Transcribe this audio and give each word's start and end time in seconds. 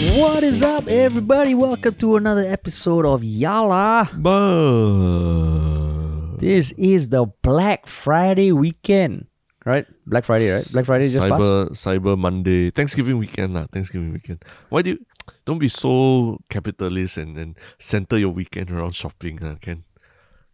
What 0.00 0.42
is 0.42 0.62
up, 0.62 0.88
everybody? 0.88 1.54
Welcome 1.54 1.94
to 1.96 2.16
another 2.16 2.40
episode 2.48 3.04
of 3.04 3.20
Yala. 3.20 4.08
This 6.40 6.72
is 6.72 7.10
the 7.10 7.26
Black 7.42 7.86
Friday 7.86 8.50
weekend, 8.52 9.26
right? 9.66 9.84
Black 10.06 10.24
Friday, 10.24 10.48
right? 10.48 10.64
Black 10.72 10.86
Friday 10.86 11.04
just 11.04 11.20
passed. 11.20 11.32
Cyber 11.36 11.68
Cyber 11.76 12.16
Monday, 12.16 12.70
Thanksgiving 12.70 13.18
weekend 13.18 13.52
lah. 13.52 13.66
Thanksgiving 13.68 14.12
weekend. 14.16 14.40
Why 14.70 14.80
do 14.80 14.96
you 14.96 15.04
don't 15.44 15.58
be 15.58 15.68
so 15.68 16.40
capitalist 16.48 17.18
and, 17.18 17.36
and 17.36 17.58
center 17.78 18.16
your 18.16 18.32
weekend 18.32 18.70
around 18.70 18.94
shopping, 18.96 19.42
uh, 19.44 19.56
Ken? 19.60 19.84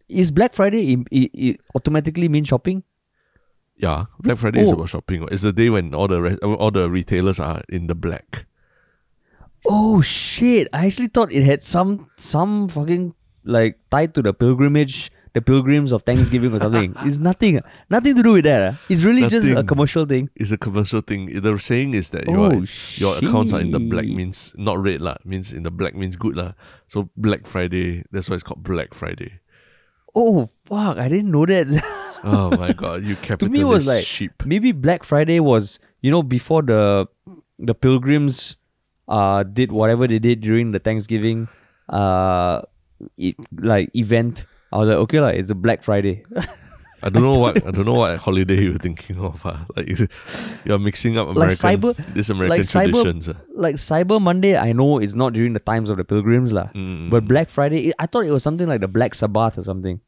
Is 0.09 0.29
Black 0.29 0.53
Friday 0.55 0.91
it, 0.91 0.99
it, 1.09 1.31
it 1.33 1.55
automatically 1.73 2.27
mean 2.27 2.43
shopping? 2.43 2.83
Yeah, 3.77 4.11
Black 4.19 4.39
Friday 4.39 4.59
is 4.67 4.71
Oh. 4.71 4.73
about 4.73 4.89
shopping. 4.89 5.23
It's 5.31 5.41
the 5.43 5.53
day 5.53 5.69
when 5.69 5.95
all 5.95 6.09
the 6.09 6.19
re- 6.19 6.37
all 6.43 6.71
the 6.71 6.89
retailers 6.91 7.39
are 7.39 7.61
in 7.69 7.87
the 7.87 7.95
black. 7.95 8.46
Oh 9.65 10.01
shit! 10.01 10.67
I 10.73 10.85
actually 10.85 11.07
thought 11.07 11.31
it 11.31 11.43
had 11.43 11.63
some 11.63 12.09
some 12.17 12.69
fucking 12.69 13.13
like 13.43 13.79
tied 13.89 14.13
to 14.15 14.21
the 14.21 14.33
pilgrimage, 14.33 15.11
the 15.33 15.41
pilgrims 15.41 15.91
of 15.91 16.03
Thanksgiving 16.03 16.53
or 16.53 16.59
something. 16.59 16.93
it's 17.05 17.17
nothing, 17.17 17.59
nothing 17.89 18.15
to 18.15 18.23
do 18.23 18.33
with 18.33 18.45
that. 18.45 18.73
ah. 18.73 18.79
It's 18.89 19.03
really 19.03 19.27
just 19.27 19.49
a 19.49 19.63
commercial 19.63 20.05
thing. 20.05 20.29
It's 20.35 20.51
a 20.51 20.57
commercial 20.57 21.01
thing. 21.01 21.41
The 21.41 21.57
saying 21.57 21.93
is 21.95 22.09
that 22.11 22.27
Oh, 22.29 22.33
your 22.51 22.63
your 22.95 23.17
accounts 23.17 23.51
are 23.53 23.59
in 23.59 23.71
the 23.71 23.79
black 23.79 24.05
means 24.05 24.53
not 24.57 24.79
red 24.81 25.01
lah. 25.01 25.17
Means 25.25 25.51
in 25.51 25.63
the 25.63 25.71
black 25.71 25.95
means 25.95 26.15
good 26.15 26.35
lah. 26.37 26.53
So 26.87 27.09
Black 27.17 27.47
Friday, 27.47 28.03
that's 28.11 28.29
why 28.29 28.35
it's 28.35 28.43
called 28.43 28.63
Black 28.63 28.93
Friday. 28.93 29.39
Oh 30.15 30.49
fuck! 30.65 30.97
I 30.97 31.07
didn't 31.09 31.31
know 31.31 31.45
that. 31.45 31.67
Oh 32.23 32.49
my 32.57 32.73
god, 32.73 33.03
you 33.05 33.15
capitalist 33.15 33.45
to 33.45 33.49
me, 33.49 33.61
it 33.61 33.69
was 33.69 33.85
like 33.85 34.03
sheep. 34.03 34.33
maybe 34.43 34.71
Black 34.73 35.03
Friday 35.05 35.39
was 35.39 35.79
you 36.01 36.09
know 36.09 36.23
before 36.23 36.63
the 36.63 37.05
the 37.59 37.75
pilgrims 37.75 38.57
uh 39.07 39.43
did 39.43 39.71
whatever 39.71 40.07
they 40.07 40.19
did 40.19 40.41
during 40.41 40.71
the 40.71 40.79
Thanksgiving 40.79 41.47
uh 41.89 42.61
it, 43.17 43.35
like 43.59 43.89
event. 43.95 44.45
I 44.71 44.77
was 44.77 44.89
like, 44.89 44.97
okay, 45.07 45.21
like 45.21 45.35
it's 45.37 45.49
a 45.51 45.55
Black 45.55 45.83
Friday. 45.83 46.25
I 47.03 47.09
don't 47.09 47.21
know 47.21 47.37
what 47.39 47.57
I 47.65 47.69
don't 47.71 47.85
know 47.85 47.93
what 47.93 48.17
holiday 48.27 48.63
you're 48.63 48.77
thinking 48.81 49.19
of. 49.21 49.45
ah. 49.45 49.65
Like 49.77 49.87
you- 49.87 50.07
you're 50.65 50.79
mixing 50.79 51.15
up 51.17 51.29
American 51.29 51.55
cyber- 51.55 51.95
this 52.13 52.29
American 52.29 52.57
like 52.57 52.61
cyber- 52.65 52.91
traditions. 53.05 53.29
ah. 53.29 53.37
like 53.53 53.75
Cyber 53.75 54.19
Monday, 54.19 54.57
I 54.57 54.73
know 54.73 54.97
it's 54.97 55.13
not 55.13 55.33
during 55.33 55.53
the 55.53 55.59
times 55.61 55.89
of 55.93 55.97
the 55.97 56.03
pilgrims 56.03 56.51
lah. 56.51 56.69
Mm, 56.73 57.09
But 57.13 57.27
Black 57.29 57.49
Friday, 57.49 57.93
I 57.99 58.07
thought 58.07 58.25
it 58.25 58.31
was 58.31 58.41
something 58.41 58.67
like 58.67 58.81
the 58.81 58.89
Black 58.89 59.13
Sabbath 59.13 59.57
or 59.57 59.63
something. 59.63 60.01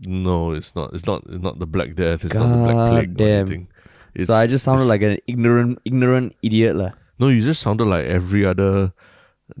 no, 0.00 0.52
it's 0.52 0.74
not. 0.74 0.92
It's 0.94 1.06
not. 1.06 1.22
It's 1.28 1.42
not 1.44 1.60
the 1.60 1.66
Black 1.70 1.94
Death. 1.94 2.24
It's 2.24 2.34
not 2.34 2.48
the 2.50 2.56
Black 2.66 2.74
God 2.74 2.90
Plague 2.90 3.10
or 3.10 3.14
damn. 3.14 3.40
anything. 3.46 3.68
It's, 4.14 4.26
so 4.26 4.34
I 4.34 4.46
just 4.48 4.64
sounded 4.64 4.84
like 4.90 5.02
an 5.02 5.18
ignorant, 5.28 5.78
ignorant 5.84 6.34
idiot 6.42 6.74
lah. 6.74 6.92
No. 7.18 7.28
You 7.28 7.42
just 7.44 7.62
sounded 7.62 7.84
like 7.84 8.04
every 8.06 8.44
other 8.44 8.92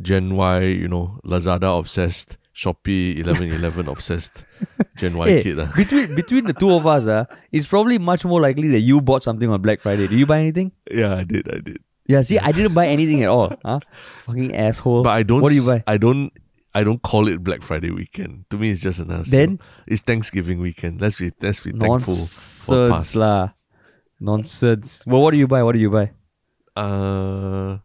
Gen 0.00 0.36
Y. 0.36 0.60
You 0.60 0.88
know, 0.88 1.20
Lazada 1.24 1.78
obsessed, 1.78 2.38
Shopee 2.54 3.18
eleven 3.18 3.52
eleven 3.52 3.88
obsessed, 3.88 4.44
Gen 4.96 5.16
Y 5.16 5.28
Hey, 5.28 5.42
kid. 5.42 5.60
ah. 5.60 5.70
between 5.76 6.14
between 6.14 6.44
the 6.44 6.52
two 6.52 6.72
of 6.72 6.86
us, 6.86 7.06
uh, 7.06 7.24
it's 7.52 7.66
probably 7.66 7.98
much 7.98 8.24
more 8.24 8.40
likely 8.40 8.68
that 8.68 8.80
you 8.80 9.00
bought 9.00 9.22
something 9.22 9.48
on 9.50 9.60
Black 9.62 9.80
Friday. 9.80 10.06
Did 10.06 10.18
you 10.18 10.26
buy 10.26 10.40
anything? 10.40 10.72
Yeah, 10.90 11.14
I 11.16 11.24
did. 11.24 11.48
I 11.52 11.58
did. 11.60 11.78
Yeah, 12.06 12.20
see, 12.20 12.38
I 12.38 12.52
didn't 12.52 12.74
buy 12.74 12.86
anything 12.88 13.22
at 13.22 13.30
all. 13.30 13.56
Huh? 13.64 13.80
Fucking 14.26 14.54
asshole. 14.54 15.02
But 15.04 15.10
I 15.10 15.22
don't. 15.22 15.40
What 15.40 15.48
do 15.50 15.54
you 15.54 15.66
buy? 15.66 15.82
I 15.86 15.96
don't. 15.96 16.32
I 16.74 16.82
don't 16.82 17.00
call 17.00 17.28
it 17.28 17.42
Black 17.42 17.62
Friday 17.62 17.90
weekend. 17.90 18.44
To 18.50 18.58
me, 18.58 18.70
it's 18.72 18.82
just 18.82 18.98
another. 18.98 19.22
Then? 19.22 19.60
it's 19.86 20.02
Thanksgiving 20.02 20.60
weekend. 20.60 21.00
Let's 21.00 21.18
be. 21.18 21.32
Let's 21.40 21.60
be 21.60 21.70
thankful 21.70 22.14
Nonsense 22.14 23.14
lah. 23.16 23.50
Nonsense. 24.20 25.04
Well, 25.06 25.22
what 25.22 25.30
do 25.30 25.38
you 25.38 25.46
buy? 25.46 25.62
What 25.62 25.72
do 25.72 25.78
you 25.78 25.90
buy? 25.90 26.10
Uh, 26.76 27.78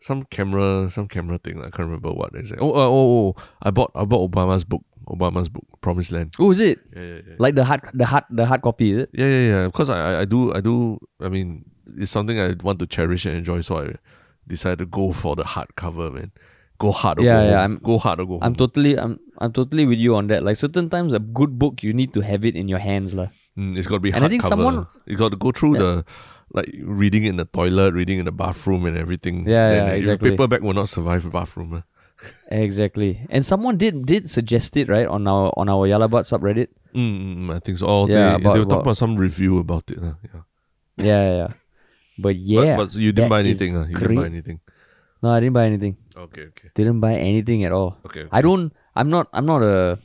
some 0.00 0.22
camera, 0.24 0.88
some 0.90 1.08
camera 1.08 1.38
thing. 1.38 1.58
I 1.60 1.64
can't 1.70 1.88
remember 1.90 2.12
what 2.12 2.32
they 2.32 2.42
say. 2.44 2.56
Oh, 2.58 2.70
uh, 2.72 2.86
oh, 2.88 3.34
oh! 3.36 3.42
I 3.62 3.70
bought, 3.70 3.90
I 3.94 4.04
bought 4.04 4.30
Obama's 4.30 4.64
book. 4.64 4.82
Obama's 5.08 5.48
book, 5.48 5.64
Promised 5.80 6.12
Land. 6.12 6.34
Oh, 6.38 6.50
is 6.52 6.60
it 6.60 6.78
Yeah, 6.94 7.02
yeah, 7.02 7.14
yeah. 7.26 7.34
like 7.38 7.54
the 7.56 7.64
hard, 7.64 7.80
the 7.92 8.06
hard, 8.06 8.24
the 8.30 8.46
hard 8.46 8.62
copy? 8.62 8.92
Is 8.92 8.98
it? 9.04 9.10
Yeah, 9.12 9.26
yeah, 9.28 9.48
yeah. 9.48 9.64
Because 9.66 9.88
I, 9.90 9.98
I, 9.98 10.20
I 10.20 10.24
do, 10.24 10.54
I 10.54 10.60
do. 10.60 11.00
I 11.20 11.28
mean, 11.28 11.64
it's 11.98 12.12
something 12.12 12.38
I 12.38 12.54
want 12.62 12.78
to 12.78 12.86
cherish 12.86 13.26
and 13.26 13.36
enjoy. 13.36 13.60
So 13.62 13.78
I 13.78 13.94
decided 14.46 14.78
to 14.78 14.86
go 14.86 15.12
for 15.12 15.34
the 15.34 15.42
hardcover, 15.42 16.12
man. 16.14 16.30
Go 16.78 16.92
hard 16.92 17.18
or 17.18 17.22
Yeah, 17.22 17.40
go 17.40 17.44
yeah, 17.44 17.50
home. 17.50 17.60
I'm- 17.60 17.80
go 17.82 17.98
hard 17.98 18.20
or 18.20 18.26
go 18.26 18.38
I'm 18.40 18.54
totally, 18.54 18.96
I'm, 18.98 19.18
I'm 19.38 19.52
totally 19.52 19.84
with 19.84 19.98
you 19.98 20.14
on 20.14 20.28
that. 20.28 20.44
Like 20.44 20.56
certain 20.56 20.88
times, 20.88 21.12
a 21.12 21.18
good 21.18 21.58
book 21.58 21.82
you 21.82 21.92
need 21.92 22.14
to 22.14 22.20
have 22.20 22.44
it 22.44 22.54
in 22.54 22.68
your 22.68 22.78
hands, 22.78 23.12
lah. 23.12 23.26
Mm, 23.58 23.76
it's 23.76 23.88
got 23.88 23.96
to 23.96 24.00
be 24.00 24.12
And 24.12 24.24
I 24.24 24.28
think 24.28 24.42
hardcover. 24.44 24.48
someone- 24.48 24.86
you 25.06 25.16
got 25.16 25.30
to 25.32 25.36
go 25.36 25.50
through 25.50 25.76
the 25.78 26.04
like 26.52 26.70
reading 26.82 27.24
in 27.24 27.36
the 27.36 27.44
toilet, 27.44 27.94
reading 27.94 28.18
in 28.18 28.24
the 28.24 28.32
bathroom, 28.32 28.84
and 28.86 28.96
everything. 28.96 29.46
Yeah, 29.48 29.70
yeah, 29.72 29.86
exactly. 29.94 30.30
Paperback 30.30 30.62
will 30.62 30.74
not 30.74 30.88
survive 30.88 31.22
the 31.24 31.30
bathroom. 31.30 31.74
ah. 31.78 31.82
Exactly. 32.52 33.24
And 33.30 33.44
someone 33.46 33.76
did 33.78 34.04
did 34.04 34.28
suggest 34.28 34.76
it 34.76 34.88
right 34.88 35.06
on 35.06 35.26
our 35.26 35.52
on 35.56 35.68
our 35.68 35.86
Yalabat 35.88 36.26
subreddit. 36.28 36.68
Mm, 36.94 37.46
mm, 37.48 37.54
I 37.54 37.60
think 37.60 37.78
so. 37.78 37.86
Oh, 37.86 38.06
Yeah, 38.08 38.34
they, 38.36 38.42
about- 38.42 38.52
they 38.54 38.58
were 38.60 38.64
talking 38.66 38.82
about- 38.92 38.96
some 39.00 39.14
review 39.16 39.58
about 39.58 39.88
it. 39.90 39.98
ah, 40.02 40.16
yeah. 40.26 40.42
Yeah, 41.00 41.24
yeah. 41.40 41.50
But 42.20 42.36
yeah, 42.36 42.76
But, 42.76 42.92
but 42.92 43.00
you 43.00 43.12
didn't 43.16 43.30
buy 43.32 43.40
anything. 43.40 43.72
ah. 43.78 43.86
You 43.88 43.96
didn't 43.96 44.16
buy 44.20 44.26
anything. 44.28 44.58
no, 45.22 45.30
I 45.32 45.40
didn't 45.40 45.54
buy 45.56 45.64
anything. 45.64 45.96
Okay, 46.12 46.52
okay, 46.52 46.68
Didn't 46.74 47.00
buy 47.00 47.14
anything 47.16 47.64
at 47.64 47.72
all. 47.72 47.96
okay. 48.04 48.26
I 48.30 48.42
don't. 48.42 48.72
I'm 48.94 49.08
not. 49.08 49.28
I'm 49.32 49.46
not 49.46 49.62
a. 49.64 49.96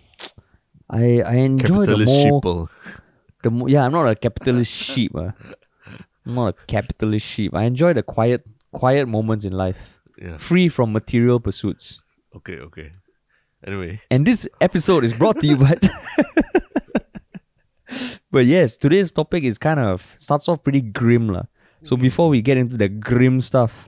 I 0.88 1.20
I 1.26 1.36
enjoy 1.50 1.84
the 1.84 1.98
Capitalist 2.00 2.14
more 2.16 2.40
sheeple. 2.40 2.60
the 3.44 3.50
mo- 3.52 3.68
yeah. 3.68 3.84
I'm 3.84 3.92
not 3.92 4.08
a 4.08 4.16
capitalist 4.16 4.72
sheep. 4.72 5.12
Uh. 5.18 5.34
I'm 6.26 6.36
not 6.36 6.48
a 6.50 6.66
capitalist 6.68 7.26
sheep. 7.26 7.54
I 7.54 7.64
enjoy 7.64 7.94
the 7.94 8.04
quiet 8.04 8.46
quiet 8.72 9.08
moments 9.08 9.46
in 9.46 9.54
life, 9.54 10.00
Yeah. 10.18 10.38
free 10.38 10.68
from 10.70 10.92
material 10.92 11.40
pursuits. 11.40 12.02
Okay, 12.36 12.60
okay. 12.60 12.92
Anyway, 13.66 14.02
And 14.12 14.26
this 14.28 14.48
episode 14.62 15.04
is 15.04 15.14
brought 15.14 15.40
to 15.40 15.48
you 15.48 15.58
by. 15.58 15.78
but 18.32 18.46
yes, 18.46 18.78
today's 18.78 19.12
topic 19.12 19.44
is 19.44 19.58
kind 19.58 19.80
of 19.80 20.14
starts 20.18 20.48
off 20.50 20.64
pretty 20.64 20.82
grim, 20.82 21.30
lah. 21.30 21.44
So 21.84 21.96
before 21.96 22.30
we 22.30 22.42
get 22.42 22.58
into 22.58 22.78
the 22.78 22.90
grim 22.90 23.42
stuff, 23.42 23.88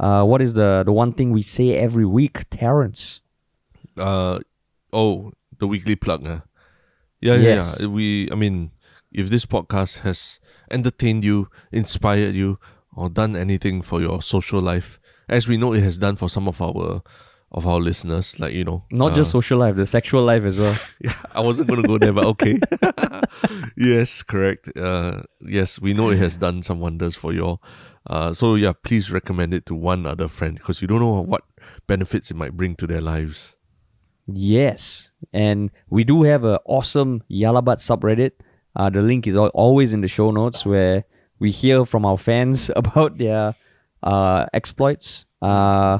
uh, 0.00 0.24
what 0.24 0.42
is 0.42 0.54
the 0.54 0.82
the 0.84 0.92
one 0.92 1.12
thing 1.12 1.30
we 1.32 1.42
say 1.42 1.74
every 1.78 2.04
week, 2.06 2.42
Terrence? 2.50 3.20
uh, 3.96 4.38
oh, 4.92 5.32
the 5.58 5.66
weekly 5.66 5.96
plug. 5.96 6.26
Uh. 6.26 6.40
Yeah, 7.20 7.34
yeah, 7.34 7.54
Yes. 7.56 7.76
yeah. 7.80 7.86
We, 7.86 8.28
I 8.30 8.34
mean, 8.34 8.70
if 9.16 9.30
this 9.30 9.46
podcast 9.46 10.00
has 10.00 10.38
entertained 10.70 11.24
you, 11.24 11.48
inspired 11.72 12.34
you, 12.34 12.58
or 12.94 13.08
done 13.08 13.34
anything 13.34 13.80
for 13.80 14.00
your 14.00 14.20
social 14.20 14.60
life, 14.60 15.00
as 15.28 15.48
we 15.48 15.56
know 15.56 15.72
it 15.72 15.82
has 15.82 15.98
done 15.98 16.16
for 16.16 16.28
some 16.28 16.46
of 16.46 16.60
our 16.60 17.02
of 17.52 17.66
our 17.66 17.80
listeners, 17.80 18.38
like 18.38 18.52
you 18.52 18.64
know, 18.64 18.84
Not 18.90 19.12
uh, 19.12 19.16
just 19.16 19.30
social 19.30 19.58
life, 19.58 19.76
the 19.76 19.86
sexual 19.86 20.22
life 20.22 20.42
as 20.42 20.58
well. 20.58 20.76
Yeah, 21.00 21.14
I 21.32 21.40
wasn't 21.40 21.70
gonna 21.70 21.88
go 21.88 21.96
there, 21.96 22.12
but 22.12 22.24
okay. 22.24 22.60
yes, 23.76 24.22
correct. 24.22 24.76
Uh, 24.76 25.22
yes, 25.40 25.80
we 25.80 25.94
know 25.94 26.10
it 26.10 26.18
has 26.18 26.36
done 26.36 26.62
some 26.62 26.80
wonders 26.80 27.16
for 27.16 27.32
you 27.32 27.42
all. 27.42 27.62
Uh, 28.06 28.32
so 28.34 28.54
yeah, 28.54 28.72
please 28.84 29.10
recommend 29.10 29.54
it 29.54 29.64
to 29.66 29.74
one 29.74 30.04
other 30.06 30.28
friend 30.28 30.58
because 30.58 30.82
you 30.82 30.88
don't 30.88 31.00
know 31.00 31.22
what 31.22 31.42
benefits 31.86 32.30
it 32.30 32.36
might 32.36 32.52
bring 32.56 32.76
to 32.76 32.86
their 32.86 33.00
lives. 33.00 33.56
Yes, 34.26 35.10
and 35.32 35.70
we 35.88 36.04
do 36.04 36.24
have 36.24 36.44
a 36.44 36.60
awesome 36.66 37.22
Yalabat 37.30 37.78
subreddit. 37.78 38.32
Uh, 38.76 38.90
the 38.90 39.00
link 39.00 39.26
is 39.26 39.34
always 39.36 39.92
in 39.94 40.02
the 40.02 40.08
show 40.08 40.30
notes 40.30 40.66
where 40.66 41.04
we 41.38 41.50
hear 41.50 41.84
from 41.86 42.04
our 42.04 42.18
fans 42.18 42.70
about 42.76 43.16
their 43.18 43.54
uh, 44.02 44.44
exploits, 44.52 45.24
uh, 45.42 45.98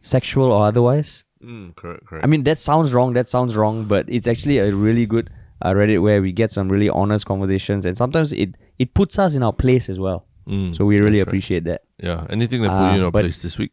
sexual 0.00 0.52
or 0.52 0.66
otherwise. 0.66 1.24
Mm, 1.42 1.74
correct, 1.74 2.04
correct. 2.06 2.22
I 2.24 2.28
mean, 2.28 2.44
that 2.44 2.58
sounds 2.58 2.92
wrong. 2.92 3.14
That 3.14 3.26
sounds 3.26 3.56
wrong, 3.56 3.86
but 3.86 4.04
it's 4.08 4.28
actually 4.28 4.58
a 4.58 4.70
really 4.74 5.06
good 5.06 5.30
uh, 5.62 5.70
Reddit 5.72 6.02
where 6.02 6.20
we 6.20 6.32
get 6.32 6.50
some 6.50 6.68
really 6.68 6.90
honest 6.90 7.24
conversations, 7.24 7.86
and 7.86 7.96
sometimes 7.96 8.32
it 8.34 8.54
it 8.78 8.92
puts 8.92 9.18
us 9.18 9.34
in 9.34 9.42
our 9.42 9.52
place 9.52 9.88
as 9.88 9.98
well. 9.98 10.26
Mm, 10.46 10.76
So 10.76 10.84
we 10.84 10.98
really 10.98 11.18
that's 11.18 11.26
right. 11.26 11.28
appreciate 11.28 11.64
that. 11.64 11.82
Yeah, 11.98 12.26
anything 12.28 12.60
that 12.62 12.68
put 12.68 12.84
Uh, 12.84 12.92
you 12.92 13.00
in 13.00 13.06
a 13.06 13.10
but- 13.10 13.22
place 13.24 13.40
this 13.42 13.56
week. 13.56 13.72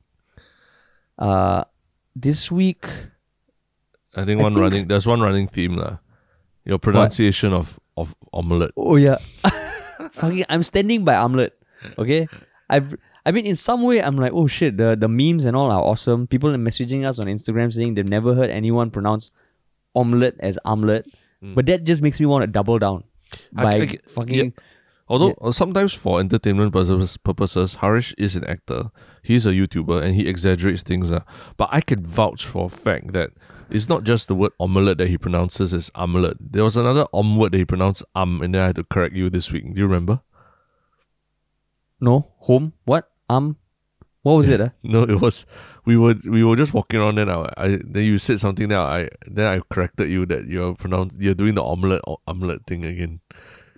Uh, 1.19 1.63
this 2.15 2.51
week, 2.51 2.85
I 4.15 4.23
think 4.23 4.39
I 4.39 4.43
one 4.43 4.53
think- 4.53 4.61
running. 4.63 4.87
There's 4.87 5.07
one 5.07 5.19
running 5.21 5.47
theme 5.47 5.75
lah. 5.75 5.97
Your 6.65 6.77
pronunciation 6.79 7.53
of 7.53 7.79
of 7.97 8.15
omelette. 8.33 8.71
Oh 8.77 8.95
yeah. 8.95 9.17
Fucking 10.13 10.45
I'm 10.49 10.63
standing 10.63 11.03
by 11.03 11.15
omelette. 11.15 11.53
Okay? 11.97 12.27
I've 12.69 12.95
I 13.25 13.31
mean 13.31 13.45
in 13.45 13.55
some 13.55 13.83
way 13.83 14.01
I'm 14.01 14.15
like, 14.17 14.31
oh 14.33 14.47
shit, 14.47 14.77
the, 14.77 14.95
the 14.95 15.07
memes 15.09 15.45
and 15.45 15.55
all 15.57 15.71
are 15.71 15.81
awesome. 15.81 16.27
People 16.27 16.49
are 16.51 16.57
messaging 16.57 17.05
us 17.07 17.19
on 17.19 17.25
Instagram 17.27 17.73
saying 17.73 17.95
they've 17.95 18.07
never 18.07 18.33
heard 18.35 18.49
anyone 18.49 18.89
pronounce 18.91 19.31
omelette 19.95 20.35
as 20.39 20.57
omelette. 20.65 21.05
But 21.41 21.65
that 21.67 21.83
just 21.83 22.01
makes 22.01 22.19
me 22.19 22.25
want 22.25 22.43
to 22.43 22.47
double 22.47 22.79
down. 22.79 23.03
I- 23.55 23.63
By 23.63 23.71
I 23.81 23.85
get- 23.85 24.09
fucking 24.09 24.53
Although 25.09 25.31
uh, 25.39 25.53
sometimes 25.53 25.93
for 25.93 26.19
entertainment 26.19 26.73
purposes, 26.73 27.15
purposes, 27.15 27.75
Harish 27.75 28.13
is 28.17 28.35
an 28.35 28.43
actor. 28.43 28.91
He's 29.23 29.45
a 29.45 29.51
YouTuber 29.51 30.03
and 30.03 30.15
he 30.15 30.27
exaggerates 30.27 30.83
things. 30.83 31.11
Uh, 31.13 31.21
but 31.55 31.69
I 31.71 31.79
can 31.79 32.05
vouch 32.05 32.45
for 32.45 32.65
a 32.65 32.69
fact 32.69 33.13
that 33.13 33.29
it's 33.69 33.89
not 33.89 34.03
just 34.03 34.27
the 34.27 34.35
word 34.35 34.51
omelette 34.59 34.97
that 34.99 35.07
he 35.09 35.17
pronounces 35.17 35.73
as 35.73 35.91
omelette. 35.95 36.37
There 36.39 36.63
was 36.63 36.77
another 36.77 37.05
om 37.13 37.35
word 37.37 37.51
that 37.53 37.57
he 37.57 37.65
pronounced 37.65 38.03
um, 38.15 38.41
and 38.41 38.53
then 38.55 38.61
I 38.61 38.67
had 38.67 38.75
to 38.77 38.83
correct 38.83 39.15
you 39.15 39.29
this 39.29 39.51
week. 39.51 39.63
Do 39.73 39.79
you 39.79 39.87
remember? 39.87 40.21
No, 41.99 42.31
home, 42.39 42.73
what? 42.85 43.09
Um 43.29 43.57
What 44.21 44.35
was 44.35 44.49
it? 44.49 44.61
Uh? 44.61 44.69
No, 44.83 45.03
it 45.03 45.21
was 45.21 45.45
we 45.85 45.95
were 45.97 46.15
we 46.25 46.43
were 46.43 46.55
just 46.55 46.73
walking 46.73 46.99
around. 46.99 47.15
Then 47.15 47.29
I, 47.29 47.49
I 47.57 47.67
then 47.83 48.03
you 48.03 48.17
said 48.17 48.39
something. 48.39 48.67
Then 48.67 48.79
I 48.79 49.09
then 49.25 49.47
I 49.47 49.61
corrected 49.73 50.09
you 50.09 50.25
that 50.27 50.47
you're 50.47 50.75
pronounced 50.75 51.15
you're 51.17 51.33
doing 51.33 51.55
the 51.55 51.63
omelette 51.63 52.01
omelette 52.27 52.65
thing 52.67 52.85
again. 52.85 53.21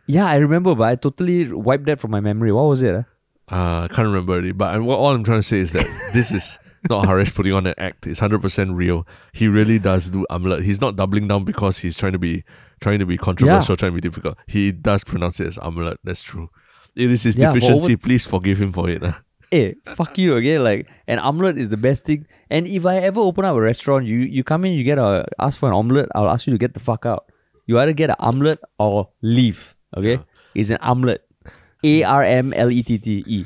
Yeah, 0.07 0.25
I 0.25 0.37
remember, 0.37 0.73
but 0.73 0.89
I 0.89 0.95
totally 0.95 1.51
wiped 1.53 1.85
that 1.85 1.99
from 1.99 2.11
my 2.11 2.19
memory. 2.19 2.51
What 2.51 2.63
was 2.63 2.81
it? 2.81 2.95
Uh? 2.95 3.03
Uh, 3.51 3.81
I 3.83 3.87
can't 3.87 4.07
remember 4.07 4.43
it. 4.43 4.57
But 4.57 4.73
I, 4.73 4.77
what, 4.79 4.97
all 4.97 5.13
I'm 5.13 5.23
trying 5.23 5.39
to 5.39 5.43
say 5.43 5.59
is 5.59 5.71
that 5.73 5.85
this 6.13 6.31
is 6.31 6.57
not 6.89 7.05
Harish 7.07 7.33
putting 7.33 7.53
on 7.53 7.65
an 7.67 7.73
act. 7.77 8.07
It's 8.07 8.19
hundred 8.19 8.41
percent 8.41 8.71
real. 8.71 9.05
He 9.33 9.47
really 9.47 9.79
does 9.79 10.09
do 10.09 10.25
omelette. 10.29 10.63
He's 10.63 10.79
not 10.81 10.95
doubling 10.95 11.27
down 11.27 11.43
because 11.43 11.79
he's 11.79 11.97
trying 11.97 12.13
to 12.13 12.19
be 12.19 12.43
trying 12.79 12.99
to 12.99 13.05
be 13.05 13.17
controversial, 13.17 13.75
trying 13.75 13.91
to 13.91 13.95
be 13.95 14.01
difficult. 14.01 14.37
He 14.47 14.71
does 14.71 15.03
pronounce 15.03 15.39
it 15.39 15.47
as 15.47 15.57
omelette. 15.57 15.97
That's 16.03 16.21
true. 16.21 16.49
It 16.95 17.11
is 17.11 17.23
his 17.23 17.35
Yeah, 17.35 17.51
for 17.51 17.59
deficiency. 17.59 17.93
over- 17.93 18.01
Please 18.01 18.25
forgive 18.25 18.61
him 18.61 18.71
for 18.71 18.89
it. 18.89 19.03
Uh. 19.03 19.13
Hey, 19.51 19.75
fuck 19.85 20.17
you, 20.17 20.35
okay? 20.35 20.59
Like 20.59 20.87
an 21.07 21.17
omelette 21.19 21.57
is 21.57 21.69
the 21.69 21.77
best 21.77 22.05
thing. 22.05 22.27
And 22.51 22.67
if 22.67 22.85
I 22.85 22.97
ever 22.97 23.19
open 23.19 23.45
up 23.45 23.55
a 23.55 23.61
restaurant, 23.61 24.05
you 24.05 24.17
you 24.19 24.43
come 24.43 24.63
in, 24.65 24.73
you 24.73 24.83
get 24.83 24.97
a 24.99 25.25
ask 25.39 25.57
for 25.59 25.67
an 25.69 25.73
omelette, 25.75 26.07
I'll 26.15 26.29
ask 26.29 26.45
you 26.47 26.53
to 26.53 26.57
get 26.59 26.73
the 26.75 26.79
fuck 26.79 27.05
out. 27.05 27.25
You 27.65 27.79
either 27.79 27.93
get 27.93 28.09
an 28.11 28.15
omelette 28.19 28.59
or 28.77 29.09
leave. 29.21 29.75
Okay? 29.97 30.13
Yeah. 30.13 30.23
It's 30.55 30.69
an 30.69 30.77
omelette. 30.81 31.21
A 31.83 32.03
R 32.03 32.23
M 32.23 32.53
L 32.53 32.69
E 32.71 32.83
T 32.83 32.97
T 32.97 33.23
E. 33.25 33.45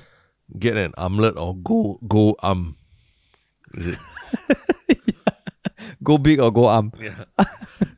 Get 0.60 0.76
an 0.78 0.94
omelette 0.98 1.38
or 1.38 1.56
go 1.56 2.00
go 2.08 2.36
um. 2.44 2.76
Is 3.78 3.88
it 3.88 4.00
Go 6.04 6.18
big 6.18 6.40
or 6.40 6.52
go 6.52 6.68
um. 6.68 6.92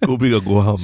go 0.06 0.18
big 0.18 0.34
or 0.34 0.42
go 0.42 0.62
hum? 0.62 0.78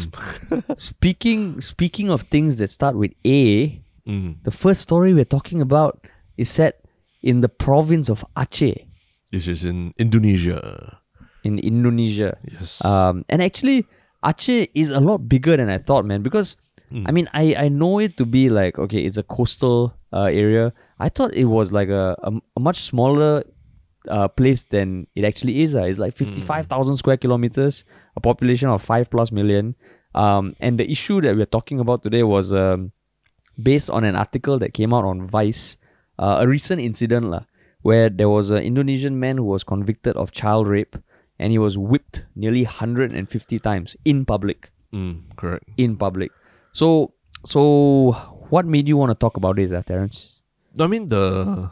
speaking 0.75 1.61
speaking 1.61 2.09
of 2.09 2.23
things 2.33 2.57
that 2.57 2.69
start 2.71 2.95
with 2.95 3.11
A, 3.25 3.79
Mm. 4.07 4.41
the 4.41 4.49
first 4.49 4.81
story 4.81 5.13
we're 5.13 5.29
talking 5.29 5.61
about 5.61 6.07
is 6.35 6.49
set 6.49 6.81
in 7.21 7.41
the 7.41 7.49
province 7.49 8.09
of 8.09 8.25
Aceh 8.35 8.73
This 9.31 9.45
is 9.47 9.61
in 9.63 9.93
Indonesia. 10.01 10.97
in 11.45 11.59
Indonesia. 11.61 12.33
Yes. 12.49 12.81
Um, 12.83 13.21
and 13.29 13.43
actually, 13.45 13.85
Aceh 14.25 14.65
is 14.73 14.89
a 14.89 14.97
lot 14.99 15.29
bigger 15.29 15.53
than 15.57 15.69
I 15.69 15.77
thought, 15.77 16.05
man. 16.05 16.23
Because 16.25 16.57
Hmm. 16.89 17.05
I 17.07 17.11
mean, 17.13 17.29
I, 17.31 17.55
I 17.55 17.67
know 17.69 17.99
it 18.03 18.17
to 18.17 18.25
be 18.25 18.49
like 18.49 18.75
okay, 18.81 19.05
it's 19.05 19.15
a 19.15 19.23
coastal 19.23 19.93
uh, 20.11 20.27
area. 20.33 20.73
I 20.99 21.07
thought 21.07 21.31
it 21.37 21.45
was 21.45 21.69
like 21.71 21.87
a 21.93 22.17
a, 22.25 22.33
a 22.57 22.59
much 22.59 22.81
smaller 22.83 23.45
uh, 24.07 24.27
place 24.27 24.63
than 24.63 25.07
it 25.15 25.23
actually 25.23 25.61
is. 25.61 25.75
Uh. 25.75 25.83
It's 25.83 25.99
like 25.99 26.13
fifty 26.13 26.41
five 26.41 26.67
thousand 26.67 26.97
square 26.97 27.17
kilometers, 27.17 27.83
a 28.15 28.21
population 28.21 28.69
of 28.69 28.81
five 28.81 29.09
plus 29.09 29.31
million. 29.31 29.75
Um, 30.13 30.55
and 30.59 30.77
the 30.77 30.89
issue 30.89 31.21
that 31.21 31.35
we're 31.35 31.45
talking 31.45 31.79
about 31.79 32.03
today 32.03 32.23
was 32.23 32.51
um, 32.51 32.91
based 33.61 33.89
on 33.89 34.03
an 34.03 34.15
article 34.15 34.59
that 34.59 34.73
came 34.73 34.93
out 34.93 35.05
on 35.05 35.25
Vice, 35.25 35.77
uh, 36.19 36.37
a 36.41 36.47
recent 36.47 36.81
incident 36.81 37.27
lah, 37.27 37.43
where 37.81 38.09
there 38.09 38.27
was 38.29 38.51
an 38.51 38.63
Indonesian 38.63 39.19
man 39.19 39.37
who 39.37 39.45
was 39.45 39.63
convicted 39.63 40.17
of 40.17 40.31
child 40.31 40.67
rape 40.67 40.97
and 41.39 41.51
he 41.51 41.57
was 41.57 41.77
whipped 41.77 42.23
nearly 42.35 42.63
150 42.63 43.59
times 43.59 43.95
in 44.05 44.25
public. 44.25 44.71
mm, 44.93 45.21
correct. 45.37 45.63
In 45.77 45.95
public. 45.97 46.31
So, 46.73 47.13
so 47.45 48.11
what 48.49 48.65
made 48.65 48.87
you 48.87 48.97
want 48.97 49.11
to 49.11 49.15
talk 49.15 49.37
about 49.37 49.55
this, 49.55 49.71
uh, 49.71 49.81
Terence? 49.81 50.41
I 50.79 50.87
mean 50.87 51.09
the 51.09 51.71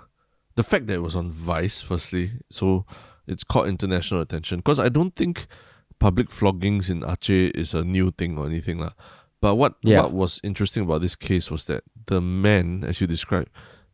the 0.60 0.68
fact 0.72 0.88
that 0.88 0.96
it 1.00 1.06
was 1.10 1.16
on 1.16 1.32
Vice, 1.32 1.80
firstly, 1.90 2.26
so 2.50 2.86
it's 3.32 3.44
caught 3.44 3.68
international 3.76 4.20
attention. 4.22 4.60
Because 4.60 4.80
I 4.88 4.90
don't 4.90 5.16
think 5.16 5.48
public 6.00 6.28
floggings 6.30 6.90
in 6.90 7.02
Aceh 7.14 7.52
is 7.56 7.74
a 7.74 7.84
new 7.96 8.12
thing 8.20 8.38
or 8.38 8.46
anything 8.52 8.78
lah. 8.84 8.94
But 9.42 9.56
what 9.56 9.74
Yeah. 9.82 10.02
what 10.02 10.12
was 10.12 10.42
interesting 10.44 10.84
about 10.84 11.02
this 11.02 11.16
case 11.16 11.48
was 11.54 11.64
that 11.72 11.84
the 12.12 12.20
man, 12.22 12.84
as 12.90 13.00
you 13.00 13.08
described, 13.08 13.50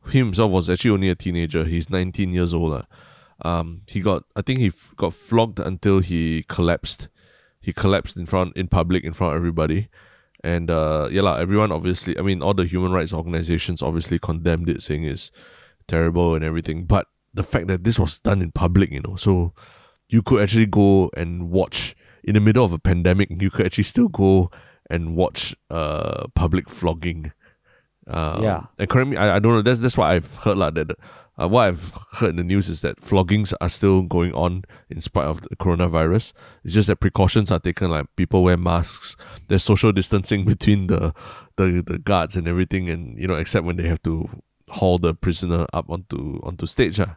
himself 0.09 0.50
was 0.51 0.69
actually 0.69 0.91
only 0.97 1.09
a 1.09 1.15
teenager. 1.25 1.63
He's 1.65 1.89
19 1.89 2.33
years 2.33 2.53
old. 2.53 2.71
lah. 2.75 2.85
Um, 3.44 3.81
he 3.88 4.00
got, 4.00 4.23
I 4.35 4.41
think 4.41 4.59
he 4.59 4.67
f- 4.67 4.94
got 4.95 5.13
flogged 5.13 5.59
until 5.59 6.00
he 6.00 6.45
collapsed. 6.47 7.09
He 7.59 7.73
collapsed 7.73 8.15
in 8.17 8.25
front, 8.25 8.56
in 8.56 8.67
public, 8.69 9.03
in 9.03 9.13
front 9.13 9.33
of 9.33 9.38
everybody. 9.38 9.89
And 10.44 10.69
uh, 10.69 11.09
yeah, 11.12 11.23
lah, 11.27 11.35
everyone 11.45 11.71
obviously, 11.71 12.17
I 12.17 12.21
mean, 12.21 12.41
all 12.41 12.53
the 12.53 12.65
human 12.65 12.91
rights 12.94 13.12
organizations 13.13 13.81
obviously 13.81 14.19
condemned 14.19 14.69
it, 14.69 14.81
saying 14.83 15.03
it's 15.03 15.31
terrible 15.87 16.35
and 16.35 16.43
everything. 16.43 16.85
But 16.85 17.07
the 17.33 17.43
fact 17.43 17.67
that 17.67 17.83
this 17.83 17.99
was 17.99 18.19
done 18.19 18.41
in 18.41 18.51
public, 18.51 18.91
you 18.91 19.01
know, 19.01 19.15
so 19.15 19.53
you 20.09 20.21
could 20.21 20.41
actually 20.41 20.67
go 20.67 21.09
and 21.17 21.49
watch 21.49 21.95
in 22.23 22.33
the 22.33 22.39
middle 22.39 22.65
of 22.65 22.73
a 22.73 22.79
pandemic, 22.79 23.29
you 23.41 23.49
could 23.49 23.65
actually 23.65 23.83
still 23.83 24.07
go 24.07 24.49
and 24.89 25.15
watch 25.15 25.55
uh 25.69 26.27
public 26.35 26.69
flogging. 26.69 27.31
Uh, 28.07 28.39
Yeah. 28.41 28.63
And 28.77 28.89
correct 28.89 29.09
me, 29.09 29.17
I, 29.17 29.37
I 29.37 29.39
don't 29.39 29.51
know. 29.53 29.61
That's 29.61 29.79
that's 29.79 29.97
what 29.97 30.09
I've 30.09 30.35
heard 30.37 30.57
like 30.57 30.75
that. 30.75 30.91
Uh, 31.37 31.49
what 31.49 31.63
I've 31.63 31.91
heard 32.13 32.29
in 32.29 32.35
the 32.38 32.43
news 32.43 32.69
is 32.69 32.79
that 32.79 33.01
floggings 33.01 33.53
are 33.59 33.67
still 33.67 34.03
going 34.03 34.33
on 34.33 34.63
in 34.89 35.01
spite 35.01 35.25
of 35.25 35.41
the 35.41 35.55
coronavirus. 35.57 36.31
It's 36.63 36.73
just 36.73 36.88
that 36.88 37.01
precautions 37.01 37.51
are 37.51 37.59
taken, 37.59 37.91
like 37.91 38.05
people 38.15 38.41
wear 38.41 38.55
masks. 38.55 39.17
There's 39.49 39.63
social 39.63 39.91
distancing 39.91 40.45
between 40.53 40.88
the 40.88 41.13
the, 41.57 41.83
the 41.85 41.97
guards 41.99 42.38
and 42.38 42.47
everything, 42.47 42.89
and 42.89 43.19
you 43.19 43.27
know, 43.27 43.35
except 43.35 43.65
when 43.65 43.75
they 43.75 43.88
have 43.88 44.01
to 44.03 44.29
haul 44.69 44.97
the 44.97 45.13
prisoner 45.13 45.65
up 45.73 45.89
onto 45.89 46.39
onto 46.44 46.65
stage. 46.67 47.00
ah. 47.00 47.15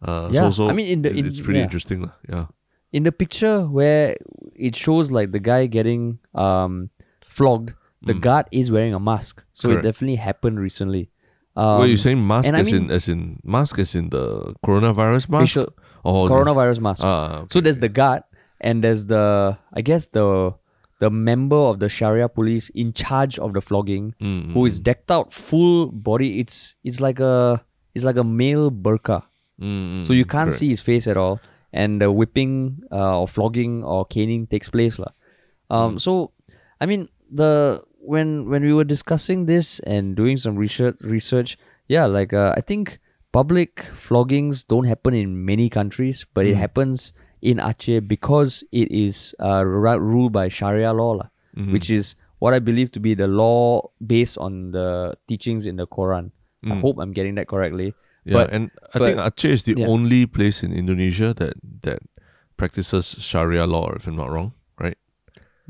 Uh, 0.00 0.28
Yeah, 0.32 0.50
so, 0.50 0.50
so 0.50 0.70
I 0.70 0.72
mean, 0.72 0.86
in 0.88 0.98
the- 1.00 1.10
in- 1.12 1.26
it's 1.26 1.40
pretty 1.40 1.58
yeah. 1.58 1.64
interesting. 1.64 2.10
Yeah. 2.28 2.46
In 2.92 3.02
the 3.02 3.12
picture 3.12 3.66
where 3.66 4.16
it 4.54 4.74
shows 4.76 5.10
like 5.12 5.32
the 5.32 5.40
guy 5.40 5.66
getting 5.66 6.18
um, 6.34 6.90
flogged, 7.28 7.74
the 8.02 8.14
Mm. 8.14 8.20
guard 8.20 8.46
is 8.52 8.70
wearing 8.70 8.94
a 8.94 9.00
mask. 9.00 9.42
So 9.52 9.68
Correct. 9.68 9.84
it 9.84 9.88
definitely 9.88 10.16
happened 10.16 10.60
recently. 10.60 11.10
Um, 11.56 11.78
What 11.82 11.84
are 11.90 11.92
you 11.92 11.96
saying 11.98 12.24
mask 12.24 12.46
and 12.46 12.56
I 12.56 12.60
as 12.60 12.72
in 12.72 12.90
as 12.90 13.08
in 13.08 13.40
mask 13.44 13.78
as 13.78 13.94
in 13.94 14.08
the 14.10 14.54
coronavirus 14.64 15.28
mask? 15.28 15.42
facial- 15.58 15.74
or 16.04 16.28
coronavirus 16.30 16.80
mask. 16.80 17.02
Ah, 17.04 17.44
So 17.50 17.60
there's 17.60 17.80
the 17.82 17.88
guard 17.90 18.22
and 18.60 18.82
there's 18.84 19.06
the 19.06 19.58
I 19.74 19.82
guess 19.82 20.06
the 20.06 20.54
the 20.98 21.10
member 21.10 21.56
of 21.56 21.78
the 21.78 21.88
Sharia 21.88 22.28
police 22.28 22.70
in 22.70 22.92
charge 22.92 23.38
of 23.38 23.52
the 23.52 23.60
flogging 23.60 24.14
mm, 24.20 24.52
who 24.52 24.66
is 24.66 24.80
decked 24.80 25.10
out 25.10 25.32
full 25.32 25.86
body. 25.92 26.40
It's 26.40 26.74
it's 26.84 27.00
like 27.00 27.20
a 27.20 27.62
it's 27.94 28.04
like 28.04 28.16
a 28.16 28.24
male 28.24 28.70
burqa. 28.70 29.22
mm, 29.60 30.06
So 30.06 30.12
you 30.12 30.24
can't 30.24 30.48
correct. 30.50 30.58
see 30.58 30.68
his 30.70 30.80
face 30.82 31.06
at 31.06 31.16
all. 31.16 31.40
And 31.72 32.00
the 32.00 32.10
whipping 32.10 32.80
uh, 32.90 33.20
or 33.20 33.28
flogging 33.28 33.84
or 33.84 34.06
caning 34.06 34.46
takes 34.48 34.68
place. 34.70 34.98
lah. 34.98 35.12
Um 35.70 35.94
Mm. 35.96 36.00
so 36.00 36.32
I 36.80 36.86
mean 36.86 37.08
the 37.30 37.82
when 38.00 38.48
when 38.48 38.64
we 38.64 38.72
were 38.72 38.88
discussing 38.88 39.44
this 39.46 39.78
and 39.84 40.16
doing 40.16 40.38
some 40.40 40.56
research 40.56 40.96
research, 41.04 41.58
yeah, 41.92 42.06
like 42.06 42.32
uh, 42.32 42.54
I 42.56 42.62
think 42.64 42.98
public 43.32 43.84
floggings 43.94 44.64
don't 44.64 44.88
happen 44.88 45.12
in 45.14 45.44
many 45.44 45.68
countries, 45.68 46.24
but 46.34 46.46
it 46.48 46.56
Mm. 46.56 46.62
happens 46.64 47.12
in 47.42 47.58
Aceh 47.58 48.06
because 48.06 48.64
it 48.72 48.90
is 48.90 49.34
uh, 49.40 49.64
ruled 49.64 50.32
by 50.32 50.48
Sharia 50.48 50.92
law, 50.92 51.12
lah, 51.22 51.28
Mhm. 51.56 51.72
which 51.72 51.90
is 51.90 52.14
what 52.38 52.54
I 52.54 52.58
believe 52.58 52.90
to 52.94 53.00
be 53.00 53.14
the 53.14 53.26
law 53.26 53.90
based 53.98 54.38
on 54.38 54.70
the 54.72 55.14
teachings 55.26 55.66
in 55.66 55.76
the 55.76 55.86
Quran. 55.86 56.30
I 56.66 56.74
Mm. 56.74 56.80
hope 56.82 56.98
I'm 56.98 57.12
getting 57.14 57.34
that 57.38 57.46
correctly. 57.46 57.94
Yeah, 58.26 58.42
But- 58.42 58.50
and 58.52 58.70
I 58.94 58.98
think 58.98 59.16
Aceh 59.18 59.50
is 59.50 59.62
the 59.62 59.74
yeah. 59.78 59.86
only 59.86 60.26
place 60.26 60.62
in 60.62 60.72
Indonesia 60.74 61.32
that 61.34 61.54
that 61.82 62.02
practices 62.58 63.14
Sharia 63.22 63.66
law, 63.66 63.94
if 63.94 64.06
I'm 64.10 64.16
not 64.18 64.30
wrong, 64.30 64.52
right? 64.78 64.98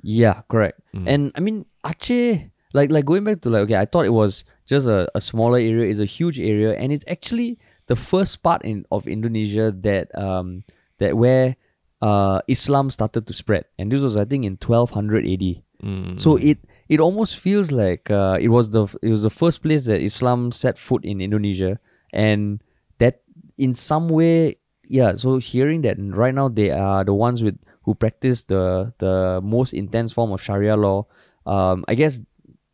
Yeah, 0.02 0.42
correct. 0.48 0.80
Mm. 0.96 1.04
And 1.06 1.22
I 1.36 1.40
mean 1.40 1.66
Aceh, 1.84 2.50
like 2.72 2.90
like 2.90 3.04
going 3.04 3.24
back 3.24 3.40
to 3.42 3.50
like 3.50 3.62
okay, 3.68 3.76
I 3.76 3.84
thought 3.84 4.06
it 4.06 4.16
was 4.16 4.44
just 4.64 4.86
a, 4.88 5.08
a 5.14 5.20
smaller 5.20 5.58
area. 5.58 5.88
It's 5.90 6.00
a 6.00 6.08
huge 6.08 6.40
area, 6.40 6.72
and 6.76 6.92
it's 6.92 7.04
actually 7.08 7.58
the 7.88 7.96
first 7.96 8.42
part 8.42 8.64
in 8.64 8.84
of 8.92 9.08
Indonesia 9.08 9.72
that 9.84 10.08
um 10.16 10.64
that 10.98 11.16
where 11.16 11.56
uh 12.02 12.40
Islam 12.48 12.90
started 12.90 13.26
to 13.26 13.32
spread, 13.32 13.64
and 13.78 13.90
this 13.90 14.02
was 14.02 14.16
I 14.16 14.24
think 14.24 14.44
in 14.44 14.56
1200 14.60 15.26
AD. 15.26 15.62
Mm, 15.82 16.20
So 16.20 16.36
it 16.36 16.58
it 16.88 17.00
almost 17.00 17.38
feels 17.38 17.70
like 17.70 18.10
uh, 18.10 18.38
it 18.40 18.48
was 18.48 18.70
the 18.70 18.86
it 19.02 19.10
was 19.10 19.22
the 19.22 19.30
first 19.30 19.62
place 19.62 19.86
that 19.86 20.00
Islam 20.02 20.52
set 20.52 20.78
foot 20.78 21.04
in 21.04 21.20
Indonesia, 21.20 21.78
and 22.12 22.62
that 22.98 23.20
in 23.58 23.74
some 23.74 24.08
way, 24.08 24.56
yeah. 24.88 25.14
So 25.14 25.38
hearing 25.38 25.82
that 25.82 25.96
right 25.98 26.34
now 26.34 26.48
they 26.48 26.70
are 26.70 27.04
the 27.04 27.14
ones 27.14 27.42
with 27.42 27.58
who 27.82 27.94
practice 27.94 28.44
the 28.44 28.92
the 28.98 29.40
most 29.42 29.72
intense 29.74 30.12
form 30.12 30.32
of 30.32 30.40
Sharia 30.42 30.76
law. 30.76 31.06
Um, 31.46 31.84
I 31.88 31.94
guess 31.94 32.20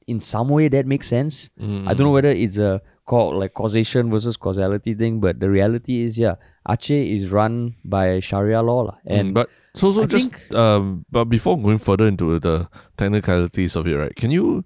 in 0.06 0.20
some 0.20 0.48
way 0.48 0.68
that 0.68 0.86
makes 0.86 1.08
sense. 1.08 1.48
mm, 1.60 1.88
I 1.88 1.94
don't 1.94 2.04
know 2.06 2.12
whether 2.12 2.28
it's 2.28 2.58
a 2.58 2.80
called 3.06 3.36
like 3.36 3.54
causation 3.54 4.10
versus 4.10 4.36
causality 4.36 4.94
thing, 4.94 5.20
but 5.20 5.40
the 5.40 5.50
reality 5.50 6.02
is, 6.02 6.18
yeah, 6.18 6.36
Aceh 6.68 7.14
is 7.14 7.28
run 7.28 7.76
by 7.84 8.20
Sharia 8.20 8.62
law, 8.62 8.82
lah, 8.82 8.96
Mm, 9.06 9.20
and 9.20 9.34
but 9.34 9.50
so 9.74 9.90
so 9.92 10.02
I 10.02 10.06
just 10.06 10.32
um 10.54 11.04
but 11.10 11.26
before 11.26 11.60
going 11.60 11.78
further 11.78 12.08
into 12.08 12.38
the 12.38 12.68
technicalities 12.96 13.76
of 13.76 13.86
it, 13.86 13.96
right? 13.96 14.14
Can 14.16 14.30
you 14.30 14.64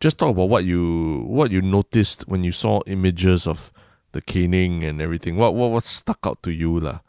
just 0.00 0.18
talk 0.18 0.30
about 0.30 0.48
what 0.48 0.64
you 0.64 1.24
what 1.26 1.50
you 1.50 1.62
noticed 1.62 2.28
when 2.28 2.44
you 2.44 2.52
saw 2.52 2.80
images 2.86 3.46
of 3.46 3.72
the 4.12 4.20
caning 4.20 4.84
and 4.84 5.00
everything? 5.00 5.36
What 5.36 5.54
what 5.54 5.70
what 5.70 5.84
stuck 5.84 6.20
out 6.26 6.42
to 6.44 6.50
you 6.50 6.78
lah 6.80 7.00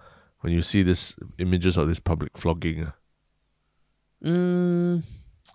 when 0.41 0.53
you 0.53 0.61
see 0.61 0.83
this 0.83 1.15
images 1.37 1.75
of 1.75 1.87
this 1.87 1.99
public 1.99 2.37
flogging? 2.37 2.87
ah? 2.87 2.95
Mm, 4.23 5.03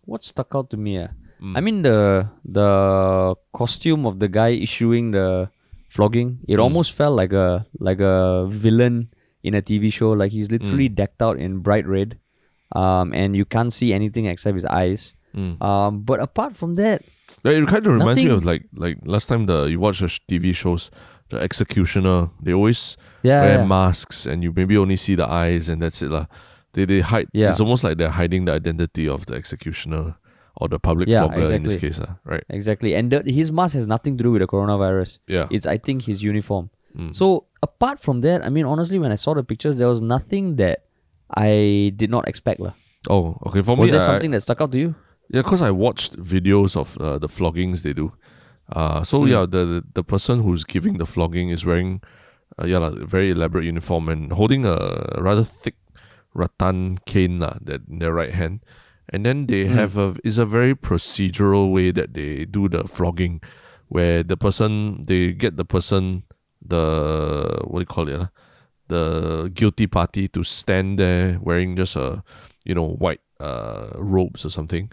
what 0.04 0.23
stuck 0.23 0.52
out 0.54 0.69
to 0.71 0.76
me? 0.76 0.99
ah? 1.00 1.09
Mm. 1.44 1.56
I 1.56 1.60
mean 1.60 1.82
the 1.84 2.24
the 2.48 2.70
costume 3.52 4.06
of 4.08 4.18
the 4.18 4.28
guy 4.32 4.56
issuing 4.56 5.12
the 5.12 5.50
flogging. 5.92 6.40
It 6.48 6.56
Mm. 6.56 6.62
almost 6.64 6.92
felt 6.96 7.14
like 7.14 7.32
a 7.36 7.66
like 7.78 8.00
a 8.00 8.46
villain 8.48 9.12
in 9.44 9.52
a 9.54 9.60
TV 9.60 9.92
show. 9.92 10.12
Like 10.16 10.32
he's 10.32 10.48
literally 10.50 10.88
Mm. 10.88 10.94
decked 10.96 11.20
out 11.20 11.36
in 11.36 11.60
bright 11.60 11.84
red, 11.86 12.16
um, 12.72 13.12
and 13.12 13.36
you 13.36 13.44
can't 13.44 13.68
see 13.72 13.92
anything 13.92 14.24
except 14.24 14.54
his 14.56 14.64
eyes. 14.64 15.12
Mm. 15.36 15.60
Um, 15.60 16.00
but 16.02 16.20
apart 16.20 16.56
from 16.56 16.76
that, 16.80 17.02
Yeah, 17.44 17.52
it 17.60 17.66
kind 17.68 17.84
of 17.86 17.92
reminds 17.92 18.22
me 18.24 18.30
of 18.32 18.44
like 18.44 18.64
like 18.72 18.96
last 19.04 19.28
time 19.28 19.44
the 19.44 19.64
you 19.68 19.80
watch 19.80 20.00
the 20.00 20.08
TV 20.28 20.54
shows, 20.56 20.90
the 21.28 21.38
executioner. 21.44 22.30
They 22.40 22.52
always 22.56 22.96
yeah, 23.22 23.42
wear 23.44 23.58
yeah. 23.60 23.66
masks, 23.68 24.24
and 24.24 24.40
you 24.44 24.52
maybe 24.52 24.76
only 24.80 24.96
see 24.96 25.14
the 25.14 25.28
eyes, 25.28 25.68
and 25.68 25.82
that's 25.82 26.00
it 26.00 26.08
lah. 26.10 26.26
They 26.72 26.84
they 26.88 27.00
hide. 27.00 27.28
Yeah. 27.36 27.50
It's 27.52 27.60
almost 27.60 27.84
like 27.84 27.96
they're 28.00 28.16
hiding 28.16 28.44
the 28.48 28.52
identity 28.56 29.08
of 29.08 29.26
the 29.26 29.34
executioner 29.36 30.16
or 30.56 30.68
the 30.68 30.78
public 30.78 31.08
Yeah, 31.08 31.20
flogger 31.26 31.52
in 31.52 31.62
this 31.64 31.76
case, 31.76 32.00
ah, 32.00 32.16
right? 32.25 32.44
exactly. 32.49 32.94
And 32.94 33.11
the, 33.11 33.23
his 33.26 33.50
mask 33.50 33.75
has 33.75 33.87
nothing 33.87 34.16
to 34.18 34.23
do 34.25 34.30
with 34.32 34.40
the 34.40 34.46
coronavirus. 34.46 35.18
Yeah. 35.26 35.49
It's 35.50 35.66
I 35.66 35.78
think 35.78 36.02
his 36.02 36.23
uniform. 36.23 36.70
Mm. 36.96 37.14
So 37.14 37.46
apart 37.62 37.99
from 38.00 38.20
that, 38.23 38.44
I 38.44 38.49
mean, 38.50 38.64
honestly, 38.64 38.99
when 38.99 39.11
I 39.11 39.16
saw 39.16 39.34
the 39.34 39.42
pictures, 39.42 39.78
there 39.78 39.88
was 39.88 40.00
nothing 40.00 40.56
that 40.56 40.84
I 41.34 41.92
did 41.96 42.11
not 42.11 42.28
expect. 42.28 42.61
lah. 42.61 42.75
oh, 43.11 43.37
okay. 43.46 43.62
For 43.62 43.75
Was 43.76 43.88
me, 43.88 43.90
there 43.92 44.00
I- 44.00 44.11
something 44.12 44.30
that 44.30 44.40
stuck 44.42 44.61
out 44.61 44.70
to 44.73 44.78
you? 44.78 44.94
Yeah, 45.32 45.40
because 45.42 45.62
I 45.62 45.70
watched 45.70 46.16
videos 46.20 46.76
of 46.76 46.99
uh, 46.99 47.18
the 47.18 47.28
floggings 47.28 47.82
they 47.82 47.92
do. 47.94 48.12
Uh, 48.70 49.02
so 49.02 49.20
Mm. 49.25 49.28
yeah, 49.28 49.42
the, 49.54 49.62
the 49.73 49.80
the 49.94 50.04
person 50.04 50.40
who's 50.44 50.64
giving 50.64 50.99
the 51.02 51.06
flogging 51.06 51.49
is 51.50 51.64
wearing, 51.66 52.00
uh, 52.61 52.66
yeah, 52.66 52.78
like, 52.78 52.94
a 53.02 53.06
very 53.06 53.30
elaborate 53.32 53.64
uniform 53.64 54.08
and 54.08 54.32
holding 54.32 54.64
a 54.64 54.76
rather 55.18 55.42
thick 55.44 55.76
rattan 56.34 56.99
cane 57.06 57.40
lah, 57.40 57.56
that 57.61 57.80
in 57.88 57.99
their 57.99 58.12
right 58.14 58.32
hand, 58.34 58.61
and 59.12 59.25
then 59.26 59.46
they 59.46 59.64
Mm. 59.64 59.75
have 59.75 59.96
a 59.96 60.14
is 60.25 60.38
a 60.38 60.46
very 60.46 60.75
procedural 60.75 61.73
way 61.73 61.90
that 61.92 62.14
they 62.14 62.44
do 62.44 62.68
the 62.68 62.84
flogging, 62.88 63.40
where 63.88 64.23
the 64.23 64.37
person 64.37 65.02
they 65.06 65.32
get 65.32 65.56
the 65.56 65.64
person 65.64 66.23
the 66.66 67.61
what 67.64 67.78
do 67.80 67.82
you 67.82 67.87
call 67.87 68.08
it, 68.08 68.20
ah? 68.20 68.30
the 68.88 69.50
guilty 69.54 69.87
party 69.87 70.28
to 70.28 70.42
stand 70.44 70.99
there 70.99 71.38
wearing 71.42 71.76
just 71.76 71.96
a 71.96 72.23
you 72.64 72.75
know 72.75 72.88
white 72.88 73.20
uh 73.40 73.88
robes 73.96 74.44
or 74.44 74.50
something 74.50 74.90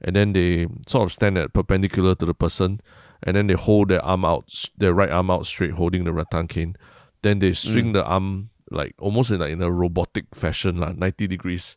and 0.00 0.16
then 0.16 0.32
they 0.32 0.66
sort 0.88 1.04
of 1.04 1.12
stand 1.12 1.36
at 1.38 1.52
perpendicular 1.52 2.14
to 2.14 2.24
the 2.26 2.34
person 2.34 2.80
and 3.22 3.36
then 3.36 3.46
they 3.46 3.54
hold 3.54 3.88
their 3.88 4.04
arm 4.04 4.24
out 4.24 4.48
their 4.78 4.92
right 4.94 5.10
arm 5.10 5.30
out 5.30 5.46
straight 5.46 5.72
holding 5.72 6.04
the 6.04 6.12
rattan 6.12 6.48
cane 6.48 6.74
then 7.22 7.38
they 7.38 7.52
swing 7.52 7.92
the 7.92 8.04
arm 8.04 8.48
like 8.70 8.94
almost 8.98 9.30
in, 9.30 9.40
like, 9.40 9.52
in 9.52 9.62
a 9.62 9.70
robotic 9.70 10.24
fashion 10.34 10.78
like 10.78 10.96
90 10.96 11.26
degrees 11.26 11.76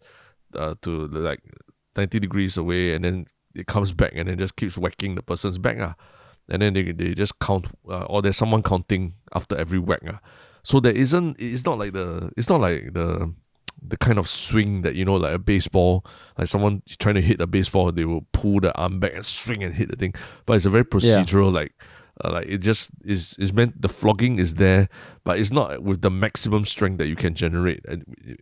uh, 0.56 0.74
to 0.82 1.08
like 1.08 1.42
90 1.98 2.20
degrees 2.20 2.58
away 2.58 2.94
and 2.94 3.04
then 3.04 3.26
it 3.56 3.68
comes 3.68 3.92
back 3.92 4.14
and 4.16 4.30
then 4.30 4.38
just 4.38 4.56
keeps 4.56 4.78
whacking 4.78 5.16
the 5.16 5.24
person's 5.24 5.58
back 5.58 5.78
ah. 5.80 5.96
and 6.50 6.62
then 6.62 6.74
they, 6.74 6.92
they 6.92 7.14
just 7.14 7.40
count 7.40 7.68
uh, 7.90 8.04
or 8.04 8.22
there's 8.22 8.38
someone 8.38 8.64
counting 8.64 9.16
after 9.34 9.58
every 9.58 9.80
whack 9.80 10.02
ah. 10.08 10.20
so 10.64 10.80
there 10.80 10.96
isn't 10.96 11.36
it's 11.40 11.66
not 11.66 11.78
like 11.78 11.94
the 11.94 12.32
it's 12.38 12.50
not 12.50 12.62
like 12.62 12.94
the 12.94 13.34
the 13.82 13.98
kind 13.98 14.18
of 14.18 14.28
swing 14.28 14.82
that 14.82 14.96
you 14.96 15.06
know 15.06 15.16
like 15.16 15.34
a 15.34 15.40
baseball 15.40 16.06
like 16.38 16.48
someone 16.48 16.82
trying 17.00 17.16
to 17.16 17.22
hit 17.22 17.40
a 17.42 17.48
baseball 17.48 17.92
they 17.92 18.06
will 18.06 18.26
pull 18.32 18.60
the 18.60 18.74
arm 18.76 19.00
back 19.00 19.14
and 19.14 19.26
swing 19.26 19.64
and 19.64 19.76
hit 19.76 19.90
the 19.90 19.96
thing 19.96 20.14
but 20.46 20.54
it's 20.54 20.66
a 20.66 20.70
very 20.70 20.86
procedural 20.86 21.52
like 21.54 21.74
uh, 22.24 22.32
like 22.32 22.48
it 22.48 22.60
just 22.60 22.90
is 23.06 23.36
is 23.38 23.54
meant 23.54 23.80
the 23.80 23.90
flogging 23.90 24.40
is 24.40 24.56
there 24.56 24.90
but 25.24 25.40
it's 25.40 25.52
not 25.52 25.84
with 25.84 26.02
the 26.02 26.10
maximum 26.10 26.66
strength 26.66 26.98
that 26.98 27.08
you 27.08 27.16
can 27.16 27.36
generate 27.36 27.86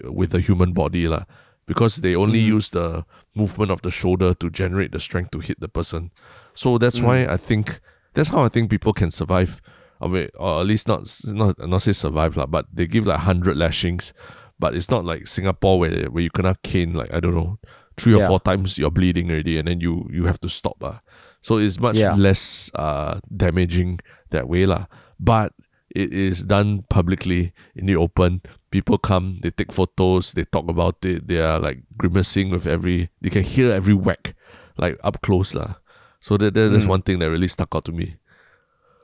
with 0.03 0.33
a 0.33 0.39
human 0.39 0.71
body 0.71 1.07
lah 1.07 1.25
because 1.67 1.98
they 2.01 2.15
only 2.15 2.41
Mm. 2.41 2.55
use 2.57 2.69
the 2.72 3.05
movement 3.36 3.72
of 3.72 3.81
the 3.81 3.91
shoulder 3.91 4.34
to 4.34 4.50
generate 4.50 4.91
the 4.91 5.00
strength 5.00 5.31
to 5.31 5.39
hit 5.39 5.60
the 5.60 5.67
person 5.67 6.12
so 6.53 6.77
that's 6.77 7.01
why 7.01 7.25
i 7.27 7.38
think 7.38 7.79
that's 8.13 8.29
how 8.29 8.43
i 8.45 8.50
think 8.50 8.69
people 8.69 8.93
can 8.93 9.12
survive 9.12 9.62
I 10.01 10.07
mean, 10.07 10.27
or 10.36 10.60
at 10.60 10.65
least 10.67 10.88
not 10.91 11.07
not 11.31 11.55
not 11.57 11.81
say 11.81 11.93
survive 11.93 12.36
lah, 12.36 12.45
but 12.51 12.65
they 12.67 12.86
give 12.86 13.07
like 13.07 13.19
hundred 13.24 13.55
lashings, 13.55 14.12
but 14.60 14.75
it's 14.75 14.91
not 14.91 15.05
like 15.07 15.25
Singapore 15.25 15.79
where 15.79 16.12
where 16.12 16.22
you 16.22 16.29
cannot 16.29 16.60
cane 16.67 16.91
like 16.93 17.07
I 17.15 17.22
don't 17.24 17.34
know 17.34 17.60
three 17.95 18.12
or 18.13 18.19
Yeah. 18.19 18.27
four 18.27 18.41
times 18.43 18.75
you're 18.77 18.91
bleeding 18.91 19.31
already 19.31 19.55
and 19.57 19.69
then 19.72 19.79
you 19.79 20.03
you 20.12 20.27
have 20.27 20.38
to 20.43 20.50
stop 20.51 20.84
ah. 20.84 21.00
So 21.39 21.57
it's 21.63 21.79
much 21.79 21.95
Yeah. 21.95 22.12
less 22.19 22.67
uh 22.75 23.24
damaging 23.31 24.03
that 24.36 24.51
way 24.51 24.67
lah. 24.67 24.91
But 25.17 25.55
it 25.95 26.12
is 26.12 26.43
done 26.43 26.84
publicly 26.91 27.53
in 27.74 27.88
the 27.88 27.95
open. 27.95 28.43
People 28.75 28.98
come, 29.00 29.39
they 29.39 29.51
take 29.55 29.72
photos, 29.72 30.34
they 30.36 30.44
talk 30.44 30.67
about 30.67 31.00
it. 31.08 31.32
They 31.32 31.39
are 31.39 31.60
like 31.63 31.79
grimacing 31.96 32.51
with 32.51 32.67
every. 32.67 33.08
You 33.24 33.32
can 33.32 33.44
hear 33.48 33.72
every 33.72 33.96
whack, 33.96 34.36
like 34.75 35.00
up 35.00 35.24
close 35.24 35.55
lah. 35.55 35.79
So 36.20 36.36
that, 36.36 36.51
that 36.60 36.75
that's 36.75 36.84
Mm. 36.84 36.96
one 37.00 37.03
thing 37.08 37.17
that 37.24 37.32
really 37.32 37.48
stuck 37.48 37.72
out 37.72 37.86
to 37.88 37.94
me. 37.96 38.20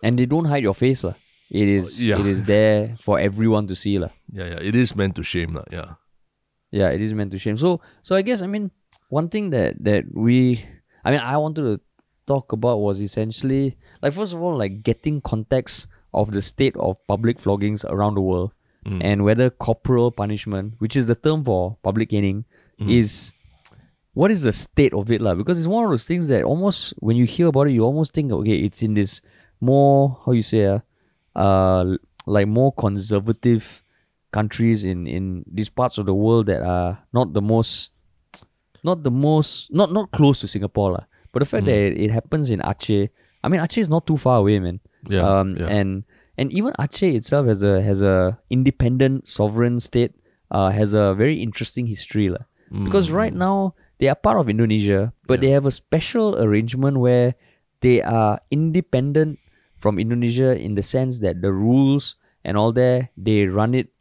And 0.04 0.20
they 0.20 0.28
don't 0.28 0.52
hide 0.52 0.64
your 0.68 0.76
face, 0.76 1.08
lah. 1.08 1.16
It 1.48 1.68
is 1.72 2.04
yeah. 2.04 2.20
it 2.20 2.28
is 2.28 2.44
there 2.44 3.00
for 3.00 3.16
everyone 3.16 3.72
to 3.72 3.76
see, 3.80 3.96
lah. 3.96 4.12
Yeah, 4.28 4.60
yeah, 4.60 4.60
it 4.60 4.76
is 4.76 4.92
meant 4.92 5.16
to 5.16 5.24
shame 5.24 5.56
lah. 5.56 5.64
Yeah. 5.72 5.96
Yeah, 6.72 6.92
it 6.92 7.00
is 7.00 7.16
meant 7.16 7.32
to 7.32 7.40
shame. 7.40 7.56
So 7.56 7.80
so 8.04 8.20
I 8.20 8.24
guess 8.28 8.44
I 8.44 8.48
mean 8.52 8.72
one 9.08 9.32
thing 9.32 9.52
that 9.56 9.80
that 9.88 10.04
we 10.12 10.64
I 11.08 11.16
mean 11.16 11.24
I 11.24 11.40
wanted 11.40 11.64
to 11.64 11.76
talk 12.28 12.52
about 12.52 12.84
was 12.84 13.00
essentially 13.00 13.80
like 14.04 14.12
first 14.16 14.36
of 14.36 14.44
all 14.44 14.56
like 14.56 14.84
getting 14.84 15.24
context 15.24 15.88
of 16.12 16.36
the 16.36 16.44
state 16.44 16.76
of 16.76 17.00
public 17.08 17.40
floggings 17.40 17.88
around 17.88 18.20
the 18.20 18.24
world 18.24 18.52
Mm. 18.86 19.02
and 19.04 19.24
whether 19.24 19.50
corporal 19.52 20.10
punishment, 20.12 20.74
which 20.80 20.96
is 20.96 21.06
the 21.06 21.14
term 21.16 21.44
for 21.44 21.78
public 21.84 22.10
caning, 22.10 22.46
Mm. 22.80 22.90
is 22.98 23.34
what 24.14 24.32
is 24.32 24.42
the 24.42 24.52
state 24.52 24.94
of 24.94 25.12
it 25.12 25.22
lah? 25.22 25.36
Because 25.36 25.58
it's 25.60 25.68
one 25.68 25.86
of 25.86 25.92
those 25.92 26.06
things 26.06 26.28
that 26.30 26.44
almost 26.44 26.94
when 27.00 27.16
you 27.16 27.26
hear 27.26 27.48
about 27.48 27.68
it, 27.70 27.74
you 27.78 27.84
almost 27.86 28.14
think 28.14 28.32
okay, 28.32 28.58
it's 28.58 28.82
in 28.82 28.96
this 28.96 29.22
more 29.62 30.18
how 30.26 30.32
you 30.34 30.42
say 30.42 30.66
uh, 30.66 30.80
uh 31.38 31.96
like 32.26 32.48
more 32.48 32.74
conservative 32.74 33.84
countries 34.32 34.84
in 34.84 35.06
in 35.06 35.46
these 35.46 35.70
parts 35.70 35.98
of 35.98 36.06
the 36.06 36.14
world 36.14 36.48
that 36.48 36.62
are 36.66 36.98
not 37.14 37.34
the 37.34 37.42
most 37.42 37.92
not 38.84 39.04
the 39.04 39.12
most 39.12 39.70
not 39.72 39.94
not 39.94 40.10
close 40.12 40.40
to 40.42 40.48
Singapore 40.48 40.92
lah. 40.98 41.06
But 41.32 41.40
the 41.46 41.46
fact 41.46 41.64
Mm. 41.64 41.70
that 41.70 41.78
it, 41.78 41.94
it 42.06 42.12
happens 42.12 42.50
in 42.50 42.60
Aceh, 42.66 43.10
I 43.44 43.48
mean 43.48 43.62
Aceh 43.62 43.78
is 43.78 43.90
not 43.90 44.08
too 44.10 44.18
far 44.18 44.40
away, 44.42 44.58
man. 44.60 44.80
Yeah. 45.08 45.22
um, 45.22 45.56
yeah. 45.56 45.68
and 45.70 46.04
and 46.38 46.52
even 46.52 46.74
Aceh 46.80 47.14
itself 47.16 47.48
has 47.48 47.64
a 47.64 47.82
has 47.82 48.02
a 48.02 48.38
independent 48.50 49.28
sovereign 49.28 49.80
state, 49.80 50.14
uh, 50.52 50.70
has 50.72 50.94
a 50.94 51.14
very 51.14 51.42
interesting 51.42 51.88
history 51.88 52.30
lah. 52.30 52.46
Because 52.72 53.12
right 53.12 53.36
now 53.36 53.76
they 54.00 54.08
are 54.08 54.16
part 54.16 54.40
of 54.40 54.48
Indonesia, 54.48 55.12
but 55.28 55.40
Yeah. 55.40 55.42
they 55.44 55.52
have 55.52 55.68
a 55.68 55.76
special 55.76 56.40
arrangement 56.40 57.04
where 57.04 57.36
they 57.84 58.00
are 58.00 58.40
independent 58.48 59.44
from 59.76 60.00
Indonesia 60.00 60.56
in 60.56 60.80
the 60.80 60.86
sense 60.86 61.20
that 61.20 61.44
the 61.44 61.52
rules 61.52 62.16
and 62.48 62.56
all 62.56 62.72
there 62.72 63.12
they 63.20 63.44
run 63.44 63.76
it 63.76 63.92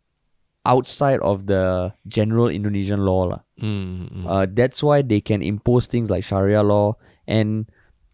outside 0.68 1.18
of 1.24 1.46
the 1.50 1.90
general 2.06 2.46
Indonesian 2.46 3.02
law 3.02 3.24
lah. 3.26 3.40
Mm, 3.58 4.22
mm, 4.22 4.24
Uh, 4.28 4.46
that's 4.46 4.84
why 4.84 5.02
they 5.02 5.18
can 5.20 5.42
impose 5.42 5.88
things 5.90 6.06
like 6.06 6.22
Sharia 6.22 6.62
law, 6.62 6.94
and 7.26 7.66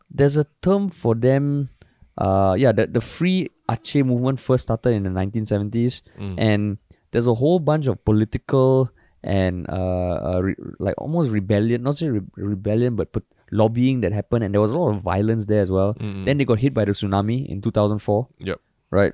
there's 0.09 0.37
a 0.41 0.47
term 0.63 0.89
for 0.89 1.13
them. 1.15 1.69
Uh, 2.17 2.55
yeah, 2.57 2.73
the 2.73 2.87
the 2.89 3.03
free 3.05 3.51
Aceh 3.69 4.05
movement 4.05 4.41
first 4.41 4.65
started 4.65 4.91
in 4.91 5.03
the 5.03 5.11
1970s, 5.11 6.03
mm. 6.19 6.35
and 6.39 6.79
there's 7.11 7.27
a 7.27 7.35
whole 7.35 7.59
bunch 7.59 7.87
of 7.87 8.05
political 8.05 8.91
and 9.25 9.67
uh, 9.69 10.37
uh 10.37 10.41
re- 10.43 10.57
like 10.79 10.95
almost 10.99 11.31
rebellion, 11.31 11.83
not 11.83 11.97
say 11.97 12.09
re- 12.09 12.21
rebellion, 12.37 12.95
but 12.95 13.13
put 13.13 13.25
lobbying 13.51 14.01
that 14.01 14.13
happened, 14.13 14.45
and 14.45 14.55
there 14.55 14.61
was 14.61 14.73
a 14.73 14.79
lot 14.79 14.95
of 14.95 15.03
violence 15.03 15.47
there 15.47 15.61
as 15.61 15.71
well. 15.71 15.95
Mm, 15.95 16.15
mm. 16.15 16.25
Then 16.27 16.39
they 16.39 16.45
got 16.45 16.59
hit 16.59 16.75
by 16.75 16.85
the 16.85 16.93
tsunami 16.93 17.47
in 17.47 17.61
2004 17.61 18.29
Yep. 18.39 18.61
right? 18.91 19.13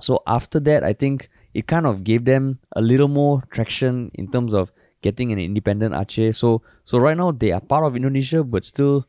So 0.00 0.22
after 0.26 0.60
that, 0.60 0.84
I 0.84 0.92
think 0.92 1.30
it 1.54 1.66
kind 1.66 1.86
of 1.86 2.04
gave 2.04 2.24
them 2.24 2.58
a 2.74 2.82
little 2.82 3.08
more 3.08 3.42
traction 3.50 4.10
in 4.14 4.28
terms 4.30 4.52
of 4.52 4.72
getting 5.00 5.32
an 5.32 5.38
independent 5.38 5.94
Aceh. 5.94 6.34
So 6.34 6.62
so 6.84 6.98
right 6.98 7.16
now 7.16 7.32
they 7.32 7.52
are 7.52 7.60
part 7.60 7.84
of 7.84 7.96
Indonesia, 7.96 8.44
but 8.44 8.64
still 8.64 9.06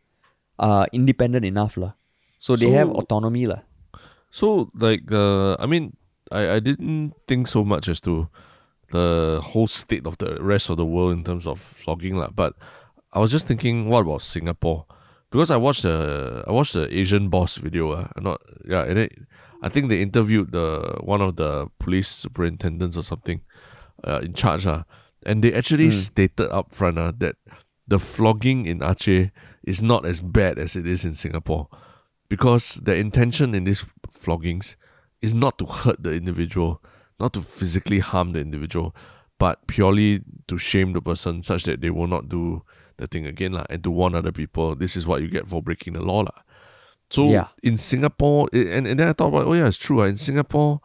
uh 0.60 0.86
independent 0.94 1.46
enough 1.46 1.78
lah. 1.78 1.94
So 2.38 2.56
they 2.56 2.70
have 2.72 2.90
autonomy 2.94 3.48
lah. 3.48 3.67
So 4.38 4.70
like 4.76 5.12
uh, 5.12 5.58
I 5.58 5.66
mean, 5.66 5.98
I 6.30 6.58
I 6.58 6.60
didn't 6.60 7.18
think 7.28 7.48
so 7.48 7.66
much 7.66 7.90
as 7.90 8.00
to 8.02 8.30
the 8.92 9.42
whole 9.42 9.66
state 9.66 10.06
of 10.06 10.20
the 10.20 10.38
rest 10.38 10.70
of 10.70 10.78
the 10.78 10.86
world 10.86 11.18
in 11.18 11.24
terms 11.24 11.48
of 11.48 11.58
flogging 11.58 12.22
lah. 12.22 12.30
But 12.30 12.54
I 13.14 13.18
was 13.18 13.32
just 13.32 13.48
thinking, 13.48 13.90
what 13.90 14.06
about 14.06 14.22
Singapore? 14.22 14.86
Because 15.32 15.50
I 15.50 15.58
watched 15.58 15.90
the 15.90 16.46
I 16.46 16.52
watched 16.54 16.78
the 16.78 16.86
Asian 16.86 17.34
boss 17.34 17.58
video. 17.58 17.98
Uh, 17.98 18.14
not 18.22 18.38
yeah, 18.62 18.86
and 18.86 19.10
it, 19.10 19.18
I 19.66 19.74
think 19.74 19.90
they 19.90 20.06
interviewed 20.06 20.54
the 20.54 21.02
one 21.02 21.26
of 21.26 21.42
the 21.42 21.74
police 21.82 22.08
superintendents 22.08 22.94
or 22.94 23.02
something 23.02 23.42
uh, 24.06 24.22
in 24.22 24.38
charge. 24.38 24.70
Uh, 24.70 24.86
and 25.26 25.42
they 25.42 25.50
actually 25.50 25.90
stated 25.90 26.54
up 26.54 26.78
front 26.78 27.02
uh, 27.02 27.12
that 27.18 27.42
the 27.90 27.98
flogging 27.98 28.70
in 28.70 28.86
Aceh 28.86 29.34
is 29.66 29.82
not 29.82 30.06
as 30.06 30.22
bad 30.22 30.62
as 30.62 30.78
it 30.78 30.86
is 30.86 31.02
in 31.02 31.18
Singapore 31.18 31.74
because 32.30 32.80
the 32.84 32.96
intention 32.96 33.56
in 33.56 33.64
these 33.64 33.86
floggings 34.18 34.76
is 35.22 35.34
not 35.34 35.58
to 35.60 35.66
hurt 35.66 36.02
the 36.04 36.12
individual, 36.14 36.82
not 37.20 37.34
to 37.34 37.42
physically 37.42 38.00
harm 38.00 38.34
the 38.34 38.40
individual, 38.40 38.96
but 39.40 39.66
purely 39.68 40.22
to 40.48 40.58
shame 40.58 40.94
the 40.94 41.02
person 41.02 41.44
such 41.44 41.64
that 41.64 41.82
they 41.82 41.90
will 41.90 42.08
not 42.08 42.30
do 42.30 42.64
the 42.98 43.08
thing 43.08 43.26
again 43.28 43.54
lah, 43.54 43.66
and 43.70 43.84
to 43.84 43.92
warn 43.92 44.16
other 44.16 44.32
people 44.32 44.76
this 44.76 44.96
is 44.98 45.06
what 45.06 45.22
you 45.22 45.28
get 45.28 45.48
for 45.48 45.62
breaking 45.62 45.94
the 45.94 46.02
law 46.02 46.22
lah. 46.22 46.42
So 47.10 47.30
Yeah. 47.30 47.48
in 47.64 47.78
Singapore, 47.78 48.50
and, 48.52 48.88
and 48.88 49.00
then 49.00 49.08
I 49.08 49.14
thought 49.14 49.28
about, 49.30 49.46
oh 49.48 49.54
yeah, 49.54 49.68
it's 49.68 49.78
true. 49.78 50.02
ah, 50.02 50.06
In 50.06 50.18
Singapore, 50.18 50.82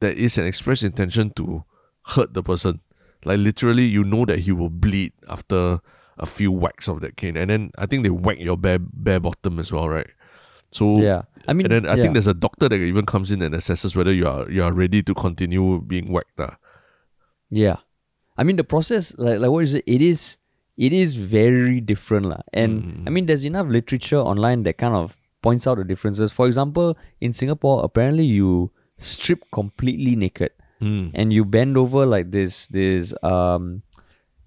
there 0.00 0.12
is 0.12 0.38
an 0.38 0.46
express 0.46 0.82
intention 0.82 1.30
to 1.36 1.64
hurt 2.14 2.34
the 2.34 2.42
person. 2.42 2.80
Like 3.24 3.38
literally, 3.38 3.84
you 3.84 4.04
know 4.04 4.24
that 4.26 4.40
he 4.46 4.52
will 4.52 4.70
bleed 4.70 5.12
after 5.28 5.80
a 6.16 6.24
few 6.26 6.50
whacks 6.52 6.88
of 6.88 7.00
that 7.02 7.16
cane, 7.16 7.36
and 7.36 7.50
then 7.50 7.70
I 7.76 7.86
think 7.86 8.04
they 8.04 8.10
whack 8.10 8.38
your 8.38 8.56
bare 8.56 8.78
bare 8.78 9.20
bottom 9.20 9.58
as 9.58 9.72
well, 9.72 9.88
right? 9.88 10.06
So 10.70 11.00
Yeah. 11.00 11.22
I 11.48 11.52
mean, 11.52 11.70
and 11.70 11.84
then 11.84 11.86
I 11.86 11.94
yeah. 11.94 12.02
think 12.02 12.14
there's 12.14 12.26
a 12.26 12.34
doctor 12.34 12.68
that 12.68 12.74
even 12.74 13.06
comes 13.06 13.30
in 13.30 13.40
and 13.40 13.54
assesses 13.54 13.94
whether 13.94 14.12
you 14.12 14.26
are 14.26 14.50
you 14.50 14.64
are 14.64 14.72
ready 14.72 15.02
to 15.02 15.14
continue 15.14 15.80
being 15.80 16.10
whacked. 16.10 16.40
ah. 16.40 16.56
Yeah, 17.50 17.76
I 18.36 18.42
mean 18.42 18.56
the 18.56 18.64
process, 18.64 19.14
like 19.16 19.38
like 19.38 19.50
what 19.50 19.60
you 19.60 19.66
said, 19.78 19.82
it 19.86 20.02
is 20.02 20.38
it 20.76 20.92
is 20.92 21.14
very 21.14 21.80
different, 21.80 22.26
lah. 22.26 22.42
And 22.52 22.82
Mm. 22.82 23.02
I 23.06 23.10
mean, 23.10 23.26
there's 23.30 23.44
enough 23.46 23.68
literature 23.70 24.18
online 24.18 24.64
that 24.64 24.76
kind 24.76 24.94
of 24.94 25.16
points 25.40 25.66
out 25.70 25.78
the 25.78 25.84
differences. 25.86 26.32
For 26.32 26.46
example, 26.50 26.98
in 27.20 27.32
Singapore, 27.32 27.84
apparently 27.84 28.24
you 28.26 28.72
strip 28.98 29.46
completely 29.52 30.16
naked 30.16 30.50
Mm. 30.82 31.12
and 31.14 31.32
you 31.32 31.44
bend 31.46 31.78
over 31.78 32.04
like 32.04 32.32
this. 32.34 32.66
This 32.66 33.14
um, 33.22 33.82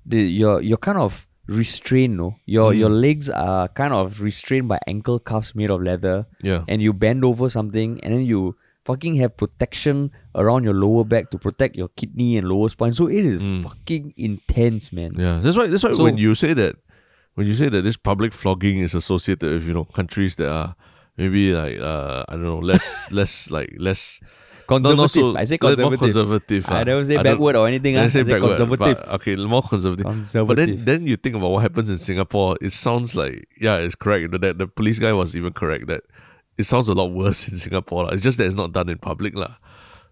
the 0.06 0.20
you're 0.28 0.60
you're 0.62 0.78
kind 0.84 1.00
of 1.00 1.26
restrained. 1.50 2.18
No, 2.18 2.36
your 2.46 2.74
your 2.74 2.90
legs 2.90 3.30
are 3.30 3.68
kind 3.70 3.94
of 3.94 4.22
restrained 4.22 4.68
by 4.68 4.80
ankle 4.88 5.20
cuffs 5.20 5.56
made 5.56 5.70
of 5.70 5.82
leather 5.82 6.26
Yeah. 6.42 6.64
and 6.68 6.82
you 6.82 6.94
bend 6.94 7.26
over 7.26 7.50
something 7.50 8.00
and 8.04 8.14
then 8.14 8.22
you 8.26 8.56
fucking 8.86 9.16
have 9.18 9.36
protection 9.38 10.12
around 10.34 10.64
your 10.64 10.74
lower 10.74 11.04
back 11.04 11.30
to 11.32 11.38
protect 11.38 11.76
your 11.76 11.90
kidney 11.96 12.38
and 12.38 12.48
lower 12.48 12.70
spine. 12.70 12.94
So 12.94 13.08
it 13.08 13.26
is 13.26 13.42
Mm. 13.42 13.64
fucking 13.64 14.14
intense, 14.18 14.92
man. 14.94 15.14
Yeah, 15.18 15.40
that's 15.44 15.58
why. 15.58 15.68
That's 15.68 15.84
why 15.84 15.92
So- 15.94 16.04
when 16.04 16.18
you 16.18 16.34
say 16.36 16.54
that, 16.54 16.76
when 17.36 17.48
you 17.48 17.54
say 17.56 17.70
that 17.70 17.82
this 17.84 17.98
public 17.98 18.34
flogging 18.34 18.80
is 18.80 18.94
associated 18.96 19.52
with 19.54 19.68
you 19.68 19.74
know 19.74 19.86
countries 19.86 20.36
that 20.36 20.50
are 20.52 20.76
maybe 21.18 21.54
like 21.54 21.80
uh 21.80 22.24
I 22.30 22.34
don't 22.34 22.44
know 22.44 22.60
less 22.60 23.10
less 23.12 23.52
like 23.52 23.74
less 23.78 24.20
Conservative. 24.70 25.10
so- 25.10 25.38
I 25.38 25.44
say 25.46 25.58
more 25.62 25.76
conservative. 25.76 26.00
conservative. 26.00 26.70
I 26.70 26.80
ah. 26.80 26.84
never 26.84 27.06
say 27.06 27.16
don't- 27.16 27.24
backward 27.24 27.56
or 27.56 27.68
anything. 27.68 27.98
I 27.98 28.06
ah. 28.06 28.08
say 28.08 28.22
I 28.22 28.24
say 28.24 28.32
backward, 28.32 28.58
conservative. 28.58 28.98
but, 29.04 29.14
okay, 29.16 29.36
more 29.36 29.64
conservative. 29.64 30.48
But 30.48 30.58
then 30.58 30.86
then 30.86 31.08
you 31.08 31.18
think 31.18 31.36
about 31.36 31.52
what 31.52 31.62
happens 31.68 31.90
in 31.90 31.98
Singapore. 31.98 32.58
It 32.62 32.72
sounds 32.72 33.16
like 33.16 33.48
yeah, 33.60 33.78
it's 33.78 33.96
correct. 33.96 34.32
That 34.32 34.58
the 34.58 34.68
police 34.68 35.00
guy 35.00 35.14
was 35.14 35.36
even 35.36 35.54
correct 35.54 35.88
that 35.88 36.04
it 36.58 36.66
sounds 36.66 36.88
a 36.90 36.94
lot 36.94 37.12
worse 37.12 37.48
in 37.52 37.58
Singapore. 37.58 38.06
lah. 38.06 38.12
It's 38.12 38.24
just 38.24 38.38
that 38.38 38.46
it's 38.46 38.56
not 38.56 38.72
done 38.72 38.90
in 38.90 38.98
public 39.00 39.34
lah. 39.36 39.56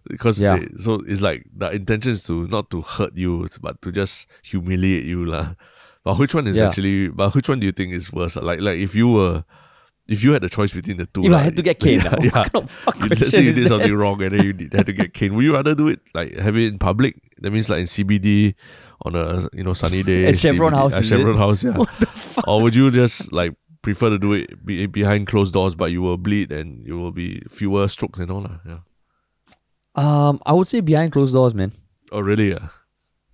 Because 0.08 0.40
Yeah. 0.40 0.56
they, 0.58 0.68
so 0.78 1.02
it's 1.06 1.20
like 1.20 1.44
the 1.54 1.70
intention 1.70 2.12
is 2.12 2.22
to 2.24 2.48
not 2.48 2.70
to 2.70 2.80
hurt 2.82 3.14
you, 3.14 3.46
but 3.60 3.80
to 3.82 3.92
just 3.92 4.26
humiliate 4.42 5.04
you 5.04 5.24
lah. 5.24 5.54
But 6.04 6.18
which 6.18 6.34
one 6.34 6.46
is 6.48 6.56
Yeah. 6.56 6.68
actually? 6.68 7.08
But 7.08 7.34
which 7.34 7.48
one 7.48 7.60
do 7.60 7.66
you 7.66 7.72
think 7.72 7.92
is 7.92 8.10
worse? 8.12 8.36
ah? 8.36 8.40
Like 8.40 8.60
like 8.64 8.78
if 8.80 8.94
you 8.96 9.08
were, 9.12 9.44
if 10.08 10.24
you 10.24 10.32
had 10.32 10.42
the 10.42 10.48
choice 10.48 10.72
between 10.72 10.96
the 10.96 11.06
two, 11.06 11.24
if 11.26 11.32
I 11.32 11.40
had 11.40 11.56
to 11.56 11.62
get 11.62 11.78
caned, 11.80 12.02
yeah, 12.04 12.14
ah, 12.14 12.18
yeah. 12.22 12.30
kind 12.30 12.50
of 12.64 12.70
fuck 12.70 12.96
You- 13.00 13.08
let's 13.08 13.30
say 13.30 13.42
you 13.42 13.52
did 13.52 13.64
that? 13.64 13.68
something 13.68 13.94
wrong 13.94 14.22
and 14.22 14.32
then 14.38 14.44
you 14.44 14.68
had 14.72 14.86
to 14.86 14.92
get 14.92 15.12
caned. 15.14 15.36
Would 15.36 15.44
you 15.44 15.54
rather 15.54 15.74
do 15.74 15.88
it 15.88 16.00
like 16.14 16.34
have 16.36 16.56
it 16.56 16.66
in 16.72 16.78
public? 16.78 17.16
That 17.40 17.50
means 17.52 17.68
like 17.68 17.80
in 17.80 17.84
CBD 17.86 18.54
on 19.04 19.14
a 19.14 19.48
you 19.52 19.62
know 19.62 19.74
sunny 19.74 20.02
day. 20.02 20.26
At 20.26 20.38
Chevron 20.38 20.72
CBD 20.72 20.76
House, 20.76 20.94
At 20.94 21.04
Chevron 21.04 21.34
it? 21.34 21.38
House, 21.38 21.62
yeah. 21.64 22.42
Or 22.46 22.62
would 22.62 22.74
you 22.74 22.90
just 22.90 23.32
like 23.32 23.54
prefer 23.82 24.10
to 24.10 24.18
do 24.18 24.32
it 24.32 24.64
be, 24.66 24.86
behind 24.86 25.26
closed 25.28 25.52
doors, 25.54 25.74
but 25.74 25.92
you 25.92 26.02
will 26.02 26.16
bleed 26.18 26.50
and 26.52 26.84
you 26.86 26.98
will 26.98 27.12
be 27.12 27.42
fewer 27.48 27.86
strokes 27.88 28.18
and 28.18 28.30
all 28.30 28.42
lah. 28.42 28.58
Yeah. 28.66 28.78
Um, 29.94 30.40
I 30.46 30.52
would 30.52 30.68
say 30.68 30.80
behind 30.80 31.12
closed 31.12 31.34
doors, 31.34 31.54
man. 31.54 31.72
Oh 32.12 32.20
really? 32.20 32.50
Yeah. 32.50 32.68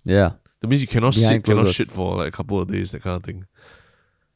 Yeah. 0.03 0.31
That 0.61 0.67
means 0.67 0.81
you 0.81 0.87
cannot 0.87 1.13
Behind 1.13 1.35
sit, 1.35 1.43
cannot 1.43 1.63
doors. 1.63 1.75
shit 1.75 1.91
for 1.91 2.15
like 2.17 2.27
a 2.29 2.31
couple 2.31 2.59
of 2.59 2.71
days, 2.71 2.91
that 2.91 3.01
kind 3.03 3.15
of 3.15 3.23
thing. 3.23 3.45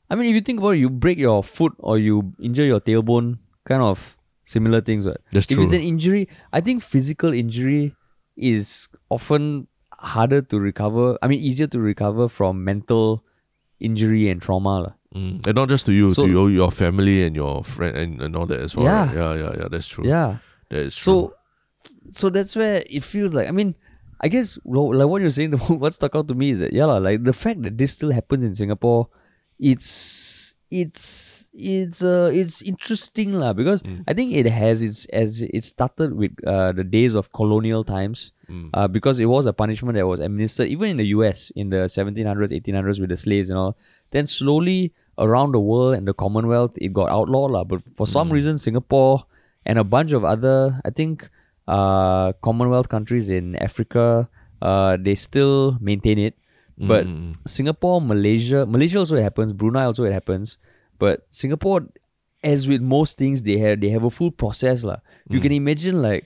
I 0.09 0.15
mean, 0.15 0.27
if 0.29 0.35
you 0.35 0.41
think 0.41 0.59
about 0.59 0.71
it, 0.71 0.77
you 0.79 0.89
break 0.89 1.17
your 1.17 1.43
foot 1.43 1.73
or 1.79 1.97
you 1.99 2.33
injure 2.41 2.65
your 2.65 2.79
tailbone, 2.81 3.37
kind 3.65 3.81
of 3.81 4.17
similar 4.43 4.81
things. 4.81 5.05
Right? 5.05 5.17
That's 5.31 5.45
If 5.49 5.55
true. 5.55 5.63
it's 5.63 5.73
an 5.73 5.81
injury, 5.81 6.27
I 6.51 6.61
think 6.61 6.81
physical 6.81 7.33
injury 7.33 7.95
is 8.35 8.87
often 9.09 9.67
harder 9.93 10.41
to 10.41 10.59
recover. 10.59 11.17
I 11.21 11.27
mean, 11.27 11.41
easier 11.41 11.67
to 11.67 11.79
recover 11.79 12.27
from 12.29 12.63
mental 12.63 13.23
injury 13.79 14.29
and 14.29 14.41
trauma. 14.41 14.95
Mm. 15.15 15.45
And 15.45 15.55
not 15.55 15.69
just 15.69 15.85
to 15.87 15.93
you, 15.93 16.11
So- 16.11 16.25
to 16.25 16.31
your, 16.31 16.49
your 16.49 16.71
family 16.71 17.23
and 17.23 17.35
your 17.35 17.63
friend 17.63 17.95
and, 17.95 18.21
and 18.21 18.35
all 18.35 18.45
that 18.47 18.59
as 18.59 18.75
well. 18.75 18.85
Yeah. 18.85 19.05
right? 19.05 19.15
Yeah, 19.15 19.33
yeah, 19.35 19.55
yeah. 19.61 19.67
That's 19.69 19.87
true. 19.87 20.07
Yeah. 20.07 20.37
That 20.69 20.79
is 20.81 20.95
true. 20.95 21.03
So, 21.03 21.33
so 22.11 22.29
that's 22.29 22.55
where 22.55 22.83
it 22.89 23.03
feels 23.03 23.33
like. 23.33 23.47
I 23.47 23.51
mean, 23.51 23.75
I 24.21 24.27
guess 24.27 24.57
like 24.65 25.07
what 25.07 25.21
you're 25.21 25.29
saying. 25.29 25.53
What 25.69 25.93
stuck 25.93 26.15
out 26.15 26.27
to 26.27 26.35
me 26.35 26.51
is 26.51 26.59
that 26.59 26.73
yeah, 26.73 26.85
like 26.85 27.23
the 27.23 27.33
fact 27.33 27.61
that 27.63 27.77
this 27.77 27.93
still 27.93 28.11
happens 28.11 28.43
in 28.43 28.53
Singapore, 28.53 29.07
it's 29.59 30.55
it's 30.71 31.49
it's 31.53 32.03
uh 32.03 32.29
it's 32.31 32.61
interesting 32.61 33.33
lah 33.33 33.53
because 33.53 33.81
Mm. 33.83 34.03
I 34.07 34.13
think 34.13 34.33
it 34.33 34.45
has 34.45 34.81
its 34.81 35.05
as 35.11 35.41
it 35.41 35.63
started 35.63 36.13
with 36.13 36.31
uh 36.45 36.71
the 36.71 36.83
days 36.83 37.15
of 37.15 37.31
colonial 37.33 37.83
times. 37.83 38.31
Mm. 38.49 38.69
Uh, 38.73 38.87
because 38.87 39.19
it 39.19 39.25
was 39.25 39.45
a 39.45 39.53
punishment 39.53 39.95
that 39.95 40.07
was 40.07 40.19
administered 40.19 40.67
even 40.69 40.89
in 40.89 40.97
the 40.97 41.07
US 41.17 41.51
in 41.55 41.69
the 41.69 41.85
1700s, 41.89 42.51
1800s 42.51 42.99
with 42.99 43.09
the 43.09 43.17
slaves 43.17 43.49
and 43.49 43.57
all. 43.59 43.77
Then 44.11 44.25
slowly 44.25 44.93
around 45.17 45.51
the 45.53 45.59
world 45.59 45.93
and 45.95 46.07
the 46.07 46.13
Commonwealth, 46.13 46.71
it 46.77 46.93
got 46.93 47.09
outlawed 47.11 47.51
lah. 47.51 47.63
But 47.63 47.81
for 47.95 48.07
some 48.07 48.29
Mm. 48.29 48.33
reason, 48.33 48.57
Singapore 48.57 49.25
and 49.65 49.77
a 49.77 49.83
bunch 49.83 50.13
of 50.13 50.23
other, 50.25 50.81
I 50.85 50.89
think, 50.89 51.29
uh, 51.67 52.33
Commonwealth 52.41 52.89
countries 52.89 53.29
in 53.29 53.55
Africa, 53.57 54.29
uh, 54.61 54.97
they 54.97 55.13
still 55.13 55.77
maintain 55.81 56.17
it. 56.17 56.33
But 56.79 57.05
Mm. 57.05 57.35
Singapore, 57.45 57.99
Malaysia, 58.01 58.65
Malaysia 58.65 58.99
also 58.99 59.15
it 59.17 59.23
happens. 59.23 59.51
Brunei 59.51 59.83
also 59.83 60.05
it 60.05 60.13
happens. 60.13 60.57
But 60.97 61.27
Singapore, 61.29 61.87
as 62.43 62.67
with 62.67 62.81
most 62.81 63.17
things, 63.17 63.43
they 63.43 63.57
have 63.59 63.81
they 63.81 63.89
have 63.89 64.03
a 64.03 64.09
full 64.09 64.31
process 64.31 64.83
lah. 64.83 64.99
You 65.29 65.39
Mm. 65.39 65.43
can 65.43 65.51
imagine 65.51 66.01
like. 66.01 66.25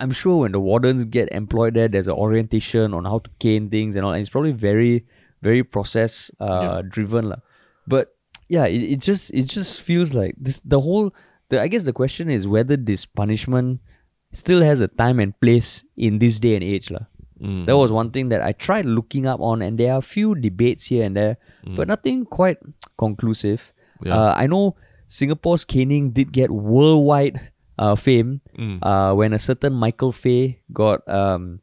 I'm 0.00 0.12
sure 0.16 0.38
when 0.48 0.52
the 0.56 0.60
wardens 0.60 1.04
get 1.04 1.28
employed 1.30 1.74
there, 1.76 1.84
there's 1.86 2.08
an 2.08 2.14
orientation 2.16 2.94
on 2.96 3.04
how 3.04 3.18
to 3.20 3.28
cane 3.38 3.68
things 3.68 3.96
and 3.96 4.06
all. 4.06 4.12
And 4.16 4.20
it's 4.24 4.30
probably 4.32 4.52
very, 4.56 5.04
very 5.44 5.60
process 5.60 6.30
uh, 6.40 6.80
driven, 6.88 7.28
lah. 7.28 7.44
But 7.86 8.16
yeah, 8.48 8.64
it, 8.64 8.80
it 8.96 9.00
just 9.04 9.28
it 9.36 9.44
just 9.44 9.82
feels 9.84 10.14
like 10.16 10.32
this. 10.40 10.60
The 10.64 10.80
whole, 10.80 11.12
the 11.52 11.60
I 11.60 11.68
guess 11.68 11.84
the 11.84 11.92
question 11.92 12.30
is 12.32 12.48
whether 12.48 12.80
this 12.80 13.04
punishment 13.04 13.84
still 14.32 14.62
has 14.64 14.80
a 14.80 14.88
time 14.88 15.20
and 15.20 15.36
place 15.36 15.84
in 16.00 16.16
this 16.16 16.40
day 16.40 16.56
and 16.56 16.64
age, 16.64 16.88
lah. 16.88 17.04
Mm. 17.40 17.64
That 17.66 17.76
was 17.76 17.90
one 17.90 18.10
thing 18.10 18.28
that 18.28 18.42
I 18.42 18.52
tried 18.52 18.84
looking 18.84 19.26
up 19.26 19.40
on, 19.40 19.62
and 19.62 19.78
there 19.78 19.92
are 19.92 19.98
a 19.98 20.02
few 20.02 20.34
debates 20.34 20.84
here 20.92 21.04
and 21.04 21.16
there, 21.16 21.36
but 21.76 21.88
nothing 21.88 22.24
quite 22.26 22.58
conclusive. 22.98 23.72
Yeah. 24.04 24.14
Uh, 24.16 24.34
I 24.36 24.46
know 24.46 24.76
Singapore's 25.06 25.64
caning 25.64 26.10
did 26.12 26.32
get 26.32 26.50
worldwide 26.50 27.40
uh, 27.78 27.94
fame 27.96 28.40
Mm. 28.58 28.78
uh, 28.82 29.14
when 29.16 29.32
a 29.32 29.38
certain 29.38 29.72
Michael 29.72 30.12
Fay 30.12 30.60
got 30.72 31.00
um, 31.08 31.60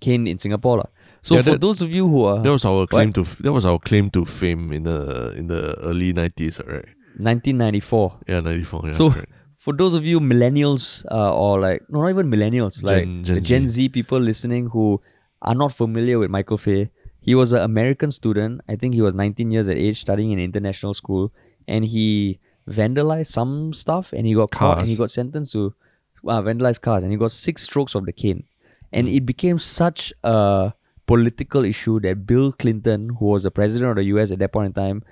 caned 0.00 0.28
in 0.28 0.36
Singapore. 0.38 0.88
So 1.22 1.34
Yeah, 1.36 1.42
for 1.42 1.50
that- 1.52 1.60
those 1.60 1.80
of 1.80 1.90
you 1.90 2.06
who 2.06 2.24
are 2.24 2.42
That 2.42 2.52
was 2.52 2.64
our 2.64 2.86
claim 2.86 3.12
to 3.14 3.24
that 3.40 3.52
was 3.52 3.64
our 3.64 3.78
claim 3.80 4.10
to 4.10 4.24
fame 4.26 4.70
in 4.72 4.84
the 4.84 5.32
in 5.32 5.46
the 5.48 5.74
early 5.80 6.12
nineties, 6.12 6.60
right? 6.66 6.84
1994, 7.18 8.20
Yeah, 8.28 8.40
ninety 8.40 8.64
four. 8.64 8.82
Yeah, 8.84 8.90
So, 8.92 9.10
correct. 9.10 9.32
For 9.66 9.72
those 9.74 9.94
of 9.94 10.04
you 10.04 10.20
millennials 10.20 11.04
uh, 11.10 11.34
or 11.34 11.58
like 11.58 11.82
no, 11.88 12.02
not 12.02 12.10
even 12.10 12.30
millennials, 12.30 12.84
like 12.84 13.02
Gen- 13.02 13.22
the 13.22 13.34
Gen 13.34 13.42
Gen 13.42 13.68
Z 13.68 13.88
people 13.88 14.20
listening 14.20 14.68
who 14.68 15.02
are 15.42 15.56
not 15.56 15.72
familiar 15.72 16.20
with 16.20 16.30
Michael 16.30 16.56
Fay, 16.56 16.90
he 17.20 17.34
was 17.34 17.50
an 17.50 17.62
American 17.62 18.12
student. 18.12 18.60
I 18.68 18.76
think 18.76 18.94
he 18.94 19.02
was 19.02 19.12
19 19.14 19.50
years 19.50 19.66
of 19.66 19.76
age, 19.76 20.00
studying 20.00 20.30
in 20.30 20.38
international 20.38 20.94
school, 20.94 21.32
and 21.66 21.84
he 21.84 22.38
vandalized 22.70 23.26
some 23.26 23.72
stuff, 23.72 24.12
and 24.12 24.24
he 24.24 24.34
got 24.34 24.52
caught, 24.52 24.78
and 24.78 24.86
he 24.86 24.94
got 24.94 25.10
sentenced 25.10 25.50
to 25.54 25.74
uh, 26.28 26.40
vandalize 26.42 26.80
cars, 26.80 27.02
and 27.02 27.10
he 27.10 27.18
got 27.18 27.32
six 27.32 27.64
strokes 27.64 27.96
of 27.96 28.06
the 28.06 28.12
cane, 28.12 28.44
and 28.92 29.08
it 29.08 29.26
became 29.26 29.58
such 29.58 30.12
a 30.22 30.72
political 31.06 31.64
issue 31.64 31.98
that 32.06 32.24
Bill 32.24 32.52
Clinton, 32.52 33.08
who 33.18 33.26
was 33.34 33.42
the 33.42 33.50
president 33.50 33.90
of 33.90 33.96
the 33.96 34.04
U.S. 34.14 34.30
at 34.30 34.38
that 34.38 34.52
point 34.52 34.66
in 34.66 34.74
time, 34.74 35.02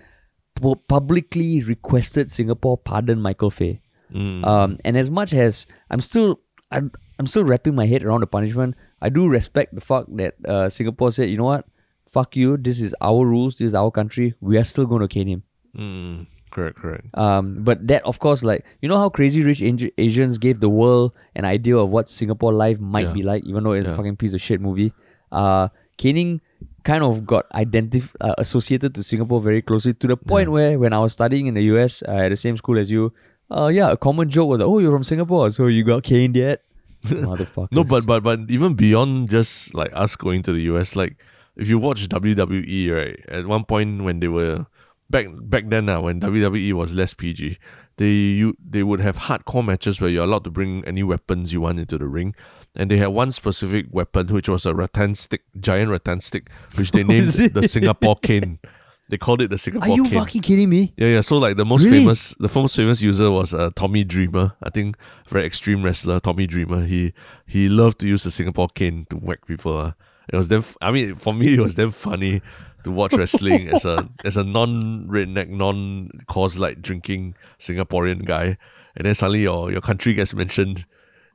publicly 0.86 1.64
requested 1.64 2.30
Singapore 2.30 2.78
pardon 2.78 3.20
Michael 3.20 3.50
Fay. 3.50 3.80
Mm. 4.14 4.44
Um, 4.46 4.78
and 4.84 4.96
as 4.96 5.10
much 5.10 5.32
as 5.34 5.66
I'm 5.90 6.00
still 6.00 6.40
I'm, 6.70 6.92
I'm 7.18 7.26
still 7.26 7.44
wrapping 7.44 7.74
my 7.74 7.86
head 7.86 8.04
around 8.04 8.20
the 8.20 8.26
punishment, 8.26 8.74
I 9.02 9.08
do 9.08 9.28
respect 9.28 9.74
the 9.74 9.80
fact 9.80 10.14
that 10.16 10.34
uh, 10.46 10.68
Singapore 10.68 11.10
said, 11.12 11.28
you 11.30 11.36
know 11.36 11.44
what, 11.44 11.66
fuck 12.08 12.34
you, 12.36 12.56
this 12.56 12.80
is 12.80 12.94
our 13.00 13.24
rules, 13.26 13.56
this 13.58 13.66
is 13.66 13.74
our 13.74 13.90
country, 13.90 14.34
we 14.40 14.56
are 14.56 14.64
still 14.64 14.86
going 14.86 15.02
to 15.02 15.08
cane 15.08 15.28
him. 15.28 15.42
Mm. 15.76 16.26
Correct, 16.50 16.76
correct. 16.76 17.06
Um, 17.18 17.64
but 17.64 17.84
that, 17.88 18.04
of 18.04 18.20
course, 18.20 18.44
like 18.44 18.64
you 18.80 18.88
know 18.88 18.96
how 18.96 19.08
Crazy 19.08 19.42
Rich 19.42 19.60
Asi- 19.62 19.92
Asians 19.98 20.38
gave 20.38 20.60
the 20.60 20.68
world 20.68 21.12
an 21.34 21.44
idea 21.44 21.76
of 21.76 21.88
what 21.90 22.08
Singapore 22.08 22.52
life 22.52 22.78
might 22.78 23.06
Yeah. 23.08 23.12
be 23.12 23.22
like, 23.24 23.44
even 23.44 23.64
though 23.64 23.72
it's 23.72 23.88
a 23.88 23.94
fucking 23.96 24.16
piece 24.16 24.34
of 24.34 24.40
shit 24.40 24.60
movie. 24.60 24.92
Uh, 25.32 25.66
caning 25.98 26.40
kind 26.84 27.02
of 27.02 27.26
got 27.26 27.50
identif- 27.54 28.14
uh, 28.20 28.34
associated 28.38 28.94
to 28.94 29.02
Singapore 29.02 29.40
very 29.40 29.62
closely 29.62 29.94
to 29.94 30.06
the 30.06 30.16
point 30.16 30.50
where 30.52 30.78
when 30.78 30.92
I 30.92 30.98
was 31.00 31.12
studying 31.12 31.46
in 31.46 31.54
the 31.54 31.62
US 31.74 32.04
uh, 32.06 32.12
at 32.12 32.28
the 32.28 32.36
same 32.36 32.56
school 32.56 32.78
as 32.78 32.88
you, 32.88 33.12
uh, 33.50 33.66
yeah, 33.68 33.92
a 33.92 33.96
common 33.96 34.28
joke 34.30 34.48
was, 34.48 34.60
"Oh, 34.60 34.78
you're 34.78 34.92
from 34.92 35.04
Singapore, 35.04 35.50
so 35.50 35.66
you 35.66 35.84
got 35.84 36.02
caned 36.02 36.36
yet?" 36.36 36.62
Motherfucker. 37.04 37.68
No, 37.70 37.84
but 37.84 38.06
but 38.06 38.22
but 38.22 38.40
even 38.48 38.74
beyond 38.74 39.30
just 39.30 39.74
like 39.74 39.90
us 39.92 40.16
going 40.16 40.42
to 40.44 40.52
the 40.52 40.62
US, 40.74 40.96
like 40.96 41.16
if 41.56 41.68
you 41.68 41.78
watch 41.78 42.08
WWE, 42.08 42.94
right? 42.94 43.20
At 43.28 43.46
one 43.46 43.64
point 43.64 44.02
when 44.04 44.20
they 44.20 44.28
were 44.28 44.66
back 45.10 45.26
back 45.42 45.68
then, 45.68 45.88
uh, 45.88 46.00
when 46.00 46.20
WWE 46.20 46.72
was 46.72 46.94
less 46.94 47.12
PG, 47.14 47.58
they 47.96 48.06
you 48.06 48.56
they 48.64 48.82
would 48.82 49.00
have 49.00 49.18
hardcore 49.18 49.64
matches 49.64 50.00
where 50.00 50.10
you're 50.10 50.24
allowed 50.24 50.44
to 50.44 50.50
bring 50.50 50.84
any 50.84 51.02
weapons 51.02 51.52
you 51.52 51.60
want 51.60 51.78
into 51.78 51.98
the 51.98 52.06
ring. 52.06 52.34
And 52.76 52.90
they 52.90 52.96
had 52.96 53.08
one 53.08 53.30
specific 53.30 53.86
weapon, 53.90 54.26
which 54.28 54.48
was 54.48 54.66
a 54.66 54.74
rattan 54.74 55.14
stick, 55.14 55.42
giant 55.60 55.90
rattan 55.90 56.20
stick, 56.20 56.50
which 56.74 56.90
they 56.90 57.04
named 57.04 57.28
the 57.28 57.68
Singapore 57.68 58.16
cane. 58.16 58.58
They 59.10 59.18
called 59.18 59.42
it 59.42 59.50
the 59.50 59.58
Singapore 59.58 59.86
cane. 59.86 59.92
Are 59.92 59.96
you 59.96 60.04
cane. 60.04 60.18
fucking 60.20 60.42
kidding 60.42 60.70
me? 60.70 60.94
Yeah, 60.96 61.08
yeah. 61.08 61.20
So 61.20 61.36
like 61.36 61.56
the 61.56 61.64
most 61.64 61.84
Really? 61.84 61.98
famous, 61.98 62.34
the 62.40 62.50
most 62.54 62.74
famous 62.74 63.02
user 63.02 63.30
was 63.30 63.52
uh, 63.52 63.70
Tommy 63.76 64.02
Dreamer. 64.02 64.54
I 64.62 64.70
think 64.70 64.96
very 65.28 65.44
extreme 65.44 65.82
wrestler 65.82 66.20
Tommy 66.20 66.46
Dreamer. 66.46 66.86
He 66.86 67.12
he 67.46 67.68
loved 67.68 67.98
to 68.00 68.08
use 68.08 68.22
the 68.24 68.30
Singapore 68.30 68.68
cane 68.74 69.06
to 69.10 69.16
whack 69.16 69.46
people. 69.46 69.76
Uh. 69.76 69.92
It 70.32 70.36
was 70.36 70.48
them. 70.48 70.64
I 70.80 70.90
mean, 70.90 71.16
for 71.16 71.34
me, 71.34 71.52
it 71.54 71.60
was 71.60 71.74
damn 71.74 71.90
funny 71.90 72.40
to 72.84 72.90
watch 72.90 73.12
wrestling 73.12 73.68
as 73.68 73.84
a 73.84 74.08
as 74.24 74.38
a 74.38 74.44
non 74.44 75.06
redneck, 75.06 75.50
non 75.50 76.08
Coors 76.30 76.58
Light 76.58 76.80
drinking 76.80 77.34
Singaporean 77.58 78.24
guy, 78.24 78.56
and 78.96 79.04
then 79.04 79.14
suddenly 79.14 79.42
your 79.42 79.70
your 79.70 79.82
country 79.82 80.14
gets 80.14 80.32
mentioned 80.34 80.86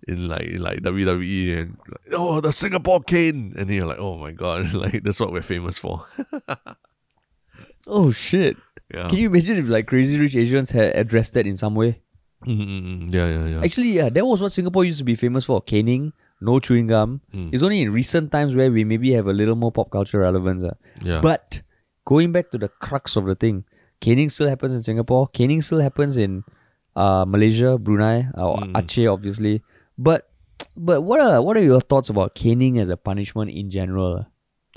in 0.08 0.28
like 0.28 0.48
in 0.48 0.62
like 0.64 0.80
WWE 0.80 1.60
and 1.60 1.78
like, 1.88 2.14
oh 2.14 2.42
the 2.42 2.52
Singapore 2.52 3.02
cane, 3.02 3.54
and 3.56 3.70
then 3.70 3.76
you're 3.76 3.86
like 3.86 4.00
oh 4.00 4.18
my 4.18 4.32
god, 4.32 4.74
like 4.74 5.04
that's 5.04 5.20
what 5.20 5.32
we're 5.32 5.44
famous 5.44 5.78
for. 5.78 6.06
Oh 7.88 8.12
shit! 8.12 8.58
Yeah. 8.94 9.08
Can 9.08 9.18
you 9.20 9.28
imagine 9.30 9.58
if 9.58 9.68
like 9.70 9.88
Crazy 9.88 10.20
Rich 10.20 10.36
Asians 10.36 10.72
had 10.72 10.96
addressed 10.96 11.34
that 11.34 11.46
in 11.48 11.58
some 11.58 11.76
way? 11.76 12.02
Mm-mm-mm. 12.46 13.14
Yeah, 13.14 13.28
yeah, 13.28 13.46
yeah. 13.48 13.62
Actually, 13.64 13.90
yeah, 13.90 14.10
that 14.10 14.26
was 14.26 14.42
what 14.42 14.52
Singapore 14.52 14.86
used 14.86 14.98
to 15.00 15.04
be 15.04 15.16
famous 15.16 15.46
for: 15.46 15.62
caning, 15.62 16.14
no 16.42 16.60
chewing 16.60 16.88
gum. 16.88 17.22
Mm. 17.34 17.50
It's 17.54 17.64
only 17.64 17.82
in 17.82 17.92
recent 17.92 18.32
times 18.32 18.56
where 18.56 18.72
we 18.72 18.84
maybe 18.84 19.12
have 19.14 19.28
a 19.28 19.34
little 19.34 19.56
more 19.56 19.72
pop 19.72 19.92
culture 19.92 20.20
relevance. 20.20 20.64
ah. 20.64 20.76
yeah. 21.02 21.22
But 21.22 21.62
going 22.06 22.32
back 22.32 22.50
to 22.52 22.58
the 22.58 22.70
crux 22.70 23.16
of 23.16 23.26
the 23.26 23.36
thing, 23.36 23.66
caning 24.02 24.30
still 24.30 24.48
happens 24.48 24.74
in 24.74 24.82
Singapore. 24.82 25.28
Caning 25.34 25.62
still 25.62 25.82
happens 25.82 26.16
in 26.18 26.44
uh, 26.96 27.26
Malaysia, 27.28 27.78
Brunei, 27.78 28.28
or 28.36 28.58
Mm. 28.58 28.74
Aceh, 28.74 29.12
obviously. 29.12 29.62
But 29.98 30.30
but 30.78 31.02
what 31.02 31.20
are 31.20 31.42
what 31.42 31.58
are 31.58 31.62
your 31.64 31.82
thoughts 31.82 32.10
about 32.10 32.36
caning 32.36 32.80
as 32.80 32.90
a 32.90 32.96
punishment 32.98 33.52
in 33.52 33.70
general? 33.70 34.26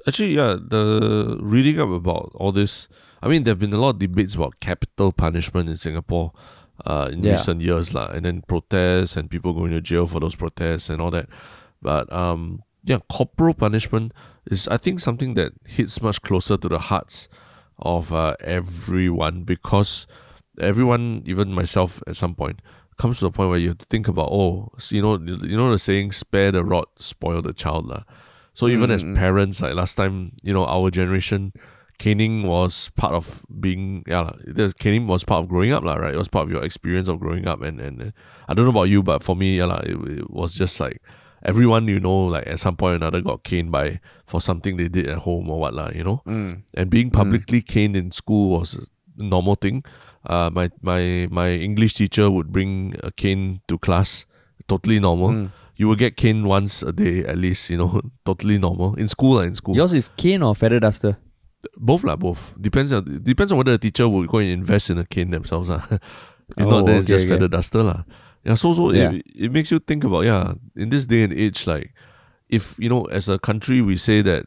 Actually, 0.07 0.35
yeah, 0.35 0.57
the 0.61 1.39
reading 1.41 1.79
up 1.81 1.89
about 1.91 2.33
all 2.35 2.51
this, 2.53 2.89
I 3.23 3.29
mean, 3.29 3.45
there 3.45 3.53
have 3.53 3.61
been 3.61 3.73
a 3.73 3.79
lot 3.79 3.91
of 3.91 3.99
debates 3.99 4.35
about 4.35 4.59
capital 4.61 5.13
punishment 5.13 5.69
in 5.69 5.77
Singapore 5.77 6.33
uh, 6.85 7.09
in 7.13 7.23
Yeah. 7.23 7.33
recent 7.39 7.61
years, 7.61 7.95
lah, 7.95 8.11
and 8.11 8.25
then 8.25 8.43
protests 8.43 9.17
and 9.17 9.31
people 9.31 9.53
going 9.53 9.71
to 9.71 9.81
jail 9.81 10.07
for 10.07 10.19
those 10.19 10.35
protests 10.35 10.91
and 10.91 11.01
all 11.01 11.11
that. 11.13 11.29
But 11.81 12.13
um, 12.13 12.63
yeah, 12.83 12.99
corporal 13.09 13.55
punishment 13.55 14.13
is, 14.51 14.67
I 14.67 14.77
think, 14.77 14.99
something 14.99 15.35
that 15.35 15.53
hits 15.65 16.03
much 16.03 16.23
closer 16.23 16.57
to 16.57 16.69
the 16.69 16.79
hearts 16.91 17.29
of 17.79 18.13
uh, 18.13 18.35
everyone 18.43 19.43
because 19.45 20.07
everyone, 20.59 21.23
even 21.27 21.53
myself, 21.53 22.03
at 22.07 22.17
some 22.17 22.35
point, 22.35 22.61
comes 22.99 23.21
to 23.21 23.27
a 23.27 23.31
point 23.31 23.51
where 23.51 23.59
you 23.59 23.69
have 23.69 23.79
to 23.79 23.87
think 23.87 24.09
about, 24.09 24.29
oh, 24.31 24.71
you 24.91 25.01
know, 25.03 25.15
you 25.19 25.57
know 25.57 25.71
the 25.71 25.79
saying, 25.79 26.11
spare 26.13 26.51
the 26.51 26.65
rod, 26.65 26.87
spoil 26.99 27.41
the 27.43 27.53
child, 27.53 27.87
lah. 27.87 28.03
So 28.55 28.69
even 28.69 28.91
as 28.91 29.03
Mm, 29.05 29.13
mm. 29.13 29.17
parents, 29.17 29.61
like 29.63 29.75
last 29.75 29.95
time, 29.95 30.33
you 30.43 30.53
know, 30.53 30.65
our 30.67 30.91
generation, 30.91 31.53
caning 31.99 32.43
was 32.45 32.91
part 32.97 33.15
of 33.15 33.45
being 33.61 34.03
yeah, 34.07 34.31
caning 34.79 35.07
was 35.07 35.25
part 35.25 35.43
of 35.45 35.49
growing 35.49 35.73
up, 35.73 35.85
lah, 35.85 35.95
right? 35.95 36.15
It 36.15 36.19
was 36.19 36.29
part 36.29 36.47
of 36.47 36.51
your 36.53 36.65
experience 36.65 37.09
of 37.09 37.21
growing 37.21 37.47
up, 37.49 37.63
and 37.63 37.81
and 37.81 38.03
uh, 38.03 38.11
I 38.49 38.55
don't 38.55 38.65
know 38.67 38.71
about 38.77 38.91
you, 38.91 39.03
but 39.03 39.23
for 39.23 39.37
me, 39.37 39.59
yeah, 39.59 39.79
it, 39.85 39.97
it 40.19 40.31
was 40.31 40.55
just 40.55 40.81
like 40.81 41.01
everyone 41.45 41.89
you 41.89 41.99
know, 41.99 42.27
like 42.27 42.47
at 42.47 42.61
some 42.61 42.77
point 42.77 42.93
or 42.93 42.97
another, 42.97 43.21
got 43.21 43.43
caned 43.43 43.73
by 43.73 44.01
for 44.27 44.41
something 44.41 44.77
they 44.77 44.89
did 44.89 45.09
at 45.09 45.19
home 45.19 45.49
or 45.51 45.59
what, 45.59 45.75
lah, 45.75 45.91
you 45.95 46.05
know. 46.05 46.23
Mm. 46.27 46.63
And 46.75 46.91
being 46.91 47.11
publicly 47.11 47.63
caned 47.63 47.97
in 47.97 48.11
school 48.13 48.51
was 48.51 48.75
a 49.19 49.23
normal 49.23 49.55
thing. 49.57 49.83
Uh, 50.27 50.51
my 50.53 50.71
my 50.83 51.27
my 51.31 51.51
English 51.51 51.95
teacher 51.95 52.31
would 52.31 52.53
bring 52.53 52.95
a 53.03 53.11
cane 53.11 53.61
to 53.67 53.79
class, 53.79 54.27
totally 54.69 55.01
normal 55.01 55.31
Mm. 55.31 55.51
You 55.83 55.89
will 55.91 55.99
get 55.99 56.15
caned 56.17 56.47
once 56.47 56.79
a 56.87 56.93
day 56.95 57.27
at 57.27 57.35
least, 57.43 57.67
you 57.69 57.77
know, 57.77 57.99
totally 58.25 58.55
normal. 58.63 58.95
In 58.95 59.09
school, 59.11 59.35
lah, 59.43 59.43
in 59.51 59.55
school. 59.59 59.75
Yours 59.75 59.91
is 59.93 60.11
cane 60.15 60.39
or 60.47 60.55
feather 60.55 60.79
duster? 60.79 61.19
Both 61.75 62.05
lah, 62.07 62.15
both. 62.15 62.55
Depends 62.61 62.93
on 62.95 63.03
depends 63.23 63.51
on 63.51 63.59
whether 63.59 63.75
the 63.75 63.83
teacher 63.91 64.07
will 64.07 64.27
go 64.31 64.39
and 64.39 64.51
invest 64.51 64.91
in 64.95 64.99
a 65.03 65.07
cane 65.07 65.35
themselves. 65.35 65.71
lah. 65.75 65.83
if 66.55 66.67
not, 66.71 66.83
Oh, 66.83 66.87
then 66.87 67.03
it's 67.03 67.11
just 67.11 67.27
okay. 67.27 67.35
feather 67.35 67.51
duster. 67.51 67.83
lah. 67.83 68.07
Yeah, 68.47 68.55
so 68.55 68.71
so 68.79 68.91
Yeah. 68.95 69.11
It, 69.19 69.27
it 69.47 69.51
makes 69.51 69.75
you 69.75 69.79
think 69.83 70.07
about 70.07 70.23
yeah, 70.23 70.55
in 70.79 70.91
this 70.95 71.07
day 71.07 71.27
and 71.27 71.35
age, 71.35 71.67
like 71.67 71.91
if 72.47 72.79
you 72.79 72.87
know, 72.91 73.05
as 73.11 73.27
a 73.27 73.39
country 73.43 73.83
we 73.83 73.99
say 73.99 74.23
that 74.23 74.47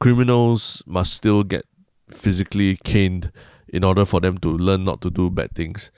criminals 0.00 0.82
must 0.86 1.12
still 1.12 1.44
get 1.44 1.64
physically 2.08 2.76
caned 2.88 3.28
in 3.68 3.84
order 3.84 4.04
for 4.04 4.20
them 4.20 4.36
to 4.38 4.48
learn 4.56 4.84
not 4.84 5.00
to 5.04 5.10
do 5.10 5.28
bad 5.30 5.52
things, 5.54 5.90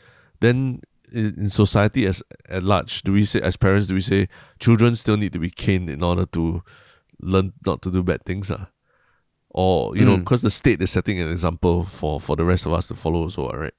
then 0.43 0.83
in 1.13 1.35
in 1.39 1.49
society 1.49 2.07
as 2.07 2.23
at 2.49 2.63
large, 2.63 3.03
do 3.03 3.13
we 3.13 3.25
say 3.25 3.41
as 3.41 3.57
parents 3.57 3.89
do 3.89 3.95
we 3.95 4.01
say 4.01 4.29
children 4.59 4.95
still 4.95 5.17
need 5.17 5.33
to 5.33 5.39
be 5.39 5.51
caned 5.51 5.89
in 5.91 6.03
order 6.03 6.27
to 6.27 6.63
learn 7.21 7.53
not 7.67 7.83
to 7.83 7.91
do 7.91 8.03
bad 8.03 8.25
things? 8.25 8.51
Uh? 8.51 8.67
Or, 9.55 9.95
you 9.97 10.05
know, 10.05 10.17
Mm. 10.17 10.21
because 10.25 10.41
the 10.41 10.51
state 10.51 10.81
is 10.81 10.91
setting 10.91 11.21
an 11.21 11.29
example 11.31 11.85
for, 11.85 12.19
for 12.21 12.37
the 12.37 12.45
rest 12.45 12.65
of 12.65 12.73
us 12.73 12.87
to 12.87 12.95
follow 12.95 13.21
also, 13.21 13.49
all 13.49 13.59
right? 13.59 13.75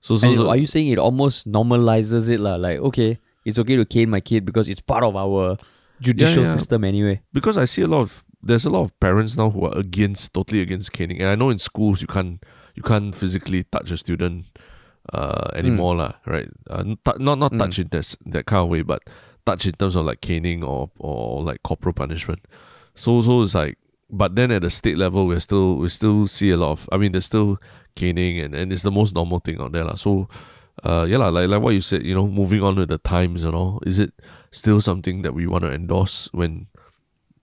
So, 0.00 0.16
so, 0.16 0.32
so 0.34 0.48
are 0.48 0.56
you 0.56 0.66
saying 0.66 0.88
it 0.88 0.98
almost 0.98 1.50
normalizes 1.50 2.28
it 2.30 2.38
lah? 2.38 2.54
Like 2.56 2.78
okay, 2.78 3.18
it's 3.44 3.58
okay 3.58 3.76
to 3.76 3.84
cane 3.84 4.10
my 4.10 4.20
kid 4.20 4.44
because 4.44 4.68
it's 4.68 4.80
part 4.80 5.02
of 5.02 5.14
our 5.16 5.56
judicial 6.00 6.44
yeah. 6.44 6.54
system 6.54 6.84
anyway. 6.84 7.20
because 7.32 7.56
I 7.58 7.66
see 7.66 7.82
a 7.82 7.86
lot 7.86 8.02
of 8.02 8.24
there's 8.42 8.66
a 8.66 8.70
lot 8.70 8.82
of 8.82 8.98
parents 8.98 9.36
now 9.36 9.50
who 9.50 9.66
are 9.66 9.78
against 9.78 10.34
totally 10.34 10.60
against 10.60 10.90
caning, 10.92 11.20
and 11.20 11.30
I 11.30 11.36
know 11.36 11.50
in 11.50 11.58
schools 11.58 12.00
you 12.02 12.08
can't 12.08 12.42
you 12.74 12.82
can't 12.82 13.14
physically 13.14 13.62
touch 13.64 13.90
a 13.92 13.96
student 13.96 14.46
uh 15.12 15.50
anymore 15.54 15.96
lah, 15.96 16.12
right? 16.26 16.48
Uh, 16.70 16.94
tou- 17.04 17.18
not 17.18 17.38
not 17.38 17.52
Mm. 17.52 17.58
touch 17.58 17.78
in 17.78 17.88
this 17.90 18.16
that 18.26 18.46
kind 18.46 18.62
of 18.62 18.68
way, 18.70 18.82
but 18.82 19.02
touch 19.46 19.66
in 19.66 19.72
terms 19.72 19.96
of 19.96 20.06
like 20.06 20.20
caning 20.20 20.62
or 20.62 20.90
or 20.98 21.42
like 21.42 21.62
corporal 21.62 21.92
punishment. 21.92 22.38
So 22.94 23.20
so 23.20 23.42
it's 23.42 23.54
like, 23.54 23.78
but 24.10 24.36
then 24.36 24.50
at 24.52 24.62
the 24.62 24.70
state 24.70 24.96
level, 24.98 25.26
we're 25.26 25.40
still 25.40 25.76
we 25.82 25.88
still 25.88 26.26
see 26.26 26.50
a 26.50 26.56
lot 26.56 26.72
of. 26.72 26.88
I 26.92 26.98
mean, 26.98 27.12
there's 27.12 27.26
still 27.26 27.58
caning, 27.96 28.38
and, 28.38 28.54
and 28.54 28.72
it's 28.72 28.82
the 28.82 28.90
most 28.94 29.14
normal 29.14 29.40
thing 29.40 29.60
out 29.60 29.72
there 29.72 29.84
lah. 29.84 29.94
So. 29.96 30.28
Uh, 30.82 31.04
yeah, 31.04 31.18
lah, 31.20 31.28
like 31.28 31.46
like 31.52 31.60
what 31.60 31.74
you 31.76 31.82
said, 31.84 32.02
you 32.02 32.14
know, 32.14 32.26
moving 32.26 32.62
on 32.64 32.74
with 32.76 32.88
the 32.88 32.96
times 32.96 33.44
and 33.44 33.54
all, 33.54 33.78
is 33.84 33.98
it 34.00 34.10
still 34.50 34.80
something 34.80 35.20
that 35.20 35.34
we 35.34 35.46
want 35.46 35.62
to 35.62 35.70
endorse 35.70 36.32
when 36.32 36.66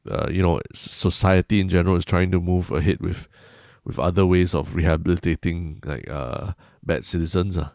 uh, 0.10 0.28
you 0.32 0.42
know 0.42 0.60
society 0.74 1.62
in 1.62 1.70
general 1.70 1.96
is 1.96 2.04
trying 2.04 2.32
to 2.32 2.42
move 2.42 2.72
ahead 2.72 3.00
with 3.00 3.30
with 3.90 3.98
other 3.98 4.22
ways 4.30 4.54
of 4.54 4.76
rehabilitating 4.78 5.82
like 5.84 6.06
uh 6.10 6.54
bad 6.86 7.02
citizens 7.04 7.58
uh. 7.58 7.70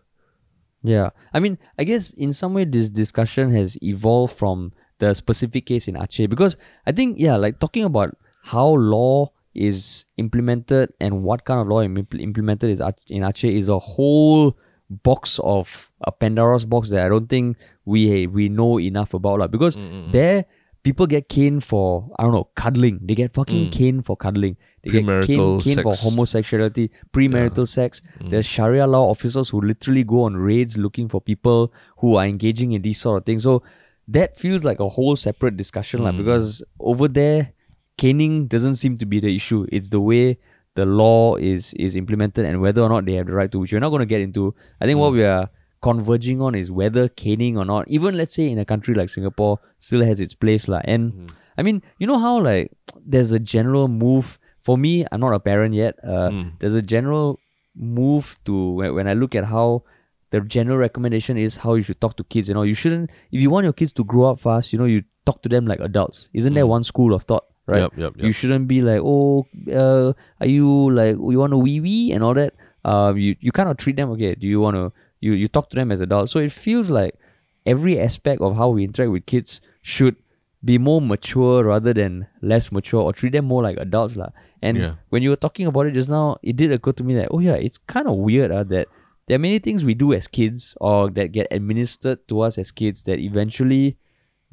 Yeah, 0.87 1.11
I 1.33 1.41
mean, 1.41 1.57
I 1.81 1.85
guess 1.89 2.13
in 2.13 2.33
some 2.37 2.53
way 2.53 2.65
this 2.69 2.91
discussion 2.93 3.49
has 3.57 3.81
evolved 3.83 4.37
from 4.37 4.73
the 5.01 5.15
specific 5.15 5.65
case 5.65 5.89
in 5.89 5.95
Aceh 5.97 6.29
because 6.29 6.59
I 6.87 6.93
think 6.93 7.17
yeah, 7.19 7.37
like 7.41 7.59
talking 7.59 7.85
about 7.89 8.13
how 8.53 8.67
law 8.77 9.33
is 9.55 10.05
implemented 10.19 10.93
and 11.01 11.23
what 11.25 11.47
kind 11.47 11.61
of 11.65 11.69
law 11.73 11.81
im- 11.81 12.07
implemented 12.21 12.69
is 12.69 12.81
in 13.09 13.23
Aceh 13.25 13.49
is 13.49 13.71
a 13.73 13.79
whole 13.79 14.59
box 14.91 15.41
of 15.43 15.91
a 16.05 16.13
Pandora's 16.13 16.67
box 16.69 16.91
that 16.91 17.01
I 17.07 17.09
don't 17.09 17.29
think 17.33 17.57
we 17.89 18.27
we 18.29 18.51
know 18.53 18.79
enough 18.79 19.15
about 19.15 19.41
lah. 19.41 19.47
Because 19.49 19.79
there 20.13 20.45
people 20.85 21.07
get 21.09 21.31
caned 21.33 21.65
for 21.65 22.13
I 22.19 22.25
don't 22.29 22.33
know 22.37 22.49
cuddling. 22.61 23.01
They 23.01 23.15
get 23.17 23.33
fucking 23.33 23.71
Mm. 23.71 23.73
caned 23.73 24.05
for 24.05 24.17
cuddling. 24.21 24.61
They 24.85 24.91
get 24.93 25.05
Premarital 25.05 25.27
caned, 25.27 25.63
caned 25.65 25.83
for 25.83 25.95
sex. 25.95 26.05
homosexuality, 26.05 26.91
premarital 27.13 27.67
sex. 27.67 28.03
Mm. 28.21 28.31
There's 28.31 28.47
Sharia 28.47 28.87
law 28.87 29.11
officers 29.11 29.49
who 29.49 29.61
literally 29.61 30.05
go 30.05 30.23
on 30.25 30.37
raids 30.37 30.77
looking 30.77 31.09
for 31.09 31.21
people 31.21 31.73
who 31.99 32.17
are 32.17 32.27
engaging 32.27 32.73
in 32.73 32.83
these 32.83 33.01
sort 33.01 33.19
of 33.23 33.25
things. 33.27 33.43
So 33.43 33.63
that 34.09 34.37
feels 34.37 34.65
like 34.65 34.81
a 34.81 34.89
whole 34.89 35.17
separate 35.17 35.57
discussion. 35.57 36.01
Mm. 36.01 36.19
because 36.19 36.63
over 36.81 37.09
there, 37.09 37.53
caning 37.97 38.47
doesn't 38.47 38.75
seem 38.77 38.99
to 38.99 39.07
be 39.07 39.21
the 39.21 39.35
issue. 39.35 39.67
It's 39.73 39.89
the 39.89 40.01
way 40.01 40.39
the 40.75 40.85
law 40.85 41.37
is 41.37 41.73
is 41.75 41.95
implemented 41.95 42.45
and 42.45 42.61
whether 42.61 42.83
or 42.83 42.89
not 42.89 43.07
they 43.07 43.15
have 43.15 43.27
the 43.27 43.33
right 43.33 43.51
to, 43.53 43.59
which 43.61 43.73
we're 43.73 43.79
not 43.81 43.91
going 43.91 44.01
to 44.01 44.07
get 44.07 44.21
into. 44.21 44.55
I 44.81 44.87
think 44.87 44.99
what 44.99 45.13
Mm. 45.13 45.17
we 45.17 45.25
are 45.25 45.49
converging 45.83 46.41
on 46.41 46.55
is 46.55 46.71
whether 46.71 47.09
caning 47.09 47.57
or 47.59 47.65
not, 47.65 47.87
even 47.89 48.17
let's 48.17 48.35
say 48.35 48.49
in 48.51 48.59
a 48.59 48.65
country 48.65 48.95
like 48.95 49.09
Singapore, 49.11 49.59
still 49.79 50.03
has 50.05 50.21
its 50.21 50.35
place. 50.35 50.67
lah. 50.67 50.81
And 50.85 51.13
Mm. 51.13 51.31
I 51.57 51.63
mean, 51.63 51.83
you 51.99 52.07
know 52.07 52.19
how 52.19 52.41
like 52.41 52.73
there's 53.07 53.31
a 53.33 53.39
general 53.39 53.87
move. 53.89 54.39
For 54.65 54.77
me, 54.81 55.05
I'm 55.13 55.21
not 55.21 55.35
a 55.37 55.41
parent 55.41 55.75
yet. 55.77 55.95
Uh, 56.03 56.29
Mm. 56.33 56.47
There's 56.61 56.75
a 56.75 56.83
general 56.83 57.39
move 57.77 58.39
to 58.49 58.55
when, 58.81 58.95
when 58.97 59.07
I 59.09 59.15
look 59.15 59.35
at 59.35 59.45
how 59.45 59.85
the 60.31 60.41
general 60.41 60.79
recommendation 60.79 61.37
is 61.37 61.59
how 61.65 61.75
you 61.79 61.83
should 61.85 62.01
talk 62.01 62.17
to 62.17 62.25
kids. 62.25 62.49
You 62.49 62.55
know, 62.55 62.63
you 62.65 62.75
shouldn't 62.75 63.11
if 63.31 63.41
you 63.45 63.51
want 63.51 63.65
your 63.69 63.77
kids 63.77 63.93
to 64.01 64.05
grow 64.05 64.25
up 64.33 64.41
fast. 64.41 64.73
You 64.73 64.79
know, 64.81 64.89
you 64.89 65.05
talk 65.27 65.43
to 65.45 65.49
them 65.53 65.67
like 65.67 65.81
adults. 65.81 66.29
Isn't 66.33 66.55
there 66.55 66.65
Mm. 66.65 66.77
one 66.81 66.85
school 66.85 67.13
of 67.15 67.23
thought? 67.29 67.45
Right. 67.67 67.81
Yep, 67.81 67.93
yep, 67.97 68.13
You 68.21 68.33
shouldn't 68.33 68.69
be 68.69 68.83
like, 68.83 69.01
oh, 69.03 69.47
uh, 69.73 70.13
are 70.41 70.47
you 70.47 70.69
like 70.93 71.17
you 71.17 71.39
want 71.41 71.53
a 71.57 71.61
wee 71.61 71.81
wee 71.81 72.13
and 72.13 72.23
all 72.25 72.35
that. 72.41 72.53
Um, 72.85 73.17
you 73.17 73.37
you 73.41 73.53
kind 73.53 73.69
of 73.73 73.77
treat 73.81 73.97
them 73.97 74.11
okay. 74.17 74.35
Do 74.35 74.47
you 74.47 74.61
want 74.61 74.77
to 74.81 74.93
you 75.21 75.33
you 75.33 75.49
talk 75.49 75.71
to 75.73 75.77
them 75.77 75.89
as 75.93 76.01
adults? 76.01 76.33
So 76.33 76.41
it 76.41 76.53
feels 76.53 76.91
like 76.93 77.17
every 77.65 77.97
aspect 78.01 78.43
of 78.43 78.57
how 78.57 78.69
we 78.69 78.85
interact 78.85 79.13
with 79.13 79.25
kids 79.25 79.61
should 79.81 80.17
be 80.65 80.77
more 80.77 81.01
mature 81.01 81.65
rather 81.65 81.93
than 81.97 82.27
less 82.41 82.69
mature 82.73 83.01
or 83.01 83.13
treat 83.13 83.33
them 83.33 83.45
more 83.49 83.63
like 83.63 83.77
adults 83.81 84.17
lah. 84.17 84.29
And 84.65 84.79
Yeah. 84.81 84.93
when 85.13 85.21
you 85.21 85.29
were 85.29 85.37
talking 85.45 85.69
about 85.69 85.85
it 85.87 85.93
just 85.93 86.09
now, 86.09 86.41
it 86.41 86.57
did 86.57 86.73
occur 86.73 86.93
to 86.97 87.05
me 87.05 87.13
that 87.21 87.29
oh 87.31 87.39
yeah, 87.45 87.61
it's 87.61 87.77
kind 87.85 88.09
of 88.09 88.17
weird 88.17 88.49
uh, 88.51 88.65
that 88.73 88.89
there 89.29 89.37
are 89.37 89.45
many 89.45 89.59
things 89.61 89.85
we 89.85 89.93
do 89.93 90.13
as 90.17 90.25
kids 90.29 90.73
or 90.81 91.11
that 91.13 91.33
get 91.37 91.49
administered 91.53 92.25
to 92.33 92.41
us 92.41 92.57
as 92.57 92.73
kids 92.73 93.05
that 93.05 93.21
eventually 93.21 93.97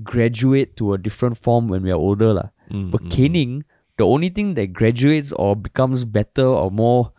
graduate 0.03 0.75
to 0.77 0.93
a 0.93 0.97
different 0.97 1.37
form 1.37 1.67
when 1.71 1.83
we 1.83 1.91
are 1.91 1.99
older. 1.99 2.33
lah. 2.33 2.49
Mm, 2.71 2.91
But 2.91 3.03
mm, 3.07 3.11
caning, 3.11 3.51
the 3.97 4.03
only 4.05 4.29
thing 4.29 4.55
that 4.55 4.73
graduates 4.73 5.31
or 5.33 5.55
becomes 5.55 6.03
better 6.05 6.45
or 6.47 6.71
more 6.71 7.11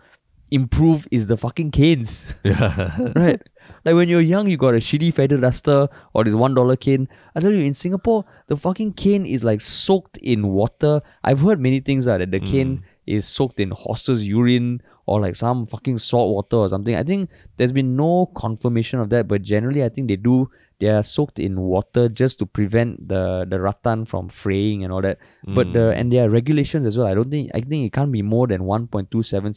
improved 0.50 1.08
is 1.10 1.26
the 1.28 1.36
fucking 1.36 1.70
canes. 1.72 2.34
Yeah. 2.44 2.92
right? 3.16 3.40
Like 3.84 3.94
when 3.94 4.08
you're 4.08 4.20
young, 4.20 4.48
you 4.48 4.56
got 4.56 4.74
a 4.74 4.78
shitty 4.78 5.12
feather 5.14 5.36
duster 5.36 5.88
or 6.14 6.24
this 6.24 6.34
one 6.34 6.54
dollar 6.54 6.76
cane. 6.76 7.08
I 7.34 7.40
tell 7.40 7.52
you, 7.52 7.64
in 7.64 7.74
Singapore, 7.74 8.24
the 8.46 8.56
fucking 8.56 8.92
cane 8.94 9.26
is 9.26 9.42
like 9.42 9.60
soaked 9.60 10.18
in 10.18 10.48
water. 10.48 11.00
I've 11.24 11.40
heard 11.40 11.60
many 11.60 11.80
things 11.80 12.06
uh, 12.06 12.18
that 12.18 12.30
the 12.30 12.40
cane 12.40 12.84
is 13.06 13.26
soaked 13.26 13.58
in 13.58 13.70
horse's 13.70 14.26
urine 14.28 14.80
or 15.06 15.20
like 15.20 15.34
some 15.34 15.66
fucking 15.66 15.98
salt 15.98 16.32
water 16.32 16.56
or 16.56 16.68
something. 16.68 16.94
I 16.94 17.02
think 17.02 17.28
there's 17.56 17.72
been 17.72 17.96
no 17.96 18.26
confirmation 18.36 19.00
of 19.00 19.10
that, 19.10 19.26
but 19.26 19.42
generally, 19.42 19.82
I 19.82 19.88
think 19.88 20.08
they 20.08 20.16
do. 20.16 20.48
They 20.82 20.88
are 20.88 21.04
soaked 21.04 21.38
in 21.38 21.60
water 21.60 22.08
just 22.08 22.40
to 22.40 22.46
prevent 22.46 23.06
the 23.06 23.46
the 23.48 23.60
rattan 23.60 24.04
from 24.04 24.28
fraying 24.28 24.82
and 24.82 24.92
all 24.92 25.00
that. 25.02 25.18
But 25.46 25.72
the 25.72 25.94
mm. 25.94 25.96
and 25.96 26.10
there 26.10 26.24
are 26.26 26.28
regulations 26.28 26.86
as 26.86 26.98
well. 26.98 27.06
I 27.06 27.14
don't 27.14 27.30
think 27.30 27.52
I 27.54 27.60
think 27.60 27.86
it 27.86 27.92
can't 27.92 28.10
be 28.10 28.20
more 28.20 28.48
than 28.48 28.62
1.27 28.62 29.06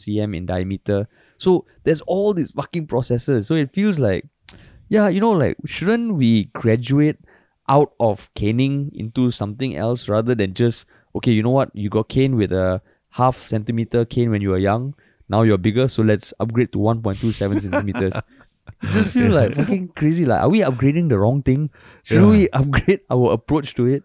cm 0.04 0.36
in 0.36 0.46
diameter. 0.46 1.08
So 1.36 1.66
there's 1.82 2.00
all 2.02 2.32
these 2.32 2.52
fucking 2.52 2.86
processes. 2.86 3.48
So 3.48 3.56
it 3.56 3.72
feels 3.72 3.98
like, 3.98 4.24
yeah, 4.88 5.08
you 5.08 5.18
know, 5.18 5.32
like 5.32 5.56
shouldn't 5.66 6.14
we 6.14 6.44
graduate 6.54 7.18
out 7.68 7.90
of 7.98 8.30
caning 8.36 8.92
into 8.94 9.32
something 9.32 9.74
else 9.74 10.08
rather 10.08 10.36
than 10.36 10.54
just 10.54 10.86
okay, 11.16 11.32
you 11.32 11.42
know 11.42 11.50
what, 11.50 11.74
you 11.74 11.90
got 11.90 12.08
cane 12.08 12.36
with 12.36 12.52
a 12.52 12.80
half 13.18 13.36
centimeter 13.36 14.04
cane 14.04 14.30
when 14.30 14.42
you 14.42 14.50
were 14.50 14.62
young. 14.62 14.94
Now 15.28 15.42
you're 15.42 15.58
bigger, 15.58 15.88
so 15.88 16.04
let's 16.04 16.32
upgrade 16.38 16.70
to 16.70 16.78
1.27 16.78 17.60
centimeters. 17.66 18.14
Just 18.90 19.14
feel 19.14 19.30
like 19.32 19.54
fucking 19.58 19.88
crazy. 19.96 20.24
Like, 20.24 20.40
are 20.42 20.48
we 20.48 20.60
upgrading 20.60 21.08
the 21.08 21.18
wrong 21.18 21.42
thing? 21.42 21.70
Should 22.04 22.22
Yeah. 22.22 22.30
we 22.30 22.48
upgrade 22.50 23.00
our 23.10 23.32
approach 23.32 23.74
to 23.76 23.86
it? 23.86 24.02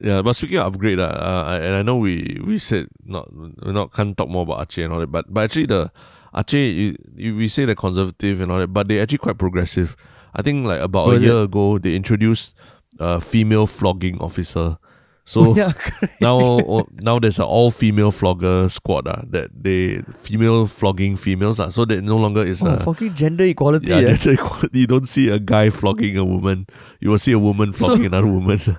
Yeah, 0.00 0.22
but 0.22 0.34
speaking 0.34 0.58
of 0.58 0.74
upgrade, 0.74 0.98
uh, 0.98 1.04
uh, 1.04 1.44
I- 1.46 1.58
and 1.60 1.74
I 1.76 1.82
know 1.82 1.96
we 1.96 2.40
we 2.44 2.58
said 2.58 2.88
not 3.04 3.28
we 3.32 3.72
not 3.72 3.92
can't 3.92 4.16
talk 4.16 4.28
more 4.28 4.42
about 4.42 4.68
Aceh 4.68 4.84
and 4.84 4.92
all 4.92 5.00
that, 5.00 5.10
but 5.12 5.32
but 5.32 5.44
actually 5.44 5.66
the 5.66 5.90
Aceh 6.34 6.58
you, 6.74 6.96
you 7.14 7.36
we 7.36 7.48
say 7.48 7.64
they're 7.64 7.74
conservative 7.78 8.40
and 8.40 8.50
all 8.50 8.58
that, 8.58 8.68
but 8.74 8.88
they're 8.88 9.02
actually 9.02 9.18
quite 9.18 9.38
progressive. 9.38 9.96
I 10.34 10.42
think 10.42 10.66
like 10.66 10.80
about 10.80 11.08
a 11.08 11.12
is 11.16 11.22
it? 11.22 11.26
year 11.26 11.42
ago 11.44 11.78
they 11.78 11.94
introduced 11.94 12.54
a 12.98 13.20
female 13.20 13.66
flogging 13.66 14.18
officer. 14.18 14.78
So 15.26 15.54
yeah, 15.56 15.72
now 16.20 16.38
oh, 16.38 16.86
now 17.00 17.18
there's 17.18 17.38
an 17.38 17.46
all 17.46 17.70
female 17.70 18.10
flogger 18.10 18.68
squad 18.68 19.08
uh, 19.08 19.22
that 19.30 19.50
they 19.56 20.02
female 20.20 20.66
flogging 20.66 21.16
females 21.16 21.58
uh, 21.58 21.70
so 21.70 21.86
that 21.86 22.02
no 22.02 22.18
longer 22.18 22.44
is 22.44 22.62
oh, 22.62 22.66
a 22.74 22.80
fucking 22.80 23.14
gender 23.14 23.44
equality. 23.44 23.88
yeah, 23.88 23.96
eh? 23.96 24.16
gender 24.16 24.32
equality. 24.42 24.80
You 24.80 24.86
don't 24.86 25.08
see 25.08 25.30
a 25.30 25.38
guy 25.38 25.70
flogging 25.70 26.18
a 26.18 26.24
woman. 26.24 26.66
You 27.00 27.10
will 27.10 27.18
see 27.18 27.32
a 27.32 27.38
woman 27.38 27.72
So- 27.72 27.86
flogging 27.86 28.06
another 28.06 28.26
woman. 28.26 28.60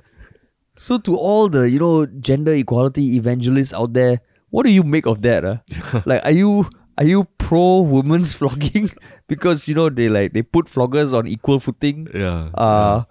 So 0.77 0.97
to 0.97 1.15
all 1.15 1.47
the 1.47 1.69
you 1.69 1.79
know 1.79 2.05
gender 2.05 2.53
equality 2.53 3.15
evangelists 3.15 3.73
out 3.73 3.93
there, 3.93 4.19
what 4.49 4.63
do 4.63 4.69
you 4.69 4.83
make 4.83 5.05
of 5.05 5.21
that? 5.21 5.45
Uh? 5.45 5.57
like, 6.05 6.19
are 6.25 6.31
you 6.31 6.67
are 6.97 7.05
you 7.05 7.23
pro 7.37 7.79
women's 7.79 8.33
flogging 8.33 8.91
because 9.29 9.69
you 9.69 9.73
know 9.73 9.89
they 9.89 10.09
like 10.09 10.33
they 10.33 10.41
put 10.41 10.65
floggers 10.65 11.13
on 11.13 11.27
equal 11.27 11.61
footing? 11.61 12.09
yeah. 12.13 12.49
Uh, 12.53 13.03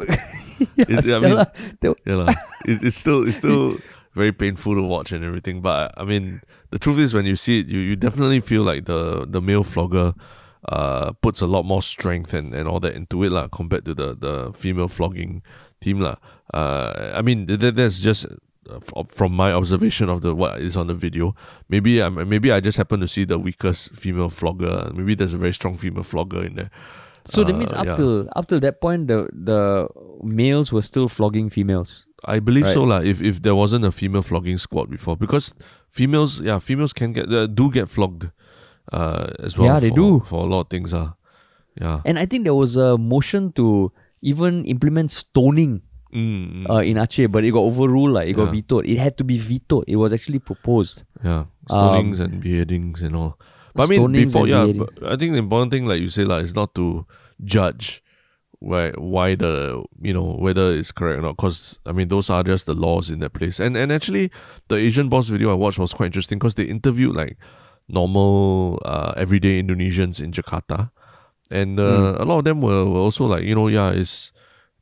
yeah, 0.00 0.16
It's- 0.76 1.08
I 1.08 1.20
sia 1.20 1.20
mean- 1.20 1.46
yeah, 2.06 2.14
lah. 2.16 2.34
it, 2.64 2.82
it's 2.82 2.96
still 2.96 3.26
it's 3.26 3.36
still 3.38 3.78
very 4.14 4.32
painful 4.32 4.74
to 4.74 4.82
watch 4.82 5.12
and 5.12 5.24
everything. 5.24 5.60
But 5.60 5.92
I 5.96 6.04
mean, 6.04 6.40
the 6.70 6.78
truth 6.78 6.98
is, 6.98 7.12
when 7.14 7.26
you 7.26 7.36
see 7.36 7.60
it, 7.60 7.66
you, 7.68 7.80
you 7.80 7.96
definitely 7.96 8.40
feel 8.40 8.62
like 8.62 8.86
the 8.86 9.26
the 9.28 9.40
male 9.40 9.64
flogger 9.64 10.14
uh 10.68 11.12
puts 11.22 11.40
a 11.40 11.46
lot 11.46 11.62
more 11.62 11.80
strength 11.82 12.34
and, 12.34 12.50
and 12.54 12.66
all 12.66 12.80
that 12.80 12.94
into 12.96 13.22
it 13.22 13.30
lah 13.30 13.46
compared 13.46 13.84
to 13.84 13.94
the 13.94 14.16
the 14.18 14.50
female 14.56 14.88
flogging 14.88 15.42
team 15.80 16.00
lah. 16.00 16.16
Uh, 16.54 17.12
I 17.14 17.22
mean 17.22 17.46
th- 17.46 17.60
th- 17.60 17.74
that's 17.74 18.00
just. 18.00 18.26
uh, 18.26 18.80
From 19.06 19.30
my 19.30 19.54
observation 19.54 20.10
of 20.10 20.26
the 20.26 20.34
what 20.34 20.58
is 20.58 20.74
on 20.74 20.90
the 20.90 20.94
video, 20.98 21.38
maybe 21.70 22.02
I 22.02 22.08
maybe 22.10 22.50
I 22.50 22.58
just 22.58 22.74
happen 22.82 22.98
to 22.98 23.06
see 23.06 23.22
the 23.22 23.38
weakest 23.38 23.94
female 23.94 24.26
flogger. 24.26 24.90
Maybe 24.90 25.14
there's 25.14 25.34
a 25.34 25.38
very 25.38 25.54
strong 25.54 25.78
female 25.78 26.02
flogger 26.02 26.42
in 26.42 26.58
there. 26.58 26.70
So 27.26 27.44
that 27.44 27.54
Uh, 27.54 27.58
means 27.58 27.72
up 27.72 27.86
yeah. 27.86 27.94
till 27.98 28.28
up 28.34 28.46
till 28.46 28.60
that 28.60 28.80
point, 28.80 29.06
the 29.08 29.28
the 29.34 29.88
males 30.22 30.72
were 30.72 30.82
still 30.82 31.08
flogging 31.08 31.50
females. 31.50 32.06
I 32.24 32.40
believe 32.40 32.66
so 32.72 32.82
Right. 32.86 32.88
lah. 32.88 33.00
If 33.04 33.20
if 33.22 33.42
there 33.42 33.54
wasn't 33.54 33.84
a 33.84 33.92
female 33.92 34.22
flogging 34.22 34.58
squad 34.58 34.88
before, 34.90 35.16
because 35.16 35.52
females, 35.90 36.40
yeah, 36.40 36.58
females 36.58 36.92
can 36.92 37.12
get 37.12 37.28
uh, 37.30 37.46
do 37.46 37.70
get 37.70 37.88
flogged, 37.88 38.30
uh, 38.92 39.26
as 39.42 39.58
well. 39.58 39.66
Yeah, 39.68 39.78
they 39.80 39.90
do. 39.90 40.20
for 40.24 40.42
a 40.42 40.48
lot 40.48 40.66
of 40.66 40.68
things. 40.70 40.94
Ah, 40.94 41.14
yeah. 41.80 42.00
And 42.04 42.18
I 42.18 42.26
think 42.26 42.44
there 42.48 42.54
was 42.56 42.76
a 42.76 42.96
motion 42.98 43.52
to 43.60 43.92
even 44.22 44.64
implement 44.64 45.10
stoning 45.10 45.82
Mm, 46.16 46.64
mm, 46.64 46.70
uh, 46.70 46.80
in 46.80 46.96
Aceh, 46.96 47.28
but 47.30 47.44
it 47.44 47.50
got 47.52 47.60
overruled. 47.66 48.14
Like 48.16 48.28
it 48.30 48.34
got 48.38 48.48
vetoed. 48.50 48.86
It 48.88 48.96
had 48.96 49.18
to 49.20 49.24
be 49.26 49.36
vetoed. 49.36 49.84
It 49.86 49.96
was 50.00 50.14
actually 50.16 50.38
proposed. 50.38 51.02
yeah. 51.22 51.44
Stonings 51.68 52.20
and 52.22 52.40
beheadings 52.40 53.02
and 53.02 53.12
all. 53.18 53.36
But 53.76 53.84
I 53.84 53.86
mean, 53.86 54.00
before 54.24 54.46
yeah, 54.48 54.64
I 55.04 55.16
think 55.16 55.32
the 55.32 55.38
important 55.38 55.72
thing, 55.72 55.86
like 55.86 56.00
you 56.00 56.08
say, 56.08 56.24
like, 56.24 56.44
is 56.44 56.54
not 56.54 56.74
to 56.74 57.06
judge 57.44 58.02
why 58.58 58.90
why 58.96 59.34
the 59.34 59.84
you 60.00 60.14
know 60.14 60.32
whether 60.40 60.72
it's 60.72 60.90
correct 60.92 61.18
or 61.18 61.22
not. 61.22 61.36
Because 61.36 61.78
I 61.84 61.92
mean, 61.92 62.08
those 62.08 62.30
are 62.30 62.42
just 62.42 62.66
the 62.66 62.74
laws 62.74 63.10
in 63.10 63.18
that 63.20 63.34
place. 63.34 63.60
And 63.60 63.76
and 63.76 63.92
actually, 63.92 64.30
the 64.68 64.76
Asian 64.76 65.08
boss 65.08 65.28
video 65.28 65.50
I 65.50 65.54
watched 65.54 65.78
was 65.78 65.92
quite 65.92 66.06
interesting 66.06 66.38
because 66.38 66.54
they 66.56 66.64
interviewed 66.64 67.14
like 67.14 67.36
normal 67.88 68.80
uh, 68.84 69.12
everyday 69.16 69.62
Indonesians 69.62 70.20
in 70.20 70.32
Jakarta, 70.32 70.90
and 71.50 71.78
uh, 71.78 72.16
Hmm. 72.16 72.22
a 72.22 72.24
lot 72.24 72.38
of 72.38 72.44
them 72.44 72.60
were, 72.60 72.84
were 72.84 73.00
also 73.00 73.26
like, 73.26 73.44
you 73.44 73.54
know, 73.54 73.68
yeah, 73.68 73.90
it's 73.90 74.32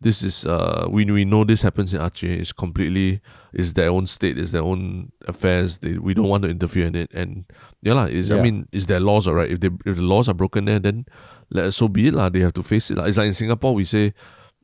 this 0.05 0.23
is 0.23 0.45
uh 0.45 0.87
we 0.93 1.09
we 1.09 1.25
know 1.25 1.43
this 1.43 1.65
happens 1.65 1.97
in 1.97 2.01
Aceh. 2.01 2.29
It's 2.29 2.53
completely 2.53 3.25
is 3.57 3.73
their 3.73 3.89
own 3.89 4.05
state, 4.05 4.37
it's 4.37 4.53
their 4.53 4.63
own 4.63 5.11
affairs. 5.27 5.79
They, 5.79 5.97
we 5.97 6.13
don't 6.13 6.29
want 6.29 6.45
to 6.45 6.51
interfere 6.53 6.87
in 6.87 6.95
it. 6.95 7.11
And 7.17 7.49
yeah, 7.81 7.95
lah, 7.95 8.07
is 8.13 8.31
I 8.31 8.39
mean, 8.45 8.69
is 8.71 8.87
their 8.87 9.01
laws 9.01 9.27
alright? 9.27 9.51
If 9.51 9.65
they 9.65 9.71
if 9.89 9.97
the 9.97 10.07
laws 10.07 10.29
are 10.29 10.37
broken 10.37 10.67
there, 10.69 10.79
then 10.79 11.07
let 11.49 11.73
so 11.73 11.89
be 11.89 12.09
it 12.09 12.15
lah. 12.15 12.29
They 12.29 12.45
have 12.45 12.53
to 12.61 12.63
face 12.63 12.93
it 12.93 13.01
lah. 13.01 13.09
It's 13.09 13.17
like 13.17 13.33
in 13.33 13.35
Singapore 13.35 13.73
we 13.75 13.89
say 13.89 14.13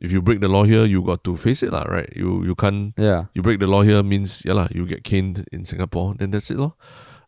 if 0.00 0.12
you 0.12 0.20
break 0.20 0.40
the 0.40 0.48
law 0.48 0.64
here, 0.64 0.84
you 0.84 1.02
got 1.02 1.24
to 1.24 1.36
face 1.36 1.62
it 1.64 1.72
lah, 1.72 1.88
right? 1.88 2.12
You 2.12 2.44
you 2.44 2.54
can't 2.54 2.92
Yeah. 3.00 3.32
you 3.32 3.40
break 3.40 3.60
the 3.60 3.66
law 3.68 3.80
here 3.80 4.04
means 4.04 4.44
yeah 4.44 4.54
lah, 4.54 4.68
you 4.70 4.84
get 4.84 5.04
caned 5.04 5.48
in 5.52 5.64
Singapore. 5.64 6.14
Then 6.20 6.30
that's 6.36 6.50
it 6.52 6.60
lah. 6.60 6.76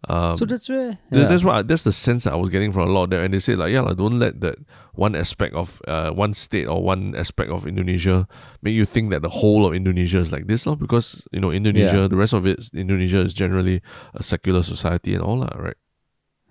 Um, 0.09 0.35
so 0.37 0.45
that's 0.45 0.69
where. 0.69 0.99
Yeah. 1.11 1.27
That's 1.29 1.45
what 1.45 1.69
that's 1.69 1.85
the 1.85 1.93
sense 1.93 2.25
that 2.25 2.33
I 2.33 2.37
was 2.37 2.49
getting 2.51 2.73
from 2.73 2.89
a 2.89 2.93
lot 2.93 3.11
there, 3.11 3.23
and 3.23 3.33
they 3.33 3.39
say 3.39 3.55
like, 3.55 3.73
yeah, 3.73 3.81
like, 3.83 3.97
don't 3.97 4.19
let 4.19 4.41
that 4.41 4.59
one 4.95 5.15
aspect 5.15 5.55
of 5.55 5.81
uh, 5.87 6.11
one 6.11 6.35
state 6.35 6.67
or 6.67 6.83
one 6.83 7.15
aspect 7.15 7.51
of 7.51 7.67
Indonesia 7.67 8.27
make 8.63 8.75
you 8.75 8.85
think 8.85 9.11
that 9.11 9.23
the 9.23 9.29
whole 9.31 9.65
of 9.65 9.75
Indonesia 9.75 10.19
is 10.19 10.33
like 10.33 10.49
this, 10.49 10.67
lah. 10.67 10.75
Because 10.75 11.23
you 11.31 11.39
know 11.39 11.53
Indonesia, 11.53 12.03
Yeah. 12.03 12.09
the 12.09 12.17
rest 12.17 12.33
of 12.35 12.47
it, 12.47 12.59
Indonesia 12.75 13.21
is 13.21 13.33
generally 13.33 13.81
a 14.15 14.23
secular 14.23 14.63
society 14.65 15.15
and 15.15 15.23
all 15.23 15.39
that, 15.41 15.55
right? 15.59 15.77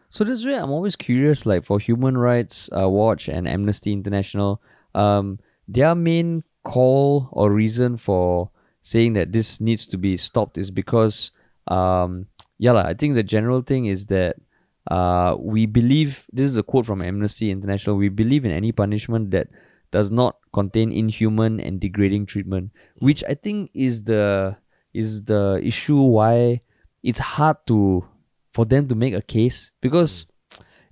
So 0.08 0.24
that's 0.24 0.46
why 0.46 0.56
I'm 0.60 0.72
always 0.72 0.96
curious, 0.96 1.46
like 1.46 1.64
for 1.64 1.80
Human 1.80 2.18
Rights 2.18 2.70
uh, 2.72 2.88
Watch 2.88 3.28
and 3.28 3.48
Amnesty 3.48 3.92
International, 3.92 4.62
um, 4.96 5.40
their 5.68 5.96
main 5.96 6.44
call 6.64 7.28
or 7.32 7.52
reason 7.52 7.96
for 7.98 8.52
saying 8.82 9.14
that 9.14 9.32
this 9.32 9.60
needs 9.62 9.88
to 9.88 9.98
be 9.98 10.18
stopped 10.18 10.58
is 10.58 10.72
because, 10.72 11.32
um, 11.68 12.28
yeah, 12.62 12.78
lah, 12.78 12.86
I 12.86 12.94
think 12.94 13.18
the 13.18 13.26
general 13.26 13.66
thing 13.66 13.90
is 13.90 14.06
that 14.14 14.38
uh, 14.86 15.34
we 15.42 15.66
believe 15.66 16.30
this 16.30 16.46
is 16.46 16.58
a 16.58 16.64
quote 16.64 16.86
from 16.86 17.02
Amnesty 17.02 17.50
International. 17.50 17.98
We 17.98 18.10
believe 18.14 18.46
in 18.46 18.54
any 18.54 18.70
punishment 18.72 19.34
that 19.34 19.50
does 19.90 20.14
not 20.14 20.38
contain 20.54 20.92
inhuman 20.94 21.58
and 21.60 21.82
degrading 21.82 22.30
treatment, 22.30 22.70
which 23.02 23.26
I 23.26 23.34
think 23.34 23.74
is 23.74 24.06
the 24.06 24.56
is 24.94 25.26
the 25.26 25.58
issue 25.64 25.98
why 26.02 26.62
it's 27.02 27.18
hard 27.20 27.58
to 27.66 28.06
for 28.54 28.66
them 28.66 28.88
to 28.88 28.96
make 28.96 29.16
a 29.18 29.22
case 29.26 29.72
because 29.82 30.28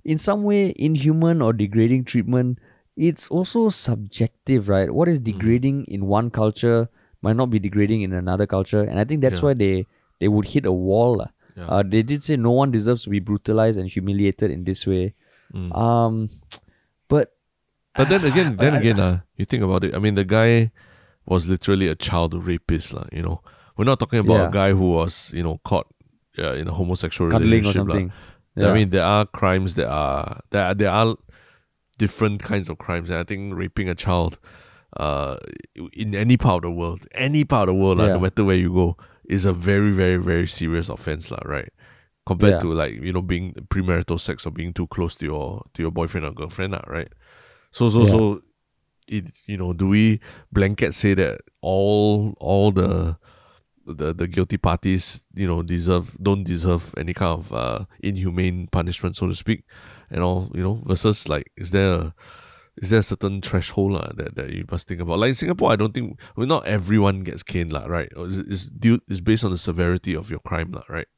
in 0.04 0.16
some 0.18 0.42
way 0.42 0.72
inhuman 0.76 1.38
or 1.44 1.52
degrading 1.52 2.02
treatment 2.08 2.58
it's 2.96 3.28
also 3.28 3.68
subjective 3.68 4.72
right 4.72 4.88
what 4.90 5.08
is 5.12 5.20
degrading 5.20 5.84
in 5.92 6.08
one 6.08 6.30
culture 6.32 6.88
might 7.20 7.36
not 7.36 7.50
be 7.52 7.60
degrading 7.60 8.00
in 8.00 8.16
another 8.16 8.46
culture 8.48 8.80
and 8.80 8.96
i 8.98 9.04
think 9.04 9.20
that's 9.20 9.44
Yeah. 9.44 9.52
why 9.52 9.54
they 9.54 9.84
they 10.20 10.28
would 10.28 10.48
hit 10.48 10.64
a 10.64 10.72
wall. 10.72 11.24
Yeah. 11.56 11.66
uh, 11.66 11.82
they 11.82 12.02
did 12.02 12.22
say 12.22 12.36
no 12.36 12.50
one 12.52 12.70
deserves 12.70 13.02
to 13.04 13.10
be 13.10 13.18
brutalized 13.20 13.78
and 13.78 13.88
humiliated 13.88 14.50
in 14.50 14.64
this 14.64 14.86
way 14.86 15.14
Mm. 15.52 15.74
um 15.74 16.30
but 17.10 17.34
But 17.98 18.08
then 18.08 18.22
again, 18.30 18.54
then 18.56 18.74
again, 18.78 19.00
uh, 19.02 19.20
you 19.36 19.44
think 19.44 19.64
about 19.66 19.82
it. 19.82 19.94
I 19.94 19.98
mean, 19.98 20.14
the 20.14 20.22
guy 20.24 20.70
was 21.26 21.48
literally 21.50 21.88
a 21.90 21.96
child 21.98 22.34
rapist, 22.38 22.94
lah. 22.94 23.10
You 23.10 23.22
know, 23.26 23.42
we're 23.76 23.84
not 23.84 23.98
talking 23.98 24.20
about 24.22 24.46
a 24.46 24.52
guy 24.54 24.70
who 24.70 24.94
was, 24.94 25.34
you 25.34 25.42
know, 25.42 25.58
caught 25.66 25.90
uh, 26.38 26.54
in 26.54 26.68
a 26.70 26.72
homosexual 26.72 27.34
cuddling 27.34 27.66
or 27.66 27.74
relationship, 27.74 27.88
lah. 27.90 27.94
something 27.98 28.12
I 28.62 28.70
mean, 28.78 28.90
there 28.94 29.02
are 29.02 29.26
crimes 29.26 29.74
that 29.74 29.90
are 29.90 30.38
there. 30.54 30.70
Are, 30.70 30.74
there 30.78 30.90
are 30.94 31.18
different 31.98 32.42
kinds 32.46 32.70
of 32.70 32.78
crimes, 32.78 33.10
and 33.10 33.18
I 33.18 33.24
think 33.26 33.58
raping 33.58 33.88
a 33.90 33.94
child, 33.98 34.38
uh, 34.96 35.36
in 35.92 36.14
any 36.14 36.36
part 36.38 36.62
of 36.64 36.70
the 36.70 36.76
world, 36.78 37.06
any 37.10 37.42
part 37.42 37.68
of 37.68 37.74
the 37.74 37.80
world, 37.82 37.98
Yeah. 37.98 38.14
no 38.14 38.20
matter 38.22 38.44
where 38.46 38.56
you 38.56 38.70
go, 38.72 38.94
is 39.30 39.46
a 39.46 39.54
very, 39.54 39.92
very, 39.94 40.18
very 40.18 40.46
serious 40.46 40.90
offense, 40.90 41.30
lah. 41.30 41.42
Right? 41.46 41.70
compared 42.26 42.52
Yeah. 42.52 42.60
to 42.60 42.74
like 42.74 42.94
you 43.00 43.12
know 43.12 43.22
being 43.22 43.54
premarital 43.72 44.20
sex 44.20 44.46
or 44.46 44.52
being 44.52 44.72
too 44.72 44.86
close 44.86 45.16
to 45.16 45.24
your 45.26 45.64
to 45.74 45.82
your 45.82 45.90
boyfriend 45.90 46.26
or 46.26 46.32
girlfriend, 46.32 46.72
lah, 46.72 46.84
right? 46.86 47.08
So 47.72 47.88
so 47.88 48.04
Yeah. 48.04 48.12
so, 48.12 48.42
it 49.08 49.30
you 49.46 49.56
know 49.56 49.72
do 49.72 49.88
we 49.88 50.20
blanket 50.52 50.94
say 50.94 51.14
that 51.14 51.40
all 51.60 52.34
all 52.38 52.70
the 52.70 53.16
the 53.86 54.14
the 54.14 54.26
guilty 54.28 54.56
parties 54.56 55.26
you 55.34 55.46
know 55.46 55.62
deserve 55.62 56.14
don't 56.22 56.44
deserve 56.44 56.94
any 56.96 57.14
kind 57.14 57.34
of 57.40 57.52
uh, 57.52 57.84
inhumane 57.98 58.68
punishment 58.70 59.16
so 59.16 59.26
to 59.26 59.34
speak 59.34 59.64
and 60.10 60.22
all 60.22 60.50
you 60.54 60.62
know 60.62 60.82
versus 60.86 61.28
like 61.28 61.50
is 61.56 61.70
there 61.72 61.92
a 61.92 62.14
is 62.76 62.90
there 62.90 63.00
a 63.00 63.02
certain 63.02 63.40
threshold 63.42 63.92
lah, 63.92 64.12
that, 64.14 64.36
that 64.36 64.50
you 64.50 64.64
must 64.70 64.88
think 64.88 65.00
about? 65.00 65.18
Like 65.18 65.28
in 65.28 65.34
Singapore, 65.34 65.72
I 65.72 65.76
don't 65.76 65.92
think 65.92 66.18
well, 66.36 66.46
not 66.46 66.66
everyone 66.66 67.22
gets 67.24 67.42
caned, 67.42 67.72
lah, 67.72 67.86
right? 67.86 68.10
Is 68.16 68.38
is 68.38 68.70
due 68.70 69.00
is 69.08 69.20
based 69.20 69.44
on 69.44 69.50
the 69.50 69.58
severity 69.58 70.14
of 70.14 70.30
your 70.30 70.40
crime, 70.40 70.72
lah, 70.72 70.84
right? 70.88 71.08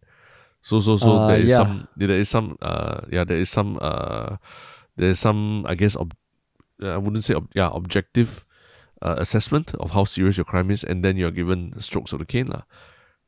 So 0.63 0.81
so 0.81 0.97
so 0.97 1.11
Uh, 1.17 1.27
there 1.29 1.41
is 1.41 1.51
yeah. 1.51 1.59
some 1.59 1.89
there 1.97 2.11
is 2.11 2.29
some 2.29 2.57
uh 2.63 3.03
yeah 3.11 3.25
there 3.25 3.39
is 3.39 3.51
some 3.51 3.79
uh 3.83 4.37
there 4.97 5.11
is 5.11 5.19
some 5.19 5.67
I 5.67 5.75
guess 5.75 5.97
ob- 5.97 6.15
I 6.83 6.99
wouldn't 6.99 7.25
say 7.25 7.35
ob- 7.35 7.51
yeah 7.55 7.71
objective 7.75 8.47
uh, 9.03 9.17
assessment 9.19 9.75
of 9.83 9.91
how 9.91 10.05
serious 10.05 10.39
your 10.39 10.47
crime 10.47 10.71
is, 10.71 10.85
and 10.87 11.03
then 11.05 11.17
you're 11.17 11.35
given 11.35 11.75
strokes 11.83 12.13
of 12.15 12.21
the 12.23 12.25
cane, 12.25 12.47
lah. 12.47 12.63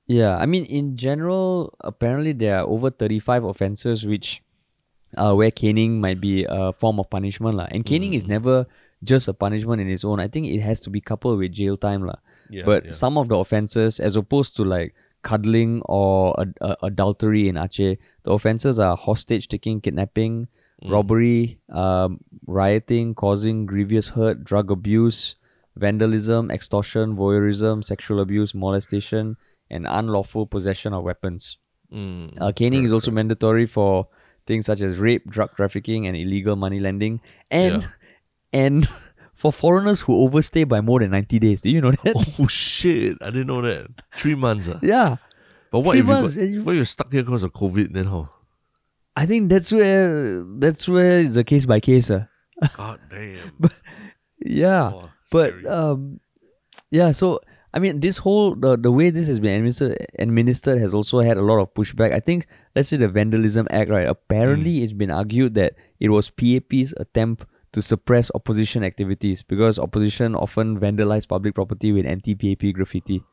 Yeah, 0.07 0.37
I 0.37 0.47
mean, 0.47 0.65
in 0.67 0.97
general, 0.97 1.75
apparently 1.81 2.33
there 2.33 2.61
are 2.61 2.67
over 2.69 2.91
35 2.91 3.43
offenses 3.45 4.05
which 4.07 4.43
uh, 5.17 5.35
where 5.35 5.51
caning 5.51 6.01
might 6.01 6.21
be 6.21 6.45
a 6.49 6.73
form 6.73 6.99
of 7.01 7.09
punishment. 7.11 7.57
lah. 7.57 7.69
And 7.71 7.85
caning 7.85 8.15
is 8.15 8.27
never 8.27 8.67
just 9.03 9.29
a 9.29 9.35
punishment 9.35 9.81
in 9.81 9.89
its 9.91 10.05
own. 10.05 10.21
I 10.21 10.29
think 10.29 10.47
it 10.47 10.61
has 10.61 10.81
to 10.81 10.91
be 10.91 11.01
coupled 11.01 11.39
with 11.39 11.53
jail 11.53 11.77
time. 11.77 12.05
lah. 12.07 12.17
Yeah, 12.51 12.65
but 12.65 12.85
yeah. 12.87 12.91
some 12.93 13.17
of 13.19 13.29
the 13.29 13.37
offenses, 13.37 14.01
as 14.01 14.17
opposed 14.17 14.57
to 14.57 14.65
like 14.65 14.95
cuddling 15.23 15.81
or 15.87 16.39
ad- 16.41 16.57
uh, 16.61 16.77
adultery 16.83 17.49
in 17.49 17.57
Aceh, 17.57 17.97
the 18.25 18.31
offenses 18.33 18.79
are 18.79 18.97
hostage 18.97 19.49
taking, 19.49 19.81
kidnapping, 19.81 20.49
Mm. 20.83 20.91
robbery, 20.91 21.59
um, 21.71 22.19
rioting, 22.47 23.15
causing 23.15 23.65
grievous 23.65 24.09
hurt, 24.19 24.43
drug 24.43 24.71
abuse, 24.75 25.37
vandalism, 25.77 26.51
extortion, 26.51 27.17
voyeurism, 27.17 27.83
sexual 27.85 28.21
abuse, 28.21 28.55
molestation, 28.55 29.37
and 29.71 29.87
unlawful 29.89 30.47
possession 30.47 30.93
of 30.93 31.05
weapons. 31.05 31.59
Mm, 31.93 32.27
Uh, 32.41 32.51
caning 32.53 32.85
is 32.85 32.93
also 32.93 33.11
mandatory 33.11 33.67
for 33.67 34.09
things 34.47 34.67
such 34.67 34.81
as 34.81 34.99
rape, 34.99 35.29
drug 35.31 35.55
trafficking, 35.57 36.07
and 36.07 36.17
illegal 36.17 36.57
money 36.57 36.81
lending, 36.81 37.21
and 37.51 37.83
Yeah. 37.83 37.89
and 38.53 38.89
for 39.35 39.53
foreigners 39.53 40.03
who 40.03 40.17
overstay 40.17 40.65
by 40.65 40.81
more 40.81 41.01
than 41.01 41.11
ninety 41.11 41.39
days. 41.39 41.61
Do 41.63 41.71
you 41.71 41.81
know 41.81 41.91
that? 41.93 42.35
Oh 42.39 42.47
shit! 42.47 43.19
I 43.21 43.27
didn't 43.31 43.49
know 43.49 43.63
that. 43.63 43.89
Three 44.17 44.35
months. 44.35 44.69
Ah. 44.69 44.79
Yeah, 44.83 45.17
But 45.71 45.81
what 45.81 45.93
Three 45.93 46.01
if 46.01 46.07
you, 46.07 46.13
months, 46.13 46.35
got, 46.37 46.43
you- 46.49 46.63
what 46.63 46.77
you're 46.77 46.85
stuck 46.85 47.13
here 47.13 47.23
because 47.25 47.43
of 47.43 47.53
COVID? 47.53 47.93
Then 47.93 48.05
how? 48.07 48.31
I 49.17 49.27
think 49.27 49.49
that's 49.51 49.71
where 49.73 50.45
that's 50.59 50.89
where 50.89 51.21
it's 51.21 51.37
a 51.37 51.45
case 51.45 51.67
by 51.67 51.81
case. 51.81 52.11
Uh. 52.11 52.27
God 52.77 53.01
damn. 53.11 53.39
but, 53.61 53.73
Yeah, 54.41 54.91
Wow, 54.91 55.11
but 55.31 55.67
um, 55.67 56.21
yeah. 56.91 57.13
So 57.13 57.41
I 57.75 57.81
mean, 57.81 57.99
this 58.01 58.19
whole 58.19 58.55
the 58.55 58.77
the 58.79 58.93
way 58.93 59.11
this 59.11 59.27
has 59.29 59.41
been 59.41 59.51
administered 59.57 60.07
administered 60.19 60.79
has 60.81 60.95
also 60.95 61.19
had 61.21 61.37
a 61.37 61.43
lot 61.43 61.59
of 61.59 61.75
pushback. 61.75 62.15
I 62.15 62.21
think 62.21 62.47
let's 62.77 62.89
say 62.89 62.97
the 62.97 63.09
Vandalism 63.09 63.67
Act, 63.71 63.91
right? 63.91 64.07
Apparently, 64.07 64.79
Mm. 64.79 64.83
it's 64.85 64.93
been 64.93 65.11
argued 65.11 65.55
that 65.55 65.75
it 65.99 66.09
was 66.11 66.31
PAP's 66.31 66.95
attempt 66.99 67.45
to 67.73 67.83
suppress 67.83 68.31
opposition 68.35 68.85
activities 68.85 69.43
because 69.43 69.81
opposition 69.81 70.37
often 70.37 70.79
vandalize 70.79 71.27
public 71.27 71.57
property 71.57 71.91
with 71.91 72.07
anti-PAP 72.07 72.73
graffiti. 72.73 73.25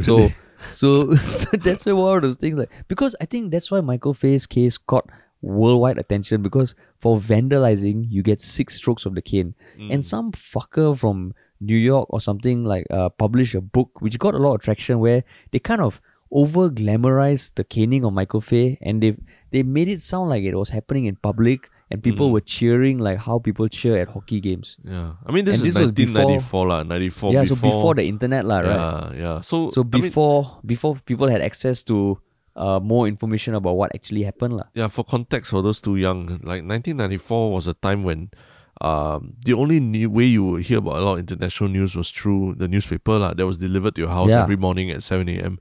So, 0.00 0.16
Really? 0.18 0.34
so, 0.70 1.14
so 1.16 1.56
that's 1.64 1.84
why 1.86 1.92
one 1.92 2.16
of 2.18 2.22
those 2.22 2.36
things 2.36 2.56
like 2.58 2.70
because 2.86 3.16
I 3.20 3.24
think 3.26 3.50
that's 3.50 3.72
why 3.72 3.80
Michael 3.80 4.14
Fay's 4.14 4.46
case 4.46 4.78
got 4.78 5.08
worldwide 5.42 5.98
attention 5.98 6.42
because 6.42 6.76
for 7.00 7.16
vandalizing 7.18 8.06
you 8.08 8.22
get 8.22 8.40
six 8.40 8.74
strokes 8.74 9.04
of 9.06 9.14
the 9.16 9.22
cane, 9.22 9.54
Mm. 9.78 9.94
and 9.94 10.04
some 10.04 10.30
fucker 10.30 10.96
from 10.96 11.34
New 11.60 11.76
York 11.76 12.06
or 12.10 12.20
something 12.20 12.64
like 12.64 12.86
uh, 12.90 13.08
published 13.10 13.54
a 13.54 13.60
book 13.60 14.00
which 14.00 14.18
got 14.18 14.34
a 14.34 14.38
lot 14.38 14.54
of 14.56 14.60
traction 14.62 14.98
where 14.98 15.24
they 15.52 15.58
kind 15.60 15.80
of 15.80 16.00
over 16.32 16.70
glamorized 16.70 17.54
the 17.56 17.64
caning 17.64 18.04
of 18.04 18.12
Michael 18.12 18.40
Fay 18.40 18.78
and 18.80 19.02
they 19.02 19.16
they 19.50 19.62
made 19.62 19.88
it 19.88 20.00
sound 20.00 20.30
like 20.30 20.44
it 20.44 20.54
was 20.54 20.70
happening 20.70 21.04
in 21.06 21.16
public 21.16 21.68
and 21.90 22.02
people 22.02 22.28
Mm. 22.30 22.32
were 22.38 22.40
cheering 22.46 22.98
like 23.02 23.18
how 23.18 23.38
people 23.42 23.66
cheer 23.68 23.98
at 23.98 24.08
hockey 24.14 24.38
games. 24.40 24.78
yeah, 24.86 25.18
I 25.26 25.32
mean 25.32 25.44
this 25.44 25.58
And 25.58 25.66
is 25.68 25.74
this 25.74 25.82
was 25.82 25.90
before- 25.90 26.30
1994 26.30 26.66
lah, 26.70 26.80
94 26.86 27.32
yeah, 27.34 27.42
before, 27.42 27.56
so 27.56 27.62
before 27.66 27.94
the 27.98 28.06
internet 28.06 28.46
lah, 28.46 28.58
right? 28.62 28.78
yeah, 28.78 29.02
yeah. 29.18 29.36
So 29.42 29.68
So 29.74 29.82
I 29.82 29.84
mean, 29.90 30.06
before 30.06 30.62
before 30.64 30.92
people 31.04 31.26
had 31.26 31.42
access 31.42 31.82
to 31.90 32.22
uh, 32.54 32.78
more 32.78 33.10
information 33.10 33.58
about 33.58 33.74
what 33.74 33.90
actually 33.94 34.22
happened 34.22 34.54
lah. 34.54 34.70
yeah, 34.78 34.86
for 34.86 35.02
context 35.02 35.50
for 35.50 35.66
those 35.66 35.82
too 35.82 35.98
young, 35.98 36.38
like 36.46 36.62
1994 36.62 37.50
was 37.50 37.66
a 37.66 37.74
time 37.74 38.06
when 38.06 38.30
um, 38.80 39.34
the 39.44 39.52
only 39.52 39.78
new 39.80 40.08
way 40.10 40.24
you 40.24 40.44
would 40.44 40.62
hear 40.62 40.78
about 40.78 40.96
a 40.96 41.04
lot 41.04 41.12
of 41.14 41.18
international 41.20 41.68
news 41.70 41.94
was 41.94 42.10
through 42.10 42.54
the 42.56 42.66
newspaper 42.68 43.18
lah, 43.18 43.34
that 43.34 43.46
was 43.46 43.58
delivered 43.58 43.94
to 43.96 44.02
your 44.02 44.10
house 44.10 44.30
Yeah. 44.30 44.42
every 44.42 44.56
morning 44.56 44.90
at 44.90 45.02
7 45.02 45.28
a.m. 45.28 45.58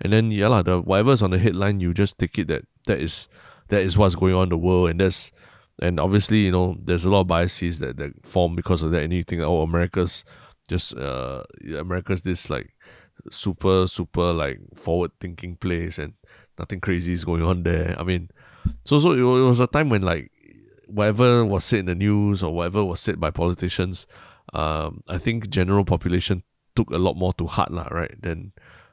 And 0.00 0.12
then 0.12 0.30
yeah 0.30 0.48
lah, 0.48 0.62
the 0.62 0.80
whatever's 0.80 1.20
on 1.22 1.30
the 1.30 1.38
headline, 1.38 1.80
you 1.80 1.92
just 1.92 2.18
take 2.18 2.38
it 2.38 2.48
that 2.48 2.64
that 2.86 3.00
is 3.00 3.28
that 3.68 3.82
is 3.82 3.98
what's 3.98 4.14
going 4.14 4.34
on 4.34 4.44
in 4.44 4.48
the 4.50 4.58
world, 4.58 4.90
and 4.90 5.00
that's 5.00 5.32
and 5.82 5.98
obviously 5.98 6.38
you 6.46 6.52
know 6.52 6.76
there's 6.82 7.04
a 7.04 7.10
lot 7.10 7.20
of 7.22 7.26
biases 7.26 7.78
that 7.80 7.96
that 7.98 8.24
form 8.24 8.54
because 8.56 8.82
of 8.82 8.92
that. 8.92 9.02
And 9.02 9.12
you 9.12 9.24
think 9.24 9.42
oh 9.42 9.62
America's 9.62 10.24
just 10.68 10.96
uh 10.96 11.42
America's 11.76 12.22
this 12.22 12.48
like 12.48 12.72
super 13.30 13.86
super 13.86 14.32
like 14.32 14.60
forward 14.74 15.10
thinking 15.20 15.56
place 15.56 15.98
and 15.98 16.14
nothing 16.58 16.80
crazy 16.80 17.12
is 17.12 17.24
going 17.24 17.42
on 17.42 17.62
there. 17.64 17.94
I 17.98 18.02
mean, 18.04 18.30
so 18.84 18.98
so 18.98 19.12
it 19.12 19.22
was 19.22 19.60
a 19.60 19.66
time 19.66 19.88
when 19.90 20.02
like 20.02 20.30
whatever 20.90 21.44
was 21.44 21.64
said 21.64 21.80
in 21.80 21.86
the 21.86 21.94
news 21.94 22.42
or 22.42 22.54
whatever 22.54 22.84
was 22.84 23.00
said 23.00 23.20
by 23.20 23.30
politicians, 23.30 24.06
um, 24.52 25.02
I 25.08 25.18
think 25.18 25.48
general 25.48 25.84
population 25.84 26.42
took 26.76 26.90
a 26.90 26.98
lot 26.98 27.16
more 27.16 27.32
to 27.34 27.46
heart 27.46 27.72
lah, 27.72 27.88
right? 27.90 28.20
Than 28.20 28.52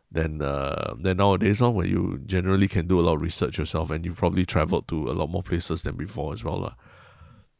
than 0.09 0.41
uh 0.41 0.95
than 1.01 1.17
nowadays 1.17 1.61
on 1.61 1.75
where 1.75 1.85
you 1.85 2.19
generally 2.25 2.67
can 2.67 2.87
do 2.87 2.99
a 2.99 3.03
lot 3.03 3.15
of 3.15 3.21
research 3.21 3.57
yourself 3.57 3.91
and 3.91 4.05
you've 4.05 4.15
probably 4.15 4.45
traveled 4.45 4.87
to 4.87 5.09
a 5.09 5.13
lot 5.13 5.27
more 5.29 5.43
places 5.43 5.81
than 5.83 5.95
before 5.97 6.31
as 6.31 6.43
well 6.43 6.59
lah. 6.59 6.75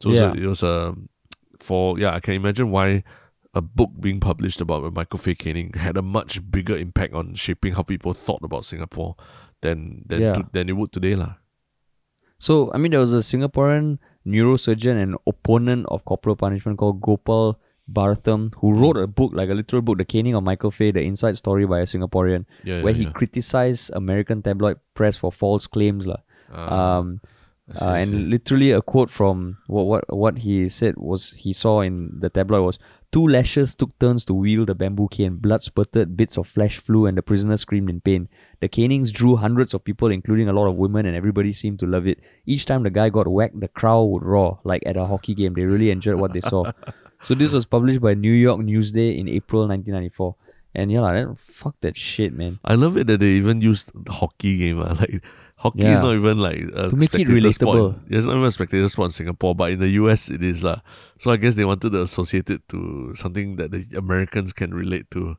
So, 0.00 0.14
so 0.14 0.32
it 0.32 0.46
was 0.46 0.62
a 0.62 0.94
for 1.60 1.98
yeah 1.98 2.14
I 2.14 2.20
can 2.20 2.34
imagine 2.34 2.70
why 2.70 3.04
a 3.52 3.60
book 3.60 3.90
being 4.00 4.20
published 4.20 4.60
about 4.60 4.92
Michael 4.94 5.18
Fay 5.18 5.34
caning 5.34 5.74
had 5.74 5.96
a 5.96 6.02
much 6.02 6.40
bigger 6.50 6.76
impact 6.76 7.12
on 7.12 7.34
shaping 7.34 7.74
how 7.74 7.82
people 7.82 8.14
thought 8.14 8.40
about 8.42 8.64
Singapore 8.64 9.16
than 9.60 10.04
than 10.06 10.20
Yeah. 10.20 10.34
to, 10.34 10.48
than 10.52 10.68
it 10.68 10.76
would 10.78 10.92
today 10.92 11.16
lah. 11.16 11.36
So 12.38 12.72
I 12.72 12.78
mean, 12.78 12.92
there 12.92 13.00
was 13.00 13.12
a 13.12 13.18
Singaporean 13.18 13.98
neurosurgeon 14.28 15.00
and 15.02 15.16
opponent 15.26 15.86
of 15.88 16.04
corporal 16.04 16.36
punishment 16.36 16.78
called 16.78 17.00
Gopal 17.00 17.58
Baratham 17.90 18.52
who 18.60 18.72
wrote 18.72 18.98
a 18.98 19.06
book, 19.06 19.32
like 19.34 19.48
a 19.48 19.54
literal 19.54 19.80
book, 19.82 19.96
The 19.98 20.04
Caning 20.04 20.34
of 20.34 20.44
Michael 20.44 20.70
Fay, 20.70 20.90
the 20.92 21.00
inside 21.00 21.36
story 21.36 21.64
by 21.66 21.80
a 21.80 21.84
Singaporean, 21.84 22.44
Yeah, 22.62 22.82
where 22.82 22.92
yeah, 22.92 22.98
he 22.98 23.04
yeah. 23.04 23.12
criticized 23.12 23.90
American 23.94 24.42
tabloid 24.42 24.78
press 24.94 25.16
for 25.16 25.32
false 25.32 25.66
claims, 25.66 26.06
lah. 26.06 26.20
Ah, 26.52 26.98
um, 26.98 27.20
uh, 27.80 27.90
and 27.90 28.30
literally 28.30 28.70
a 28.72 28.80
quote 28.80 29.10
from 29.10 29.58
what 29.66 29.84
what 29.86 30.16
what 30.16 30.38
he 30.38 30.68
said 30.68 30.96
was 30.96 31.32
he 31.32 31.52
saw 31.52 31.80
in 31.80 32.10
the 32.18 32.30
tabloid 32.30 32.64
was 32.64 32.78
two 33.10 33.26
lashes 33.26 33.74
took 33.74 33.98
turns 33.98 34.24
to 34.26 34.34
wield 34.34 34.68
the 34.68 34.74
bamboo 34.74 35.08
cane, 35.08 35.36
blood 35.36 35.62
spurted, 35.62 36.16
bits 36.16 36.36
of 36.36 36.46
flesh 36.46 36.78
flew, 36.78 37.06
and 37.06 37.16
the 37.16 37.22
prisoner 37.22 37.56
screamed 37.56 37.90
in 37.90 38.00
pain. 38.00 38.28
The 38.60 38.68
canings 38.68 39.10
drew 39.12 39.36
hundreds 39.36 39.74
of 39.74 39.84
people, 39.84 40.10
including 40.10 40.48
a 40.48 40.52
lot 40.52 40.68
of 40.68 40.76
women, 40.76 41.06
and 41.06 41.16
everybody 41.16 41.52
seemed 41.52 41.80
to 41.80 41.86
love 41.86 42.06
it. 42.06 42.20
Each 42.46 42.66
time 42.66 42.82
the 42.82 42.90
guy 42.90 43.08
got 43.08 43.28
whacked, 43.28 43.60
the 43.60 43.68
crowd 43.68 44.04
would 44.04 44.24
roar 44.24 44.60
like 44.64 44.82
at 44.86 44.96
a 44.96 45.06
hockey 45.06 45.34
game. 45.34 45.54
They 45.54 45.64
really 45.64 45.90
enjoyed 45.90 46.20
what 46.20 46.32
they 46.32 46.40
saw. 46.40 46.70
so 47.22 47.34
this 47.34 47.52
was 47.52 47.64
published 47.64 48.00
by 48.00 48.14
New 48.14 48.32
York 48.32 48.60
Newsday 48.60 49.18
in 49.18 49.28
April 49.28 49.66
1994. 49.66 50.34
And 50.74 50.92
yeah, 50.92 51.00
like, 51.00 51.26
that, 51.26 51.38
fuck 51.38 51.76
that 51.80 51.96
shit, 51.96 52.32
man. 52.32 52.60
I 52.64 52.74
love 52.74 52.96
it 52.96 53.06
that 53.06 53.20
they 53.20 53.30
even 53.30 53.62
used 53.62 53.90
the 53.94 54.12
hockey 54.12 54.58
game. 54.58 54.80
ah. 54.80 54.94
Like 55.00 55.24
hockey 55.58 55.86
is 55.86 56.00
not 56.00 56.14
even 56.14 56.38
like 56.38 56.58
a 56.74 56.88
To 56.88 56.96
make 56.96 57.10
it 57.14 57.26
spectator 57.26 57.52
sport. 57.52 57.94
It's 58.08 58.26
not 58.26 58.34
even 58.38 58.46
a 58.46 58.50
spectator 58.50 58.88
sport 58.88 59.06
in 59.10 59.16
Singapore, 59.18 59.54
but 59.54 59.72
in 59.74 59.80
the 59.82 59.88
US 60.02 60.30
it 60.30 60.42
is 60.42 60.62
lah. 60.62 60.80
So 61.18 61.30
I 61.34 61.36
guess 61.36 61.54
they 61.58 61.64
wanted 61.66 61.90
to 61.92 62.02
associate 62.02 62.48
it 62.50 62.62
to 62.70 63.12
something 63.14 63.56
that 63.56 63.70
the 63.74 63.82
Americans 63.98 64.52
can 64.54 64.72
relate 64.72 65.10
to. 65.12 65.36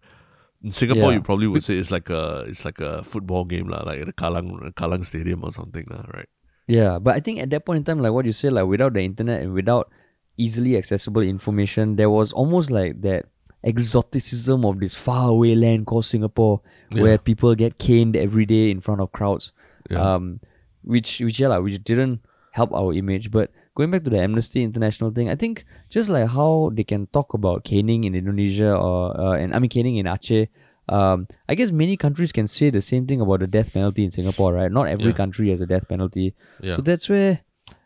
In 0.61 0.75
Singapore, 0.75 1.11
Yeah. 1.15 1.17
you 1.17 1.21
probably 1.23 1.47
would 1.47 1.63
say 1.63 1.79
it's 1.79 1.87
like 1.89 2.09
a 2.11 2.43
it's 2.45 2.65
like 2.67 2.81
a 2.83 2.99
football 3.07 3.45
game 3.47 3.71
lah, 3.71 3.79
like 3.87 4.03
at 4.03 4.07
the 4.11 4.13
Kallang 4.13 4.59
Kallang 4.75 5.05
Stadium 5.07 5.39
or 5.47 5.55
something 5.55 5.87
lah, 5.87 6.03
right? 6.11 6.27
Yeah, 6.67 6.99
but 6.99 7.15
I 7.15 7.21
think 7.23 7.39
at 7.39 7.49
that 7.55 7.63
point 7.65 7.79
in 7.79 7.83
time, 7.87 8.03
like 8.03 8.11
what 8.11 8.27
you 8.27 8.35
said, 8.35 8.51
like 8.53 8.67
without 8.67 8.91
the 8.93 8.99
internet 9.01 9.39
and 9.41 9.55
without 9.55 9.87
easily 10.35 10.75
accessible 10.75 11.23
information, 11.23 11.95
there 11.95 12.11
was 12.11 12.35
almost 12.35 12.69
like 12.75 12.99
that 13.07 13.31
exoticism 13.63 14.65
of 14.65 14.79
this 14.79 14.95
faraway 14.95 15.55
land 15.55 15.87
called 15.87 16.05
Singapore, 16.05 16.61
Yeah. 16.91 17.01
where 17.03 17.17
people 17.17 17.55
get 17.55 17.77
caned 17.79 18.15
every 18.15 18.45
day 18.45 18.69
in 18.69 18.81
front 18.81 18.99
of 19.01 19.11
crowds. 19.11 19.51
Yeah. 19.89 20.15
Um, 20.15 20.39
which 20.83 21.19
which 21.19 21.39
yeah, 21.39 21.47
like, 21.49 21.63
which 21.63 21.83
didn't 21.83 22.21
help 22.51 22.71
our 22.73 22.93
image. 22.93 23.31
But 23.31 23.51
going 23.75 23.91
back 23.91 24.03
to 24.03 24.09
the 24.09 24.19
Amnesty 24.19 24.63
International 24.63 25.11
thing, 25.11 25.29
I 25.29 25.35
think 25.35 25.65
just 25.89 26.09
like 26.09 26.27
how 26.29 26.71
they 26.73 26.83
can 26.83 27.07
talk 27.07 27.33
about 27.33 27.63
caning 27.63 28.03
in 28.05 28.15
Indonesia 28.15 28.75
or 28.75 29.19
uh, 29.19 29.33
and 29.33 29.53
I 29.53 29.59
mean 29.59 29.69
caning 29.69 29.97
in 29.97 30.05
Aceh, 30.05 30.47
um, 30.87 31.27
I 31.47 31.55
guess 31.55 31.71
many 31.71 31.97
countries 31.97 32.31
can 32.31 32.47
say 32.47 32.69
the 32.69 32.81
same 32.81 33.05
thing 33.07 33.21
about 33.21 33.41
the 33.41 33.47
death 33.47 33.73
penalty 33.73 34.03
in 34.05 34.11
Singapore, 34.11 34.53
right? 34.53 34.71
Not 34.71 34.87
every 34.87 35.07
Yeah. 35.11 35.17
country 35.21 35.49
has 35.49 35.61
a 35.61 35.65
death 35.67 35.87
penalty. 35.87 36.33
Yeah. 36.61 36.75
So 36.77 36.81
that's 36.81 37.09
where 37.09 37.41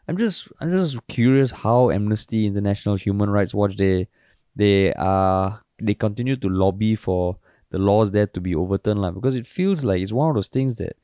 I'm 0.08 0.18
just 0.18 0.48
I'm 0.62 0.72
just 0.72 1.06
curious 1.08 1.52
how 1.52 1.90
Amnesty 1.90 2.46
International 2.46 2.96
Human 2.96 3.30
Rights 3.30 3.54
Watch 3.54 3.78
they 3.78 4.08
they 4.56 4.94
uh 4.94 5.58
they 5.82 5.96
continue 5.96 6.36
to 6.38 6.48
lobby 6.48 6.96
for 6.96 7.38
the 7.72 7.80
laws 7.80 8.12
there 8.12 8.28
to 8.28 8.40
be 8.40 8.54
overturned 8.54 9.02
like, 9.02 9.16
because 9.16 9.36
it 9.36 9.48
feels 9.48 9.84
like 9.84 10.00
it's 10.02 10.12
one 10.14 10.30
of 10.30 10.36
those 10.36 10.48
things 10.50 10.76
that 10.76 10.96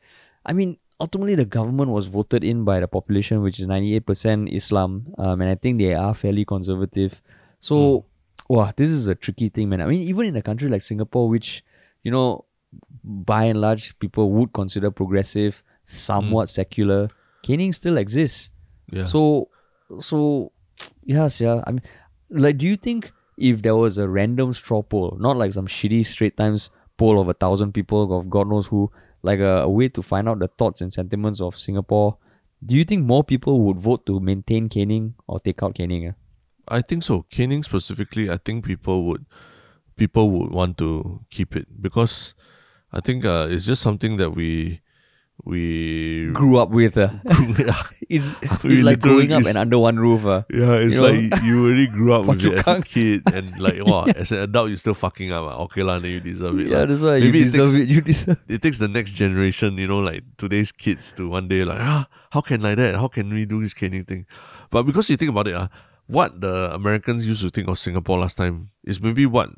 I 0.46 0.54
mean 0.54 0.78
ultimately 1.00 1.36
the 1.36 1.46
government 1.46 1.92
was 1.92 2.08
voted 2.08 2.44
in 2.44 2.64
by 2.64 2.80
the 2.80 2.88
population 2.88 3.42
which 3.42 3.60
is 3.60 3.68
98% 3.68 4.54
Islam 4.54 5.08
um, 5.18 5.42
and 5.42 5.50
I 5.50 5.56
think 5.56 5.80
they 5.80 5.94
are 5.94 6.14
fairly 6.14 6.46
conservative. 6.46 7.22
So 7.60 8.06
wow 8.48 8.72
this 8.76 8.90
is 8.90 9.08
a 9.08 9.16
tricky 9.16 9.50
thing 9.50 9.70
man. 9.70 9.82
I 9.82 9.86
mean 9.86 10.02
even 10.02 10.26
in 10.26 10.36
a 10.36 10.42
country 10.42 10.70
like 10.70 10.82
Singapore 10.82 11.30
which 11.30 11.64
you 12.04 12.12
know 12.12 12.46
by 13.04 13.46
and 13.46 13.62
large 13.62 13.98
people 14.00 14.32
would 14.32 14.54
consider 14.54 14.92
progressive 14.92 15.64
somewhat 15.84 16.50
secular 16.50 17.10
caning 17.44 17.74
still 17.74 17.98
exists. 17.98 18.52
Yeah. 18.92 19.06
so, 19.06 19.50
so 20.00 20.52
yes, 21.04 21.42
yeah. 21.46 21.64
I 21.66 21.72
mean, 21.72 21.82
like, 22.30 22.58
do 22.58 22.68
you 22.68 22.76
think 22.76 23.12
if 23.38 23.62
there 23.62 23.76
was 23.76 23.98
a 23.98 24.08
random 24.08 24.54
straw 24.54 24.82
poll, 24.82 25.18
not 25.20 25.38
like 25.38 25.54
some 25.54 25.68
shitty 25.68 26.06
Straits 26.06 26.36
Times 26.36 26.70
poll 26.98 27.20
of 27.20 27.30
a 27.30 27.34
thousand 27.34 27.74
people 27.74 28.18
of 28.18 28.30
God 28.30 28.50
knows 28.50 28.68
who, 28.68 28.92
like 29.22 29.40
a, 29.40 29.64
a 29.64 29.70
way 29.70 29.90
to 29.90 30.02
find 30.02 30.30
out 30.30 30.40
the 30.40 30.48
thoughts 30.48 30.82
and 30.82 30.92
sentiments 30.92 31.42
of 31.42 31.56
Singapore, 31.56 32.18
do 32.66 32.76
you 32.76 32.84
think 32.84 33.06
more 33.06 33.24
people 33.24 33.62
would 33.62 33.78
vote 33.78 34.06
to 34.06 34.20
maintain 34.20 34.70
caning 34.70 35.16
or 35.28 35.40
take 35.40 35.64
out 35.64 35.76
caning? 35.76 36.10
ah? 36.10 36.14
I 36.68 36.82
think 36.82 37.04
so. 37.04 37.26
Caning 37.30 37.64
specifically, 37.64 38.30
I 38.30 38.38
think 38.38 38.66
people 38.66 39.06
would 39.06 39.26
people 39.96 40.30
would 40.32 40.52
want 40.52 40.78
to 40.78 41.22
keep 41.30 41.56
it 41.56 41.82
because 41.82 42.34
I 42.94 43.02
think 43.02 43.26
uh, 43.26 43.48
it's 43.50 43.66
just 43.66 43.82
something 43.82 44.18
that 44.18 44.32
we 44.32 44.82
we 45.46 46.30
Grew 46.34 46.58
up 46.58 46.70
with, 46.70 46.98
uh, 46.98 47.10
yeah, 47.58 47.82
it's, 48.10 48.32
it's 48.42 48.82
like 48.82 49.00
growing 49.00 49.32
up 49.34 49.42
is- 49.42 49.48
and 49.48 49.58
under 49.58 49.80
one 49.80 49.98
roof. 50.00 50.26
Uh. 50.26 50.44
yeah, 50.50 50.74
it's 50.76 50.96
You 50.96 51.02
know? 51.02 51.10
like 51.10 51.44
you 51.44 51.66
already 51.66 51.88
grew 51.88 52.14
up 52.14 52.26
with 52.30 52.46
it 52.46 52.60
as 52.60 52.68
a 52.68 52.82
kid 52.82 53.24
and 53.34 53.58
like 53.60 53.84
wow, 53.86 54.06
as 54.06 54.32
an 54.32 54.40
adult 54.40 54.70
you 54.70 54.78
still 54.78 54.94
fucking 54.94 55.32
up. 55.32 55.46
ah. 55.48 55.64
Okay 55.66 55.82
lah, 55.84 56.00
then 56.00 56.12
you 56.12 56.20
deserve 56.20 56.60
it. 56.60 56.68
Yeah, 56.68 56.80
lah. 56.80 56.86
that's 56.88 57.02
why 57.02 57.20
Maybe 57.20 57.40
you 57.40 57.46
it 57.46 57.52
deserve 57.52 57.72
takes- 57.72 57.80
it. 57.80 57.88
You 57.90 58.02
deserve. 58.02 58.38
it 58.48 58.62
takes 58.62 58.78
the 58.80 58.88
next 58.88 59.14
generation, 59.14 59.78
you 59.78 59.88
know, 59.88 60.00
like 60.00 60.24
today's 60.38 60.72
kids 60.72 61.14
to 61.14 61.30
one 61.30 61.48
day 61.48 61.64
like, 61.64 61.80
ah, 61.80 62.08
how 62.32 62.42
can 62.42 62.62
like 62.62 62.78
that? 62.78 62.96
How 62.96 63.08
can 63.08 63.30
we 63.34 63.46
do 63.46 63.62
this 63.62 63.74
caning 63.74 64.04
thing? 64.06 64.26
But 64.70 64.84
because 64.84 65.10
you 65.10 65.18
think 65.18 65.32
about 65.32 65.48
it, 65.48 65.56
ah, 65.56 65.70
what 66.08 66.42
the 66.42 66.74
Americans 66.74 67.26
used 67.26 67.42
to 67.42 67.50
think 67.50 67.68
of 67.68 67.80
Singapore 67.80 68.20
last 68.20 68.36
time 68.38 68.70
is 68.84 69.00
maybe 69.02 69.26
what 69.26 69.50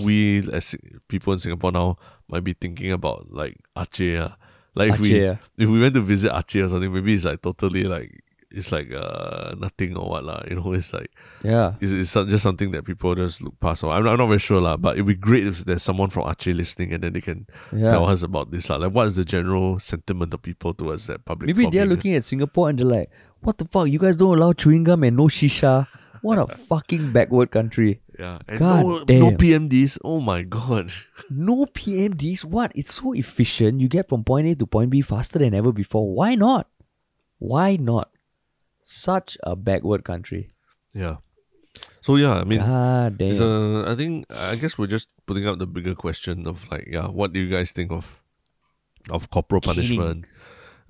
we 0.00 0.48
as 0.52 0.74
people 1.08 1.32
in 1.32 1.38
Singapore 1.38 1.72
now 1.72 1.96
might 2.28 2.44
be 2.44 2.54
thinking 2.54 2.92
about 2.92 3.28
like 3.32 3.58
Aceh. 3.76 4.16
ah. 4.30 4.36
Like 4.74 4.94
if 4.94 5.00
we 5.00 5.10
Aceh, 5.12 5.38
ah. 5.38 5.46
if 5.56 5.68
we 5.68 5.80
went 5.80 5.94
to 5.94 6.00
visit 6.00 6.32
Aceh 6.32 6.64
or 6.64 6.68
something, 6.68 6.92
maybe 6.92 7.14
it's 7.14 7.24
like 7.24 7.42
totally 7.42 7.84
like 7.84 8.20
it's 8.50 8.70
like 8.70 8.90
uh 8.94 9.54
nothing 9.58 9.96
or 9.96 10.08
what 10.08 10.24
lah. 10.24 10.42
You 10.48 10.56
know, 10.56 10.72
it's 10.72 10.92
like 10.92 11.10
Yeah. 11.42 11.74
it's, 11.80 11.92
it's 11.92 12.12
just 12.14 12.42
something 12.42 12.70
that 12.72 12.84
people 12.84 13.14
just 13.14 13.42
look 13.42 13.58
past. 13.60 13.82
Or 13.82 13.92
I'm 13.92 14.04
not, 14.04 14.12
I'm 14.12 14.18
not 14.18 14.26
very 14.28 14.38
sure 14.38 14.60
lah. 14.60 14.76
But 14.76 14.94
it'd 14.94 15.06
be 15.06 15.14
great 15.14 15.46
if 15.46 15.64
there's 15.64 15.82
someone 15.82 16.10
from 16.10 16.24
Aceh 16.30 16.54
listening 16.54 16.92
and 16.92 17.02
then 17.02 17.12
they 17.14 17.20
can 17.20 17.46
Yeah. 17.74 17.90
tell 17.90 18.06
us 18.08 18.22
about 18.22 18.50
this. 18.50 18.70
lah. 18.70 18.76
Like, 18.76 18.92
what 18.94 19.08
is 19.08 19.16
the 19.16 19.24
general 19.24 19.78
sentiment 19.80 20.34
of 20.34 20.42
people 20.42 20.72
towards 20.74 21.06
that 21.06 21.24
public? 21.24 21.48
Maybe 21.50 21.68
they're 21.70 21.86
looking 21.86 22.14
at 22.14 22.22
Singapore 22.24 22.68
and 22.70 22.78
they're 22.78 22.86
like, 22.86 23.10
what 23.40 23.58
the 23.58 23.64
fuck? 23.66 23.88
You 23.88 23.98
guys 23.98 24.16
don't 24.16 24.38
allow 24.38 24.52
chewing 24.52 24.84
gum 24.84 25.02
and 25.02 25.16
no 25.16 25.24
shisha? 25.26 25.86
What 26.22 26.38
a 26.38 26.46
fucking 26.70 27.12
backward 27.12 27.50
country. 27.50 28.00
Yeah, 28.18 28.38
and 28.46 28.58
God 28.58 29.08
no, 29.08 29.30
no. 29.30 29.30
PMDs. 29.32 29.98
Oh 30.04 30.20
my 30.20 30.42
god. 30.42 30.92
No 31.30 31.66
PMDs? 31.66 32.44
What? 32.44 32.70
It's 32.74 32.94
so 32.94 33.12
efficient. 33.12 33.80
You 33.80 33.88
get 33.88 34.08
from 34.08 34.24
point 34.24 34.46
A 34.46 34.54
to 34.54 34.66
point 34.66 34.90
B 34.90 35.00
faster 35.00 35.38
than 35.38 35.54
ever 35.54 35.72
before. 35.72 36.14
Why 36.14 36.34
not? 36.34 36.68
Why 37.38 37.76
not? 37.76 38.10
Such 38.82 39.36
a 39.42 39.56
backward 39.56 40.04
country. 40.04 40.52
Yeah. 40.92 41.16
So 42.00 42.16
yeah, 42.16 42.34
I 42.34 42.44
mean, 42.44 42.60
God 42.60 43.18
damn. 43.18 43.42
a, 43.42 43.90
I 43.90 43.94
think 43.96 44.26
I 44.30 44.54
guess 44.56 44.78
we're 44.78 44.86
just 44.86 45.08
putting 45.26 45.48
up 45.48 45.58
the 45.58 45.66
bigger 45.66 45.94
question 45.94 46.46
of 46.46 46.70
like, 46.70 46.86
yeah, 46.86 47.08
what 47.08 47.32
do 47.32 47.40
you 47.40 47.48
guys 47.50 47.72
think 47.72 47.90
of 47.90 48.22
of 49.10 49.30
corporal 49.30 49.60
punishment? 49.60 50.26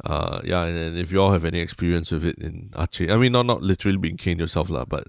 Uh, 0.05 0.41
yeah, 0.45 0.64
and, 0.64 0.77
and 0.77 0.99
if 0.99 1.12
you 1.12 1.22
all 1.22 1.33
have 1.33 1.45
any 1.45 1.61
experience 1.61 2.11
with 2.11 2.25
it 2.25 2.37
in 2.39 2.70
Aceh, 2.75 3.11
I 3.11 3.16
mean, 3.16 3.33
not 3.33 3.47
not 3.47 3.62
literally 3.62 3.97
being 3.97 4.16
caned 4.16 4.41
yourself, 4.41 4.68
lah, 4.68 4.85
but 4.85 5.07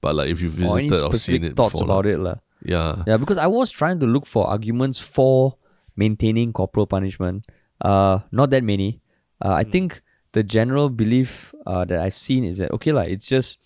but 0.00 0.14
like 0.14 0.28
if 0.30 0.40
you've 0.40 0.58
or 0.62 0.78
any 0.78 0.88
visited 0.88 1.04
or 1.04 1.12
seen 1.14 1.18
specific 1.18 1.42
it 1.52 1.56
thoughts 1.56 1.72
before, 1.72 1.84
about 1.86 2.06
it? 2.06 2.18
lah. 2.18 2.36
yeah, 2.64 3.02
Yeah, 3.06 3.16
because 3.16 3.38
I 3.38 3.46
was 3.46 3.70
trying 3.70 4.00
to 4.00 4.06
look 4.06 4.26
for 4.26 4.46
arguments 4.46 4.98
for 4.98 5.56
maintaining 5.96 6.52
corporal 6.52 6.86
punishment. 6.86 7.46
Uh, 7.80 8.20
not 8.32 8.50
that 8.50 8.62
many. 8.64 9.00
Uh, 9.44 9.52
I 9.52 9.64
think 9.64 10.02
the 10.32 10.42
general 10.42 10.88
belief 10.90 11.54
uh, 11.66 11.84
that 11.86 11.98
I've 12.00 12.14
seen 12.14 12.44
is 12.44 12.58
that 12.58 12.70
okay, 12.72 12.92
like 12.92 13.10
it's 13.10 13.26
just 13.26 13.58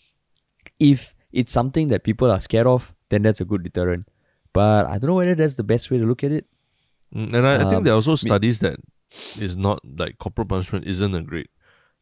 if 0.78 1.14
it's 1.32 1.52
something 1.52 1.88
that 1.88 2.04
people 2.04 2.30
are 2.30 2.40
scared 2.40 2.66
of, 2.66 2.92
then 3.08 3.22
that's 3.22 3.40
a 3.40 3.44
good 3.44 3.62
deterrent. 3.62 4.08
But 4.52 4.86
I 4.86 4.98
don't 4.98 5.08
know 5.08 5.14
whether 5.16 5.34
that's 5.34 5.54
the 5.54 5.64
best 5.64 5.90
way 5.90 5.98
to 5.98 6.04
look 6.04 6.22
at 6.24 6.32
it. 6.32 6.44
Mm, 7.14 7.32
and 7.32 7.46
I, 7.48 7.54
I 7.56 7.58
think 7.64 7.72
Um, 7.80 7.84
there 7.84 7.92
are 7.94 7.96
also 7.96 8.12
me- 8.12 8.16
studies 8.28 8.58
that 8.60 8.76
is 9.38 9.56
not 9.56 9.80
like 9.84 10.18
corporal 10.18 10.46
punishment 10.48 10.86
isn't 10.86 11.14
a 11.14 11.22
great 11.22 11.48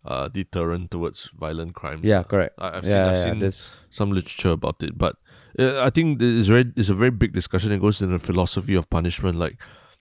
uh, 0.04 0.28
deterrent 0.28 0.90
towards 0.90 1.30
violent 1.38 1.74
crimes. 1.74 2.04
Yeah, 2.04 2.22
correct. 2.22 2.54
I, 2.58 2.76
I've 2.78 2.84
yeah, 2.84 2.90
seen 2.90 3.32
I've 3.36 3.40
yeah, 3.42 3.50
seen 3.50 3.70
some 3.90 4.10
literature 4.12 4.50
about 4.50 4.82
it, 4.82 4.96
but 4.96 5.16
uh, 5.58 5.82
I 5.82 5.90
think 5.90 6.18
there 6.18 6.28
is 6.28 6.48
very 6.48 6.72
it's 6.76 6.88
a 6.88 6.94
very 6.94 7.10
big 7.10 7.32
discussion. 7.32 7.72
It 7.72 7.80
goes 7.80 8.00
in 8.00 8.10
the 8.10 8.18
philosophy 8.18 8.74
of 8.74 8.88
punishment. 8.88 9.38
Like, 9.38 9.56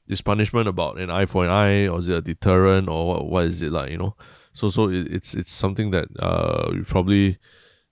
is 0.08 0.22
punishment 0.22 0.68
about 0.68 0.98
an 1.00 1.10
eye 1.10 1.26
for 1.26 1.44
an 1.44 1.52
eye, 1.52 1.88
or 1.88 2.00
is 2.00 2.08
it 2.08 2.18
a 2.18 2.22
deterrent, 2.22 2.88
or 2.88 3.08
what, 3.08 3.26
what 3.30 3.46
is 3.46 3.62
it 3.62 3.72
like? 3.72 3.92
You 3.92 3.98
know, 3.98 4.16
so 4.54 4.70
so 4.70 4.90
it, 4.90 5.12
it's 5.12 5.34
it's 5.34 5.52
something 5.52 5.92
that 5.92 6.08
uh 6.20 6.70
we 6.72 6.82
probably 6.84 7.38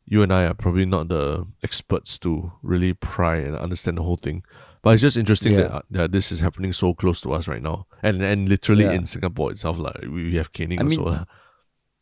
you 0.06 0.24
and 0.24 0.32
I 0.32 0.46
are 0.46 0.54
probably 0.54 0.86
not 0.86 1.10
the 1.10 1.46
experts 1.64 2.18
to 2.20 2.54
really 2.64 2.94
pry 2.94 3.38
and 3.38 3.58
understand 3.58 3.98
the 3.98 4.04
whole 4.04 4.16
thing. 4.16 4.44
But 4.82 4.92
it's 4.94 5.02
just 5.02 5.18
interesting 5.18 5.58
that, 5.58 5.70
Yeah. 5.70 5.76
uh, 5.78 5.82
that 5.92 6.12
this 6.14 6.32
is 6.32 6.40
happening 6.40 6.72
so 6.72 6.94
close 6.94 7.20
to 7.22 7.34
us 7.34 7.48
right 7.48 7.62
now, 7.62 7.88
and 8.02 8.22
and 8.22 8.48
literally 8.48 8.86
in 8.96 9.06
Singapore 9.06 9.52
itself, 9.52 9.78
like 9.78 10.00
we 10.04 10.24
we 10.32 10.36
have 10.36 10.54
caning 10.54 10.80
I 10.80 10.84
mean, 10.84 11.00
also. 11.00 11.26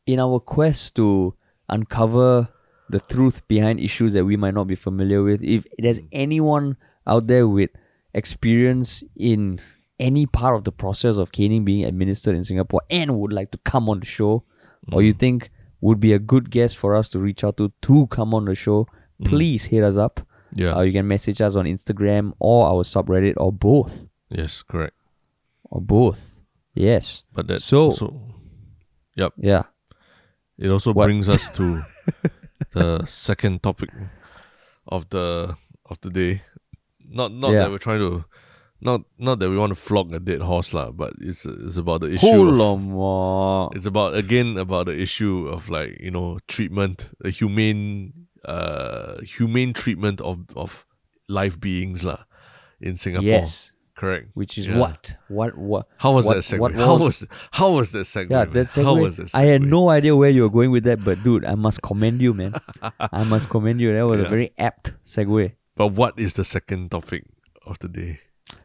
In 0.06 0.20
our 0.20 0.40
quest 0.40 0.96
to 0.96 1.34
uncover 1.70 2.48
the 2.90 3.00
truth 3.00 3.48
behind 3.48 3.80
issues 3.80 4.14
that 4.14 4.26
we 4.26 4.38
might 4.38 4.54
not 4.54 4.68
be 4.68 4.76
familiar 4.76 5.24
with, 5.24 5.44
if 5.44 5.66
there's 5.80 6.00
mm. 6.00 6.08
anyone 6.12 6.78
out 7.08 7.28
there 7.28 7.48
with 7.48 7.72
experience 8.14 9.04
in 9.16 9.60
any 10.00 10.26
part 10.26 10.56
of 10.56 10.64
the 10.64 10.72
process 10.72 11.18
of 11.18 11.32
caning 11.32 11.66
being 11.66 11.86
administered 11.86 12.36
in 12.36 12.44
Singapore 12.44 12.82
and 12.90 13.18
would 13.20 13.34
like 13.34 13.52
to 13.52 13.58
come 13.60 13.90
on 13.90 14.00
the 14.00 14.06
show, 14.06 14.44
or 14.92 15.02
you 15.02 15.14
mm. 15.14 15.20
think 15.20 15.52
would 15.82 16.00
be 16.00 16.14
a 16.14 16.20
good 16.20 16.50
guest 16.52 16.78
for 16.78 16.96
us 16.96 17.10
to 17.10 17.20
reach 17.20 17.44
out 17.44 17.58
to 17.58 17.72
to 17.82 18.08
come 18.08 18.34
on 18.34 18.46
the 18.46 18.56
show, 18.56 18.88
mm. 19.22 19.28
please 19.28 19.66
hit 19.66 19.84
us 19.84 19.98
up. 19.98 20.22
Yeah. 20.54 20.76
Uh, 20.76 20.82
you 20.82 20.94
can 20.94 21.08
message 21.08 21.42
us 21.42 21.56
on 21.56 21.66
Instagram 21.66 22.34
or 22.40 22.68
our 22.68 22.84
subreddit 22.84 23.34
or 23.38 23.52
both. 23.52 24.08
yes. 24.30 24.64
Correct. 24.64 24.96
Or 25.64 25.82
both. 25.82 26.40
Yes. 26.74 27.24
But 27.34 27.48
that's 27.48 27.66
So- 27.66 27.86
also 27.86 28.36
Yeah. 29.16 29.64
It 30.58 30.70
also 30.70 30.94
What? 30.94 31.06
brings 31.06 31.28
us 31.28 31.50
to 31.52 31.84
the 32.72 33.06
second 33.06 33.62
topic 33.64 33.90
of 34.88 35.10
the 35.10 35.56
of 35.90 36.00
the 36.02 36.10
day. 36.10 36.42
Not 37.08 37.32
not 37.32 37.52
Yeah. 37.52 37.60
that 37.68 37.72
we're 37.72 37.78
trying 37.84 38.00
to 38.00 38.26
not 38.82 39.02
not 39.18 39.40
that 39.40 39.50
we 39.50 39.58
want 39.58 39.72
to 39.72 39.76
flog 39.80 40.14
a 40.14 40.20
dead 40.20 40.42
horse 40.42 40.74
lah, 40.74 40.92
but 40.92 41.14
it's 41.20 41.46
it's 41.46 41.78
about 41.78 42.02
the 42.02 42.12
issue. 42.14 42.26
Of, 43.72 43.76
it's 43.76 43.86
about 43.86 44.16
again 44.16 44.58
about 44.58 44.86
the 44.88 44.96
issue 44.98 45.48
of 45.48 45.70
like 45.70 46.00
you 46.00 46.12
know 46.12 46.40
treatment, 46.48 47.10
the 47.20 47.30
humane 47.32 48.28
uh 48.46 49.22
humane 49.22 49.74
treatment 49.74 50.22
of 50.22 50.46
of 50.56 50.86
life 51.28 51.60
beings 51.60 52.04
lah 52.04 52.24
in 52.80 52.96
Singapore. 52.98 53.28
Yes. 53.44 53.74
Correct. 53.96 54.30
Which 54.34 54.58
is 54.58 54.68
Yeah. 54.68 54.78
what? 54.80 55.16
What? 55.30 55.58
What? 55.58 55.88
How 55.98 56.12
was 56.14 56.26
what, 56.26 56.36
that 56.36 56.42
segue? 56.44 56.60
What, 56.60 56.76
how 56.76 56.98
was, 56.98 57.26
how 57.52 57.72
was 57.72 57.92
that 57.92 58.06
segue? 58.06 58.30
yeah, 58.30 58.46
that 58.46 58.68
segue, 58.68 58.84
How 58.84 58.96
was 58.96 59.18
that 59.18 59.34
I 59.36 59.44
had 59.44 59.62
no 59.62 59.90
idea 59.90 60.16
where 60.16 60.30
you 60.30 60.44
were 60.44 60.50
going 60.50 60.72
with 60.72 60.84
that, 60.84 61.04
but 61.04 61.24
dude, 61.24 61.46
I 61.46 61.56
must 61.56 61.82
commend 61.82 62.22
you, 62.22 62.34
man. 62.34 62.54
I 63.00 63.24
must 63.34 63.50
commend 63.50 63.80
you. 63.82 63.94
That 63.94 64.06
was 64.08 64.20
Yeah. 64.20 64.28
a 64.28 64.30
very 64.30 64.54
apt 64.58 64.94
segue. 65.06 65.54
But 65.76 65.88
what 65.88 66.18
is 66.18 66.34
the 66.36 66.44
second 66.44 66.92
topic 66.92 67.26
of 67.66 67.80
the 67.80 67.88
day? 67.88 68.20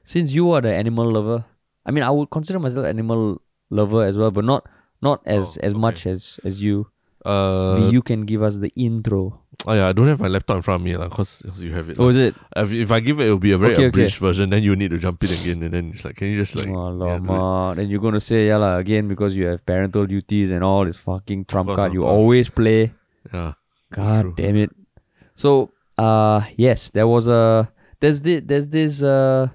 Since 0.05 0.33
you 0.33 0.51
are 0.53 0.61
the 0.61 0.73
animal 0.75 1.11
lover, 1.11 1.45
I 1.87 1.91
mean, 1.91 2.05
I 2.05 2.11
would 2.11 2.31
consider 2.31 2.59
myself 2.59 2.87
animal 2.87 3.41
lover 3.71 4.05
as 4.05 4.17
well, 4.19 4.31
but 4.31 4.45
not 4.45 4.67
not 5.03 5.23
as 5.27 5.57
Oh, 5.57 5.67
as 5.67 5.73
okay. 5.73 5.81
much 5.81 6.07
as 6.07 6.39
as 6.45 6.63
you. 6.63 6.89
Uh, 7.25 7.91
you 7.93 8.01
can 8.03 8.25
give 8.25 8.43
us 8.43 8.59
the 8.61 8.73
intro. 8.77 9.41
oh 9.69 9.75
yeah, 9.77 9.89
I 9.89 9.93
don't 9.93 10.09
have 10.09 10.21
my 10.21 10.29
laptop 10.29 10.57
in 10.57 10.63
front 10.65 10.81
of 10.81 10.85
me 10.89 10.97
lah, 10.97 11.09
cause, 11.13 11.43
'cause 11.45 11.61
you 11.63 11.75
have 11.77 11.91
it. 11.93 12.01
Oh, 12.01 12.09
is 12.09 12.17
it? 12.17 12.33
if, 12.57 12.73
if 12.73 12.89
I 12.91 13.01
give 13.01 13.21
it, 13.21 13.25
it'll 13.29 13.37
be 13.39 13.53
a 13.53 13.59
very 13.61 13.75
Okay, 13.77 13.93
okay. 13.93 14.09
abridged 14.09 14.17
version. 14.17 14.49
Then 14.49 14.63
you 14.65 14.73
need 14.75 14.89
to 14.89 14.97
jump 14.97 15.21
in 15.25 15.31
again, 15.37 15.61
and 15.63 15.75
then 15.77 15.93
it's 15.93 16.01
like, 16.05 16.17
can 16.17 16.29
you 16.33 16.41
just 16.41 16.57
like, 16.57 16.65
yeah, 16.65 16.97
do 17.21 17.29
it? 17.29 17.77
Then 17.77 17.91
you're 17.93 18.01
gonna 18.01 18.25
say 18.25 18.49
yeah 18.49 18.57
lah 18.57 18.81
again 18.81 19.05
because 19.07 19.37
you 19.37 19.45
have 19.53 19.61
parental 19.69 20.07
duties 20.09 20.49
and 20.51 20.65
all 20.65 20.89
this 20.89 20.97
fucking 20.97 21.45
trump 21.45 21.69
course, 21.69 21.77
card 21.77 21.93
you 21.93 22.09
always 22.09 22.49
play. 22.49 22.93
yeah, 23.33 23.53
God 23.93 24.33
damn 24.37 24.57
it. 24.57 24.73
So 25.37 25.73
uh 26.01 26.41
yes, 26.57 26.89
there 26.97 27.05
was 27.07 27.29
a 27.29 27.69
there's 28.01 28.23
this 28.25 28.41
there's 28.49 28.69
this 28.73 29.03
uh 29.05 29.49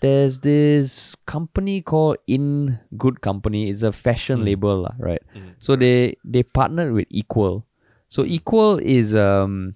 there's 0.00 0.40
this 0.40 1.14
company 1.26 1.80
called 1.82 2.18
In 2.26 2.78
Good 2.96 3.20
Company. 3.20 3.70
It's 3.70 3.82
a 3.82 3.92
fashion 3.92 4.40
Mm. 4.40 4.44
label, 4.44 4.94
right? 4.98 5.22
Mm. 5.34 5.54
So 5.58 5.76
they 5.76 6.16
they 6.24 6.42
partnered 6.42 6.92
with 6.92 7.06
Equal. 7.10 7.64
So 8.08 8.24
Equal 8.24 8.78
is 8.78 9.14
um, 9.14 9.74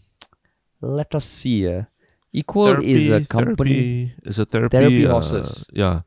let 0.80 1.14
us 1.14 1.24
see. 1.24 1.66
Uh, 1.68 1.84
Equal 2.32 2.82
is 2.84 3.10
a 3.10 3.24
company. 3.24 3.56
Therapy, 3.56 4.14
it's 4.24 4.38
a 4.38 4.44
therapy. 4.44 4.76
Therapy 4.76 5.06
uh, 5.06 5.10
horses. 5.10 5.66
Yeah. 5.72 6.02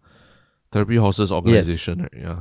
Therapy 0.72 0.96
horses 0.96 1.32
organization, 1.32 2.04
right? 2.04 2.14
Yeah. 2.16 2.40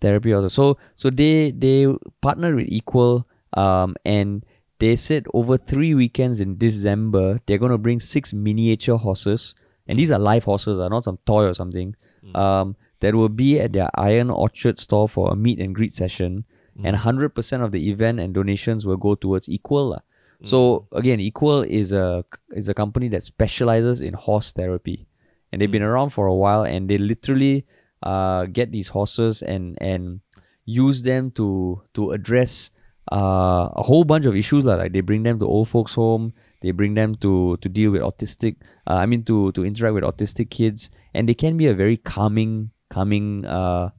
therapy 0.00 0.30
horses. 0.32 0.52
So 0.54 0.78
so 0.96 1.10
they 1.10 1.50
they 1.50 1.86
partnered 2.22 2.54
with 2.56 2.68
Equal 2.68 3.26
um 3.56 3.96
and 4.04 4.44
they 4.78 4.96
said 4.96 5.26
over 5.34 5.58
three 5.58 5.92
weekends 5.92 6.40
in 6.40 6.56
December 6.56 7.40
they're 7.44 7.58
gonna 7.58 7.76
bring 7.76 8.00
six 8.00 8.32
miniature 8.32 8.96
horses 8.96 9.54
and 9.90 9.98
these 9.98 10.10
are 10.14 10.18
live 10.22 10.44
horses, 10.46 10.78
are 10.78 10.88
not 10.88 11.02
some 11.02 11.18
toy 11.26 11.44
or 11.50 11.54
something. 11.54 11.96
Um 12.34 12.76
that 13.02 13.14
will 13.18 13.32
be 13.32 13.58
at 13.58 13.72
their 13.72 13.90
ION 13.96 14.30
Orchard 14.30 14.78
store 14.78 15.08
for 15.08 15.32
a 15.32 15.36
meet 15.36 15.58
and 15.58 15.74
greet 15.74 15.94
session 15.96 16.44
and 16.84 16.96
hundred 16.96 17.34
percent 17.34 17.62
of 17.66 17.72
the 17.72 17.90
event 17.90 18.20
and 18.20 18.32
donations 18.32 18.86
will 18.86 18.96
go 18.96 19.12
towards 19.16 19.48
Equal. 19.48 19.90
lah. 19.92 20.02
So 20.42 20.88
again, 20.92 21.20
Equal 21.20 21.60
is 21.64 21.92
a 21.92 22.24
is 22.56 22.68
a 22.68 22.74
company 22.74 23.08
that 23.12 23.22
specializes 23.22 24.00
in 24.00 24.14
horse 24.16 24.52
therapy, 24.56 25.04
and 25.52 25.60
they've 25.60 25.70
been 25.72 25.84
around 25.84 26.16
for 26.16 26.24
a 26.24 26.34
while. 26.34 26.64
And 26.64 26.88
they 26.88 26.96
literally 26.96 27.66
uh, 28.00 28.48
get 28.48 28.72
these 28.72 28.88
horses 28.96 29.42
and 29.44 29.76
and 29.80 30.20
use 30.64 31.02
them 31.04 31.30
to 31.36 31.82
to 31.92 32.12
address 32.16 32.72
uh, 33.12 33.68
a 33.76 33.82
whole 33.84 34.04
bunch 34.04 34.24
of 34.24 34.32
issues. 34.32 34.64
Like 34.64 34.92
they 34.92 35.04
bring 35.04 35.24
them 35.28 35.36
to 35.40 35.46
old 35.46 35.68
folks' 35.68 35.92
home, 35.92 36.32
they 36.62 36.70
bring 36.70 36.94
them 36.94 37.14
to 37.24 37.56
to 37.60 37.68
deal 37.68 37.90
with 37.90 38.02
autistic. 38.02 38.56
Uh, 38.86 38.94
I 39.00 39.06
mean 39.06 39.24
to 39.24 39.52
to 39.52 39.64
interact 39.64 39.94
with 39.94 40.04
autistic 40.04 40.50
kids, 40.50 40.90
and 41.14 41.28
they 41.28 41.34
can 41.34 41.56
be 41.56 41.66
a 41.66 41.74
very 41.74 41.96
calming 41.96 42.70
calming 42.90 43.44
uh, 43.46 43.90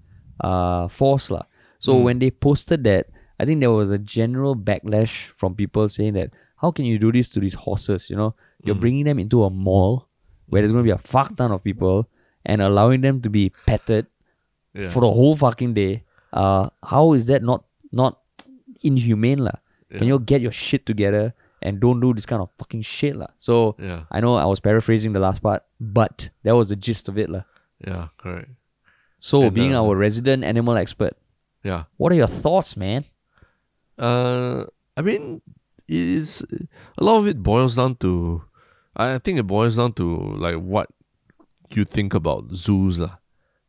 uh, 0.43 0.87
force 0.87 1.31
lah. 1.31 1.43
So 1.79 1.97
when 1.97 2.19
they 2.19 2.29
posted 2.29 2.83
that, 2.85 3.09
I 3.41 3.45
think 3.45 3.59
there 3.59 3.71
was 3.73 3.89
a 3.89 3.97
general 3.97 4.53
backlash 4.55 5.33
from 5.35 5.55
people 5.55 5.89
saying 5.89 6.13
that 6.13 6.29
how 6.61 6.69
can 6.69 6.85
you 6.85 6.99
do 7.01 7.11
this 7.11 7.29
to 7.33 7.39
these 7.41 7.55
horses? 7.57 8.09
You 8.09 8.15
know, 8.15 8.35
you're 8.63 8.77
bringing 8.77 9.05
them 9.05 9.17
into 9.17 9.43
a 9.43 9.49
mall 9.49 10.05
where 10.45 10.61
there's 10.61 10.71
going 10.71 10.85
to 10.85 10.87
be 10.87 10.93
a 10.93 11.01
fuck 11.01 11.33
ton 11.35 11.49
of 11.51 11.63
people 11.63 12.05
and 12.45 12.61
allowing 12.61 13.01
them 13.01 13.21
to 13.25 13.29
be 13.29 13.49
petted 13.65 14.05
Yeah. 14.77 14.87
for 14.93 15.01
the 15.01 15.09
whole 15.09 15.35
fucking 15.35 15.73
day. 15.73 16.05
Uh, 16.31 16.69
how 16.85 17.11
is 17.17 17.25
that 17.27 17.41
not 17.41 17.65
not 17.91 18.21
inhumane 18.85 19.41
lah? 19.43 19.57
Can 19.91 20.07
you 20.07 20.19
get 20.19 20.39
your 20.39 20.53
shit 20.55 20.85
together 20.85 21.33
and 21.61 21.79
don't 21.79 21.99
do 21.99 22.13
this 22.13 22.25
kind 22.25 22.41
of 22.41 22.49
fucking 22.57 22.81
shit 22.81 23.15
lah? 23.15 23.27
So 23.37 23.75
yeah. 23.79 24.03
I 24.11 24.19
know 24.19 24.35
I 24.35 24.45
was 24.45 24.59
paraphrasing 24.59 25.13
the 25.13 25.19
last 25.19 25.41
part, 25.41 25.63
but 25.79 26.29
that 26.43 26.55
was 26.55 26.69
the 26.69 26.75
gist 26.75 27.07
of 27.09 27.17
it 27.17 27.29
lah. 27.29 27.43
Yeah. 27.85 28.07
Correct. 28.17 28.49
So 29.19 29.43
And, 29.43 29.53
being 29.53 29.73
uh, 29.75 29.81
our 29.83 29.95
resident 29.95 30.43
animal 30.43 30.75
expert, 30.77 31.13
Yeah. 31.63 31.85
what 31.97 32.11
are 32.11 32.15
your 32.15 32.27
thoughts, 32.27 32.75
man? 32.75 33.05
Uh, 33.97 34.65
I 34.97 35.01
mean, 35.01 35.41
it's 35.87 36.41
a 36.97 37.03
lot 37.03 37.17
of 37.19 37.27
it 37.27 37.43
boils 37.43 37.75
down 37.75 37.95
to. 38.01 38.43
I 38.95 39.19
think 39.19 39.39
it 39.39 39.47
boils 39.47 39.77
down 39.77 39.93
to 39.93 40.05
like 40.35 40.55
what 40.57 40.89
you 41.69 41.85
think 41.85 42.13
about 42.13 42.51
zoos, 42.53 42.99
lah. 42.99 43.17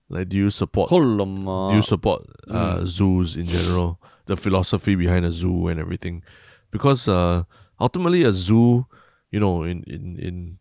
Like, 0.08 0.28
do 0.28 0.36
you 0.36 0.50
support? 0.50 0.90
Do 0.90 1.70
you 1.72 1.82
support 1.82 2.24
uh, 2.48 2.84
zoos 2.84 3.36
in 3.36 3.46
general? 3.46 4.00
The 4.26 4.36
philosophy 4.36 4.94
behind 4.94 5.24
a 5.26 5.32
zoo 5.32 5.66
and 5.68 5.80
everything, 5.80 6.22
because 6.70 7.08
uh, 7.08 7.42
ultimately 7.82 8.22
a 8.22 8.32
zoo, 8.32 8.86
you 9.30 9.40
know, 9.40 9.62
in 9.64 9.82
in 9.84 10.18
in 10.18 10.58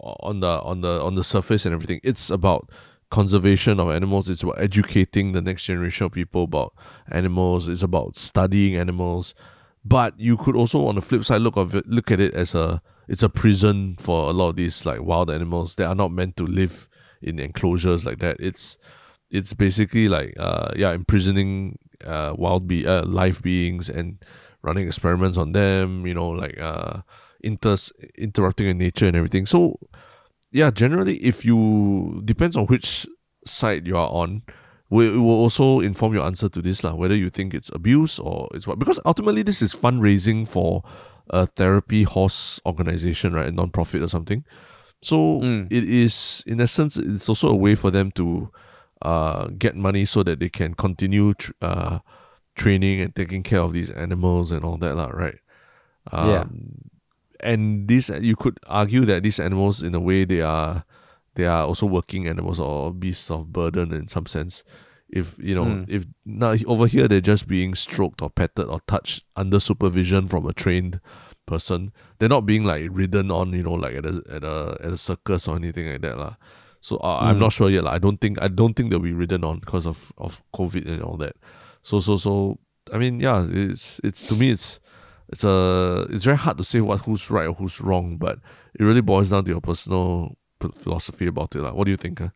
on 0.00 0.40
the 0.40 0.60
on 0.62 0.80
the 0.80 1.02
on 1.02 1.14
the 1.14 1.24
surface 1.24 1.66
and 1.66 1.74
everything, 1.74 2.00
it's 2.02 2.30
about 2.30 2.70
conservation 3.10 3.80
of 3.80 3.90
animals. 3.90 4.28
It's 4.28 4.42
about 4.42 4.60
educating 4.60 5.32
the 5.32 5.42
next 5.42 5.64
generation 5.64 6.06
of 6.06 6.12
people 6.12 6.44
about 6.44 6.74
animals. 7.10 7.68
It's 7.68 7.82
about 7.82 8.16
studying 8.16 8.76
animals. 8.76 9.34
But 9.84 10.18
you 10.20 10.36
could 10.36 10.56
also, 10.56 10.86
on 10.86 10.94
the 10.94 11.00
flip 11.00 11.24
side, 11.24 11.40
look 11.40 11.56
of 11.56 11.74
it, 11.74 11.86
look 11.86 12.10
at 12.10 12.20
it 12.20 12.34
as 12.34 12.54
a 12.54 12.82
it's 13.08 13.22
a 13.22 13.28
prison 13.28 13.96
for 13.98 14.30
a 14.30 14.32
lot 14.32 14.50
of 14.50 14.56
these 14.56 14.86
like 14.86 15.02
wild 15.02 15.30
animals 15.30 15.74
that 15.74 15.86
are 15.86 15.94
not 15.94 16.12
meant 16.12 16.36
to 16.36 16.46
live 16.46 16.88
in 17.20 17.38
enclosures 17.38 18.04
like 18.04 18.18
that. 18.20 18.36
It's 18.38 18.78
it's 19.30 19.54
basically 19.54 20.08
like 20.08 20.34
uh 20.38 20.72
yeah 20.76 20.92
imprisoning 20.92 21.78
uh 22.04 22.34
wild 22.36 22.66
be 22.66 22.86
uh, 22.86 23.04
live 23.04 23.42
beings 23.42 23.88
and 23.88 24.18
running 24.62 24.86
experiments 24.86 25.36
on 25.38 25.52
them. 25.52 26.06
You 26.06 26.14
know 26.14 26.28
like 26.28 26.58
uh 26.60 27.00
inter 27.42 27.76
interrupting 28.18 28.66
in 28.68 28.78
nature 28.78 29.06
and 29.06 29.16
everything. 29.16 29.46
So 29.46 29.78
yeah, 30.52 30.70
generally, 30.70 31.16
if 31.18 31.44
you 31.44 32.22
depends 32.24 32.56
on 32.56 32.66
which 32.66 33.06
side 33.46 33.86
you 33.86 33.96
are 33.96 34.10
on, 34.10 34.42
will 34.90 35.14
it 35.14 35.18
will 35.18 35.40
also 35.40 35.80
inform 35.80 36.12
your 36.12 36.24
answer 36.24 36.48
to 36.48 36.60
this 36.62 36.82
lah. 36.82 36.94
Whether 36.94 37.14
you 37.14 37.30
think 37.30 37.54
it's 37.54 37.70
abuse 37.72 38.18
or 38.18 38.48
it's 38.52 38.66
what 38.66 38.78
because 38.78 38.98
ultimately 39.06 39.42
this 39.42 39.62
is 39.62 39.72
fundraising 39.74 40.46
for 40.46 40.82
a 41.30 41.46
therapy 41.46 42.02
horse 42.02 42.60
organization, 42.66 43.32
right, 43.32 43.46
a 43.46 43.52
non-profit 43.52 44.02
or 44.02 44.08
something. 44.08 44.44
So 45.02 45.40
Mm. 45.40 45.68
it 45.70 45.84
is 45.84 46.42
in 46.46 46.60
essence 46.60 46.96
it's 46.98 47.28
also 47.28 47.48
a 47.48 47.54
way 47.56 47.74
for 47.74 47.90
them 47.90 48.10
to 48.12 48.50
uh 49.02 49.48
get 49.56 49.76
money 49.76 50.04
so 50.04 50.22
that 50.22 50.40
they 50.40 50.50
can 50.50 50.74
continue 50.74 51.32
tr- 51.34 51.52
uh 51.62 51.98
training 52.54 53.00
and 53.00 53.14
taking 53.14 53.42
care 53.42 53.60
of 53.60 53.72
these 53.72 53.90
animals 53.90 54.52
and 54.52 54.64
all 54.64 54.76
that 54.78 54.96
lah, 54.96 55.08
right? 55.12 55.38
Um, 56.12 56.28
Yeah. 56.30 56.44
and 57.40 57.88
these 57.88 58.08
you 58.20 58.36
could 58.36 58.58
argue 58.66 59.04
that 59.06 59.22
these 59.22 59.40
animals 59.40 59.82
in 59.82 59.94
a 59.94 60.00
way 60.00 60.24
they 60.24 60.40
are 60.42 60.84
they 61.36 61.46
are 61.46 61.64
also 61.64 61.86
working 61.86 62.26
animals 62.28 62.60
or 62.60 62.92
beasts 62.92 63.30
of 63.30 63.52
burden 63.52 63.92
in 63.92 64.08
some 64.08 64.26
sense 64.26 64.62
if 65.08 65.36
you 65.38 65.54
know 65.54 65.64
Mm. 65.64 65.84
if 65.88 66.04
now 66.24 66.54
over 66.66 66.86
here 66.86 67.08
they're 67.08 67.20
just 67.24 67.48
being 67.48 67.74
stroked 67.74 68.20
or 68.22 68.28
petted 68.30 68.66
or 68.68 68.80
touched 68.86 69.24
under 69.36 69.58
supervision 69.60 70.28
from 70.28 70.46
a 70.46 70.52
trained 70.52 71.00
person 71.46 71.92
they're 72.18 72.28
not 72.28 72.44
being 72.46 72.64
like 72.64 72.88
ridden 72.92 73.30
on 73.30 73.52
you 73.52 73.62
know 73.62 73.72
like 73.74 73.94
at 73.96 74.04
a 74.06 74.22
at 74.30 74.44
a, 74.44 74.76
at 74.84 74.92
a 74.92 74.96
circus 74.98 75.48
or 75.48 75.56
anything 75.56 75.88
like 75.90 76.00
that 76.02 76.18
lah. 76.18 76.34
so 76.80 76.96
uh, 77.02 77.18
i'm 77.24 77.36
Mm. 77.36 77.40
not 77.48 77.52
sure 77.52 77.70
yet 77.70 77.84
lah. 77.84 77.92
i 77.92 77.98
don't 77.98 78.20
think 78.20 78.36
i 78.40 78.48
don't 78.48 78.74
think 78.76 78.90
they'll 78.90 79.00
be 79.00 79.12
ridden 79.16 79.44
on 79.44 79.58
because 79.60 79.86
of 79.86 80.12
of 80.18 80.42
covid 80.54 80.86
and 80.86 81.02
all 81.02 81.16
that 81.16 81.36
so 81.82 81.98
so 82.00 82.16
so 82.16 82.58
i 82.92 82.98
mean 82.98 83.20
yeah 83.20 83.46
it's 83.50 84.00
it's 84.02 84.22
to 84.22 84.34
me 84.34 84.50
it's 84.50 84.80
it's 85.30 85.44
a 85.44 86.06
it's 86.10 86.24
very 86.24 86.36
hard 86.36 86.58
to 86.58 86.64
say 86.64 86.80
what 86.80 87.00
who's 87.00 87.30
right 87.30 87.46
or 87.46 87.54
who's 87.54 87.80
wrong, 87.80 88.16
but 88.16 88.38
it 88.78 88.82
really 88.82 89.00
boils 89.00 89.30
down 89.30 89.44
to 89.44 89.50
your 89.50 89.60
personal 89.60 90.36
philosophy 90.74 91.26
about 91.26 91.54
it. 91.54 91.62
lah. 91.62 91.72
What 91.72 91.84
do 91.84 91.92
you 91.92 91.96
think? 91.96 92.18
Huh? 92.18 92.30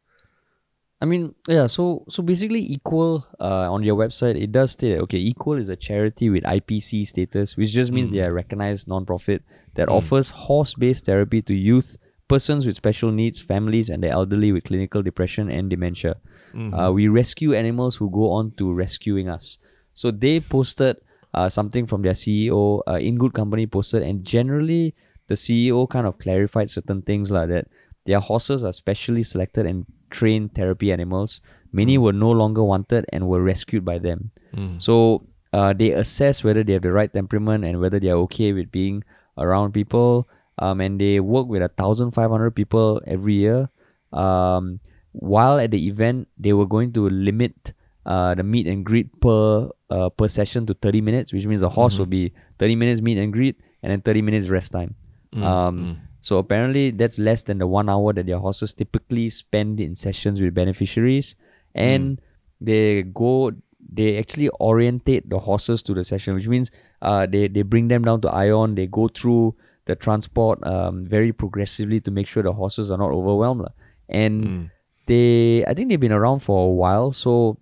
I 1.00 1.06
mean, 1.06 1.34
yeah. 1.48 1.66
So 1.66 2.04
so 2.08 2.22
basically, 2.22 2.60
Equal 2.60 3.26
uh, 3.40 3.70
on 3.70 3.82
your 3.82 3.96
website 3.96 4.40
it 4.40 4.52
does 4.52 4.72
state 4.72 4.98
okay, 4.98 5.18
Equal 5.18 5.58
is 5.58 5.68
a 5.68 5.76
charity 5.76 6.30
with 6.30 6.44
IPC 6.44 7.06
status, 7.06 7.56
which 7.56 7.70
just 7.70 7.90
means 7.90 8.10
they 8.10 8.20
are 8.20 8.30
a 8.30 8.32
recognized 8.32 8.86
non-profit 8.86 9.42
that 9.74 9.88
offers 9.88 10.30
horse-based 10.30 11.06
therapy 11.06 11.42
to 11.42 11.52
youth, 11.52 11.98
persons 12.28 12.64
with 12.64 12.76
special 12.76 13.10
needs, 13.10 13.40
families, 13.40 13.90
and 13.90 14.04
the 14.04 14.08
elderly 14.08 14.52
with 14.52 14.64
clinical 14.64 15.02
depression 15.02 15.50
and 15.50 15.68
dementia. 15.68 16.14
Uh, 16.54 16.92
we 16.92 17.08
rescue 17.08 17.54
animals 17.54 17.96
who 17.96 18.10
go 18.10 18.30
on 18.30 18.52
to 18.52 18.72
rescuing 18.72 19.28
us. 19.28 19.58
So 19.94 20.10
they 20.10 20.40
posted 20.40 20.96
uh, 21.34 21.48
something 21.48 21.86
from 21.86 22.02
their 22.02 22.12
CEO. 22.12 22.80
Uh, 22.86 22.94
in 22.94 23.16
good 23.16 23.34
company 23.34 23.66
posted, 23.66 24.02
and 24.02 24.24
generally 24.24 24.94
the 25.26 25.34
CEO 25.34 25.88
kind 25.88 26.06
of 26.06 26.18
clarified 26.18 26.70
certain 26.70 27.02
things 27.02 27.30
like 27.30 27.48
that. 27.48 27.66
Their 28.06 28.20
horses 28.20 28.62
are 28.64 28.72
specially 28.72 29.22
selected 29.22 29.66
and 29.66 29.86
trained 30.10 30.54
therapy 30.54 30.92
animals. 30.92 31.40
Many 31.72 31.98
were 31.98 32.12
no 32.12 32.30
longer 32.30 32.62
wanted 32.62 33.06
and 33.12 33.26
were 33.26 33.42
rescued 33.42 33.84
by 33.84 33.98
them. 33.98 34.30
Mm. 34.54 34.80
So 34.80 35.26
uh, 35.52 35.72
they 35.72 35.90
assess 35.90 36.44
whether 36.44 36.62
they 36.62 36.74
have 36.74 36.82
the 36.82 36.92
right 36.92 37.12
temperament 37.12 37.64
and 37.64 37.80
whether 37.80 37.98
they 37.98 38.08
are 38.08 38.18
okay 38.28 38.52
with 38.52 38.70
being 38.70 39.02
around 39.38 39.72
people. 39.72 40.28
Um, 40.58 40.80
and 40.80 41.00
they 41.00 41.18
work 41.18 41.48
with 41.48 41.62
a 41.62 41.68
thousand 41.68 42.12
five 42.12 42.30
hundred 42.30 42.52
people 42.52 43.00
every 43.06 43.34
year. 43.34 43.68
Um, 44.12 44.78
while 45.14 45.58
at 45.62 45.70
the 45.70 45.86
event, 45.86 46.26
they 46.36 46.52
were 46.52 46.66
going 46.66 46.92
to 46.92 47.08
limit 47.08 47.72
uh, 48.04 48.34
the 48.34 48.42
meet 48.42 48.66
and 48.66 48.84
greet 48.84 49.08
per 49.22 49.70
uh, 49.88 50.08
per 50.10 50.28
session 50.28 50.66
to 50.66 50.74
thirty 50.74 51.00
minutes, 51.00 51.32
which 51.32 51.46
means 51.46 51.62
the 51.62 51.70
horse 51.70 51.94
will 51.98 52.10
be 52.10 52.32
thirty 52.58 52.74
minutes 52.76 53.00
meet 53.00 53.16
and 53.16 53.32
greet 53.32 53.56
and 53.82 53.92
then 53.92 54.02
thirty 54.02 54.20
minutes 54.22 54.48
rest 54.48 54.72
time. 54.72 54.94
Um, 55.34 55.98
so 56.20 56.38
apparently 56.38 56.90
that's 56.90 57.18
less 57.18 57.42
than 57.44 57.58
the 57.58 57.66
one 57.66 57.88
hour 57.88 58.12
that 58.12 58.26
their 58.26 58.38
horses 58.38 58.74
typically 58.74 59.30
spend 59.30 59.80
in 59.80 59.94
sessions 59.94 60.40
with 60.40 60.52
beneficiaries, 60.54 61.36
and 61.74 62.20
they 62.60 63.02
go. 63.02 63.52
They 63.86 64.18
actually 64.18 64.48
orientate 64.60 65.28
the 65.30 65.38
horses 65.38 65.82
to 65.84 65.94
the 65.94 66.02
session, 66.04 66.34
which 66.34 66.48
means 66.48 66.70
uh, 67.02 67.26
they 67.26 67.48
they 67.48 67.62
bring 67.62 67.88
them 67.88 68.02
down 68.02 68.20
to 68.22 68.28
Ion. 68.28 68.74
They 68.74 68.86
go 68.86 69.08
through 69.08 69.54
the 69.86 69.94
transport 69.94 70.64
um, 70.66 71.04
very 71.06 71.32
progressively 71.32 72.00
to 72.00 72.10
make 72.10 72.26
sure 72.26 72.42
the 72.42 72.52
horses 72.52 72.90
are 72.90 72.98
not 72.98 73.12
overwhelmed, 73.12 73.68
and 74.08 74.70
they 75.06 75.64
I 75.66 75.74
think 75.74 75.88
they've 75.88 76.00
been 76.00 76.12
around 76.12 76.40
for 76.40 76.66
a 76.66 76.70
while, 76.70 77.12
so 77.12 77.58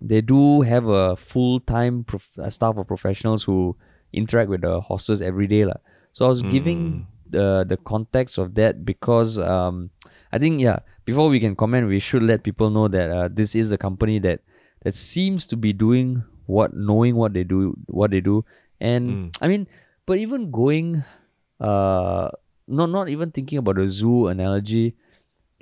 they 0.00 0.20
do 0.20 0.60
have 0.62 0.86
a 0.86 1.16
full 1.16 1.60
time 1.60 2.04
prof- 2.04 2.38
staff 2.48 2.76
of 2.76 2.86
professionals 2.86 3.44
who 3.44 3.76
interact 4.12 4.50
with 4.50 4.60
the 4.62 4.80
horses 4.80 5.22
every 5.22 5.46
day, 5.46 5.64
lah. 5.64 5.80
So 6.12 6.26
I 6.26 6.28
was 6.28 6.42
giving 6.42 7.06
the 7.28 7.64
the 7.68 7.76
context 7.76 8.38
of 8.38 8.54
that 8.54 8.84
because 8.84 9.38
um, 9.38 9.90
I 10.32 10.38
think 10.38 10.60
yeah 10.60 10.80
before 11.04 11.28
we 11.28 11.40
can 11.40 11.54
comment, 11.54 11.88
we 11.88 11.98
should 11.98 12.22
let 12.22 12.42
people 12.42 12.68
know 12.68 12.88
that 12.88 13.10
uh, 13.10 13.28
this 13.30 13.54
is 13.54 13.72
a 13.72 13.78
company 13.78 14.18
that 14.20 14.40
that 14.82 14.94
seems 14.94 15.46
to 15.46 15.56
be 15.56 15.72
doing 15.72 16.22
what, 16.46 16.74
knowing 16.74 17.16
what 17.16 17.32
they 17.32 17.42
do, 17.42 17.74
what 17.86 18.10
they 18.10 18.20
do, 18.20 18.44
and 18.80 19.10
Mm. 19.10 19.36
I 19.40 19.48
mean, 19.48 19.66
but 20.04 20.18
even 20.18 20.50
going, 20.50 21.02
uh, 21.58 22.28
not 22.68 22.90
not 22.90 23.08
even 23.08 23.30
thinking 23.30 23.58
about 23.58 23.76
the 23.76 23.88
zoo 23.88 24.28
analogy. 24.28 24.94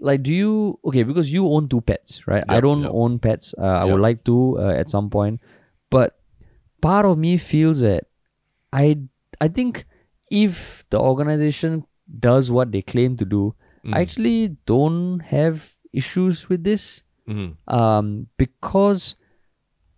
Like, 0.04 0.22
do 0.22 0.32
you 0.32 0.78
okay? 0.84 1.02
Because 1.02 1.32
you 1.32 1.48
own 1.48 1.68
two 1.68 1.80
pets, 1.80 2.20
right? 2.28 2.44
I 2.48 2.60
don't 2.60 2.82
yep. 2.82 2.90
own 2.92 3.18
pets. 3.18 3.54
Uh, 3.56 3.64
I 3.64 3.84
would 3.84 4.00
like 4.00 4.24
to 4.24 4.58
uh, 4.60 4.72
at 4.76 4.90
some 4.90 5.08
point, 5.08 5.40
but 5.90 6.20
part 6.84 7.06
of 7.06 7.16
me 7.16 7.38
feels 7.38 7.80
that 7.80 8.04
I 8.72 8.98
I 9.40 9.48
think 9.48 9.86
if 10.30 10.84
the 10.90 11.00
organization 11.00 11.84
does 12.20 12.50
what 12.50 12.70
they 12.70 12.82
claim 12.82 13.16
to 13.16 13.24
do, 13.24 13.54
Mm. 13.84 13.94
I 13.94 14.00
actually 14.00 14.56
don't 14.66 15.20
have 15.20 15.76
issues 15.92 16.48
with 16.48 16.64
this. 16.64 17.04
Mhm. 17.28 17.56
Um, 17.68 18.26
because 18.36 19.16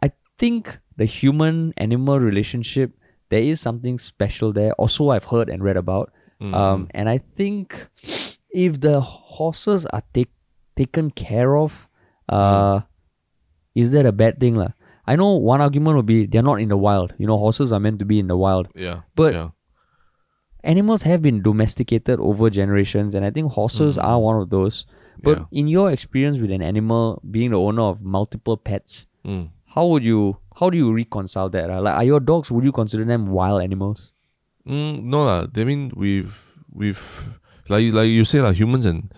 I 0.02 0.10
think 0.38 0.78
the 0.96 1.06
human 1.06 1.72
animal 1.76 2.20
relationship 2.20 2.92
there 3.28 3.42
is 3.42 3.60
something 3.60 3.98
special 3.98 4.52
there. 4.52 4.72
Also, 4.74 5.10
I've 5.10 5.24
heard 5.24 5.48
and 5.48 5.62
read 5.62 5.76
about. 5.76 6.12
Mm. 6.40 6.54
Um, 6.54 6.88
and 6.94 7.08
I 7.08 7.18
think 7.18 7.88
if 8.56 8.80
the 8.80 9.00
horses 9.00 9.84
are 9.92 10.02
take, 10.16 10.32
taken 10.80 11.10
care 11.12 11.56
of, 11.60 11.86
uh, 12.28 12.80
is 13.74 13.90
that 13.92 14.06
a 14.08 14.12
bad 14.12 14.40
thing, 14.40 14.56
lah? 14.56 14.72
I 15.06 15.14
know 15.20 15.36
one 15.36 15.60
argument 15.60 15.96
would 15.96 16.06
be 16.06 16.24
they're 16.26 16.42
not 16.42 16.60
in 16.64 16.70
the 16.72 16.76
wild. 16.76 17.12
You 17.18 17.26
know, 17.28 17.36
horses 17.38 17.72
are 17.72 17.78
meant 17.80 17.98
to 18.00 18.04
be 18.08 18.18
in 18.18 18.26
the 18.32 18.36
wild. 18.36 18.68
yeah. 18.74 19.02
but- 19.14 19.34
yeah. 19.34 19.50
Animals 20.64 21.02
have 21.06 21.22
been 21.22 21.42
domesticated 21.42 22.18
over 22.18 22.50
generations, 22.50 23.14
and 23.14 23.24
I 23.24 23.30
think 23.30 23.52
horses 23.52 23.96
Mm. 23.96 24.04
are 24.04 24.18
one 24.20 24.40
of 24.42 24.50
those. 24.50 24.84
But 25.22 25.38
Yeah. 25.38 25.44
in 25.60 25.68
your 25.68 25.92
experience 25.92 26.38
with 26.42 26.50
an 26.50 26.60
animal, 26.70 27.22
being 27.30 27.52
the 27.52 27.60
owner 27.60 27.82
of 27.82 28.02
multiple 28.02 28.56
pets, 28.56 29.06
Mm. 29.24 29.50
how 29.76 29.86
would 29.86 30.02
you 30.02 30.38
how 30.58 30.70
do 30.70 30.78
you 30.80 30.90
reconcile 30.92 31.50
that? 31.54 31.70
ah? 31.70 31.78
Like, 31.84 31.94
are 32.00 32.04
your 32.08 32.18
dogs? 32.18 32.50
Would 32.50 32.64
you 32.64 32.72
consider 32.72 33.04
them 33.04 33.28
wild 33.38 33.62
animals? 33.62 34.14
Mm, 34.66 35.04
no 35.14 35.22
lah. 35.28 35.46
I 35.54 35.64
mean 35.70 35.92
we've 35.94 36.34
we've 36.72 37.04
like 37.68 37.92
like 37.92 38.08
you 38.08 38.24
say 38.24 38.40
like 38.40 38.56
humans 38.56 38.84
and 38.86 39.12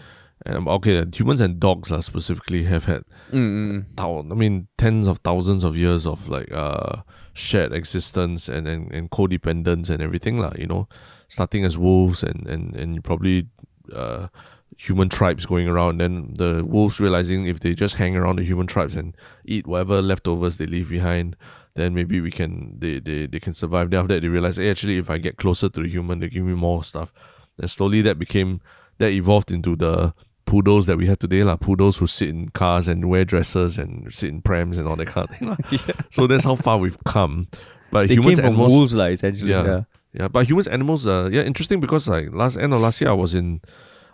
um, 0.47 0.69
okay 0.69 1.05
humans 1.15 1.41
and 1.41 1.59
dogs 1.61 1.91
lah 1.91 2.01
specifically 2.01 2.65
have 2.65 2.85
had 2.85 3.03
Mm-mm. 3.33 3.85
thou- 3.97 4.21
I 4.21 4.35
mean 4.35 4.69
tens 4.79 5.07
of 5.07 5.19
thousands 5.19 5.65
of 5.65 5.77
years 5.77 6.07
of 6.07 6.29
like 6.29 6.51
uh 6.53 7.03
shared 7.35 7.73
existence 7.73 8.49
and 8.49 8.67
and, 8.67 8.91
and 8.93 9.11
codependence 9.11 9.91
and 9.91 10.03
everything 10.03 10.39
lah. 10.39 10.53
You 10.57 10.67
know, 10.67 10.89
starting 11.29 11.65
as 11.65 11.77
wolves 11.77 12.23
and 12.23 12.47
and 12.47 12.75
and 12.77 13.03
probably 13.05 13.47
uh 13.93 14.29
human 14.77 15.09
tribes 15.09 15.45
going 15.45 15.67
around. 15.69 15.99
Then 15.99 16.35
the 16.39 16.65
wolves 16.65 17.01
realizing 17.01 17.47
if 17.47 17.61
they 17.61 17.75
just 17.75 17.97
hang 17.97 18.17
around 18.17 18.39
the 18.39 18.45
human 18.45 18.67
tribes 18.67 18.95
and 18.95 19.17
eat 19.45 19.67
whatever 19.67 20.01
leftovers 20.01 20.57
they 20.57 20.67
leave 20.67 20.89
behind, 20.89 21.37
then 21.75 21.95
maybe 21.95 22.21
we 22.21 22.31
can 22.31 22.79
they 22.79 23.01
they, 23.01 23.27
they 23.27 23.41
can 23.41 23.55
survive. 23.55 23.91
Then 23.91 24.01
after 24.01 24.15
that 24.15 24.21
they 24.23 24.29
realize, 24.29 24.57
hey, 24.57 24.71
actually 24.71 24.99
if 24.99 25.11
I 25.11 25.19
get 25.19 25.37
closer 25.37 25.69
to 25.69 25.83
the 25.83 25.89
human, 25.89 26.21
they 26.21 26.29
give 26.29 26.45
me 26.45 26.55
more 26.55 26.85
stuff. 26.85 27.13
And 27.61 27.71
slowly 27.71 28.03
that 28.03 28.19
became 28.19 28.61
that 28.99 29.11
evolved 29.11 29.51
into 29.51 29.77
the 29.77 30.15
poodles 30.45 30.87
that 30.87 30.97
we 30.97 31.07
have 31.07 31.19
today, 31.19 31.43
lah. 31.45 31.57
Poodles 31.57 31.99
who 31.99 32.07
sit 32.07 32.31
in 32.31 32.49
cars 32.51 32.89
and 32.89 33.09
wear 33.09 33.25
dresses 33.25 33.77
and 33.79 34.13
sit 34.13 34.31
in 34.31 34.41
prams 34.41 34.79
and 34.79 34.89
all 34.89 34.97
that 34.97 35.07
kind 35.07 35.29
of 35.29 35.37
thing. 35.37 35.49
lah. 35.49 35.57
So 36.11 36.27
that's 36.27 36.45
how 36.45 36.55
far 36.55 36.79
we've 36.79 36.97
come. 37.05 37.49
But 37.91 38.09
They 38.09 38.15
humans 38.15 38.39
came 38.39 38.47
animals 38.47 38.73
wolves, 38.73 38.95
like 38.95 39.13
essentially. 39.13 39.51
Yeah. 39.51 39.65
yeah. 39.65 39.83
yeah, 40.13 40.29
but 40.29 40.49
humans, 40.49 40.67
animals, 40.69 41.07
uh, 41.07 41.29
yeah, 41.33 41.43
interesting 41.43 41.81
because 41.81 42.09
like 42.09 42.33
last 42.33 42.57
end 42.57 42.73
of 42.75 42.81
last 42.81 43.01
year, 43.01 43.11
I 43.11 43.15
was 43.15 43.35
in, 43.35 43.61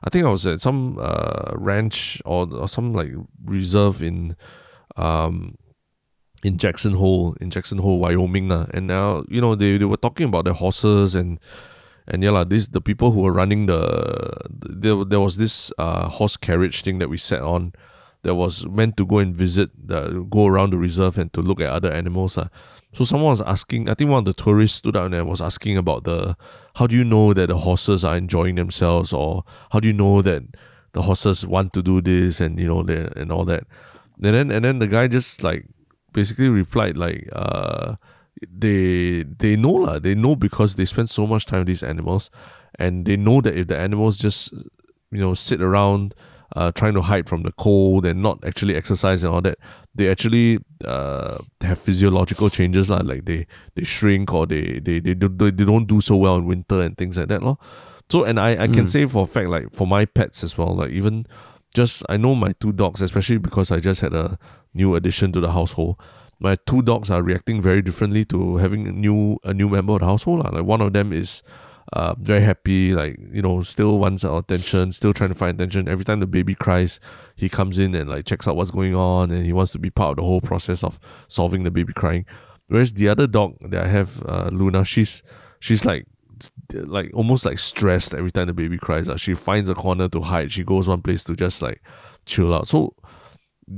I 0.03 0.11
think 0.11 0.27
I 0.27 0.31
was 0.31 0.47
at 0.47 0.61
some 0.61 0.99
uh 1.01 1.53
ranch 1.55 2.21
or, 2.25 2.53
or 2.53 2.69
some 2.69 2.93
like 2.93 3.13
reserve 3.45 4.03
in, 4.03 4.37
um, 4.97 5.57
in 6.43 6.59
Jackson 6.59 6.95
Hole, 6.95 7.37
in 7.41 7.51
Jackson 7.51 7.79
Hole, 7.79 7.99
Wyoming, 7.99 8.53
uh, 8.53 8.67
and 8.75 8.87
now 8.87 9.25
you 9.29 9.41
know 9.41 9.55
they, 9.55 9.79
they 9.79 9.87
were 9.87 9.97
talking 9.97 10.27
about 10.29 10.45
the 10.45 10.55
horses 10.55 11.15
and 11.15 11.39
and 12.07 12.23
yeah, 12.23 12.31
like 12.31 12.49
this 12.49 12.69
the 12.69 12.81
people 12.81 13.13
who 13.13 13.21
were 13.21 13.33
running 13.33 13.67
the 13.67 14.31
there 14.51 15.05
there 15.05 15.21
was 15.21 15.37
this 15.37 15.73
uh 15.79 16.09
horse 16.09 16.37
carriage 16.37 16.83
thing 16.83 16.99
that 16.99 17.09
we 17.09 17.19
sat 17.19 17.41
on 17.43 17.73
that 18.23 18.35
was 18.35 18.67
meant 18.67 18.97
to 18.97 19.07
go 19.07 19.19
and 19.19 19.37
visit 19.37 19.71
the 19.77 20.27
go 20.31 20.47
around 20.47 20.71
the 20.71 20.79
reserve 20.79 21.17
and 21.19 21.33
to 21.33 21.41
look 21.41 21.61
at 21.61 21.69
other 21.69 21.93
animals. 21.93 22.37
Uh. 22.37 22.49
So 22.93 23.05
someone 23.05 23.31
was 23.31 23.41
asking, 23.41 23.89
I 23.89 23.95
think 23.95 24.11
one 24.11 24.21
of 24.21 24.25
the 24.25 24.33
tourists 24.33 24.79
stood 24.79 24.97
out 24.97 25.13
and 25.13 25.29
was 25.29 25.43
asking 25.43 25.77
about 25.77 26.05
the 26.05 26.37
how 26.77 26.87
do 26.87 26.97
you 26.97 27.05
know 27.05 27.33
that 27.35 27.49
the 27.49 27.59
horses 27.59 28.05
are 28.05 28.17
enjoying 28.17 28.55
themselves 28.55 29.13
or 29.13 29.45
how 29.73 29.81
do 29.81 29.89
you 29.89 29.93
know 29.93 30.23
that 30.23 30.43
the 30.93 31.03
horses 31.03 31.47
want 31.47 31.73
to 31.73 31.83
do 31.83 32.01
this 32.01 32.41
and 32.41 32.59
you 32.59 32.67
know 32.67 32.81
and 32.81 33.31
all 33.33 33.45
that. 33.45 33.65
And 34.23 34.35
then 34.35 34.51
and 34.51 34.65
then 34.65 34.79
the 34.79 34.87
guy 34.87 35.09
just 35.09 35.43
like 35.43 35.67
basically 36.13 36.49
replied 36.49 36.97
like 36.97 37.29
uh 37.33 37.97
they 38.49 39.23
they 39.25 39.57
know 39.57 39.73
lah. 39.73 39.99
They 39.99 40.15
know 40.15 40.37
because 40.37 40.75
they 40.77 40.85
spend 40.85 41.11
so 41.11 41.27
much 41.27 41.47
time 41.47 41.61
with 41.61 41.69
these 41.69 41.83
animals 41.83 42.31
and 42.79 43.07
they 43.07 43.17
know 43.17 43.41
that 43.41 43.57
if 43.57 43.67
the 43.69 43.79
animals 43.79 44.19
just 44.19 44.53
you 45.11 45.21
know 45.21 45.35
sit 45.35 45.63
around 45.63 46.15
uh, 46.57 46.71
trying 46.73 46.95
to 46.95 47.03
hide 47.03 47.29
from 47.29 47.43
the 47.43 47.53
cold 47.53 48.07
and 48.07 48.23
not 48.23 48.39
actually 48.45 48.75
exercise 48.77 49.25
and 49.25 49.33
all 49.35 49.41
that, 49.43 49.59
they 49.95 50.09
actually 50.11 50.59
uh, 50.85 51.39
have 51.63 51.79
physiological 51.79 52.51
changes 52.51 52.91
lah. 52.91 53.01
Like 53.03 53.25
they 53.25 53.47
they 53.75 53.85
shrink 53.85 54.33
or 54.33 54.47
they 54.47 54.81
they 54.81 55.01
they, 55.01 55.15
do, 55.15 55.29
they 55.29 55.65
don't 55.65 55.87
do 55.87 56.01
so 56.01 56.17
well 56.17 56.37
in 56.37 56.47
winter 56.47 56.81
and 56.83 56.97
things 56.97 57.17
like 57.17 57.29
that 57.29 57.43
lor. 57.43 57.59
So 58.11 58.25
and 58.25 58.39
I 58.39 58.65
I 58.65 58.67
can 58.69 58.85
Mm. 58.85 58.89
say 58.89 59.07
for 59.07 59.23
a 59.23 59.27
fact 59.27 59.49
like 59.49 59.73
for 59.73 59.87
my 59.87 60.05
pets 60.05 60.45
as 60.45 60.59
well 60.59 60.77
like 60.77 60.91
even 60.91 61.27
just 61.75 62.03
I 62.09 62.17
know 62.17 62.35
my 62.35 62.53
two 62.61 62.71
dogs 62.73 63.01
especially 63.03 63.39
because 63.39 63.71
I 63.73 63.81
just 63.81 64.01
had 64.03 64.13
a 64.15 64.39
new 64.75 64.95
addition 64.95 65.33
to 65.33 65.41
the 65.41 65.53
household. 65.53 65.97
My 66.41 66.57
two 66.67 66.83
dogs 66.83 67.11
are 67.11 67.23
reacting 67.23 67.63
very 67.63 67.83
differently 67.83 68.25
to 68.27 68.57
having 68.57 68.87
a 68.87 68.93
new 68.93 69.39
a 69.45 69.55
new 69.55 69.69
member 69.69 69.95
of 69.95 70.01
the 70.01 70.07
household 70.07 70.45
lah. 70.45 70.51
Like 70.51 70.65
one 70.65 70.81
of 70.81 70.93
them 70.93 71.13
is 71.13 71.43
uh, 71.93 72.15
very 72.19 72.41
happy, 72.41 72.95
like 72.95 73.19
you 73.33 73.43
know, 73.43 73.63
still 73.63 73.99
wants 73.99 74.25
our 74.25 74.39
attention, 74.39 74.93
still 74.93 75.13
trying 75.13 75.29
to 75.31 75.35
find 75.35 75.61
attention. 75.61 75.89
Every 75.89 76.05
time 76.05 76.21
the 76.21 76.27
baby 76.27 76.55
cries, 76.55 76.99
he 77.37 77.49
comes 77.49 77.79
in 77.79 77.95
and 77.95 78.11
like 78.11 78.27
checks 78.27 78.49
out 78.49 78.57
what's 78.57 78.71
going 78.71 78.95
on, 78.95 79.31
and 79.31 79.45
he 79.45 79.53
wants 79.53 79.73
to 79.73 79.79
be 79.79 79.91
part 79.91 80.13
of 80.13 80.17
the 80.17 80.23
whole 80.23 80.41
process 80.41 80.83
of 80.83 80.99
solving 81.29 81.63
the 81.63 81.71
baby 81.71 81.93
crying. 81.93 82.25
Whereas 82.69 82.95
the 82.95 83.09
other 83.09 83.27
dog 83.27 83.57
that 83.61 83.85
I 83.85 83.89
have, 83.89 84.23
uh, 84.27 84.49
Luna, 84.53 84.85
she's 84.85 85.23
she's 85.61 85.85
like 85.85 86.07
like 86.73 87.11
almost 87.15 87.45
like 87.45 87.59
stressed 87.59 88.15
every 88.15 88.31
time 88.31 88.47
the 88.47 88.55
baby 88.55 88.79
cries. 88.79 89.09
Uh. 89.09 89.17
She 89.17 89.35
finds 89.35 89.69
a 89.69 89.75
corner 89.75 90.09
to 90.09 90.23
hide. 90.23 90.53
She 90.53 90.65
goes 90.65 90.89
one 90.89 91.03
place 91.03 91.23
to 91.25 91.37
just 91.37 91.63
like 91.63 91.83
chill 92.27 92.55
out. 92.55 92.67
So 92.67 92.95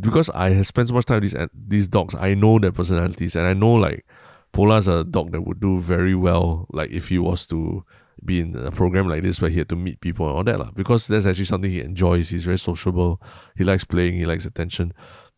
because 0.00 0.30
I 0.30 0.50
have 0.50 0.66
spent 0.66 0.88
so 0.88 0.94
much 0.94 1.06
time 1.06 1.20
with 1.20 1.32
these 1.32 1.48
these 1.54 1.88
dogs, 1.88 2.14
I 2.14 2.34
know 2.34 2.58
their 2.58 2.72
personalities, 2.72 3.36
and 3.36 3.46
I 3.46 3.52
know 3.52 3.74
like 3.74 4.04
Polar's 4.52 4.88
a 4.88 5.04
dog 5.04 5.32
that 5.32 5.42
would 5.42 5.60
do 5.60 5.80
very 5.80 6.14
well, 6.14 6.66
like 6.70 6.90
if 6.90 7.08
he 7.08 7.18
was 7.18 7.46
to 7.46 7.84
be 8.24 8.40
in 8.40 8.56
a 8.56 8.70
program 8.70 9.08
like 9.08 9.22
this 9.22 9.40
where 9.40 9.50
he 9.50 9.58
had 9.58 9.68
to 9.68 9.76
meet 9.76 10.00
people 10.00 10.26
and 10.26 10.36
all 10.36 10.44
that, 10.44 10.58
lah. 10.58 10.70
Because 10.74 11.06
that's 11.06 11.26
actually 11.26 11.44
something 11.44 11.70
he 11.70 11.80
enjoys. 11.80 12.30
He's 12.30 12.44
very 12.44 12.58
sociable. 12.58 13.20
He 13.56 13.64
likes 13.64 13.84
playing. 13.84 14.14
He 14.14 14.24
likes 14.24 14.46
attention. 14.46 14.92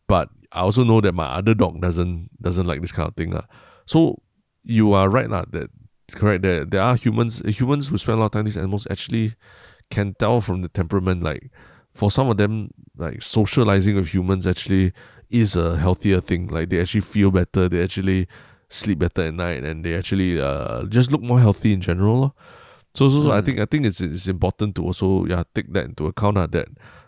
But 0.07 0.29
I 0.51 0.61
also 0.61 0.83
know 0.83 1.01
that 1.01 1.13
my 1.13 1.25
other 1.25 1.53
dog 1.53 1.81
doesn't 1.81 2.29
doesn't 2.41 2.65
like 2.65 2.81
this 2.81 2.91
kind 2.91 3.07
of 3.07 3.15
thing, 3.15 3.31
lah. 3.31 3.45
So 3.85 4.21
you 4.63 4.93
are 4.93 5.09
right, 5.09 5.29
lah. 5.29 5.45
That 5.51 5.69
correct. 6.15 6.41
There 6.41 6.65
there 6.65 6.81
are 6.81 6.95
humans 6.95 7.41
humans 7.45 7.89
who 7.89 7.97
spend 7.97 8.17
a 8.17 8.19
lot 8.21 8.25
of 8.27 8.31
time 8.31 8.45
with 8.45 8.53
these 8.53 8.61
animals 8.61 8.87
actually 8.89 9.35
can 9.91 10.15
tell 10.17 10.41
from 10.41 10.61
the 10.61 10.69
temperament. 10.69 11.21
Like 11.21 11.51
for 11.91 12.09
some 12.09 12.29
of 12.29 12.37
them, 12.37 12.71
like 12.99 13.21
socializing 13.21 13.95
with 13.95 14.09
humans 14.13 14.45
actually 14.47 14.93
is 15.29 15.55
a 15.55 15.77
healthier 15.77 16.21
thing. 16.21 16.47
Like 16.47 16.69
they 16.69 16.81
actually 16.81 17.01
feel 17.01 17.31
better. 17.31 17.69
They 17.69 17.83
actually 17.83 18.27
sleep 18.69 18.99
better 18.99 19.23
at 19.23 19.33
night, 19.33 19.63
and 19.63 19.83
they 19.85 19.95
actually 19.95 20.39
uh 20.41 20.83
just 20.85 21.11
look 21.11 21.21
more 21.21 21.39
healthy 21.39 21.73
in 21.73 21.81
general. 21.81 22.35
So 22.95 23.09
so, 23.09 23.23
so 23.23 23.31
I 23.31 23.41
Mm. 23.41 23.45
think 23.45 23.59
I 23.59 23.65
think 23.65 23.85
it's 23.85 24.01
it's 24.01 24.27
important 24.27 24.75
to 24.75 24.83
also 24.83 25.25
yeah 25.25 25.43
take 25.55 25.71
that 25.73 25.85
into 25.85 26.07
account 26.07 26.37
uh, 26.37 26.47
that 26.47 26.67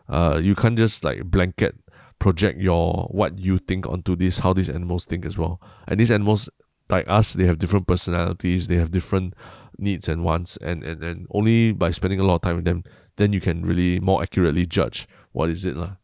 uh 0.10 0.40
you 0.42 0.56
can't 0.56 0.78
just 0.78 1.04
like 1.04 1.26
blanket 1.26 1.76
project 2.20 2.60
your 2.62 3.08
what 3.12 3.40
you 3.40 3.58
think 3.58 3.88
onto 3.88 4.16
this 4.16 4.40
how 4.40 4.54
these 4.54 4.70
animals 4.70 5.06
think 5.06 5.26
as 5.26 5.38
well. 5.38 5.60
And 5.88 6.00
these 6.00 6.12
animals 6.12 6.50
like 6.90 7.06
us, 7.08 7.34
they 7.34 7.46
have 7.46 7.58
different 7.58 7.88
personalities, 7.88 8.68
they 8.68 8.76
have 8.76 8.92
different 8.92 9.34
needs 9.78 10.08
and 10.08 10.24
wants, 10.24 10.58
and 10.58 10.84
and, 10.84 11.04
and 11.04 11.28
only 11.32 11.72
by 11.74 11.92
spending 11.92 12.20
a 12.20 12.24
lot 12.24 12.36
of 12.36 12.42
time 12.42 12.58
with 12.58 12.66
them, 12.66 12.84
then 13.18 13.34
you 13.34 13.42
can 13.42 13.66
really 13.66 14.00
more 14.00 14.22
accurately 14.22 14.66
judge 14.66 15.08
what 15.32 15.50
is 15.50 15.66
it 15.66 15.76
lah. 15.76 15.96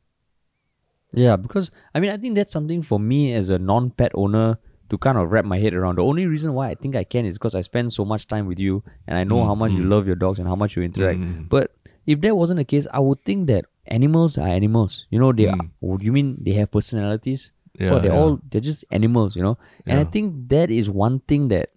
Yeah, 1.13 1.36
because 1.38 1.71
I 1.95 1.99
mean, 1.99 2.11
I 2.11 2.17
think 2.17 2.36
that's 2.36 2.51
something 2.53 2.82
for 2.82 2.99
me 2.99 3.34
as 3.34 3.49
a 3.49 3.57
non-pet 3.57 4.11
owner 4.15 4.57
to 4.89 4.97
kind 4.97 5.17
of 5.17 5.32
wrap 5.32 5.45
my 5.45 5.59
head 5.59 5.73
around. 5.73 5.97
The 5.97 6.03
only 6.03 6.25
reason 6.25 6.53
why 6.53 6.69
I 6.69 6.75
think 6.75 6.95
I 6.95 7.03
can 7.03 7.25
is 7.25 7.38
because 7.38 7.55
I 7.55 7.61
spend 7.61 7.93
so 7.93 8.03
much 8.05 8.28
time 8.28 8.45
with 8.47 8.59
you, 8.59 8.84
and 9.07 9.17
I 9.17 9.23
know 9.23 9.38
Mm, 9.38 9.45
how 9.45 9.55
much 9.55 9.71
you 9.71 9.84
mm. 9.84 9.89
love 9.89 10.05
your 10.07 10.15
dogs 10.15 10.39
and 10.39 10.47
how 10.47 10.55
much 10.55 10.75
you 10.75 10.84
interact. 10.84 11.19
Mm. 11.19 11.49
But 11.49 11.71
if 12.05 12.21
that 12.21 12.36
wasn't 12.36 12.57
the 12.59 12.65
case, 12.65 12.88
I 12.91 12.99
would 12.99 13.23
think 13.23 13.47
that 13.47 13.65
animals 13.88 14.38
are 14.38 14.47
animals. 14.47 15.07
You 15.09 15.19
know, 15.19 15.32
they 15.32 15.45
Mm. 15.47 15.71
are. 15.84 16.03
You 16.03 16.11
mean 16.11 16.38
they 16.39 16.53
have 16.59 16.71
personalities? 16.71 17.51
Yeah, 17.80 17.93
or 17.93 17.99
they're 17.99 18.11
yeah. 18.11 18.19
all 18.19 18.39
they're 18.49 18.61
just 18.63 18.84
animals. 18.91 19.36
You 19.36 19.43
know, 19.43 19.57
and 19.86 19.99
I 19.99 20.03
think 20.03 20.49
that 20.49 20.71
is 20.71 20.89
one 20.89 21.19
thing 21.28 21.47
that 21.49 21.69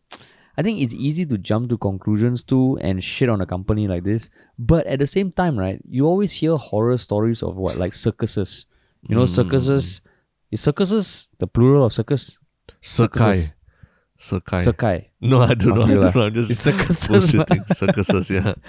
I 0.57 0.63
think 0.63 0.81
it's 0.81 0.95
easy 0.95 1.25
to 1.27 1.39
jump 1.39 1.71
to 1.71 1.79
conclusions 1.79 2.43
too 2.43 2.79
and 2.81 3.03
shit 3.03 3.29
on 3.29 3.41
a 3.41 3.47
company 3.47 3.89
like 3.89 4.05
this. 4.05 4.31
But 4.59 4.87
at 4.87 4.99
the 4.99 5.07
same 5.07 5.33
time, 5.33 5.59
right, 5.59 5.81
you 5.89 6.07
always 6.07 6.33
hear 6.33 6.57
horror 6.57 6.99
stories 6.99 7.43
of 7.43 7.57
what 7.57 7.77
like 7.77 7.93
circuses. 7.93 8.67
You 9.09 9.17
know, 9.17 9.27
circuses. 9.27 10.01
Mm. 10.01 10.11
Is 10.53 10.61
circuses 10.61 11.31
the 11.39 11.47
plural 11.47 11.85
of 11.87 11.93
circus? 11.93 12.39
Circai. 12.83 13.53
Circai. 14.19 14.65
Circi. 14.65 15.07
no, 15.21 15.43
I 15.43 15.55
don't 15.55 15.75
know. 15.77 15.83
I 15.83 15.89
don't 15.89 16.15
know. 16.15 16.23
I'm 16.23 16.35
just 16.35 16.51
It's 16.51 16.61
circuses. 16.61 17.31
Circuses, 17.79 18.31
yeah. 18.31 18.55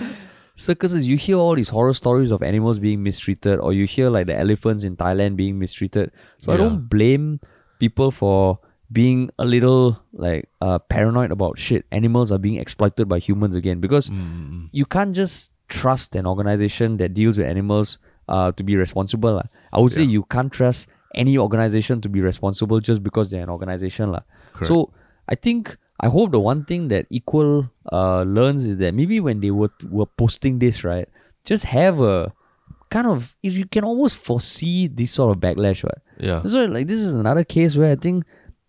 circuses 0.56 1.08
you 1.08 1.18
hear 1.18 1.38
all 1.38 1.56
these 1.56 1.70
horror 1.70 1.94
stories 1.94 2.32
of 2.32 2.44
animals 2.44 2.80
being 2.80 3.02
mistreated 3.02 3.60
or 3.60 3.74
you 3.74 3.86
hear 3.86 4.10
like 4.10 4.28
the 4.28 4.38
elephants 4.38 4.84
in 4.84 4.96
thailand 4.96 5.36
being 5.36 5.58
mistreated 5.58 6.12
so 6.38 6.52
i 6.52 6.58
don't 6.58 6.90
blame 6.90 7.40
people 7.80 8.12
for 8.12 8.60
being 8.92 9.30
a 9.40 9.46
little 9.46 10.00
like 10.14 10.50
uh, 10.62 10.78
paranoid 10.80 11.32
about 11.32 11.58
shit 11.58 11.86
animals 11.92 12.32
are 12.32 12.38
being 12.38 12.58
exploited 12.58 13.08
by 13.08 13.20
humans 13.20 13.56
again 13.56 13.80
because 13.80 14.10
Mm, 14.10 14.70
you 14.72 14.86
can't 14.86 15.16
just 15.16 15.54
trust 15.70 16.16
an 16.16 16.26
organization 16.28 16.98
that 16.98 17.14
deals 17.14 17.38
with 17.38 17.48
animals 17.48 18.00
uh, 18.28 18.52
to 18.52 18.64
be 18.64 18.76
responsible 18.76 19.34
lah. 19.36 19.48
i 19.72 19.80
would 19.80 19.94
say 19.94 20.04
you 20.04 20.24
can't 20.24 20.52
trust 20.52 20.90
any 21.16 21.38
organization 21.38 22.02
to 22.02 22.10
be 22.10 22.22
responsible 22.22 22.80
just 22.80 23.04
because 23.04 23.30
they're 23.32 23.44
an 23.44 23.50
organization 23.50 24.12
correct. 24.54 24.68
So 24.68 24.92
I 25.28 25.36
think 25.36 25.78
I 26.00 26.08
hope 26.10 26.32
the 26.32 26.40
one 26.40 26.66
thing 26.66 26.88
that 26.88 27.06
Equal 27.10 27.70
uh, 27.92 28.24
learns 28.24 28.66
is 28.66 28.78
that 28.78 28.94
maybe 28.94 29.20
when 29.20 29.40
they 29.40 29.52
were 29.52 29.70
were 29.90 30.08
posting 30.08 30.60
this, 30.60 30.84
right, 30.84 31.08
just 31.46 31.66
have 31.66 32.00
a 32.02 32.34
kind 32.90 33.08
of 33.08 33.36
if 33.44 33.54
you 33.58 33.66
can 33.66 33.84
almost 33.84 34.18
foresee 34.18 34.88
this 34.88 35.12
sort 35.12 35.36
of 35.36 35.42
backlash, 35.44 35.84
right? 35.84 36.02
yeah. 36.20 36.42
So 36.44 36.66
like 36.66 36.88
this 36.88 37.00
is 37.00 37.14
another 37.16 37.44
case 37.44 37.76
where 37.78 37.92
I 37.92 37.96
think 37.96 38.26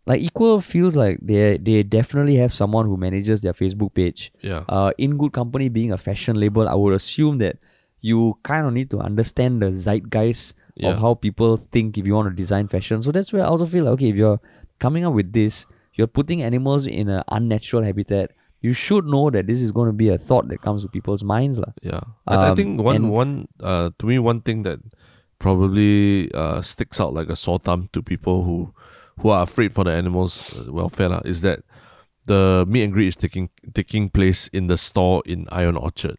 like 0.07 0.21
Equal 0.21 0.61
feels 0.61 0.97
like 0.97 1.19
they 1.23 1.59
they 1.59 1.83
definitely 1.83 2.37
have 2.37 2.53
someone 2.53 2.87
who 2.87 2.97
manages 2.97 3.41
their 3.43 3.53
Facebook 3.55 3.95
page. 3.95 4.33
Yeah. 4.43 4.65
Uh, 4.69 4.91
in 4.99 5.17
good 5.17 5.33
company 5.33 5.69
being 5.69 5.93
a 5.93 5.99
fashion 5.99 6.37
label, 6.37 6.69
I 6.69 6.75
would 6.75 6.95
assume 6.95 7.39
that 7.39 7.59
you 8.01 8.37
kind 8.43 8.67
of 8.67 8.73
need 8.73 8.91
to 8.91 8.99
understand 8.99 9.63
the 9.63 9.71
zeitgeist 9.71 10.55
Yeah. 10.75 10.91
of 10.91 10.99
how 11.05 11.15
people 11.15 11.57
think 11.71 11.99
if 11.99 12.07
you 12.07 12.15
want 12.15 12.29
to 12.31 12.35
design 12.35 12.67
fashion. 12.67 13.03
So 13.03 13.13
that's 13.13 13.33
where 13.33 13.43
I 13.45 13.47
also 13.47 13.67
feel 13.67 13.85
like 13.85 13.93
okay, 14.01 14.09
if 14.09 14.17
you're 14.17 14.41
coming 14.81 15.05
up 15.05 15.15
with 15.15 15.33
this, 15.33 15.67
you're 15.95 16.09
putting 16.11 16.43
animals 16.43 16.87
in 16.87 17.09
an 17.09 17.23
unnatural 17.29 17.85
habitat. 17.85 18.33
You 18.63 18.73
should 18.73 19.05
know 19.07 19.29
that 19.31 19.47
this 19.47 19.61
is 19.61 19.71
going 19.71 19.87
to 19.89 19.93
be 19.93 20.09
a 20.09 20.17
thought 20.19 20.49
that 20.49 20.63
comes 20.63 20.83
to 20.83 20.89
people's 20.89 21.23
minds, 21.23 21.59
lah. 21.59 21.73
Yeah, 21.83 22.01
I, 22.27 22.35
I 22.37 22.49
Um, 22.51 22.57
think 22.57 22.81
one 22.81 22.97
and- 22.97 23.11
one 23.11 23.33
uh 23.61 23.91
to 23.99 24.07
me 24.07 24.19
one 24.19 24.41
thing 24.41 24.63
that 24.67 24.81
probably 25.39 26.31
uh 26.33 26.61
sticks 26.63 27.01
out 27.01 27.13
like 27.13 27.29
a 27.29 27.37
sore 27.37 27.59
thumb 27.59 27.89
to 27.93 28.03
people 28.03 28.45
who 28.45 28.73
who 29.23 29.31
are 29.31 29.43
afraid 29.43 29.73
for 29.73 29.85
the 29.85 29.93
animals' 29.93 30.45
uh, 30.59 30.73
welfare 30.73 31.09
lah, 31.09 31.21
is 31.25 31.41
that 31.41 31.61
the 32.27 32.65
meet 32.69 32.83
and 32.85 32.93
greet 32.93 33.09
is 33.09 33.17
taking 33.17 33.49
taking 33.75 34.09
place 34.11 34.49
in 34.49 34.67
the 34.69 34.77
store 34.77 35.23
in 35.27 35.47
Ion 35.51 35.77
Orchard. 35.77 36.19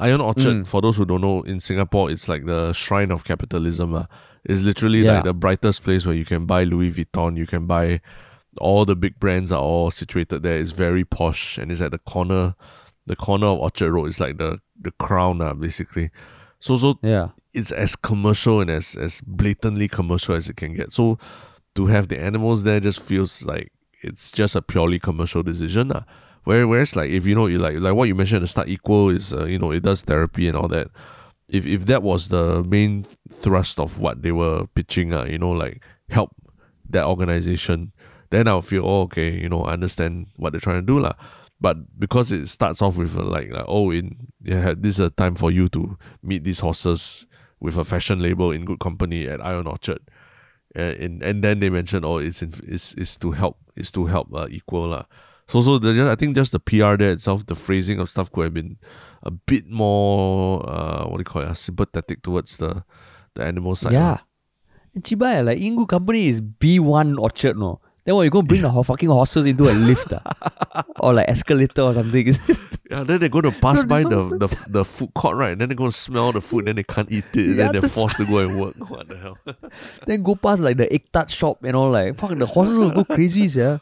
Ion 0.00 0.20
Orchard, 0.20 0.56
Mm. 0.62 0.66
for 0.66 0.80
those 0.80 0.96
who 0.96 1.04
don't 1.04 1.20
know, 1.22 1.42
in 1.42 1.60
Singapore, 1.60 2.10
it's 2.10 2.28
like 2.28 2.44
the 2.46 2.72
shrine 2.72 3.10
of 3.10 3.24
capitalism. 3.24 3.92
lah. 3.92 4.06
It's 4.44 4.62
literally 4.62 5.02
Yeah. 5.04 5.14
like 5.16 5.24
the 5.24 5.34
brightest 5.34 5.82
place 5.84 6.06
where 6.06 6.14
you 6.14 6.24
can 6.24 6.46
buy 6.46 6.64
Louis 6.64 6.90
Vuitton, 6.92 7.36
you 7.36 7.46
can 7.46 7.66
buy 7.66 8.00
all 8.58 8.84
the 8.84 8.96
big 8.96 9.18
brands 9.20 9.52
are 9.52 9.60
all 9.62 9.90
situated 9.90 10.42
there. 10.42 10.58
It's 10.58 10.72
very 10.72 11.04
posh 11.04 11.58
and 11.58 11.70
it's 11.70 11.80
at 11.80 11.90
the 11.92 11.98
corner 11.98 12.54
the 13.06 13.16
corner 13.16 13.46
of 13.46 13.58
Orchard 13.58 13.90
Road 13.92 14.06
is 14.06 14.20
like 14.20 14.36
the 14.38 14.60
the 14.80 14.90
crown 14.92 15.40
uh, 15.40 15.54
basically. 15.54 16.10
So 16.60 16.76
so 16.76 16.98
Yeah. 17.02 17.28
it's 17.54 17.72
as 17.72 17.96
commercial 17.96 18.60
and 18.60 18.70
as 18.70 18.94
as 18.96 19.20
blatantly 19.22 19.88
commercial 19.88 20.34
as 20.34 20.48
it 20.48 20.56
can 20.56 20.74
get. 20.74 20.92
So 20.92 21.18
to 21.78 21.86
have 21.86 22.08
the 22.08 22.18
animals 22.18 22.64
there 22.64 22.80
just 22.80 23.00
feels 23.00 23.44
like 23.44 23.70
it's 24.02 24.32
just 24.32 24.56
a 24.56 24.60
purely 24.60 24.98
commercial 24.98 25.44
decision. 25.44 25.92
Uh. 25.92 26.02
Where, 26.42 26.66
whereas 26.66 26.96
like 26.96 27.10
if 27.10 27.24
you 27.24 27.36
know 27.36 27.44
like 27.44 27.76
like 27.78 27.94
what 27.94 28.08
you 28.08 28.16
mentioned 28.16 28.42
the 28.42 28.48
start, 28.48 28.68
equal 28.68 29.10
is 29.10 29.32
uh, 29.32 29.44
you 29.44 29.60
know 29.60 29.70
it 29.70 29.84
does 29.84 30.02
therapy 30.02 30.48
and 30.48 30.56
all 30.56 30.66
that. 30.68 30.88
If 31.48 31.66
if 31.66 31.86
that 31.86 32.02
was 32.02 32.28
the 32.28 32.64
main 32.64 33.06
thrust 33.32 33.78
of 33.78 34.00
what 34.00 34.22
they 34.22 34.32
were 34.32 34.66
pitching, 34.74 35.14
uh, 35.14 35.24
you 35.24 35.38
know, 35.38 35.52
like 35.52 35.80
help 36.08 36.34
that 36.90 37.04
organization, 37.04 37.92
then 38.30 38.48
I'll 38.48 38.60
feel 38.60 38.84
oh 38.84 39.02
okay, 39.02 39.30
you 39.30 39.48
know, 39.48 39.62
I 39.62 39.74
understand 39.74 40.26
what 40.34 40.50
they're 40.50 40.60
trying 40.60 40.82
to 40.82 40.86
do 40.86 40.98
lah. 40.98 41.12
But 41.60 41.96
because 41.96 42.32
it 42.32 42.48
starts 42.48 42.82
off 42.82 42.96
with 42.96 43.14
a, 43.14 43.22
like, 43.22 43.52
like 43.52 43.66
oh 43.68 43.92
in 43.92 44.32
yeah, 44.42 44.74
this 44.76 44.98
is 44.98 45.06
a 45.06 45.10
time 45.10 45.36
for 45.36 45.52
you 45.52 45.68
to 45.68 45.96
meet 46.24 46.42
these 46.42 46.58
horses 46.58 47.24
with 47.60 47.78
a 47.78 47.84
fashion 47.84 48.18
label 48.18 48.50
in 48.50 48.64
good 48.64 48.80
company 48.80 49.28
at 49.28 49.44
Ion 49.44 49.68
Orchard. 49.68 50.00
And 50.78 51.22
and 51.22 51.42
then 51.42 51.58
they 51.60 51.70
mentioned 51.70 52.04
oh 52.04 52.18
it's 52.18 52.42
in, 52.42 52.52
it's, 52.66 52.94
it's 52.94 53.18
to 53.18 53.32
help 53.32 53.58
it's 53.74 53.90
to 53.92 54.06
help 54.06 54.32
uh, 54.34 54.46
equal 54.50 54.88
lah. 54.88 55.04
So 55.48 55.60
so 55.62 55.78
the, 55.78 55.92
just- 55.94 56.10
I 56.10 56.14
think 56.14 56.36
just 56.36 56.52
the 56.52 56.60
PR 56.60 56.96
there 56.96 57.10
itself, 57.10 57.46
the 57.46 57.54
phrasing 57.54 57.98
of 57.98 58.08
stuff 58.10 58.30
could 58.30 58.44
have 58.44 58.54
been 58.54 58.76
a 59.22 59.30
bit 59.30 59.66
more 59.68 60.62
uh 60.68 61.04
what 61.08 61.16
do 61.18 61.20
you 61.20 61.24
call 61.24 61.42
it 61.42 61.48
uh, 61.48 61.54
sympathetic 61.54 62.22
towards 62.22 62.56
the 62.58 62.84
the 63.34 63.42
animal 63.44 63.74
side. 63.74 63.92
Yeah. 63.92 64.18
And 64.94 65.02
Chibai, 65.04 65.44
like 65.44 65.58
In 65.58 65.76
Good 65.76 65.88
company 65.88 66.28
is 66.28 66.40
B1 66.40 67.18
Orchard, 67.18 67.58
no. 67.58 67.80
Then 68.08 68.14
what, 68.14 68.22
you 68.22 68.30
gonna 68.30 68.46
bring 68.46 68.62
the 68.62 68.70
ho- 68.70 68.82
fucking 68.82 69.10
horses 69.10 69.44
into 69.44 69.68
a 69.68 69.72
lift 69.72 70.10
ah? 70.14 70.82
or 71.00 71.12
like 71.12 71.28
escalator 71.28 71.82
or 71.82 71.92
something? 71.92 72.34
Yeah, 72.90 73.04
then 73.04 73.20
they're 73.20 73.28
going 73.28 73.42
to 73.42 73.52
pass 73.52 73.82
No, 73.82 73.84
by 73.84 74.02
the, 74.02 74.22
the 74.38 74.66
the 74.66 74.82
food 74.82 75.12
court, 75.12 75.36
right? 75.36 75.52
And 75.52 75.60
then 75.60 75.68
they're 75.68 75.76
going 75.76 75.90
to 75.90 75.96
smell 75.96 76.32
the 76.32 76.40
food, 76.40 76.60
and 76.60 76.68
then 76.68 76.76
they 76.76 76.84
can't 76.84 77.12
eat 77.12 77.26
it, 77.34 77.36
and 77.36 77.56
Yeah, 77.56 77.64
then 77.64 77.72
they're 77.82 77.90
forced 77.90 78.16
to 78.16 78.24
go 78.24 78.38
and 78.38 78.58
work. 78.58 78.76
What 78.88 79.08
the 79.08 79.18
hell? 79.18 79.36
then 80.06 80.22
go 80.22 80.36
past 80.36 80.62
like 80.62 80.78
the 80.78 80.90
egg 80.90 81.12
tart 81.12 81.30
shop 81.30 81.62
and 81.64 81.76
all 81.76 81.90
like 81.90 82.16
fuck 82.16 82.30
the 82.38 82.46
horses 82.46 82.78
will 82.78 82.92
go 82.92 83.04
crazy, 83.04 83.42
yeah. 83.42 83.76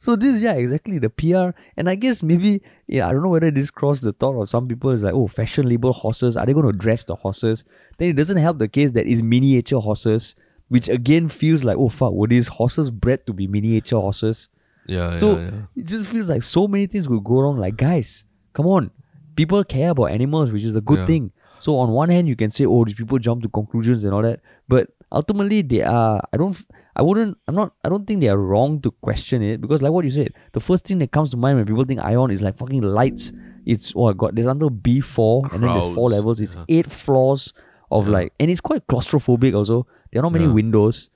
So 0.00 0.16
this 0.16 0.40
yeah, 0.40 0.54
exactly 0.54 0.98
the 0.98 1.10
PR. 1.10 1.56
And 1.76 1.88
I 1.88 1.94
guess 1.94 2.24
maybe 2.24 2.60
yeah, 2.88 3.06
I 3.06 3.12
don't 3.12 3.22
know 3.22 3.28
whether 3.28 3.52
this 3.52 3.70
crossed 3.70 4.02
the 4.02 4.12
thought 4.12 4.34
of 4.42 4.48
some 4.48 4.66
people 4.66 4.90
is 4.90 5.04
like, 5.04 5.14
oh, 5.14 5.28
fashion 5.28 5.68
label 5.68 5.92
horses, 5.92 6.36
are 6.36 6.44
they 6.44 6.52
gonna 6.52 6.72
dress 6.72 7.04
the 7.04 7.14
horses? 7.14 7.64
Then 7.98 8.08
it 8.08 8.16
doesn't 8.16 8.38
help 8.38 8.58
the 8.58 8.66
case 8.66 8.90
that 8.92 9.06
is 9.06 9.22
miniature 9.22 9.80
horses, 9.80 10.34
which 10.70 10.88
again 10.88 11.28
feels 11.28 11.62
like, 11.64 11.76
oh 11.76 11.88
fuck, 11.90 12.12
were 12.12 12.26
these 12.26 12.48
horses 12.48 12.90
bred 12.90 13.26
to 13.26 13.32
be 13.34 13.46
miniature 13.46 14.00
horses? 14.00 14.48
Yeah, 14.86 15.14
So 15.14 15.36
yeah, 15.36 15.42
yeah. 15.44 15.60
it 15.76 15.84
just 15.86 16.06
feels 16.08 16.28
like 16.28 16.42
so 16.42 16.66
many 16.66 16.86
things 16.86 17.06
could 17.06 17.22
go 17.22 17.42
wrong. 17.42 17.58
Like, 17.58 17.76
guys, 17.76 18.24
come 18.54 18.66
on. 18.66 18.90
People 19.36 19.62
care 19.64 19.90
about 19.90 20.06
animals, 20.06 20.50
which 20.50 20.64
is 20.64 20.74
a 20.74 20.80
good 20.80 21.00
Yeah. 21.00 21.06
thing. 21.06 21.32
So 21.58 21.76
on 21.76 21.90
one 21.90 22.08
hand, 22.08 22.26
you 22.26 22.34
can 22.36 22.48
say, 22.50 22.64
oh, 22.66 22.84
these 22.84 22.94
people 22.94 23.18
jump 23.18 23.42
to 23.42 23.48
conclusions 23.48 24.04
and 24.04 24.14
all 24.14 24.22
that. 24.22 24.40
But 24.66 24.88
ultimately, 25.12 25.60
they 25.62 25.82
are. 25.82 26.20
I 26.32 26.36
don't. 26.38 26.56
I 26.96 27.02
wouldn't. 27.02 27.36
I'm 27.46 27.54
not. 27.54 27.72
I 27.84 27.88
don't 27.88 28.06
think 28.06 28.20
they 28.20 28.28
are 28.28 28.38
wrong 28.38 28.80
to 28.82 28.90
question 29.02 29.42
it 29.42 29.60
because, 29.60 29.82
like 29.82 29.92
what 29.92 30.04
you 30.04 30.10
said, 30.10 30.32
the 30.52 30.60
first 30.60 30.86
thing 30.86 30.98
that 31.00 31.12
comes 31.12 31.30
to 31.30 31.36
mind 31.36 31.58
when 31.58 31.66
people 31.66 31.84
think 31.84 32.00
Ion 32.00 32.30
is 32.30 32.42
like 32.42 32.56
fucking 32.56 32.80
lights. 32.82 33.32
It's 33.66 33.92
oh 33.94 34.12
god. 34.14 34.34
There's 34.36 34.46
until 34.46 34.70
B 34.70 35.00
four 35.00 35.44
and 35.52 35.62
then 35.62 35.70
there's 35.74 35.94
four 35.94 36.08
levels. 36.08 36.40
It's 36.40 36.56
eight 36.68 36.90
floors 36.90 37.52
of 37.90 38.06
Yeah. 38.06 38.12
like, 38.12 38.32
and 38.40 38.50
it's 38.50 38.60
quite 38.60 38.86
claustrophobic. 38.86 39.54
Also, 39.54 39.86
there 40.12 40.20
are 40.20 40.24
not 40.24 40.32
many 40.32 40.44
Yeah. 40.46 40.52
windows. 40.52 41.10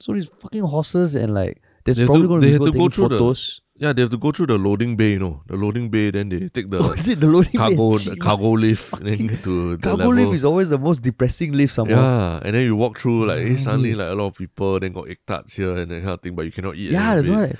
So 0.00 0.12
these 0.14 0.28
fucking 0.28 0.62
horses 0.62 1.14
and 1.14 1.34
like, 1.34 1.60
there's 1.84 1.98
They 1.98 2.06
probably 2.06 2.22
to- 2.22 2.28
going 2.28 2.40
to 2.40 2.46
they 2.46 2.58
be 2.58 2.64
have 2.64 2.72
people 2.72 2.72
to 2.72 2.78
go 2.78 2.88
taking 2.88 2.90
through 2.94 3.08
the- 3.10 3.18
photos. 3.18 3.60
Yeah, 3.76 3.92
they 3.92 4.02
have 4.02 4.10
to 4.12 4.16
go 4.18 4.30
through 4.30 4.46
the 4.46 4.56
loading 4.56 4.96
bay, 4.96 5.12
you 5.14 5.18
know. 5.18 5.42
The 5.48 5.56
loading 5.56 5.90
bay, 5.90 6.12
then 6.12 6.28
they 6.28 6.48
take 6.48 6.70
the 6.70 6.78
Oh, 6.82 6.92
is 6.92 7.08
it 7.08 7.18
the 7.18 7.26
loading 7.26 7.50
bay? 7.52 7.58
cargo 7.58 7.98
the 7.98 8.16
cargo 8.16 8.50
lift 8.52 8.92
and 8.92 9.06
then 9.08 9.26
get 9.26 9.42
to 9.42 9.76
the 9.76 9.82
Cargo 9.82 9.96
level. 10.10 10.14
lift 10.14 10.34
is 10.36 10.44
always 10.44 10.68
the 10.68 10.78
most 10.78 11.02
depressing 11.02 11.52
lift 11.52 11.74
Somewhere. 11.74 11.96
yeah, 11.96 12.38
and 12.44 12.54
then 12.54 12.62
you 12.64 12.76
walk 12.76 13.00
through 13.00 13.26
like 13.26 13.40
eh, 13.40 13.56
suddenly 13.56 13.94
like 13.96 14.10
a 14.12 14.14
lot 14.14 14.26
of 14.26 14.34
people, 14.36 14.78
then 14.78 14.92
got 14.92 15.08
egg 15.08 15.18
tarts 15.26 15.56
here 15.56 15.76
and 15.76 15.90
that 15.90 15.98
kind 16.02 16.10
of 16.10 16.20
thing, 16.20 16.36
but 16.36 16.42
you 16.46 16.52
cannot 16.52 16.76
eat. 16.76 16.92
Yeah, 16.92 17.16
that's 17.16 17.28
right. 17.28 17.56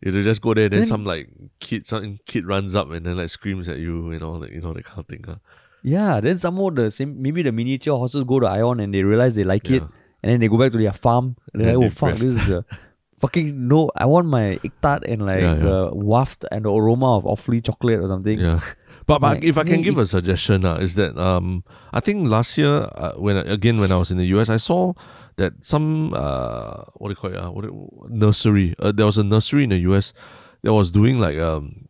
You 0.00 0.22
just 0.22 0.40
go 0.40 0.54
there, 0.54 0.68
then, 0.70 0.80
Then- 0.80 0.88
some 0.88 1.04
like 1.04 1.28
kid, 1.60 1.86
some 1.86 2.18
kid 2.24 2.46
runs 2.46 2.74
up 2.74 2.90
and 2.90 3.04
then 3.04 3.18
like 3.18 3.28
screams 3.28 3.68
at 3.68 3.78
you, 3.78 4.10
you 4.12 4.18
know, 4.18 4.32
like 4.32 4.52
you 4.52 4.62
know 4.62 4.72
that 4.72 4.84
kind 4.86 5.00
of 5.00 5.06
thing. 5.06 5.24
huh? 5.26 5.36
Yeah, 5.82 6.20
then 6.20 6.38
some 6.38 6.56
somehow 6.56 6.70
the 6.70 6.90
same 6.90 7.20
maybe 7.22 7.42
the 7.42 7.52
miniature 7.52 7.96
horses 7.96 8.24
go 8.24 8.40
to 8.40 8.46
Ion 8.46 8.80
and 8.80 8.92
they 8.92 9.02
realize 9.02 9.34
they 9.36 9.44
like 9.44 9.70
it 9.70 9.82
Yeah. 9.82 9.88
and 10.22 10.32
then 10.32 10.40
they 10.40 10.48
go 10.48 10.58
back 10.58 10.72
to 10.72 10.78
their 10.78 10.92
farm. 10.92 11.36
And 11.52 11.64
they're 11.64 11.76
like, 11.78 11.86
oh 11.86 11.90
fuck, 11.90 12.14
depressed. 12.16 12.22
this 12.24 12.42
is 12.42 12.50
a 12.50 12.64
fucking 13.18 13.68
no. 13.68 13.90
I 13.96 14.06
want 14.06 14.26
my 14.26 14.58
egg 14.64 14.72
and 15.06 15.26
like 15.26 15.40
Yeah, 15.40 15.54
yeah. 15.54 15.62
the 15.62 15.90
waft 15.94 16.44
and 16.50 16.64
the 16.64 16.70
aroma 16.72 17.16
of 17.16 17.26
awfully 17.26 17.60
chocolate 17.60 18.00
or 18.00 18.08
something. 18.08 18.38
Yeah. 18.38 18.60
But, 19.06 19.20
but 19.20 19.36
Like, 19.36 19.44
if 19.44 19.56
I 19.56 19.62
can 19.64 19.78
yeah, 19.78 19.84
give 19.84 19.98
a 19.98 20.04
suggestion, 20.06 20.64
uh, 20.66 20.76
is 20.76 20.94
that 20.96 21.16
um 21.16 21.64
I 21.92 22.00
think 22.00 22.28
last 22.28 22.58
year 22.58 22.88
uh, 22.94 23.12
when 23.16 23.36
again 23.38 23.80
when 23.80 23.90
I 23.90 23.96
was 23.96 24.10
in 24.10 24.18
the 24.18 24.26
US, 24.36 24.48
I 24.50 24.58
saw 24.58 24.92
that 25.36 25.52
some 25.64 26.12
uh 26.14 26.82
what 26.96 27.08
do 27.08 27.12
you 27.12 27.16
call 27.16 27.30
it, 27.32 27.36
uh, 27.36 27.50
what 27.50 27.62
do- 27.64 27.88
nursery 28.10 28.74
uh, 28.78 28.92
there 28.92 29.06
was 29.06 29.16
a 29.16 29.24
nursery 29.24 29.64
in 29.64 29.70
the 29.70 29.78
US 29.90 30.12
that 30.62 30.74
was 30.74 30.90
doing 30.90 31.18
like 31.20 31.38
um 31.38 31.87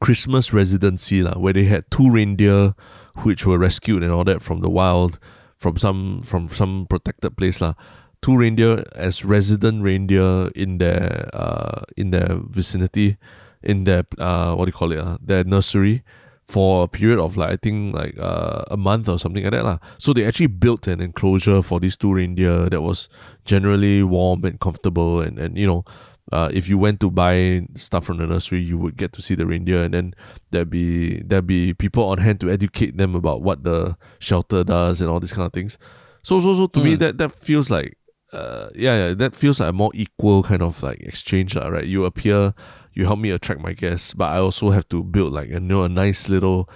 Christmas 0.00 0.52
residency 0.52 1.22
lah, 1.22 1.38
where 1.38 1.52
they 1.52 1.64
had 1.64 1.84
two 1.90 2.10
reindeer 2.10 2.74
which 3.22 3.44
were 3.44 3.58
rescued 3.58 4.02
and 4.02 4.12
all 4.12 4.24
that 4.24 4.40
from 4.40 4.60
the 4.60 4.70
wild 4.70 5.18
from 5.56 5.76
some 5.76 6.22
from 6.22 6.48
some 6.48 6.86
protected 6.88 7.36
place 7.36 7.60
lah. 7.60 7.74
Two 8.22 8.36
reindeer 8.36 8.84
as 8.96 9.24
resident 9.24 9.82
reindeer 9.82 10.48
in 10.54 10.78
their 10.78 11.28
uh 11.32 11.84
in 11.96 12.10
their 12.10 12.40
vicinity 12.48 13.16
in 13.62 13.84
their 13.84 14.04
uh 14.18 14.54
what 14.54 14.64
do 14.64 14.68
you 14.68 14.76
call 14.76 14.92
it 14.92 14.98
uh, 14.98 15.18
their 15.20 15.44
nursery 15.44 16.02
for 16.50 16.82
a 16.84 16.88
period 16.88 17.18
of 17.18 17.36
like 17.36 17.50
I 17.50 17.56
think 17.56 17.94
like 17.94 18.18
uh, 18.18 18.64
a 18.70 18.76
month 18.76 19.08
or 19.08 19.18
something 19.18 19.44
like 19.44 19.52
that 19.52 19.64
lah. 19.64 19.78
So 19.98 20.12
they 20.12 20.26
actually 20.26 20.48
built 20.48 20.88
an 20.88 21.00
enclosure 21.00 21.62
for 21.62 21.78
these 21.78 21.96
two 21.96 22.12
reindeer 22.12 22.68
that 22.68 22.82
was 22.82 23.08
generally 23.44 24.02
warm 24.02 24.44
and 24.44 24.58
comfortable 24.58 25.20
and, 25.20 25.38
and 25.38 25.56
you 25.56 25.66
know 25.66 25.84
uh, 26.32 26.48
if 26.52 26.68
you 26.68 26.78
went 26.78 27.00
to 27.00 27.10
buy 27.10 27.66
stuff 27.74 28.04
from 28.04 28.18
the 28.18 28.26
nursery, 28.26 28.60
you 28.60 28.78
would 28.78 28.96
get 28.96 29.12
to 29.14 29.22
see 29.22 29.34
the 29.34 29.46
reindeer, 29.46 29.82
and 29.84 29.94
then 29.94 30.14
there'd 30.50 30.70
be 30.70 31.22
there'd 31.22 31.46
be 31.46 31.74
people 31.74 32.04
on 32.08 32.18
hand 32.18 32.40
to 32.40 32.50
educate 32.50 32.96
them 32.96 33.14
about 33.14 33.42
what 33.42 33.64
the 33.64 33.96
shelter 34.18 34.62
does 34.64 35.00
and 35.00 35.10
all 35.10 35.18
these 35.20 35.32
kind 35.32 35.46
of 35.46 35.52
things. 35.52 35.76
So 36.22 36.38
so 36.40 36.54
so 36.54 36.66
to 36.66 36.80
me 36.80 36.94
Mm. 36.96 36.98
that 37.00 37.18
that 37.18 37.32
feels 37.32 37.70
like 37.70 37.96
uh 38.32 38.68
yeah, 38.74 39.08
yeah 39.08 39.14
that 39.14 39.34
feels 39.34 39.58
like 39.58 39.70
a 39.70 39.72
more 39.72 39.90
equal 39.94 40.42
kind 40.44 40.62
of 40.62 40.82
like 40.82 41.00
exchange 41.00 41.56
lah, 41.56 41.66
right? 41.68 41.86
You 41.86 42.04
appear, 42.04 42.54
you 42.94 43.06
help 43.06 43.18
me 43.18 43.30
attract 43.30 43.60
my 43.60 43.72
guests, 43.72 44.14
but 44.14 44.30
I 44.30 44.38
also 44.38 44.70
have 44.70 44.86
to 44.90 45.02
build 45.02 45.32
like 45.32 45.48
a, 45.48 45.58
you 45.58 45.60
know 45.60 45.82
a 45.82 45.88
nice 45.88 46.28
little 46.28 46.68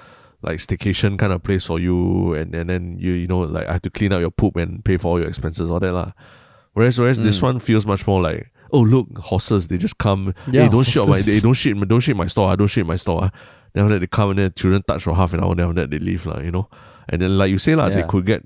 like 0.42 0.58
staycation 0.58 1.16
kind 1.16 1.32
of 1.32 1.42
place 1.44 1.64
for 1.66 1.78
you, 1.78 2.34
and 2.34 2.54
and 2.54 2.68
then 2.68 2.96
you 2.98 3.12
you 3.12 3.26
know 3.28 3.40
like 3.40 3.68
I 3.68 3.72
have 3.78 3.82
to 3.82 3.90
clean 3.90 4.12
out 4.12 4.18
your 4.20 4.32
poop 4.34 4.56
and 4.56 4.84
pay 4.84 4.96
for 4.98 5.08
all 5.14 5.18
your 5.20 5.28
expenses, 5.28 5.70
all 5.70 5.78
that 5.80 5.92
lah. 5.92 6.12
Whereas 6.74 6.98
whereas 6.98 7.20
this 7.20 7.38
Mm. 7.38 7.42
one 7.42 7.58
feels 7.60 7.86
much 7.86 8.04
more 8.06 8.20
like 8.20 8.50
oh 8.74 8.82
look 8.82 9.06
horses 9.18 9.68
they 9.68 9.78
just 9.78 9.98
come. 9.98 10.34
Yeah, 10.50 10.64
hey 10.64 10.68
don't 10.68 10.84
shit 10.84 11.02
on 11.02 11.10
my 11.10 11.20
they 11.20 11.40
don't 11.40 11.54
shit 11.54 11.88
don't 11.88 12.00
shit 12.00 12.16
my 12.16 12.26
store 12.26 12.50
ah, 12.50 12.56
don't 12.56 12.68
shit 12.68 12.86
my 12.86 12.96
store 12.96 13.24
ah. 13.24 13.30
then 13.72 13.84
after 13.84 13.94
that 13.94 14.00
they 14.00 14.06
come 14.06 14.30
and 14.30 14.38
then 14.38 14.52
children 14.54 14.82
touch 14.86 15.02
for 15.02 15.14
half 15.14 15.32
an 15.32 15.42
hour 15.42 15.54
then 15.54 15.68
after 15.68 15.80
that 15.82 15.90
they 15.90 15.98
leave 15.98 16.26
lah 16.26 16.40
you 16.40 16.50
know. 16.50 16.68
And 17.08 17.20
then 17.20 17.38
like 17.38 17.50
you 17.50 17.58
say 17.58 17.74
lah 17.74 17.88
they 17.88 18.02
could 18.02 18.26
get 18.26 18.42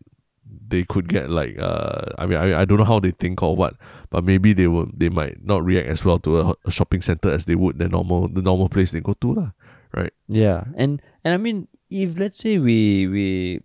they 0.68 0.84
could 0.84 1.08
get 1.08 1.30
like 1.30 1.58
uh 1.58 2.12
I 2.18 2.26
mean 2.26 2.38
I, 2.38 2.60
I 2.60 2.64
don't 2.64 2.78
know 2.78 2.84
how 2.84 3.00
they 3.00 3.12
think 3.12 3.42
or 3.42 3.56
what 3.56 3.74
but 4.10 4.24
maybe 4.24 4.52
they 4.52 4.66
will 4.68 4.90
they 4.92 5.08
might 5.08 5.44
not 5.44 5.64
react 5.64 5.88
as 5.88 6.04
well 6.04 6.18
to 6.20 6.40
a, 6.40 6.54
a 6.64 6.70
shopping 6.70 7.00
center 7.00 7.30
as 7.30 7.46
they 7.46 7.54
would 7.54 7.78
the 7.78 7.88
normal 7.88 8.28
the 8.28 8.42
normal 8.42 8.68
place 8.68 8.92
they 8.92 9.00
go 9.00 9.14
to 9.24 9.34
lah 9.34 9.50
right? 9.92 10.12
Yeah, 10.28 10.64
and 10.76 11.02
and 11.24 11.34
I 11.34 11.36
mean, 11.36 11.68
if 11.90 12.18
let's 12.18 12.38
say 12.38 12.58
we 12.58 13.06
we 13.08 13.60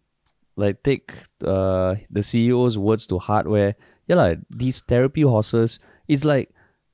like 0.55 0.84
take 0.84 1.11
uh 1.43 1.95
the 2.09 2.22
CEO's 2.22 2.78
words 2.78 3.07
to 3.07 3.20
hardware, 3.20 3.51
where 3.51 3.76
yeah, 4.07 4.16
like 4.16 4.39
these 4.49 4.82
therapy 4.82 5.22
horses, 5.22 5.80
it's 6.08 6.24
like 6.26 6.49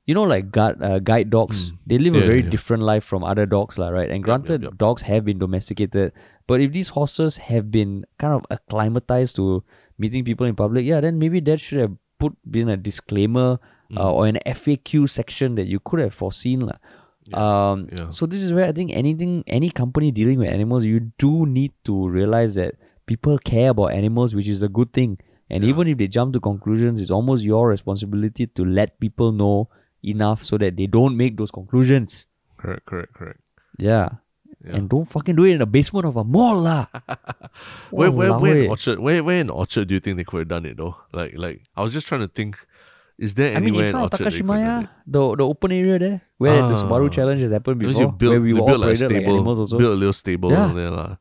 you 0.06 0.14
know, 0.14 0.24
like 0.24 0.50
guide 0.50 0.82
uh, 0.82 0.98
guide 0.98 1.30
dogs. 1.30 1.70
Mm. 1.70 1.76
They 1.86 1.98
live 1.98 2.14
Yeah, 2.16 2.22
a 2.22 2.26
very 2.26 2.42
yeah. 2.42 2.50
different 2.50 2.82
life 2.82 3.04
from 3.04 3.22
other 3.22 3.46
dogs, 3.46 3.78
lah, 3.78 3.90
right? 3.90 4.10
And 4.10 4.24
granted, 4.24 4.62
yup, 4.62 4.72
yup. 4.72 4.78
dogs 4.78 5.02
have 5.02 5.24
been 5.24 5.38
domesticated, 5.38 6.12
but 6.48 6.60
if 6.60 6.72
these 6.72 6.88
horses 6.88 7.38
have 7.38 7.70
been 7.70 8.04
kind 8.18 8.34
of 8.34 8.42
acclimatized 8.50 9.36
to 9.36 9.62
meeting 9.98 10.24
people 10.24 10.46
in 10.46 10.56
public, 10.56 10.84
yeah, 10.84 11.00
then 11.00 11.18
maybe 11.20 11.38
that 11.46 11.60
should 11.60 11.78
have 11.78 11.94
put 12.18 12.34
been 12.50 12.68
a 12.68 12.76
disclaimer 12.76 13.58
Mm. 13.90 13.98
uh, 13.98 14.12
or 14.12 14.26
an 14.30 14.38
FAQ 14.46 15.10
section 15.10 15.56
that 15.56 15.66
you 15.66 15.80
could 15.82 15.98
have 15.98 16.14
foreseen, 16.14 16.60
lah. 16.62 16.78
Um, 17.34 17.88
yeah. 17.90 18.08
so 18.08 18.24
this 18.26 18.38
is 18.40 18.52
where 18.52 18.66
I 18.66 18.70
think 18.70 18.90
anything, 18.94 19.42
any 19.46 19.70
company 19.70 20.10
dealing 20.10 20.38
with 20.38 20.48
animals, 20.48 20.84
you 20.84 21.10
do 21.18 21.44
need 21.46 21.72
to 21.84 22.08
realize 22.08 22.54
that 22.54 22.74
people 23.06 23.38
care 23.38 23.70
about 23.70 23.92
animals, 23.92 24.34
which 24.34 24.46
is 24.46 24.62
a 24.62 24.68
good 24.68 24.92
thing. 24.92 25.18
And 25.50 25.64
Yeah. 25.64 25.70
even 25.70 25.88
if 25.88 25.98
they 25.98 26.06
jump 26.06 26.32
to 26.34 26.40
conclusions, 26.40 27.00
it's 27.00 27.10
almost 27.10 27.42
your 27.42 27.68
responsibility 27.68 28.46
to 28.46 28.64
let 28.64 29.00
people 29.00 29.32
know 29.32 29.68
enough 30.02 30.42
so 30.42 30.56
that 30.58 30.76
they 30.76 30.86
don't 30.86 31.16
make 31.16 31.36
those 31.36 31.50
conclusions. 31.50 32.26
correct 32.60 32.84
correct 32.86 33.12
correct 33.14 33.40
Yeah. 33.78 34.08
Yeah. 34.62 34.76
And 34.76 34.88
don't 34.92 35.08
fucking 35.08 35.36
do 35.36 35.44
it 35.48 35.52
in 35.56 35.60
the 35.64 35.66
basement 35.66 36.04
of 36.04 36.16
a 36.20 36.24
mall 36.24 36.60
lah. 36.60 36.86
where 37.90 38.10
where 38.12 38.32
where 38.38 38.56
in 38.56 38.64
eh. 38.66 38.68
Orchard 38.68 38.98
where 39.00 39.24
where 39.24 39.40
in 39.40 39.48
Orchard 39.50 39.88
do 39.88 39.94
you 39.96 40.00
think 40.00 40.16
they 40.20 40.24
could 40.24 40.40
have 40.44 40.48
done 40.48 40.66
it 40.66 40.76
though 40.76 40.96
like 41.12 41.32
like 41.36 41.62
I 41.76 41.80
was 41.82 41.92
just 41.96 42.06
trying 42.06 42.20
to 42.20 42.28
think 42.28 42.58
is 43.18 43.32
there 43.34 43.56
I 43.56 43.60
mean, 43.60 43.68
anywhere 43.74 43.86
in 43.86 43.92
front 43.92 44.04
of 44.12 44.20
Orchard 44.20 44.32
they 44.32 44.38
could 44.40 44.50
have 44.50 44.60
done? 44.60 44.84
Takashimaya, 44.84 45.06
the 45.06 45.22
the 45.36 45.46
open 45.46 45.72
area 45.72 45.96
there, 45.98 46.20
where 46.36 46.60
the 46.68 46.76
Ah. 46.76 46.82
Subaru 46.84 47.08
challenge 47.12 47.40
has 47.40 47.52
happened 47.52 47.78
before, 47.80 48.00
you 48.02 48.08
build, 48.12 48.32
where 48.32 48.40
we 48.40 48.48
you 48.52 48.56
were 48.60 48.66
build 48.68 48.80
like 48.84 48.88
a 48.88 49.00
operated 49.00 49.10
like 49.12 49.16
stable, 49.24 49.34
animals 49.40 49.58
also. 49.60 49.78
build 49.80 49.92
a 49.96 50.00
little 50.04 50.18
stable 50.20 50.50
Yeah. 50.52 50.72
there 50.72 50.90
lah. 50.90 51.16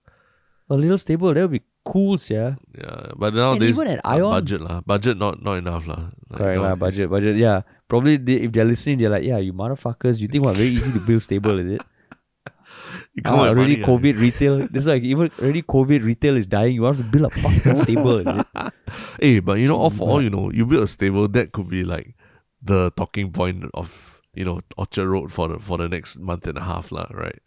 A 0.70 0.76
little 0.76 0.98
stable, 1.00 1.34
that 1.34 1.42
would 1.42 1.52
be 1.60 1.64
cool, 1.90 2.22
yeah. 2.30 2.56
Yeah, 2.78 3.18
but 3.18 3.34
nowadays 3.34 3.74
even 3.74 3.88
at 3.98 4.02
Ion- 4.06 4.30
budget 4.30 4.62
lah, 4.62 4.80
budget 4.86 5.18
not 5.18 5.42
not 5.42 5.58
enough 5.58 5.90
lah. 5.90 6.14
Like, 6.30 6.38
Correct 6.40 6.62
lah, 6.62 6.74
budget, 6.78 7.08
budget. 7.10 7.36
Yeah, 7.42 7.66
probably 7.90 8.18
they, 8.22 8.46
if 8.46 8.54
they're 8.54 8.70
listening, 8.70 9.02
they're 9.02 9.10
like, 9.10 9.26
yeah, 9.26 9.42
you 9.42 9.52
motherfuckers, 9.52 10.22
you 10.22 10.30
think 10.30 10.46
what 10.46 10.56
very 10.56 10.70
easy 10.70 10.94
to 10.94 11.02
build 11.02 11.26
stable, 11.26 11.58
is 11.58 11.82
it? 11.82 11.84
You 13.18 13.22
Ah, 13.26 13.30
come 13.34 13.40
with 13.42 13.50
already 13.50 13.76
money. 13.82 13.86
COVID 13.90 14.16
retail. 14.22 14.54
That's 14.72 14.86
why 14.86 14.96
even 15.02 15.32
already 15.42 15.62
COVID 15.66 16.06
retail 16.06 16.38
is 16.38 16.48
dying. 16.48 16.76
You 16.78 16.84
want 16.86 16.98
to 17.02 17.04
build 17.04 17.26
a 17.28 17.34
fucking 17.34 17.76
stable, 17.84 18.18
is 18.22 18.28
it? 18.30 18.48
Hey, 19.20 19.40
but 19.48 19.60
you 19.60 19.68
know, 19.68 19.78
all 19.78 19.90
for 19.90 20.08
all 20.08 20.22
you 20.22 20.30
know, 20.30 20.50
you 20.54 20.66
build 20.66 20.84
a 20.84 20.88
stable 20.88 21.28
that 21.36 21.52
could 21.52 21.68
be 21.70 21.84
like 21.84 22.16
the 22.62 22.92
talking 22.96 23.32
point 23.34 23.66
of 23.74 24.22
you 24.34 24.46
know 24.46 24.60
Orchard 24.78 25.10
Road 25.10 25.32
for 25.34 25.50
the 25.50 25.58
for 25.60 25.78
the 25.78 25.90
next 25.90 26.20
month 26.22 26.46
and 26.48 26.58
a 26.58 26.64
half 26.64 26.92
lah, 26.94 27.08
right? 27.12 27.42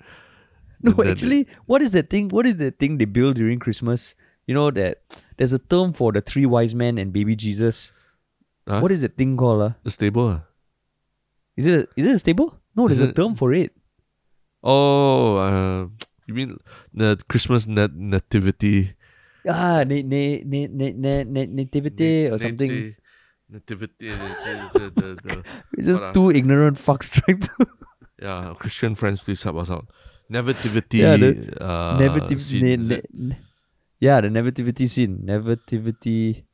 No, 0.82 0.90
And 0.90 0.99
then 0.99 1.07
it- 1.07 1.11
actually, 1.14 1.43
what 1.66 1.80
is 1.80 1.93
the 1.95 2.03
thing? 2.03 2.28
What 2.28 2.45
is 2.45 2.57
the 2.59 2.70
thing 2.74 2.99
they 2.99 3.07
build 3.07 3.36
during 3.38 3.59
Christmas? 3.62 4.14
You 4.47 4.55
know 4.55 4.70
that 4.70 4.99
there's 5.36 5.53
a 5.53 5.59
term 5.59 5.93
for 5.93 6.12
the 6.12 6.20
three 6.20 6.47
wise 6.47 6.74
men 6.74 6.99
and 6.99 7.12
baby 7.12 7.36
Jesus. 7.36 7.93
Huh? 8.66 8.80
What 8.80 8.93
is 8.93 9.01
the 9.03 9.09
thing 9.09 9.36
called? 9.36 9.62
Uh? 9.62 9.70
the 9.82 9.90
stable. 9.90 10.28
ah. 10.28 10.40
Is 11.57 11.66
it 11.66 11.74
a, 11.74 11.88
is 12.01 12.07
it 12.07 12.14
a 12.14 12.18
stable? 12.18 12.59
No, 12.74 12.88
there's 12.88 13.01
Is 13.01 13.07
a 13.07 13.11
it- 13.11 13.16
term 13.16 13.34
for 13.34 13.53
it. 13.53 13.72
Oh, 14.64 15.36
uh, 15.36 15.86
you 16.26 16.34
mean 16.34 16.57
the 16.95 17.18
Christmas 17.28 17.66
nat- 17.66 17.95
nativity? 17.95 18.95
Ah, 19.47 19.82
na- 19.84 20.03
na- 20.07 20.40
na- 20.47 20.70
na- 20.70 20.95
na- 20.97 21.24
na- 21.26 21.51
nativity 21.51 22.28
or 22.30 22.38
something. 22.38 22.70
Nati- 22.70 22.97
Nativity. 23.51 24.09
the, 24.09 24.84
the, 24.95 25.09
the, 25.22 25.43
We're 25.76 25.84
just 25.84 26.01
what 26.01 26.03
ah? 26.05 26.12
two 26.12 26.30
ignorant 26.30 26.78
fucks 26.78 27.11
trying 27.11 27.40
to 27.40 27.66
yeah, 28.22 28.55
Christian 28.57 28.95
friends, 28.95 29.20
please 29.20 29.43
help 29.43 29.57
us 29.57 29.68
out. 29.70 29.86
Nativity. 30.30 30.99
Yeah, 30.99 31.16
the 31.18 31.30
uh, 31.61 31.99
Nativity. 31.99 33.03
Scene, 34.03 34.11
is 34.11 34.11
na- 34.11 34.11
it? 34.11 34.11
na- 34.11 34.11
yeah, 34.11 34.20
the 34.20 34.30
nativity 34.30 34.86
scene. 34.86 35.18
Nativity. 35.22 36.44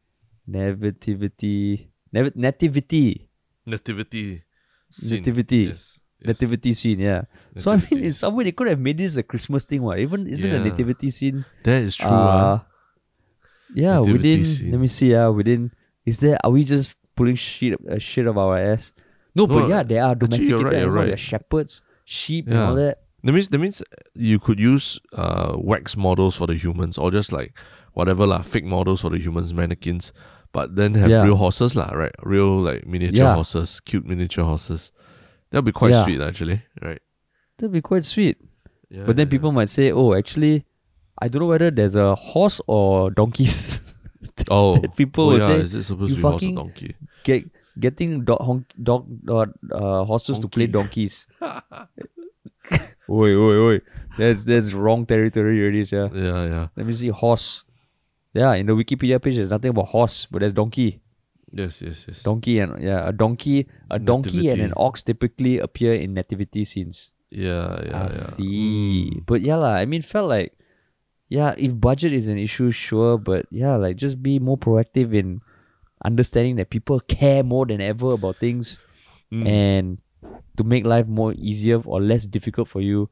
Nativity. 0.47 1.91
Nav- 2.13 2.37
nativity. 2.37 3.29
Nativity. 3.67 4.43
Scene. 4.91 5.19
Nativity. 5.19 5.57
Yes. 5.57 6.01
yes. 6.21 6.27
Nativity 6.27 6.73
scene, 6.73 7.01
yeah. 7.01 7.23
So 7.57 7.73
I 7.73 7.77
mean, 7.77 8.05
in 8.05 8.13
some 8.13 8.37
way, 8.37 8.45
they 8.45 8.53
could 8.53 8.69
have 8.69 8.81
made 8.81 8.99
this 8.99 9.17
a 9.17 9.23
Christmas 9.23 9.65
thing. 9.65 9.83
What 9.83 9.99
even 9.99 10.27
isn't 10.27 10.51
a 10.51 10.65
nativity 10.65 11.11
scene? 11.11 11.45
that 11.65 11.83
is 11.83 11.97
true. 11.97 12.09
uh, 12.09 12.13
ah. 12.13 12.67
yeah, 13.75 13.99
Nativity 13.99 14.13
within. 14.13 14.45
scene. 14.45 14.71
Let 14.73 14.81
me 14.81 14.87
see. 14.89 15.11
Yeah, 15.13 15.29
within. 15.29 15.71
Is 16.07 16.19
there? 16.21 16.39
Are 16.43 16.51
we 16.51 16.65
just 16.65 16.97
pulling 17.15 17.35
shit 17.37 17.77
uh, 17.91 17.99
shit 17.99 18.27
of 18.27 18.39
our 18.39 18.57
ass? 18.59 18.93
No, 19.35 19.45
No, 19.45 19.61
but 19.61 19.69
yeah, 19.69 19.83
there 19.83 20.03
are 20.05 20.15
domesticated 20.15 20.65
right, 20.65 20.75
animals. 20.75 20.97
right. 20.97 21.05
There 21.07 21.15
are 21.15 21.17
shepherds, 21.17 21.83
sheep, 22.05 22.49
and 22.49 22.59
all 22.59 22.75
that. 22.77 23.03
That 23.25 23.33
means 23.33 23.49
that 23.49 23.59
means 23.59 23.83
you 24.15 24.39
could 24.39 24.61
use 24.61 24.99
uh 25.13 25.55
wax 25.59 25.97
models 25.97 26.37
for 26.37 26.47
the 26.47 26.55
humans 26.55 26.97
or 26.99 27.11
just 27.11 27.33
like 27.33 27.53
whatever 27.95 28.27
lah, 28.27 28.43
fake 28.43 28.65
models 28.65 29.01
for 29.01 29.11
the 29.11 29.19
humans, 29.19 29.53
mannequins, 29.53 30.13
but 30.53 30.77
then 30.77 30.95
have 30.95 31.11
Yeah. 31.11 31.25
real 31.25 31.35
horses 31.37 31.75
lah, 31.75 31.91
right? 31.93 32.15
Real 32.23 32.59
like 32.63 32.87
miniature 32.87 33.27
Yeah. 33.27 33.35
horses, 33.35 33.81
cute 33.81 34.07
miniature 34.07 34.45
horses. 34.45 34.93
That'll 35.51 35.67
be 35.67 35.73
quite 35.73 35.95
Yeah. 35.95 36.05
sweet 36.05 36.21
actually, 36.21 36.63
right? 36.81 37.03
That'd 37.59 37.73
be 37.73 37.83
quite 37.83 38.05
sweet. 38.05 38.37
Yeah, 38.89 39.05
But 39.05 39.17
then 39.17 39.27
yeah, 39.27 39.31
people 39.35 39.51
might 39.53 39.69
say, 39.69 39.91
"Oh, 39.91 40.15
actually, 40.15 40.65
I 41.21 41.27
don't 41.29 41.43
know 41.43 41.49
whether 41.51 41.71
there's 41.75 41.97
a 41.97 42.15
horse 42.15 42.61
or 42.69 43.11
donkeys." 43.11 43.83
oh, 44.51 44.79
people 44.97 45.25
oh 45.25 45.29
will 45.35 45.39
yeah, 45.43 45.47
say, 45.47 45.61
is 45.61 45.75
it 45.75 45.83
supposed 45.83 46.11
"You 46.15 46.17
to 46.17 46.23
be 46.23 46.29
horse 46.29 46.47
or 46.47 46.55
fucking 46.55 46.55
donkey? 46.55 46.95
Get 47.25 47.51
getting 47.81 48.25
dog 48.25 48.41
honk, 48.47 48.65
dog 48.81 49.11
uh, 49.29 49.47
uh, 49.75 50.05
horses 50.05 50.39
to 50.39 50.47
play 50.49 50.67
donkeys." 50.71 51.27
oi, 53.09 53.35
oi, 53.35 53.57
oi! 53.57 53.81
That's 54.19 54.45
that's 54.45 54.73
wrong 54.73 55.07
territory 55.07 55.61
already, 55.61 55.85
yeah. 55.91 56.09
Yeah, 56.13 56.45
yeah. 56.47 56.67
Let 56.77 56.87
me 56.87 56.93
see 56.93 57.09
horse. 57.09 57.65
Yeah, 58.35 58.55
in 58.55 58.67
the 58.67 58.73
Wikipedia 58.75 59.21
page, 59.23 59.37
there's 59.37 59.51
nothing 59.51 59.71
about 59.71 59.87
horse, 59.89 60.27
but 60.31 60.41
there's 60.41 60.53
donkey. 60.53 61.01
Yes, 61.51 61.81
yes, 61.81 62.05
yes. 62.07 62.23
Donkey 62.23 62.59
and 62.61 62.83
yeah, 62.83 63.09
a 63.09 63.13
donkey, 63.13 63.67
a 63.91 63.99
donkey 63.99 64.51
and 64.51 64.61
an 64.61 64.73
ox 64.77 65.03
typically 65.03 65.59
appear 65.59 65.95
in 65.95 66.13
nativity 66.13 66.65
scenes. 66.65 67.13
Yeah, 67.31 67.81
yeah, 67.87 67.97
I 67.97 68.05
yeah. 68.13 68.31
see. 68.37 69.11
Mm. 69.17 69.27
But 69.27 69.41
yeah, 69.41 69.57
lah. 69.57 69.75
I 69.81 69.87
mean, 69.87 70.03
felt 70.03 70.29
like, 70.29 70.53
yeah, 71.29 71.55
if 71.57 71.79
budget 71.81 72.13
is 72.13 72.29
an 72.29 72.37
issue, 72.39 72.71
sure, 72.71 73.17
but 73.17 73.47
yeah, 73.51 73.77
like 73.77 73.97
just 73.97 74.23
be 74.23 74.39
more 74.39 74.59
proactive 74.59 75.15
in 75.15 75.41
understanding 76.05 76.57
that 76.57 76.69
people 76.71 77.01
care 77.01 77.43
more 77.43 77.65
than 77.67 77.81
ever 77.81 78.13
about 78.13 78.37
things, 78.37 78.81
Mm. 79.33 79.47
and 79.47 79.99
to 80.57 80.65
make 80.65 80.85
life 80.85 81.07
more 81.07 81.33
easier 81.39 81.81
or 81.85 82.01
less 82.01 82.27
difficult 82.27 82.69
for 82.69 82.81
you, 82.81 83.09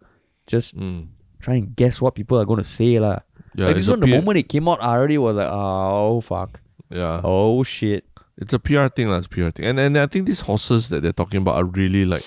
just 0.47 0.77
Mm. 0.77 1.09
try 1.41 1.55
and 1.55 1.77
guess 1.77 2.01
what 2.01 2.15
people 2.15 2.39
are 2.39 2.45
gonna 2.45 2.65
say, 2.65 2.99
lah. 2.99 3.21
Yeah, 3.55 3.67
like 3.69 3.77
it's 3.77 3.87
this 3.87 3.93
one, 3.93 4.01
the 4.01 4.07
P- 4.07 4.19
moment 4.19 4.39
it 4.39 4.49
came 4.49 4.69
out, 4.69 4.83
I 4.83 4.97
already 4.97 5.19
was 5.19 5.37
like, 5.37 5.49
oh 5.51 6.21
fuck, 6.21 6.61
yeah. 6.91 7.21
oh 7.25 7.63
shit. 7.63 8.05
It's 8.37 8.53
a 8.53 8.59
PR 8.59 8.89
thing, 8.89 9.09
lah. 9.09 9.19
It's 9.19 9.29
PR 9.29 9.49
thing, 9.51 9.65
and 9.65 9.81
and 9.81 9.97
I 9.97 10.07
think 10.07 10.27
these 10.27 10.43
horses 10.45 10.89
that 10.91 11.01
they're 11.03 11.13
talking 11.17 11.41
about 11.41 11.57
are 11.57 11.65
really 11.65 12.05
like, 12.05 12.25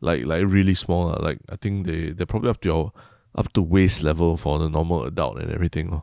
like 0.00 0.24
like 0.26 0.42
really 0.46 0.74
small. 0.74 1.06
lah. 1.14 1.18
Like 1.22 1.38
I 1.48 1.56
think 1.56 1.86
they 1.86 2.10
they're 2.10 2.26
probably 2.26 2.50
up 2.50 2.60
to 2.62 2.68
your 2.68 2.92
up 3.36 3.52
to 3.54 3.62
waist 3.62 4.02
level 4.02 4.36
for 4.36 4.58
the 4.58 4.68
normal 4.68 5.04
adult 5.04 5.38
and 5.38 5.52
everything. 5.52 5.90
lor. 5.90 6.02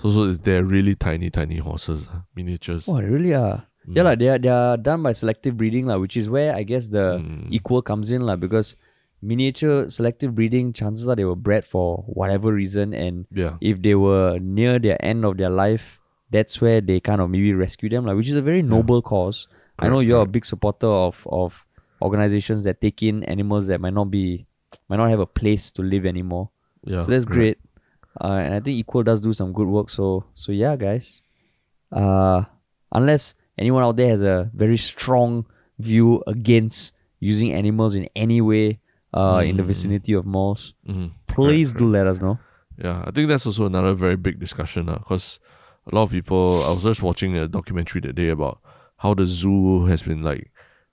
So 0.00 0.08
so 0.08 0.32
they're 0.32 0.64
really 0.64 0.94
tiny 0.96 1.28
tiny 1.28 1.58
horses, 1.58 2.08
miniatures. 2.34 2.88
Oh, 2.88 3.02
really 3.02 3.34
are. 3.34 3.68
Mm. 3.90 3.96
Yeah, 3.96 4.02
like 4.04 4.18
they 4.18 4.28
are 4.28 4.38
they 4.38 4.48
are 4.48 4.76
done 4.76 5.02
by 5.02 5.12
selective 5.12 5.56
breeding, 5.56 5.86
like, 5.86 5.98
which 6.00 6.16
is 6.16 6.28
where 6.28 6.54
I 6.54 6.62
guess 6.62 6.88
the 6.88 7.18
Mm. 7.18 7.48
equal 7.50 7.82
comes 7.82 8.10
in, 8.10 8.22
like, 8.22 8.40
because 8.40 8.76
miniature 9.22 9.88
selective 9.88 10.34
breeding, 10.34 10.72
chances 10.72 11.08
are 11.08 11.16
they 11.16 11.24
were 11.24 11.36
bred 11.36 11.64
for 11.64 12.04
whatever 12.06 12.52
reason, 12.52 12.94
and 12.94 13.26
Yeah, 13.32 13.56
if 13.60 13.82
they 13.82 13.94
were 13.94 14.38
near 14.38 14.78
their 14.78 15.02
end 15.04 15.24
of 15.24 15.36
their 15.36 15.50
life, 15.50 16.00
that's 16.30 16.60
where 16.60 16.80
they 16.80 17.00
kind 17.00 17.20
of 17.20 17.28
maybe 17.30 17.52
rescue 17.52 17.88
them, 17.88 18.06
like, 18.06 18.16
which 18.16 18.28
is 18.28 18.36
a 18.36 18.42
very 18.42 18.62
noble 18.62 19.02
cause. 19.02 19.48
I 19.78 19.88
know 19.88 20.00
you're 20.00 20.22
a 20.22 20.26
big 20.26 20.44
supporter 20.44 20.86
of 20.88 21.26
of 21.30 21.66
organizations 22.02 22.64
that 22.64 22.80
take 22.80 23.02
in 23.02 23.24
animals 23.24 23.66
that 23.68 23.80
might 23.80 23.94
not 23.94 24.10
be 24.10 24.46
might 24.88 24.96
not 24.96 25.10
have 25.10 25.20
a 25.20 25.26
place 25.26 25.70
to 25.72 25.82
live 25.82 26.06
anymore. 26.06 26.50
Yeah. 26.84 27.02
so 27.04 27.10
that's 27.10 27.26
right. 27.26 27.34
great. 27.34 27.58
Uh, 28.20 28.40
and 28.44 28.54
I 28.54 28.60
think 28.60 28.76
Equal 28.78 29.02
does 29.02 29.20
do 29.20 29.32
some 29.32 29.52
good 29.52 29.68
work. 29.68 29.90
So 29.90 30.24
so 30.34 30.52
yeah, 30.52 30.76
guys. 30.76 31.22
Uh, 31.92 32.44
unless 32.92 33.34
anyone 33.60 33.82
out 33.84 33.96
there 33.96 34.08
has 34.08 34.22
a 34.22 34.50
very 34.54 34.76
strong 34.76 35.44
view 35.78 36.22
against 36.26 36.94
using 37.20 37.52
animals 37.52 37.94
in 37.94 38.08
any 38.16 38.40
way 38.40 38.78
uh, 39.12 39.42
in 39.44 39.56
the 39.56 39.62
Mm. 39.62 39.66
vicinity 39.66 40.12
of 40.14 40.24
malls, 40.24 40.74
Mhm. 40.88 41.10
please 41.26 41.72
Right, 41.72 41.78
do 41.80 41.88
let 41.90 42.06
us 42.06 42.20
know. 42.20 42.38
Yeah, 42.78 43.02
I 43.06 43.10
think 43.10 43.28
that's 43.28 43.44
also 43.46 43.66
another 43.66 43.92
very 43.94 44.16
big 44.16 44.38
discussion 44.38 44.86
because 44.86 45.40
a 45.90 45.94
lot 45.94 46.04
of 46.04 46.10
people. 46.10 46.62
I 46.64 46.70
was 46.70 46.82
just 46.84 47.02
watching 47.02 47.36
a 47.36 47.48
documentary 47.48 48.00
that 48.02 48.14
day 48.14 48.28
about 48.28 48.60
how 48.98 49.14
the 49.14 49.26
zoo 49.26 49.86
has 49.86 50.02
been 50.04 50.22
like 50.22 50.50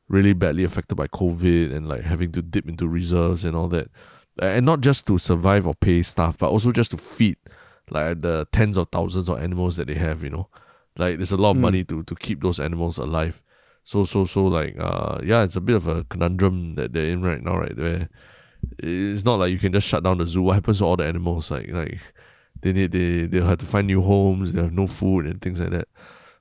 really 0.10 0.34
badly 0.34 0.64
affected 0.64 0.96
by 0.96 1.08
COVID 1.08 1.74
and 1.76 1.88
like 1.88 2.02
having 2.04 2.32
to 2.32 2.42
dip 2.42 2.68
into 2.68 2.88
reserves 2.88 3.46
and 3.46 3.56
all 3.56 3.68
that, 3.70 3.88
and 4.42 4.66
not 4.66 4.82
just 4.82 5.06
to 5.08 5.18
survive 5.20 5.68
or 5.68 5.76
pay 5.76 6.02
staff, 6.04 6.38
but 6.40 6.50
also 6.50 6.72
just 6.72 6.92
to 6.92 6.98
feed 6.98 7.38
like 7.92 8.22
the 8.22 8.48
tens 8.52 8.78
of 8.78 8.88
thousands 8.92 9.30
of 9.30 9.38
animals 9.40 9.76
that 9.76 9.88
they 9.88 9.96
have. 9.96 10.24
You 10.24 10.30
know, 10.32 10.48
like 10.98 11.18
there's 11.18 11.32
a 11.32 11.38
lot 11.38 11.52
of 11.52 11.58
Mm. 11.58 11.62
money 11.62 11.84
to 11.86 12.04
to 12.04 12.16
keep 12.16 12.42
those 12.42 12.60
animals 12.60 12.98
alive. 12.98 13.42
So 13.84 14.04
so 14.04 14.26
so 14.26 14.46
like 14.46 14.76
uh 14.80 15.20
yeah, 15.24 15.44
it's 15.44 15.56
a 15.56 15.62
bit 15.62 15.76
of 15.76 15.88
a 15.88 16.04
conundrum 16.06 16.76
that 16.76 16.94
they're 16.94 17.10
in 17.10 17.22
right 17.22 17.42
now, 17.44 17.58
right? 17.58 17.76
Where 17.78 18.10
it's 18.80 19.24
not 19.24 19.40
like 19.40 19.52
you 19.52 19.60
can 19.60 19.72
just 19.72 19.88
shut 19.88 20.04
down 20.04 20.18
the 20.18 20.26
zoo. 20.28 20.42
What 20.42 20.56
happens 20.56 20.80
to 20.80 20.86
all 20.86 20.98
the 20.98 21.06
animals? 21.06 21.52
Like 21.52 21.70
like 21.72 22.00
they 22.62 22.74
need 22.74 22.92
they 22.92 23.28
they'll 23.28 23.46
have 23.48 23.60
to 23.60 23.66
find 23.66 23.88
new 23.88 24.02
homes. 24.02 24.52
They 24.52 24.62
have 24.62 24.74
no 24.74 24.88
food 24.88 25.26
and 25.26 25.42
things 25.42 25.62
like 25.62 25.72
that. 25.72 25.88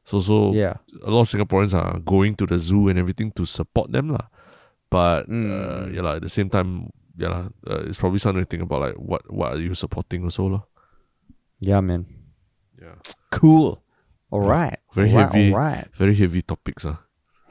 So 0.05 0.19
so 0.19 0.53
Yeah. 0.55 0.75
a 1.05 1.11
lot 1.11 1.23
of 1.23 1.29
Singaporeans 1.29 1.75
are 1.75 1.99
going 2.01 2.35
to 2.37 2.47
the 2.47 2.59
zoo 2.59 2.89
and 2.89 2.99
everything 2.99 3.31
to 3.33 3.45
support 3.47 3.93
them 3.93 4.11
lah. 4.11 4.27
But 4.91 5.27
uh, 5.29 5.33
Mm. 5.33 5.95
yeah 5.95 6.03
lah, 6.03 6.15
at 6.17 6.23
the 6.23 6.29
same 6.31 6.49
time, 6.49 6.91
yeah 7.19 7.29
lah, 7.29 7.43
uh, 7.67 7.83
it's 7.87 7.99
probably 7.99 8.19
something 8.19 8.43
to 8.43 8.49
think 8.49 8.63
about 8.63 8.81
like 8.83 8.95
what 8.99 9.23
what 9.31 9.53
are 9.55 9.61
you 9.63 9.75
supporting 9.75 10.25
also 10.25 10.47
lah. 10.49 10.63
Yeah, 11.61 11.81
man. 11.81 12.07
Yeah. 12.81 12.97
Cool. 13.31 13.83
All 14.31 14.41
right. 14.41 14.79
Very 14.93 15.11
all 15.13 15.19
right, 15.19 15.33
heavy. 15.33 15.53
All 15.53 15.59
right. 15.59 15.87
Very 15.95 16.15
heavy 16.15 16.43
topics 16.43 16.85
ah. 16.85 17.01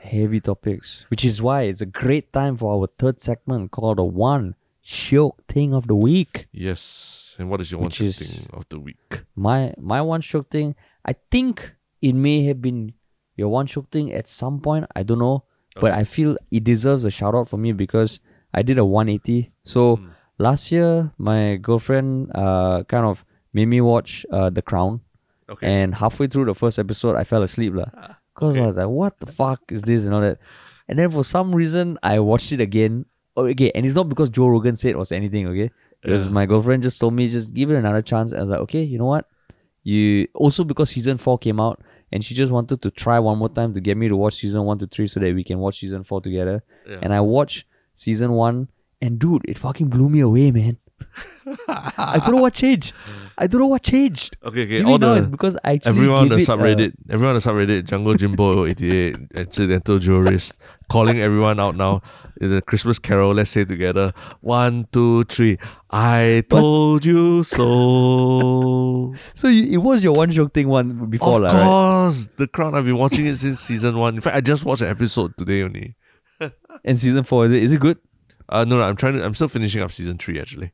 Heavy 0.02 0.40
topics, 0.40 1.06
which 1.10 1.26
is 1.26 1.42
why 1.42 1.64
it's 1.64 1.82
a 1.82 1.86
great 1.88 2.32
time 2.32 2.58
for 2.58 2.74
our 2.80 2.88
third 3.00 3.22
segment 3.22 3.72
called 3.72 3.98
the 3.98 4.04
One 4.04 4.54
Shiok 4.86 5.34
Thing 5.48 5.74
of 5.74 5.88
the 5.88 5.96
Week. 5.96 6.48
Yes. 6.52 7.36
And 7.40 7.50
what 7.50 7.60
is 7.62 7.72
your 7.72 7.82
one 7.82 7.92
is- 7.92 8.20
thing 8.20 8.50
of 8.54 8.66
the 8.70 8.80
week? 8.80 9.24
My 9.36 9.74
my 9.78 10.02
one 10.02 10.22
shiok 10.22 10.48
thing, 10.50 10.76
I 11.04 11.16
think 11.32 11.74
it 12.02 12.14
may 12.14 12.44
have 12.46 12.62
been 12.62 12.94
your 13.36 13.50
one 13.50 13.68
shiok 13.68 13.90
thing 13.90 14.14
at 14.14 14.28
some 14.28 14.60
point. 14.62 14.86
I 14.96 15.04
don't 15.04 15.20
know, 15.20 15.44
but 15.82 15.92
I 15.92 16.04
feel 16.04 16.38
it 16.52 16.64
deserves 16.64 17.04
a 17.04 17.12
shout 17.12 17.34
out 17.36 17.50
for 17.50 17.58
me 17.58 17.74
because 17.74 18.20
I 18.54 18.62
did 18.62 18.78
a 18.78 18.86
180. 18.86 19.52
So 19.64 19.98
Mm. 19.98 20.10
last 20.38 20.72
year, 20.72 21.12
my 21.18 21.56
girlfriend 21.58 22.32
uh 22.36 22.84
kind 22.88 23.06
of 23.06 23.26
made 23.54 23.66
me 23.68 23.82
watch 23.82 24.26
uh 24.32 24.50
The 24.50 24.62
Crown, 24.62 25.02
Okay. 25.50 25.68
and 25.68 25.94
halfway 25.96 26.28
through 26.28 26.46
the 26.46 26.56
first 26.56 26.80
episode, 26.80 27.16
I 27.16 27.24
fell 27.24 27.44
asleep 27.44 27.74
lah. 27.76 27.86
Ah, 27.96 28.18
Cause 28.34 28.58
I 28.58 28.66
was 28.66 28.78
like, 28.78 28.88
what 28.88 29.20
the 29.20 29.28
fuck 29.28 29.62
is 29.72 29.82
this 29.84 30.06
and 30.06 30.14
all 30.14 30.22
that, 30.22 30.40
and 30.88 30.98
then 31.00 31.10
for 31.12 31.24
some 31.24 31.54
reason 31.54 31.98
I 32.04 32.20
watched 32.20 32.52
it 32.52 32.62
again. 32.62 33.06
Oh, 33.38 33.46
okay, 33.48 33.72
and 33.76 33.86
it's 33.86 33.96
not 33.96 34.10
because 34.10 34.30
Joe 34.30 34.48
Rogan 34.48 34.76
said 34.76 34.92
it 34.92 34.98
was 34.98 35.12
anything. 35.12 35.48
Okay, 35.48 35.70
because 36.02 36.28
Yeah. 36.28 36.34
my 36.34 36.46
girlfriend 36.46 36.84
just 36.84 37.00
told 37.00 37.14
me 37.14 37.28
just 37.28 37.54
give 37.54 37.70
it 37.70 37.76
another 37.76 38.02
chance. 38.02 38.32
And 38.32 38.40
I 38.40 38.44
was 38.44 38.50
like, 38.52 38.60
okay, 38.62 38.82
you 38.84 38.98
know 38.98 39.06
what? 39.06 39.28
You 39.84 40.28
also 40.34 40.64
because 40.64 40.90
season 40.90 41.18
four 41.18 41.38
came 41.38 41.60
out 41.60 41.82
and 42.12 42.24
she 42.26 42.34
just 42.34 42.52
wanted 42.52 42.82
to 42.82 42.90
try 42.92 43.20
one 43.20 43.38
more 43.38 43.50
time 43.50 43.74
to 43.74 43.82
get 43.82 43.98
me 43.98 44.08
to 44.08 44.16
watch 44.16 44.36
season 44.36 44.64
one 44.64 44.80
to 44.80 44.88
three 44.88 45.08
so 45.08 45.20
that 45.20 45.36
we 45.36 45.44
can 45.44 45.60
watch 45.60 45.80
season 45.80 46.04
four 46.04 46.22
together. 46.22 46.64
Yeah. 46.90 47.00
And 47.04 47.14
I 47.14 47.22
watched 47.22 47.66
season 47.94 48.32
one 48.32 48.70
and 49.02 49.20
dude, 49.20 49.44
it 49.48 49.58
fucking 49.60 49.90
blew 49.90 50.10
me 50.10 50.22
away, 50.22 50.50
man. 50.52 50.78
I 51.68 52.20
don't 52.24 52.36
know 52.36 52.42
what 52.42 52.54
changed. 52.54 52.94
I 53.38 53.48
don't 53.48 53.62
know 53.62 53.68
what 53.68 53.84
changed. 53.84 54.38
okay, 54.44 54.64
okay. 54.64 54.80
Maybe 54.80 54.92
all 54.92 54.98
now 54.98 55.14
the 55.14 55.18
it's 55.18 55.26
because 55.26 55.58
I 55.64 55.74
actually 55.74 55.90
Everyone 55.90 56.20
on 56.20 56.30
the 56.30 56.36
uh, 56.36 56.40
subreddit, 56.40 56.94
everyone 57.10 57.36
on 57.36 57.42
the 57.42 57.50
subreddit, 57.50 57.86
Jungle 57.86 58.16
Jimbo 58.16 58.66
88, 58.68 59.16
accidental 59.36 60.00
jurist, 60.00 60.54
calling 60.90 61.20
everyone 61.20 61.60
out 61.60 61.76
now. 61.76 62.02
In 62.42 62.52
the 62.52 62.62
Christmas 62.62 63.00
Carol, 63.00 63.34
let's 63.34 63.52
say 63.52 63.64
together. 63.64 64.14
One, 64.42 64.88
two, 64.92 65.24
three. 65.26 65.58
I 65.90 66.44
told 66.50 67.06
you 67.06 67.44
so. 67.44 69.16
so 69.34 69.48
you, 69.48 69.80
it 69.80 69.84
was 69.84 70.04
your 70.04 70.14
one 70.14 70.32
joke 70.32 70.54
thing 70.54 70.68
one 70.68 71.10
before, 71.10 71.38
of 71.38 71.44
right? 71.44 71.64
course, 71.64 72.28
The 72.36 72.48
Crown. 72.48 72.76
I've 72.76 72.86
been 72.86 72.98
watching 72.98 73.26
it 73.26 73.38
since 73.38 73.62
season 73.62 73.98
one. 73.98 74.16
In 74.16 74.22
fact, 74.22 74.36
I 74.36 74.42
just 74.42 74.66
watched 74.66 74.82
an 74.82 74.90
episode 74.90 75.38
today 75.38 75.62
only. 75.62 75.96
And 76.84 77.00
season 77.00 77.24
four 77.24 77.46
is 77.46 77.52
it? 77.54 77.64
Is 77.64 77.74
it 77.74 77.80
good? 77.80 77.98
Uh, 78.50 78.64
no, 78.66 78.78
no, 78.78 78.84
I'm 78.84 78.96
trying 78.96 79.14
to. 79.14 79.24
I'm 79.24 79.34
still 79.34 79.48
finishing 79.48 79.82
up 79.82 79.92
season 79.92 80.18
three 80.18 80.40
actually. 80.40 80.72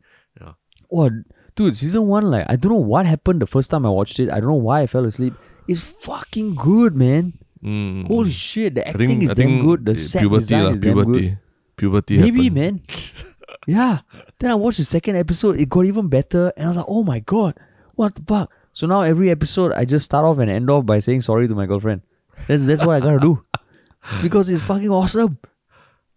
Oh, 0.92 1.10
dude, 1.56 1.76
season 1.76 2.08
one, 2.08 2.30
like 2.30 2.46
I 2.50 2.56
don't 2.58 2.72
know 2.72 2.78
what 2.78 3.06
happened 3.06 3.42
the 3.42 3.48
first 3.48 3.72
time 3.72 3.86
I 3.86 3.90
watched 3.90 4.20
it. 4.20 4.30
I 4.30 4.40
don't 4.40 4.50
know 4.50 4.56
why 4.56 4.82
I 4.82 4.88
fell 4.88 5.06
asleep. 5.06 5.34
It's 5.68 5.82
fucking 5.82 6.56
good, 6.56 6.96
man. 6.96 7.40
Mm. 7.64 8.08
Holy 8.08 8.30
shit, 8.30 8.76
the 8.76 8.88
acting 8.88 9.08
think 9.08 9.24
is 9.24 9.32
I 9.32 9.34
damn 9.36 9.66
good. 9.66 9.86
The 9.86 9.96
set 9.96 10.22
puberty 10.22 10.42
design 10.42 10.64
lah, 10.66 10.72
is 10.72 10.80
damn 10.80 10.94
puberty, 10.96 11.30
good. 11.30 11.38
puberty. 11.78 12.18
Maybe, 12.18 12.44
happened. 12.44 12.56
man. 12.56 12.82
yeah. 13.68 14.00
Then 14.40 14.52
I 14.52 14.56
watched 14.56 14.80
the 14.80 14.84
second 14.84 15.16
episode. 15.16 15.60
It 15.60 15.70
got 15.70 15.86
even 15.86 16.08
better, 16.10 16.52
and 16.58 16.66
I 16.66 16.68
was 16.68 16.78
like, 16.78 16.88
"Oh 16.90 17.04
my 17.04 17.20
god, 17.20 17.56
what 17.96 18.16
the 18.16 18.24
fuck!" 18.24 18.52
So 18.74 18.88
now 18.88 19.02
every 19.02 19.30
episode, 19.30 19.72
I 19.74 19.86
just 19.86 20.06
start 20.06 20.26
off 20.26 20.40
and 20.40 20.50
end 20.50 20.70
off 20.70 20.86
by 20.86 21.00
saying 21.00 21.22
sorry 21.22 21.48
to 21.48 21.56
my 21.56 21.68
girlfriend. 21.68 22.02
That's 22.48 22.64
that's 22.66 22.84
what 22.86 22.96
I 22.96 23.00
gotta 23.00 23.20
do, 23.20 23.46
because 24.22 24.50
it's 24.50 24.64
fucking 24.64 24.90
awesome. 24.90 25.38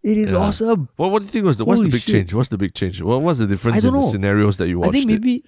It 0.04 0.18
is 0.18 0.30
Yeah. 0.30 0.38
awesome. 0.44 0.88
What 0.96 1.10
What 1.12 1.20
do 1.20 1.24
you 1.26 1.30
think 1.34 1.46
was 1.46 1.56
the 1.58 1.64
What's 1.64 1.80
the 1.80 1.88
big 1.88 2.02
shit. 2.02 2.14
change? 2.14 2.34
What's 2.34 2.50
the 2.50 2.58
big 2.58 2.74
change? 2.74 3.00
What 3.02 3.22
What's 3.22 3.38
the 3.42 3.46
difference 3.46 3.82
don't 3.82 3.94
in 3.94 4.00
the 4.00 4.06
scenarios 4.06 4.58
that 4.58 4.68
you 4.68 4.78
watched? 4.78 4.90
I 4.90 4.98
think 4.98 5.10
it? 5.10 5.14
maybe. 5.22 5.44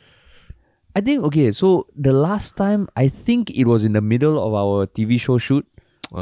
I 0.97 1.01
think 1.03 1.23
okay. 1.29 1.53
So 1.53 1.87
the 1.95 2.13
last 2.13 2.57
time, 2.57 2.89
I 2.97 3.07
think 3.09 3.51
it 3.51 3.67
was 3.73 3.85
in 3.85 3.93
the 3.93 4.01
middle 4.01 4.37
of 4.47 4.55
our 4.55 4.87
TV 4.87 5.21
show 5.21 5.37
shoot. 5.39 5.67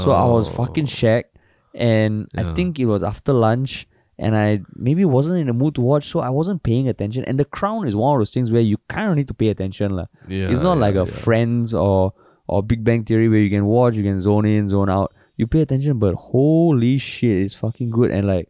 So 0.03 0.11
I 0.11 0.25
was 0.37 0.49
oh. 0.51 0.53
fucking 0.65 0.85
Oh. 0.91 0.97
shacked, 1.01 1.37
and 1.75 2.27
I 2.37 2.43
think 2.55 2.81
it 2.81 2.87
was 2.87 3.03
after 3.05 3.33
lunch, 3.33 3.87
and 4.19 4.35
I 4.35 4.63
maybe 4.75 5.05
wasn't 5.05 5.39
in 5.39 5.47
the 5.47 5.53
mood 5.53 5.75
to 5.77 5.81
watch, 5.83 6.09
so 6.09 6.19
I 6.21 6.31
wasn't 6.31 6.63
paying 6.65 6.89
attention. 6.89 7.23
And 7.25 7.39
The 7.39 7.45
Crown 7.45 7.87
is 7.87 7.95
one 7.95 8.17
of 8.17 8.21
those 8.21 8.35
things 8.35 8.51
where 8.51 8.63
you 8.63 8.79
kind 8.89 9.11
of 9.11 9.17
need 9.17 9.29
to 9.29 9.35
pay 9.35 9.49
attention, 9.49 9.95
lah. 9.95 10.07
Yeah, 10.27 10.51
it's 10.51 10.63
not 10.63 10.75
yeah, 10.79 10.81
like 10.87 10.95
a 10.97 11.07
yeah. 11.07 11.19
Friends 11.25 11.73
or 11.75 12.13
or 12.49 12.63
Big 12.63 12.83
Bang 12.83 13.05
Theory 13.05 13.29
where 13.29 13.39
you 13.39 13.51
can 13.51 13.67
watch, 13.67 13.95
you 13.95 14.03
can 14.03 14.21
zone 14.21 14.45
in, 14.45 14.69
zone 14.69 14.91
out. 14.91 15.13
You 15.37 15.47
pay 15.47 15.61
attention, 15.63 15.99
but 15.99 16.15
holy 16.15 16.99
shit, 16.99 17.43
it's 17.43 17.55
fucking 17.55 17.91
good. 17.91 18.11
And 18.11 18.27
like, 18.27 18.49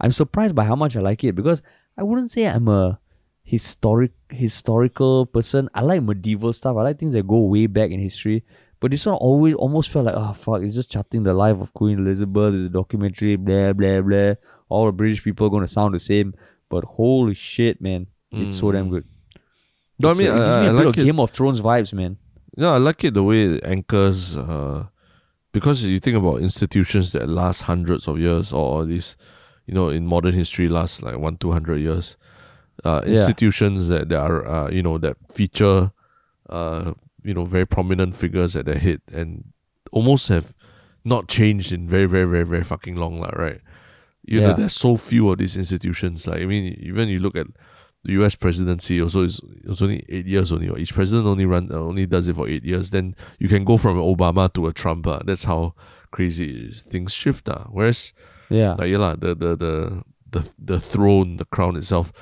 I'm 0.00 0.10
surprised 0.12 0.54
by 0.54 0.64
how 0.64 0.76
much 0.76 0.96
I 0.96 1.00
like 1.00 1.24
it 1.24 1.34
because 1.34 1.62
I 1.98 2.02
wouldn't 2.04 2.30
say 2.30 2.46
I'm 2.46 2.68
a 2.68 2.98
historic 3.42 4.12
historical 4.30 5.26
person. 5.26 5.68
I 5.74 5.82
like 5.82 6.02
medieval 6.02 6.52
stuff. 6.52 6.76
I 6.76 6.82
like 6.82 6.98
things 6.98 7.12
that 7.14 7.26
go 7.26 7.38
way 7.40 7.66
back 7.66 7.90
in 7.90 8.00
history. 8.00 8.44
But 8.78 8.92
this 8.92 9.04
one 9.04 9.16
always 9.16 9.54
almost 9.56 9.90
felt 9.90 10.06
like, 10.06 10.14
oh 10.16 10.32
fuck, 10.32 10.62
it's 10.62 10.74
just 10.74 10.90
charting 10.90 11.22
the 11.24 11.34
life 11.34 11.60
of 11.60 11.74
Queen 11.74 11.98
Elizabeth. 11.98 12.54
It's 12.54 12.68
a 12.68 12.72
documentary, 12.72 13.36
blah 13.36 13.72
blah 13.74 14.00
blah. 14.00 14.34
All 14.68 14.86
the 14.86 14.92
British 14.92 15.22
people 15.22 15.46
are 15.48 15.50
gonna 15.50 15.68
sound 15.68 15.94
the 15.94 16.00
same. 16.00 16.32
But 16.68 16.84
holy 16.84 17.34
shit, 17.34 17.80
man, 17.82 18.06
it's 18.30 18.56
so 18.58 18.70
damn 18.72 18.86
Mm. 18.86 18.90
good. 18.90 19.04
No, 19.98 20.10
I 20.10 20.14
mean, 20.14 20.28
so- 20.28 20.34
it 20.34 20.36
gives 20.38 20.48
I, 20.48 20.60
me 20.62 20.66
I 20.66 20.70
a 20.70 20.72
bit 20.72 20.76
like 20.76 20.86
of 20.86 20.98
it. 20.98 21.04
Game 21.04 21.20
of 21.20 21.30
Thrones 21.30 21.60
vibes, 21.60 21.92
man. 21.92 22.16
Yeah, 22.56 22.70
I 22.70 22.78
like 22.78 23.04
it 23.04 23.12
the 23.14 23.22
way 23.24 23.42
it 23.46 23.64
anchors. 23.64 24.36
Uh, 24.36 24.86
because 25.52 25.84
you 25.84 25.98
think 26.00 26.16
about 26.16 26.40
institutions 26.40 27.12
that 27.12 27.28
last 27.28 27.62
hundreds 27.62 28.06
of 28.08 28.18
years, 28.18 28.52
or 28.52 28.84
these, 28.84 29.16
you 29.66 29.74
know, 29.74 29.88
in 29.88 30.06
modern 30.06 30.34
history 30.34 30.68
last 30.68 31.02
like 31.02 31.18
one 31.18 31.36
two 31.36 31.52
hundred 31.52 31.80
years. 31.80 32.16
Uh, 32.84 33.02
Yeah. 33.04 33.10
institutions 33.12 33.88
that, 33.88 34.08
that 34.08 34.18
are 34.18 34.46
uh, 34.46 34.70
you 34.70 34.82
know 34.82 34.96
that 34.98 35.16
feature, 35.28 35.92
uh, 36.48 36.94
you 37.22 37.34
know, 37.34 37.44
very 37.44 37.66
prominent 37.66 38.16
figures 38.16 38.56
at 38.56 38.64
their 38.64 38.78
head 38.78 39.00
and 39.12 39.52
almost 39.92 40.28
have 40.28 40.54
not 41.04 41.28
changed 41.28 41.72
in 41.72 41.88
very 41.88 42.06
very 42.06 42.24
very 42.24 42.44
very 42.44 42.64
fucking 42.64 42.96
long, 42.96 43.20
lah, 43.20 43.32
right? 43.36 43.60
You 44.24 44.40
know, 44.40 44.54
there's 44.56 44.76
so 44.76 44.96
few 44.96 45.28
of 45.30 45.38
these 45.38 45.56
institutions. 45.56 46.26
Like 46.26 46.40
I 46.40 46.46
mean, 46.46 46.76
even 46.80 47.08
you 47.08 47.18
look 47.18 47.36
at 47.36 47.48
the 48.04 48.12
U.S. 48.12 48.34
presidency 48.34 49.00
also 49.00 49.22
is 49.22 49.40
it's 49.64 49.82
only 49.82 50.04
eight 50.08 50.26
years 50.26 50.52
only. 50.52 50.68
or 50.68 50.78
Each 50.78 50.94
president 50.94 51.26
only 51.26 51.44
run 51.44 51.70
uh, 51.70 51.76
only 51.76 52.06
does 52.06 52.28
it 52.28 52.36
for 52.36 52.48
eight 52.48 52.64
years. 52.64 52.90
Then 52.90 53.14
you 53.38 53.48
can 53.48 53.64
go 53.64 53.76
from 53.76 53.96
Obama 53.98 54.52
to 54.54 54.66
a 54.66 54.72
Trump. 54.72 55.06
Uh, 55.06 55.20
that's 55.24 55.44
how 55.44 55.74
crazy 56.10 56.70
things 56.72 57.12
shift. 57.12 57.48
Uh. 57.48 57.64
Whereas 57.70 58.12
Yeah. 58.48 58.74
like 58.78 58.90
yeah, 58.90 58.98
lah, 58.98 59.14
the, 59.16 59.34
the 59.34 59.56
the 59.56 60.02
the 60.30 60.50
the 60.58 60.80
throne, 60.80 61.36
the 61.36 61.44
crown 61.44 61.76
itself, 61.76 62.12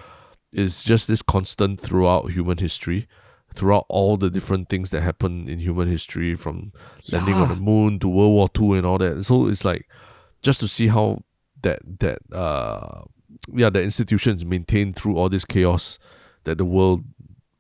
is 0.53 0.83
just 0.85 1.07
this 1.09 1.23
constant 1.23 1.81
throughout 1.81 2.33
human 2.33 2.59
history, 2.59 3.07
throughout 3.55 3.87
all 3.89 4.17
the 4.17 4.31
different 4.31 4.69
things 4.69 4.91
that 4.91 5.03
happen 5.03 5.49
in 5.49 5.59
human 5.61 5.89
history, 5.89 6.35
from 6.35 6.73
landing 7.13 7.35
on 7.35 7.49
the 7.49 7.57
moon 7.57 7.99
to 8.01 8.09
World 8.09 8.33
War 8.33 8.49
Two 8.49 8.75
and 8.75 8.85
all 8.85 8.99
that. 8.99 9.25
So 9.25 9.47
it's 9.47 9.65
like 9.65 9.87
just 10.43 10.59
to 10.61 10.69
see 10.69 10.89
how 10.89 11.23
that 11.63 11.81
that 12.01 12.19
uh 12.35 13.05
yeah 13.53 13.71
the 13.71 13.83
institutions 13.83 14.45
maintained 14.45 14.97
through 14.97 15.17
all 15.17 15.29
this 15.29 15.45
chaos 15.45 15.99
that 16.45 16.59
the 16.59 16.65
world 16.65 17.05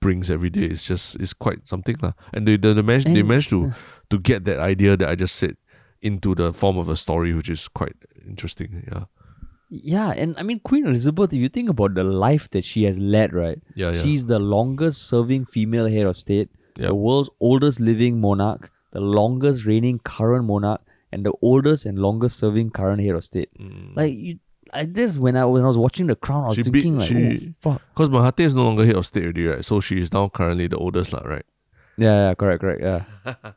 brings 0.01 0.31
every 0.31 0.51
day 0.51 0.65
is 0.65 0.85
just 0.85 1.19
is 1.21 1.33
quite 1.33 1.67
something 1.67 1.97
lah. 2.01 2.13
And 2.33 2.47
they 2.47 2.57
they, 2.57 2.73
they, 2.73 2.83
managed, 2.83 3.07
they 3.07 3.23
managed 3.23 3.51
to 3.51 3.73
to 4.11 4.19
get 4.19 4.45
that 4.45 4.59
idea 4.59 4.97
that 4.97 5.09
I 5.09 5.15
just 5.15 5.35
said 5.35 5.57
into 6.01 6.35
the 6.35 6.53
form 6.53 6.79
of 6.79 6.89
a 6.89 6.97
story, 6.97 7.35
which 7.35 7.49
is 7.49 7.69
quite 7.69 7.97
interesting. 8.27 8.85
Yeah. 8.91 9.05
Yeah, 9.71 10.13
and 10.13 10.35
I 10.39 10.43
mean 10.45 10.61
Queen 10.61 10.87
Elizabeth. 10.87 11.35
If 11.35 11.41
you 11.41 11.49
think 11.49 11.69
about 11.69 11.95
the 11.95 12.05
life 12.05 12.49
that 12.51 12.65
she 12.65 12.85
has 12.85 12.99
led, 12.99 13.35
right? 13.35 13.61
Yeah, 13.75 13.91
yeah. 13.91 14.03
She's 14.03 14.25
the 14.27 14.39
longest 14.39 15.07
serving 15.09 15.45
female 15.45 15.89
head 15.89 16.07
of 16.07 16.17
state, 16.17 16.49
the 16.77 16.95
world's 16.95 17.29
oldest 17.39 17.79
living 17.79 18.19
monarch, 18.19 18.71
the 18.93 19.01
longest 19.01 19.67
reigning 19.67 19.99
current 19.99 20.47
monarch, 20.47 20.81
and 21.13 21.27
the 21.27 21.33
oldest 21.43 21.85
and 21.85 21.99
longest 21.99 22.39
serving 22.39 22.71
current 22.71 23.03
head 23.03 23.15
of 23.15 23.25
state. 23.25 23.51
Mm. 23.61 23.95
Like 23.95 24.15
you, 24.15 24.39
I 24.73 24.85
just 24.85 25.19
when 25.19 25.37
I 25.37 25.45
when 25.45 25.63
I 25.63 25.67
was 25.67 25.77
watching 25.79 26.07
The 26.07 26.17
Crown, 26.17 26.45
I 26.45 26.49
was 26.49 26.57
She 26.57 26.63
beat- 26.71 26.83
thinking 26.83 26.99
like, 26.99 27.09
she- 27.09 27.49
oh 27.51 27.55
fuck. 27.61 27.83
Because 27.95 28.11
Mahathir 28.11 28.47
is 28.47 28.55
no 28.55 28.65
longer 28.65 28.85
head 28.87 28.97
of 28.97 29.07
state 29.07 29.25
already, 29.25 29.47
right? 29.47 29.65
So 29.65 29.81
she 29.81 30.01
is 30.01 30.13
now 30.13 30.29
currently 30.29 30.67
the 30.69 30.77
oldest, 30.77 31.13
lah, 31.13 31.21
right? 31.25 31.45
Yeah, 31.99 32.29
yeah, 32.29 32.35
correct, 32.35 32.61
correct, 32.61 32.81
yeah. 32.81 33.03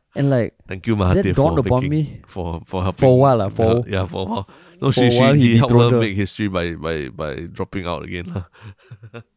and 0.16 0.30
like 0.32 0.55
Thank 0.68 0.88
you, 0.88 0.95
Mahathir, 0.95 1.22
that 1.24 1.36
for 1.36 1.41
dawned 1.41 1.59
upon 1.59 1.84
making, 1.84 1.89
me 1.91 2.22
for 2.26 2.62
for 2.66 2.82
helping 2.82 3.05
for 3.05 3.14
a 3.14 3.16
while, 3.16 3.38
lah, 3.38 3.49
for 3.49 3.66
uh, 3.78 3.82
yeah 3.86 4.05
for 4.05 4.22
a 4.22 4.30
while. 4.30 4.49
No, 4.82 4.88
for 4.89 4.93
she 4.93 5.05
a 5.07 5.12
she 5.12 5.20
while 5.20 5.34
he 5.36 5.41
he 5.53 5.57
helped 5.57 5.74
her 5.74 5.99
make 5.99 6.16
history 6.16 6.47
by 6.47 6.74
by 6.74 7.09
by 7.09 7.45
dropping 7.51 7.86
out 7.86 8.03
again. 8.03 8.34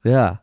Yeah. 0.05 0.37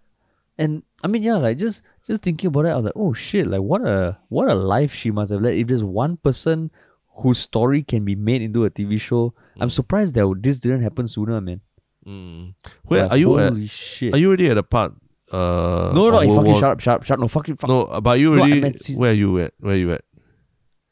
And 0.58 0.84
I 1.04 1.08
mean, 1.08 1.24
yeah, 1.24 1.38
like 1.38 1.58
just 1.58 1.82
just 2.06 2.22
thinking 2.22 2.50
about 2.50 2.66
it, 2.66 2.70
I 2.70 2.76
was 2.76 2.86
like, 2.86 2.94
oh 2.96 3.14
shit, 3.14 3.48
like 3.48 3.62
what 3.62 3.82
a 3.82 4.20
what 4.30 4.48
a 4.48 4.54
life 4.54 4.94
she 4.94 5.10
must 5.10 5.32
have 5.32 5.42
led. 5.42 5.56
If 5.56 5.68
there's 5.68 5.84
one 5.84 6.18
person 6.18 6.70
whose 7.18 7.40
story 7.40 7.84
can 7.84 8.06
be 8.06 8.16
made 8.16 8.42
into 8.42 8.66
a 8.66 8.70
TV 8.70 9.00
show, 9.00 9.34
I'm 9.60 9.68
Mm. 9.68 9.72
surprised 9.72 10.16
that 10.16 10.34
this 10.42 10.60
didn't 10.60 10.82
happen 10.82 11.08
sooner, 11.08 11.40
man. 11.42 11.62
Mm. 12.08 12.54
Where 12.84 13.04
Like, 13.04 13.12
are 13.12 13.18
you 13.18 13.38
at? 13.40 13.70
Shit. 13.70 14.14
Are 14.14 14.18
you 14.18 14.28
already 14.28 14.50
at 14.50 14.58
a 14.58 14.64
part? 14.64 14.94
Uh, 15.32 15.92
no, 15.94 16.10
no, 16.10 16.18
World 16.28 16.36
fucking 16.36 16.56
shut 16.56 16.72
up, 16.72 16.80
shut 16.80 16.96
up, 16.96 17.04
shut 17.04 17.16
up. 17.16 17.22
No, 17.22 17.28
fucking 17.28 17.56
fuck. 17.56 17.70
No, 17.70 18.02
but 18.02 18.20
you 18.20 18.36
No, 18.36 18.42
already. 18.42 18.64
at 18.64 18.78
seas- 18.80 18.98
where 18.98 19.12
are 19.12 19.14
you 19.14 19.40
at? 19.40 19.54
Where 19.60 19.74
are 19.74 19.78
you 19.78 19.92
at? 19.94 20.02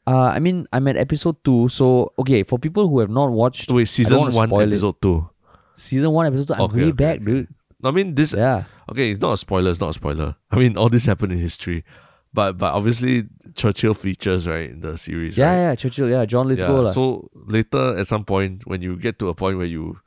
Uh, 0.06 0.16
I 0.34 0.38
mean, 0.38 0.66
I'm 0.72 0.88
at 0.88 0.96
episode 0.96 1.36
two. 1.44 1.68
So, 1.68 2.12
okay, 2.18 2.42
for 2.42 2.58
people 2.58 2.88
who 2.88 3.00
have 3.00 3.10
not 3.10 3.30
watched 3.32 3.70
Wait, 3.70 3.84
season 3.86 4.18
one, 4.18 4.32
spoil 4.32 4.60
it. 4.60 4.66
episode 4.68 4.96
two. 5.02 5.28
season 5.74 6.10
one, 6.10 6.26
episode 6.26 6.48
two, 6.48 6.54
I'm 6.54 6.60
Okay, 6.62 6.76
way 6.76 6.82
okay, 6.84 6.92
back, 6.92 7.24
dude. 7.24 7.48
I 7.84 7.90
mean, 7.90 8.14
this. 8.14 8.34
Yeah. 8.36 8.64
Okay, 8.90 9.10
it's 9.10 9.20
not 9.20 9.32
a 9.32 9.36
spoiler. 9.36 9.70
It's 9.70 9.80
not 9.80 9.90
a 9.90 9.92
spoiler. 9.94 10.36
I 10.50 10.56
mean, 10.58 10.76
all 10.76 10.88
this 10.88 11.04
happened 11.06 11.32
in 11.32 11.38
history, 11.38 11.84
but 12.32 12.56
but 12.58 12.72
obviously 12.74 13.24
Churchill 13.54 13.94
features 13.94 14.46
right 14.46 14.70
in 14.70 14.80
the 14.80 14.96
series. 14.96 15.36
Yeah, 15.36 15.46
right? 15.50 15.60
yeah, 15.60 15.74
Churchill, 15.74 16.08
yeah, 16.08 16.24
John 16.24 16.48
Lithgow. 16.48 16.74
Yeah. 16.74 16.80
lah. 16.86 16.92
So 16.92 17.30
later, 17.34 17.98
at 17.98 18.06
some 18.06 18.24
point, 18.24 18.66
when 18.66 18.82
you 18.82 18.96
get 18.96 19.18
to 19.18 19.28
a 19.28 19.34
point 19.34 19.58
where 19.58 19.66
you, 19.66 19.98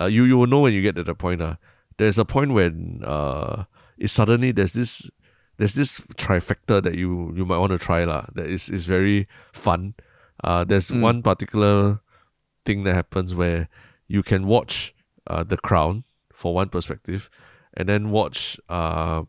uh, 0.00 0.06
you 0.06 0.24
you 0.24 0.36
will 0.36 0.46
know 0.48 0.60
when 0.60 0.72
you 0.74 0.82
get 0.82 0.96
to 0.96 1.04
the 1.04 1.14
point. 1.14 1.40
Uh, 1.40 1.56
there's 1.98 2.18
a 2.18 2.24
point 2.24 2.52
when 2.52 3.02
uh, 3.04 3.64
it 3.98 4.08
suddenly 4.08 4.52
there's 4.52 4.72
this 4.72 5.10
there's 5.58 5.74
this 5.74 6.00
trifecta 6.16 6.82
that 6.82 6.94
you 6.96 7.32
you 7.36 7.44
might 7.44 7.58
want 7.58 7.70
to 7.72 7.78
try 7.78 8.04
lah. 8.04 8.26
That 8.34 8.46
is 8.48 8.68
is 8.68 8.86
very 8.86 9.28
fun. 9.52 9.94
Uh, 10.42 10.64
there's 10.64 10.90
Mm. 10.90 11.02
one 11.04 11.18
particular 11.22 12.00
thing 12.64 12.84
that 12.84 12.94
happens 12.96 13.34
where 13.34 13.68
you 14.08 14.22
can 14.24 14.46
watch 14.48 14.94
uh, 15.28 15.44
The 15.44 15.58
Crown 15.60 16.04
for 16.32 16.54
one 16.56 16.68
perspective, 16.72 17.28
and 17.76 17.86
then 17.88 18.08
watch 18.10 18.56
uh, 18.72 19.28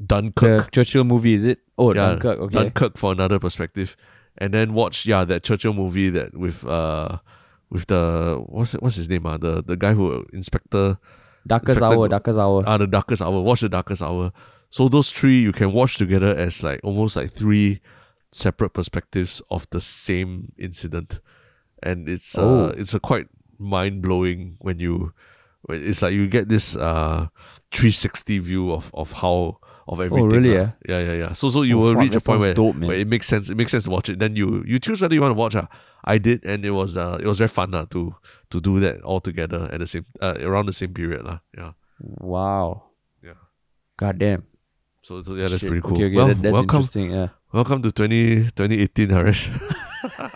Dunkirk 0.00 0.64
the 0.64 0.70
Churchill 0.70 1.04
movie, 1.04 1.34
is 1.34 1.44
it? 1.44 1.60
Oh, 1.78 1.94
yeah, 1.94 2.08
Dunkirk, 2.10 2.38
okay. 2.40 2.54
Dunkirk 2.54 2.98
for 2.98 3.12
another 3.12 3.38
perspective, 3.38 3.96
and 4.36 4.52
then 4.52 4.74
watch 4.74 5.06
yeah 5.06 5.24
that 5.24 5.42
Churchill 5.44 5.72
movie 5.72 6.10
that 6.10 6.36
with 6.36 6.64
uh 6.66 7.18
with 7.70 7.86
the 7.86 8.42
what's 8.46 8.72
what's 8.74 8.96
his 8.96 9.08
name 9.08 9.26
ah 9.26 9.36
the 9.36 9.62
the 9.62 9.76
guy 9.76 9.92
who 9.94 10.26
Inspector 10.32 10.98
Darkest 11.46 11.70
Inspector 11.80 11.94
Hour, 11.98 12.08
Darkest 12.08 12.38
Hour. 12.38 12.64
ah 12.66 12.76
the 12.78 12.86
Darkest 12.86 13.22
Hour 13.22 13.40
watch 13.40 13.60
the 13.60 13.68
Darkest 13.68 14.02
Hour. 14.02 14.32
So 14.70 14.88
those 14.88 15.10
three 15.12 15.40
you 15.40 15.52
can 15.52 15.72
watch 15.72 15.96
together 15.96 16.36
as 16.36 16.62
like 16.62 16.80
almost 16.82 17.16
like 17.16 17.30
three 17.32 17.80
separate 18.32 18.70
perspectives 18.74 19.40
of 19.50 19.66
the 19.70 19.80
same 19.80 20.52
incident, 20.58 21.20
and 21.82 22.08
it's 22.08 22.36
uh 22.36 22.42
Oh. 22.42 22.66
it's 22.76 22.92
a 22.92 23.00
quite 23.00 23.28
mind 23.58 24.02
blowing 24.02 24.56
when 24.60 24.78
you 24.78 25.12
it's 25.68 26.02
like 26.02 26.12
you 26.12 26.26
get 26.28 26.48
this 26.48 26.76
uh 26.76 27.28
360 27.72 28.38
view 28.40 28.72
of 28.72 28.90
of 28.94 29.12
how 29.12 29.58
of 29.88 30.00
everything. 30.00 30.24
Oh, 30.24 30.28
really, 30.28 30.52
lah. 30.58 30.72
Yeah, 30.88 31.00
yeah, 31.00 31.12
yeah. 31.14 31.32
So 31.32 31.48
so 31.48 31.62
you 31.62 31.78
Oh, 31.80 31.82
will 31.82 31.94
fuck, 31.94 32.02
reach 32.02 32.14
a 32.14 32.20
point 32.20 32.40
where, 32.40 32.54
dope, 32.54 32.76
where 32.76 32.96
it 32.96 33.08
makes 33.08 33.26
sense. 33.26 33.48
It 33.48 33.56
makes 33.56 33.70
sense 33.72 33.84
to 33.84 33.90
watch 33.90 34.08
it. 34.08 34.18
Then 34.20 34.36
you 34.36 34.62
you 34.66 34.78
choose 34.78 35.00
whether 35.00 35.14
you 35.14 35.22
want 35.24 35.32
to 35.32 35.38
watch. 35.40 35.56
Uh. 35.56 35.66
I 36.04 36.16
did, 36.18 36.44
and 36.44 36.64
it 36.64 36.70
was 36.70 36.96
uh 36.96 37.18
it 37.20 37.26
was 37.26 37.38
very 37.38 37.48
fun 37.48 37.74
uh, 37.74 37.86
to 37.90 38.14
to 38.50 38.60
do 38.60 38.78
that 38.80 39.00
all 39.02 39.20
together 39.20 39.68
at 39.72 39.80
the 39.80 39.86
same 39.86 40.06
uh, 40.22 40.36
around 40.40 40.66
the 40.66 40.72
same 40.76 40.92
period 40.94 41.24
lah. 41.24 41.40
Yeah, 41.56 41.72
Wow. 42.00 42.92
yeah. 43.24 43.40
God 43.96 44.18
damn. 44.18 44.44
So, 45.02 45.22
so 45.22 45.34
yeah, 45.34 45.48
that's 45.48 45.60
Shit. 45.60 45.70
pretty 45.72 45.82
cool. 45.82 45.96
Okay, 45.96 46.06
okay, 46.12 46.16
well, 46.16 46.28
that, 46.28 46.42
that's 46.42 46.52
welcome 46.52 46.84
interesting. 46.84 47.10
Yeah. 47.16 47.28
welcome 47.52 47.80
to 47.82 47.90
20, 47.90 48.52
2018, 48.52 49.08
Harish. 49.10 49.48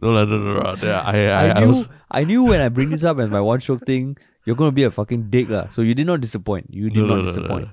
no, 0.00 0.12
no, 0.12 0.24
no, 0.24 0.38
no, 0.38 0.52
no. 0.62 0.74
Yeah, 0.82 1.00
I, 1.02 1.16
I, 1.16 1.26
I, 1.26 1.50
I 1.50 1.60
knew 1.60 1.66
was, 1.66 1.88
I 2.10 2.24
knew 2.24 2.42
when 2.44 2.60
I 2.60 2.68
bring 2.68 2.90
this 2.90 3.04
up 3.04 3.18
as 3.18 3.30
my 3.30 3.40
one 3.40 3.60
shiok 3.60 3.84
thing, 3.86 4.16
you're 4.44 4.56
gonna 4.56 4.72
be 4.72 4.84
a 4.84 4.90
fucking 4.90 5.30
dick 5.30 5.48
lah. 5.48 5.68
So 5.68 5.82
you 5.82 5.94
did 5.94 6.06
not 6.06 6.20
disappoint. 6.20 6.66
You 6.70 6.90
did 6.90 7.02
no, 7.02 7.06
no, 7.06 7.14
not 7.16 7.20
no, 7.20 7.26
disappoint. 7.26 7.68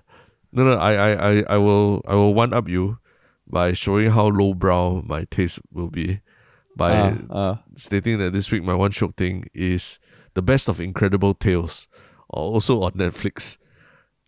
No, 0.51 0.63
no, 0.63 0.74
I, 0.78 0.93
I, 0.93 1.09
I, 1.11 1.43
I 1.49 1.57
will, 1.57 2.01
I 2.07 2.15
will 2.15 2.34
one 2.34 2.53
up 2.53 2.68
you 2.68 2.99
by 3.47 3.74
showing 3.74 4.11
how 4.11 4.28
lowbrow 4.28 5.03
my 5.05 5.26
taste 5.26 5.59
will 5.72 5.89
be 5.89 6.22
by 6.76 6.91
Uh, 6.91 7.34
uh, 7.34 7.55
stating 7.76 8.20
that 8.20 8.34
this 8.34 8.51
week 8.51 8.63
my 8.63 8.74
one 8.74 8.91
shiok 8.91 9.15
thing 9.15 9.49
is 9.53 9.99
the 10.36 10.41
best 10.41 10.68
of 10.70 10.80
Incredible 10.80 11.34
Tales, 11.34 11.88
also 12.30 12.84
on 12.84 12.91
Netflix. 12.93 13.57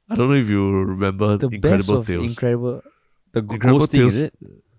I 0.10 0.16
don't 0.16 0.30
know 0.30 0.36
if 0.36 0.50
you 0.50 0.72
remember 0.72 1.38
the 1.38 1.48
best 1.50 1.54
Incredible 1.54 1.98
of 2.02 2.08
Tales. 2.08 2.32
incredible. 2.32 2.82
The 3.34 3.40
Incredible 3.42 3.80
ghost 3.80 3.92
thing 3.92 4.08
is 4.08 4.22
it? 4.22 4.34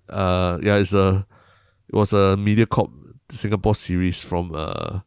uh, 0.08 0.58
yeah, 0.60 0.76
it's 0.76 0.92
a, 0.92 1.24
it 1.88 1.94
was 1.94 2.12
a 2.12 2.36
media 2.36 2.66
MediaCorp 2.66 2.90
Singapore 3.30 3.76
series 3.76 4.24
from 4.24 4.50
uh, 4.52 5.00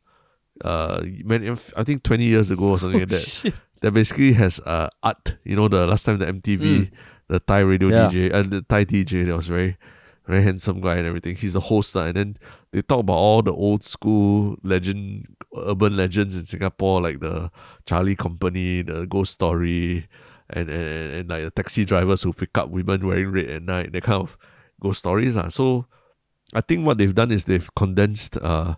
uh, 0.64 1.02
I 1.78 1.84
think 1.84 2.04
twenty 2.04 2.26
years 2.26 2.52
ago 2.52 2.72
or 2.72 2.80
something 2.80 3.00
like 3.00 3.12
Oh, 3.12 3.16
that. 3.16 3.22
shit. 3.28 3.54
that 3.82 3.92
basically 3.92 4.34
has 4.34 4.60
uh 4.66 4.90
art. 5.04 5.38
You 5.44 5.56
know 5.56 5.68
the 5.68 5.86
last 5.88 6.04
time 6.06 6.18
the 6.20 6.26
MTV, 6.28 6.60
Mm. 6.64 6.92
the 7.28 7.40
Thai 7.40 7.60
radio 7.60 7.90
Yeah. 7.90 8.10
DJ 8.10 8.32
and 8.34 8.52
the 8.52 8.62
Thai 8.62 8.86
DJ 8.86 9.26
that 9.26 9.36
was 9.36 9.48
very 9.48 9.78
very 10.26 10.42
handsome 10.42 10.80
guy 10.80 10.96
and 10.96 11.08
everything. 11.08 11.36
He's 11.36 11.54
the 11.54 11.60
host 11.60 11.96
and 11.96 12.16
then 12.16 12.38
they 12.72 12.82
talk 12.82 13.00
about 13.02 13.18
all 13.20 13.42
the 13.42 13.52
old 13.52 13.84
school 13.84 14.56
legend 14.64 15.28
urban 15.58 15.98
legends 15.98 16.38
in 16.38 16.46
Singapore 16.48 17.02
like 17.02 17.20
the 17.20 17.52
Charlie 17.86 18.16
Company, 18.16 18.82
the 18.84 19.06
Ghost 19.06 19.34
Story, 19.34 20.08
and 20.50 20.70
and, 20.70 21.14
and, 21.14 21.30
like 21.30 21.44
the 21.44 21.52
taxi 21.52 21.84
drivers 21.84 22.24
who 22.24 22.32
pick 22.32 22.58
up 22.58 22.70
women 22.70 23.06
wearing 23.06 23.32
red 23.32 23.50
at 23.50 23.64
night, 23.64 23.92
that 23.92 24.04
kind 24.04 24.22
of 24.24 24.38
ghost 24.80 25.00
stories. 25.00 25.36
lah. 25.36 25.50
So 25.50 25.86
I 26.54 26.62
think 26.62 26.86
what 26.88 26.98
they've 27.00 27.14
done 27.14 27.32
is 27.32 27.44
they've 27.46 27.70
condensed 27.76 28.38
uh 28.38 28.76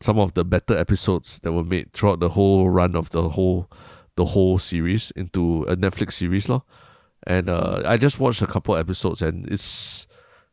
some 0.00 0.18
of 0.18 0.34
the 0.34 0.44
better 0.44 0.76
episodes 0.76 1.40
that 1.40 1.52
were 1.52 1.64
made 1.64 1.92
throughout 1.92 2.20
the 2.20 2.30
whole 2.30 2.68
run 2.68 2.94
of 2.94 3.10
the 3.10 3.30
whole 3.30 3.70
the 4.16 4.26
whole 4.26 4.58
series 4.58 5.10
into 5.12 5.64
a 5.64 5.76
Netflix 5.76 6.14
series 6.14 6.48
lor. 6.48 6.62
And 7.26 7.50
uh, 7.50 7.82
I 7.84 7.96
just 7.96 8.18
watched 8.20 8.42
a 8.42 8.46
couple 8.46 8.76
episodes 8.76 9.20
and 9.20 9.50
it's 9.50 10.06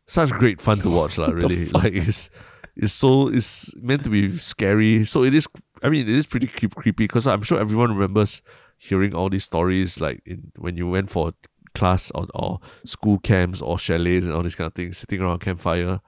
such 0.07 0.29
great 0.31 0.59
fun 0.59 0.79
to 0.79 0.89
watch 0.89 1.17
lah. 1.17 1.27
Really, 1.31 1.67
like 1.69 1.93
it's 1.93 2.29
it's 2.75 2.93
so 2.93 3.27
it's 3.27 3.73
meant 3.75 4.03
to 4.03 4.09
be 4.09 4.35
scary. 4.37 5.05
So 5.05 5.23
it 5.23 5.33
is. 5.33 5.47
I 5.81 5.89
mean, 5.89 6.07
it 6.07 6.15
is 6.15 6.25
pretty 6.25 6.47
creep, 6.47 6.75
creepy 6.75 7.05
because 7.05 7.28
I'm 7.28 7.41
sure 7.41 7.59
everyone 7.59 7.91
remembers 7.91 8.41
hearing 8.78 9.13
all 9.13 9.29
these 9.29 9.45
stories 9.45 10.01
like 10.01 10.21
in 10.25 10.51
when 10.55 10.75
you 10.78 10.87
went 10.89 11.09
for 11.09 11.33
class 11.74 12.11
or, 12.15 12.28
or 12.33 12.59
school 12.86 13.20
camps 13.20 13.61
or 13.61 13.79
chalets 13.79 14.25
and 14.25 14.33
all 14.33 14.43
these 14.43 14.55
kind 14.55 14.67
of 14.67 14.74
things, 14.74 14.97
sitting 14.97 15.21
around 15.21 15.36
a 15.36 15.39
campfire, 15.39 15.99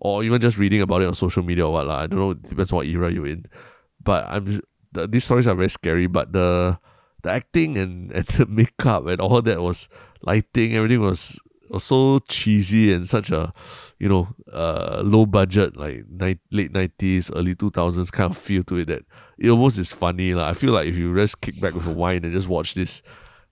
or 0.00 0.22
even 0.24 0.40
just 0.40 0.58
reading 0.58 0.80
about 0.80 1.02
it 1.02 1.06
on 1.08 1.14
social 1.14 1.42
media 1.42 1.66
or 1.66 1.72
what 1.72 1.86
lah. 1.86 2.00
I 2.00 2.06
don't 2.06 2.18
know. 2.18 2.30
It 2.32 2.42
depends 2.48 2.72
what 2.72 2.86
era 2.86 3.10
you're 3.12 3.26
in. 3.26 3.46
But 4.02 4.26
I'm 4.28 4.46
just- 4.46 4.60
the, 4.92 5.06
these 5.06 5.24
stories 5.24 5.46
are 5.46 5.54
very 5.54 5.68
scary. 5.68 6.06
But 6.06 6.32
the 6.32 6.78
the 7.22 7.30
acting 7.30 7.76
and, 7.76 8.10
and 8.16 8.26
the 8.28 8.46
makeup 8.46 9.06
and 9.06 9.20
all 9.20 9.42
that 9.42 9.60
was 9.60 9.88
lighting, 10.22 10.74
everything 10.74 11.00
was 11.00 11.38
was 11.68 11.84
so 11.84 12.18
cheesy 12.28 12.90
and 12.92 13.06
such 13.06 13.30
a 13.30 13.52
you 13.98 14.08
know 14.08 14.26
uh 14.54 15.02
low 15.04 15.26
budget 15.26 15.76
like 15.76 16.04
ni- 16.08 16.40
late 16.50 16.72
nineties, 16.72 17.30
early 17.36 17.54
two 17.54 17.68
thousands 17.70 18.10
kind 18.10 18.30
of 18.30 18.38
feel 18.38 18.62
to 18.62 18.78
it 18.78 18.86
that 18.86 19.02
it 19.36 19.50
almost 19.50 19.78
is 19.78 19.92
funny 19.92 20.32
lah. 20.32 20.48
I 20.48 20.54
feel 20.54 20.72
like 20.72 20.86
if 20.88 20.96
you 20.96 21.14
just 21.14 21.40
kick 21.42 21.60
back 21.60 21.74
with 21.74 21.86
a 21.86 21.92
wine 21.92 22.24
and 22.24 22.32
just 22.32 22.48
watch 22.48 22.72
this, 22.74 23.02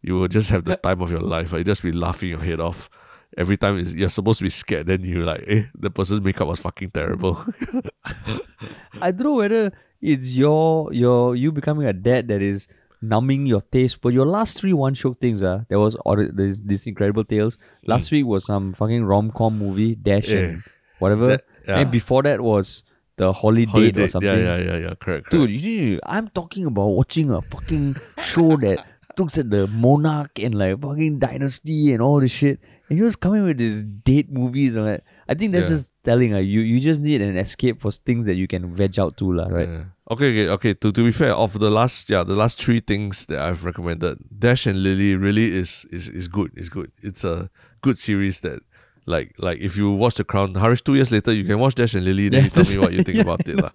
you 0.01 0.14
will 0.14 0.28
just 0.28 0.48
have 0.51 0.64
the 0.64 0.77
time 0.77 1.02
of 1.02 1.10
your 1.10 1.20
life. 1.20 1.52
Like, 1.52 1.59
you 1.59 1.64
just 1.64 1.82
be 1.82 1.93
laughing 1.93 2.31
your 2.31 2.40
head 2.40 2.60
off. 2.60 2.89
Every 3.36 3.56
time 3.58 3.78
you're 3.94 4.08
supposed 4.08 4.38
to 4.38 4.44
be 4.44 4.50
scared, 4.50 4.86
then 4.86 5.02
you're 5.02 5.24
like, 5.24 5.44
eh, 5.46 5.64
the 5.78 5.90
person's 5.90 6.20
makeup 6.22 6.48
was 6.48 6.60
fucking 6.60 6.90
terrible. 6.90 7.44
I 9.00 9.10
don't 9.12 9.24
know 9.24 9.34
whether 9.34 9.72
it's 10.00 10.36
your 10.36 10.92
your 10.92 11.36
you 11.36 11.52
becoming 11.52 11.86
a 11.86 11.92
dad 11.92 12.28
that 12.28 12.40
is 12.42 12.68
numbing 13.02 13.46
your 13.46 13.60
taste. 13.60 14.00
But 14.00 14.12
your 14.14 14.26
last 14.26 14.58
three 14.60 14.72
one 14.72 14.94
shiok 14.94 15.18
things, 15.20 15.42
uh, 15.42 15.64
there 15.68 15.78
was 15.78 15.96
all 15.96 16.16
there's 16.16 16.60
this 16.62 16.86
incredible 16.86 17.24
tales. 17.24 17.58
Last 17.86 18.10
week 18.10 18.24
was 18.26 18.46
some 18.46 18.72
fucking 18.72 19.04
rom 19.04 19.30
com 19.32 19.58
movie, 19.58 19.94
Dash 19.94 20.28
Yeah. 20.28 20.38
and 20.38 20.62
whatever. 20.98 21.26
That- 21.28 21.44
yeah. 21.68 21.78
And 21.80 21.90
before 21.90 22.22
that 22.22 22.40
was 22.40 22.84
the 23.16 23.32
holiday, 23.32 23.70
Holiday. 23.70 24.04
or 24.04 24.08
something. 24.08 24.28
Yeah, 24.30 24.56
yeah, 24.56 24.56
yeah, 24.58 24.76
yeah. 24.76 24.94
Correct. 24.94 25.26
correct. 25.26 25.30
Dude, 25.30 25.50
you, 25.50 25.98
I'm 26.06 26.28
talking 26.28 26.64
about 26.66 26.86
watching 26.88 27.30
a 27.30 27.42
fucking 27.42 27.96
show 28.18 28.56
that 28.58 28.86
looks 29.18 29.36
at 29.36 29.50
the 29.50 29.66
monarch 29.66 30.38
and 30.38 30.54
like 30.54 30.80
fucking 30.80 31.18
dynasty 31.18 31.92
and 31.92 32.00
all 32.00 32.20
this 32.20 32.30
shit. 32.30 32.60
And 32.88 32.98
he 32.98 33.02
was 33.02 33.16
coming 33.16 33.42
with 33.44 33.58
these 33.58 33.82
date 33.82 34.30
movies 34.30 34.76
and 34.76 34.86
like 34.86 35.02
I 35.28 35.34
think 35.34 35.52
that's 35.52 35.68
Yeah. 35.68 35.76
just 35.76 35.92
telling 36.04 36.34
uh, 36.34 36.38
you 36.38 36.60
you 36.60 36.78
just 36.78 37.00
need 37.00 37.20
an 37.20 37.36
escape 37.36 37.80
for 37.82 37.90
things 37.90 38.26
that 38.26 38.36
you 38.36 38.46
can 38.46 38.72
veg 38.74 38.98
out 38.98 39.16
to, 39.18 39.32
lah, 39.32 39.48
right? 39.50 39.68
Yeah. 39.68 39.84
Okay, 40.08 40.30
okay, 40.30 40.48
okay. 40.54 40.72
To 40.74 40.92
to 40.94 41.02
be 41.02 41.10
fair, 41.10 41.34
of 41.34 41.58
the 41.58 41.70
last 41.70 42.06
yeah, 42.10 42.22
the 42.22 42.36
last 42.38 42.62
three 42.62 42.78
things 42.78 43.26
that 43.26 43.40
I've 43.42 43.64
recommended, 43.66 44.18
Dash 44.30 44.66
and 44.70 44.78
Lily 44.86 45.16
really 45.18 45.50
is 45.50 45.82
is 45.90 46.06
is 46.08 46.28
good. 46.30 46.54
It's 46.54 46.68
good. 46.70 46.92
It's 47.02 47.24
a 47.26 47.50
good 47.82 47.98
series 47.98 48.38
that 48.46 48.62
like 49.06 49.34
like 49.42 49.58
if 49.58 49.74
you 49.76 49.90
watch 49.90 50.14
The 50.14 50.24
Crown, 50.24 50.54
Harish, 50.54 50.82
two 50.86 50.94
years 50.94 51.10
later 51.10 51.32
you 51.34 51.42
can 51.42 51.58
watch 51.58 51.74
Dash 51.74 51.94
and 51.98 52.04
Lily, 52.06 52.28
then 52.30 52.38
Yeah, 52.38 52.44
you 52.46 52.50
tell 52.54 52.70
me 52.70 52.78
what 52.78 52.92
you 52.94 53.02
think 53.02 53.18
about 53.26 53.42
it. 53.50 53.58
lah. 53.58 53.74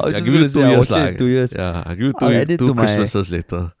I 0.00 0.24
give 0.24 0.32
you 0.32 0.48
two 0.48 0.64
years. 0.64 0.88
lah. 0.88 1.12
two 1.12 1.28
years. 1.28 1.52
Yeah, 1.52 1.84
I 1.84 1.92
give 2.00 2.06
you 2.08 2.16
two, 2.16 2.24
I'll 2.32 2.40
add 2.40 2.48
it 2.48 2.56
two 2.64 2.68
to 2.68 2.74
my- 2.74 2.88
Christmases 2.88 3.28
later. 3.28 3.72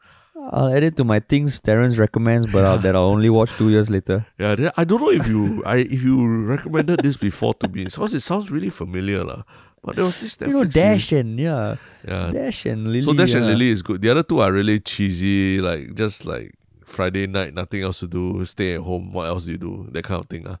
I'll 0.50 0.72
add 0.74 0.82
it 0.82 0.96
to 0.96 1.04
my 1.04 1.20
things 1.20 1.60
Terrence 1.60 1.98
recommends, 1.98 2.46
but 2.50 2.64
I'll, 2.64 2.78
that 2.78 2.94
I'll 2.96 3.12
only 3.12 3.30
watch 3.30 3.50
two 3.58 3.68
years 3.70 3.90
later. 3.90 4.24
Yeah, 4.38 4.70
I 4.76 4.84
don't 4.84 5.00
know 5.00 5.10
if 5.10 5.26
you 5.28 5.62
I 5.66 5.76
if 5.78 6.02
you 6.02 6.26
recommended 6.46 7.00
this 7.02 7.16
before 7.16 7.54
to 7.60 7.68
me 7.68 7.84
because 7.84 8.14
it 8.14 8.20
sounds 8.20 8.50
really 8.50 8.70
familiar 8.70 9.24
lah. 9.24 9.42
But 9.84 9.96
there 9.96 10.04
was 10.04 10.20
this 10.20 10.36
Netflix 10.36 10.46
you 10.48 10.52
know, 10.54 10.60
series- 10.70 10.74
Dash 10.74 11.12
and 11.12 11.38
yeah, 11.38 11.76
Yeah, 12.06 12.30
Dash 12.32 12.66
and 12.66 12.84
Lily. 12.88 13.02
So 13.02 13.12
Dash 13.12 13.34
and 13.34 13.44
yeah. 13.44 13.52
Lily 13.52 13.68
is 13.70 13.82
good. 13.82 14.02
The 14.02 14.10
other 14.10 14.22
two 14.24 14.40
are 14.40 14.50
really 14.52 14.80
cheesy, 14.80 15.60
like 15.60 15.94
just 15.94 16.24
like 16.26 16.54
Friday 16.84 17.26
night, 17.28 17.54
nothing 17.54 17.82
else 17.82 18.00
to 18.00 18.08
do, 18.08 18.42
stay 18.44 18.74
at 18.74 18.80
home. 18.80 19.12
What 19.12 19.26
else 19.28 19.44
do 19.44 19.52
you 19.52 19.58
do? 19.58 19.86
That 19.92 20.02
kind 20.04 20.20
of 20.24 20.28
thing. 20.28 20.46
Uh. 20.48 20.56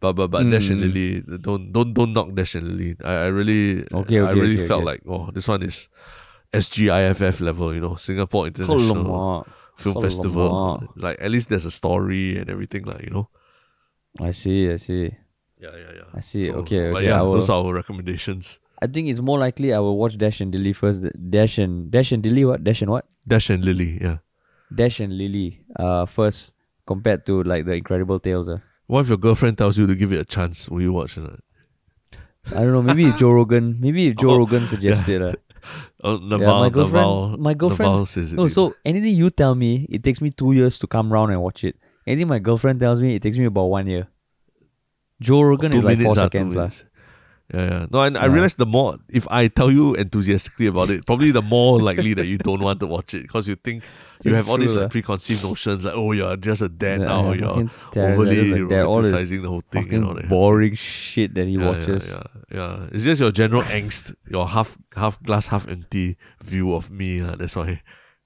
But 0.00 0.14
but 0.14 0.28
but 0.34 0.42
Dash 0.50 0.70
and 0.70 0.82
Mm. 0.82 0.86
Lily, 0.88 1.08
don't 1.38 1.70
don't 1.70 1.92
don't 1.94 2.12
knock 2.12 2.34
Dash 2.34 2.54
and 2.56 2.66
Lily. 2.74 2.96
I, 3.04 3.12
I 3.12 3.26
really 3.30 3.84
Okay, 3.92 4.18
I 4.18 4.30
really 4.34 4.58
okay, 4.58 4.66
felt 4.66 4.82
okay. 4.82 4.98
like 4.98 5.02
oh 5.06 5.30
this 5.30 5.46
one 5.46 5.62
is 5.62 5.88
SGIFF 6.52 7.40
level, 7.40 7.74
you 7.74 7.80
know, 7.80 7.94
Singapore 7.94 8.46
International. 8.46 9.46
Film. 9.76 10.00
Festival. 10.00 10.86
Like 10.96 11.16
at 11.20 11.30
least 11.30 11.48
there's 11.48 11.64
a 11.64 11.70
story 11.70 12.38
and 12.38 12.48
everything, 12.50 12.84
like 12.84 13.02
you 13.02 13.10
know. 13.10 13.28
I 14.20 14.30
see, 14.30 14.70
I 14.70 14.76
see. 14.76 15.10
Yeah, 15.58 15.70
yeah, 15.74 15.92
yeah. 15.96 16.02
I 16.14 16.20
see. 16.20 16.50
Okay, 16.52 16.90
but 16.92 16.98
okay, 16.98 17.06
yeah, 17.06 17.20
will- 17.22 17.34
those 17.34 17.48
are 17.48 17.64
our 17.64 17.72
recommendations. 17.74 18.58
I 18.82 18.86
think 18.86 19.08
it's 19.08 19.20
more 19.20 19.38
likely 19.38 19.72
I 19.72 19.78
will 19.78 19.96
watch 19.96 20.18
Dash 20.18 20.40
and 20.40 20.52
Lily 20.54 20.72
first. 20.72 21.06
Dash 21.30 21.58
and 21.58 21.90
Dash 21.90 22.12
and 22.12 22.24
Lily, 22.24 22.44
what? 22.44 22.62
Dash 22.64 22.82
and 22.82 22.90
what? 22.90 23.06
Dash 23.26 23.48
and 23.48 23.64
Lily, 23.64 23.98
yeah. 24.00 24.18
Dash 24.74 25.00
and 25.00 25.16
Lily, 25.16 25.64
uh, 25.76 26.04
first 26.06 26.52
compared 26.86 27.24
to 27.26 27.42
like 27.44 27.64
the 27.64 27.72
Incredible 27.72 28.20
Tales. 28.20 28.48
Uh. 28.48 28.58
What 28.86 29.00
if 29.00 29.08
your 29.08 29.18
girlfriend 29.18 29.56
tells 29.56 29.78
you 29.78 29.86
to 29.86 29.94
give 29.94 30.12
it 30.12 30.20
a 30.20 30.24
chance? 30.24 30.68
Will 30.68 30.82
you 30.82 30.92
watch 30.92 31.16
it? 31.16 31.24
I 32.48 32.54
don't 32.64 32.72
know. 32.72 32.82
Maybe 32.82 33.06
if 33.06 33.16
Joe 33.18 33.30
Rogan, 33.30 33.78
maybe 33.80 34.08
if 34.08 34.16
Joe 34.16 34.30
Oh, 34.32 34.38
Rogan 34.38 34.66
suggested. 34.66 35.22
Uh. 35.22 35.32
Oh, 36.02 36.16
Naval, 36.16 36.60
my 36.60 36.68
girlfriend- 36.68 37.06
Naval, 37.06 37.36
my 37.38 37.54
girlfriend- 37.54 37.92
Naval 37.92 38.06
says 38.06 38.32
it 38.32 38.36
No, 38.36 38.48
so 38.48 38.74
anything 38.84 39.14
you 39.14 39.30
tell 39.30 39.54
me, 39.54 39.86
it 39.88 40.02
takes 40.02 40.20
me 40.20 40.30
two 40.30 40.52
years 40.52 40.78
to 40.80 40.86
come 40.86 41.12
round 41.12 41.30
and 41.30 41.40
watch 41.40 41.62
it. 41.62 41.76
Anything 42.06 42.28
my 42.28 42.40
girlfriend 42.40 42.80
tells 42.80 43.00
me, 43.00 43.14
it 43.14 43.22
takes 43.22 43.38
me 43.38 43.44
about 43.44 43.66
one 43.66 43.86
year. 43.86 44.08
Joe 45.20 45.42
Rogan 45.42 45.76
is 45.76 45.84
like 45.84 46.00
four 46.00 46.12
ah, 46.12 46.26
seconds. 46.26 46.54
lah. 46.54 46.70
Yeah, 47.54 47.64
yeah. 47.70 47.86
No, 47.90 48.02
and 48.02 48.16
I 48.16 48.26
realize 48.26 48.54
the 48.54 48.66
more 48.66 48.96
if 49.08 49.28
I 49.30 49.46
tell 49.46 49.70
you 49.70 49.94
enthusiastically 49.94 50.66
about 50.66 50.90
it, 50.90 51.06
probably 51.06 51.30
the 51.30 51.42
more 51.42 51.80
likely 51.90 52.14
that 52.14 52.26
you 52.26 52.38
don't 52.38 52.60
want 52.60 52.80
to 52.80 52.86
watch 52.86 53.14
it 53.14 53.22
because 53.22 53.46
you 53.46 53.54
think 53.54 53.84
you 54.24 54.34
have 54.34 54.48
all 54.48 54.58
these 54.58 54.74
like, 54.74 54.86
eh? 54.86 54.88
preconceived 54.88 55.42
notions 55.42 55.84
like, 55.84 55.94
oh, 55.94 56.12
you're 56.12 56.36
just 56.36 56.62
a 56.62 56.68
dad 56.68 57.00
Yeah, 57.00 57.06
now, 57.06 57.32
you're 57.32 57.70
overly 57.96 58.50
like, 58.60 58.68
they're 58.68 58.84
all 58.86 59.02
this 59.02 59.12
romanticizing 59.12 59.42
the 59.42 59.48
whole 59.48 59.62
thing. 59.70 59.92
You 59.92 60.00
know, 60.00 60.14
that- 60.14 60.28
boring 60.28 60.74
shit 60.74 61.34
that 61.34 61.46
he 61.46 61.54
yeah, 61.54 61.68
watches. 61.68 62.10
Yeah, 62.10 62.22
yeah, 62.50 62.78
yeah. 62.78 62.88
It's 62.92 63.04
just 63.04 63.20
your 63.20 63.32
general 63.32 63.62
angst, 63.62 64.14
your 64.28 64.48
half 64.48 64.78
half 64.94 65.22
glass 65.22 65.48
half 65.48 65.68
empty 65.68 66.16
view 66.42 66.74
of 66.74 66.90
me. 66.90 67.22
lah. 67.22 67.36
That's 67.36 67.56
why, 67.56 67.82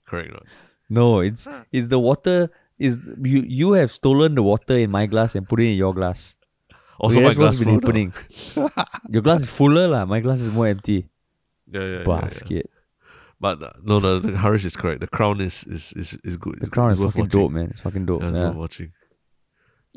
correct. 0.06 0.32
Not? 0.32 0.44
No, 0.89 1.20
it's 1.20 1.48
it's 1.73 1.89
the 1.89 1.98
water. 1.98 2.51
Is 2.78 3.01
you 3.23 3.40
you 3.48 3.73
have 3.73 3.90
stolen 3.90 4.35
the 4.35 4.43
water 4.43 4.77
in 4.77 4.90
my 4.90 5.06
glass 5.06 5.35
and 5.35 5.48
put 5.48 5.60
it 5.60 5.68
in 5.73 5.77
your 5.77 5.94
glass. 5.94 6.36
Also, 6.98 7.18
Okay, 7.18 7.27
my 7.27 7.35
glass 7.35 7.59
been 7.59 7.68
happening. 7.81 8.12
your 9.09 9.23
glass 9.23 9.43
is 9.43 9.48
fuller, 9.48 9.89
lah. 9.89 10.05
My 10.05 10.20
glass 10.20 10.40
is 10.40 10.51
more 10.51 10.68
empty. 10.68 11.09
Yeah, 11.68 11.82
yeah. 11.82 12.05
Basket. 12.05 12.70
But 13.38 13.62
uh, 13.62 13.72
no, 13.82 13.98
no, 13.98 14.18
the 14.18 14.36
Harish 14.38 14.64
is 14.64 14.76
correct. 14.76 15.00
The 15.00 15.06
Crown 15.06 15.40
is 15.40 15.64
is 15.64 15.92
is, 15.92 16.18
is 16.24 16.36
good. 16.36 16.58
The 16.60 16.70
crown 16.70 16.90
is 16.92 16.98
It's 16.98 17.04
worth 17.04 17.12
fucking 17.14 17.22
watching. 17.24 17.40
dope, 17.40 17.52
man. 17.52 17.68
It's 17.70 17.80
fucking 17.80 18.06
dope. 18.06 18.22
Yeah, 18.22 18.28
it's 18.30 18.38
Yeah. 18.38 18.48
worth 18.48 18.56
watching. 18.56 18.92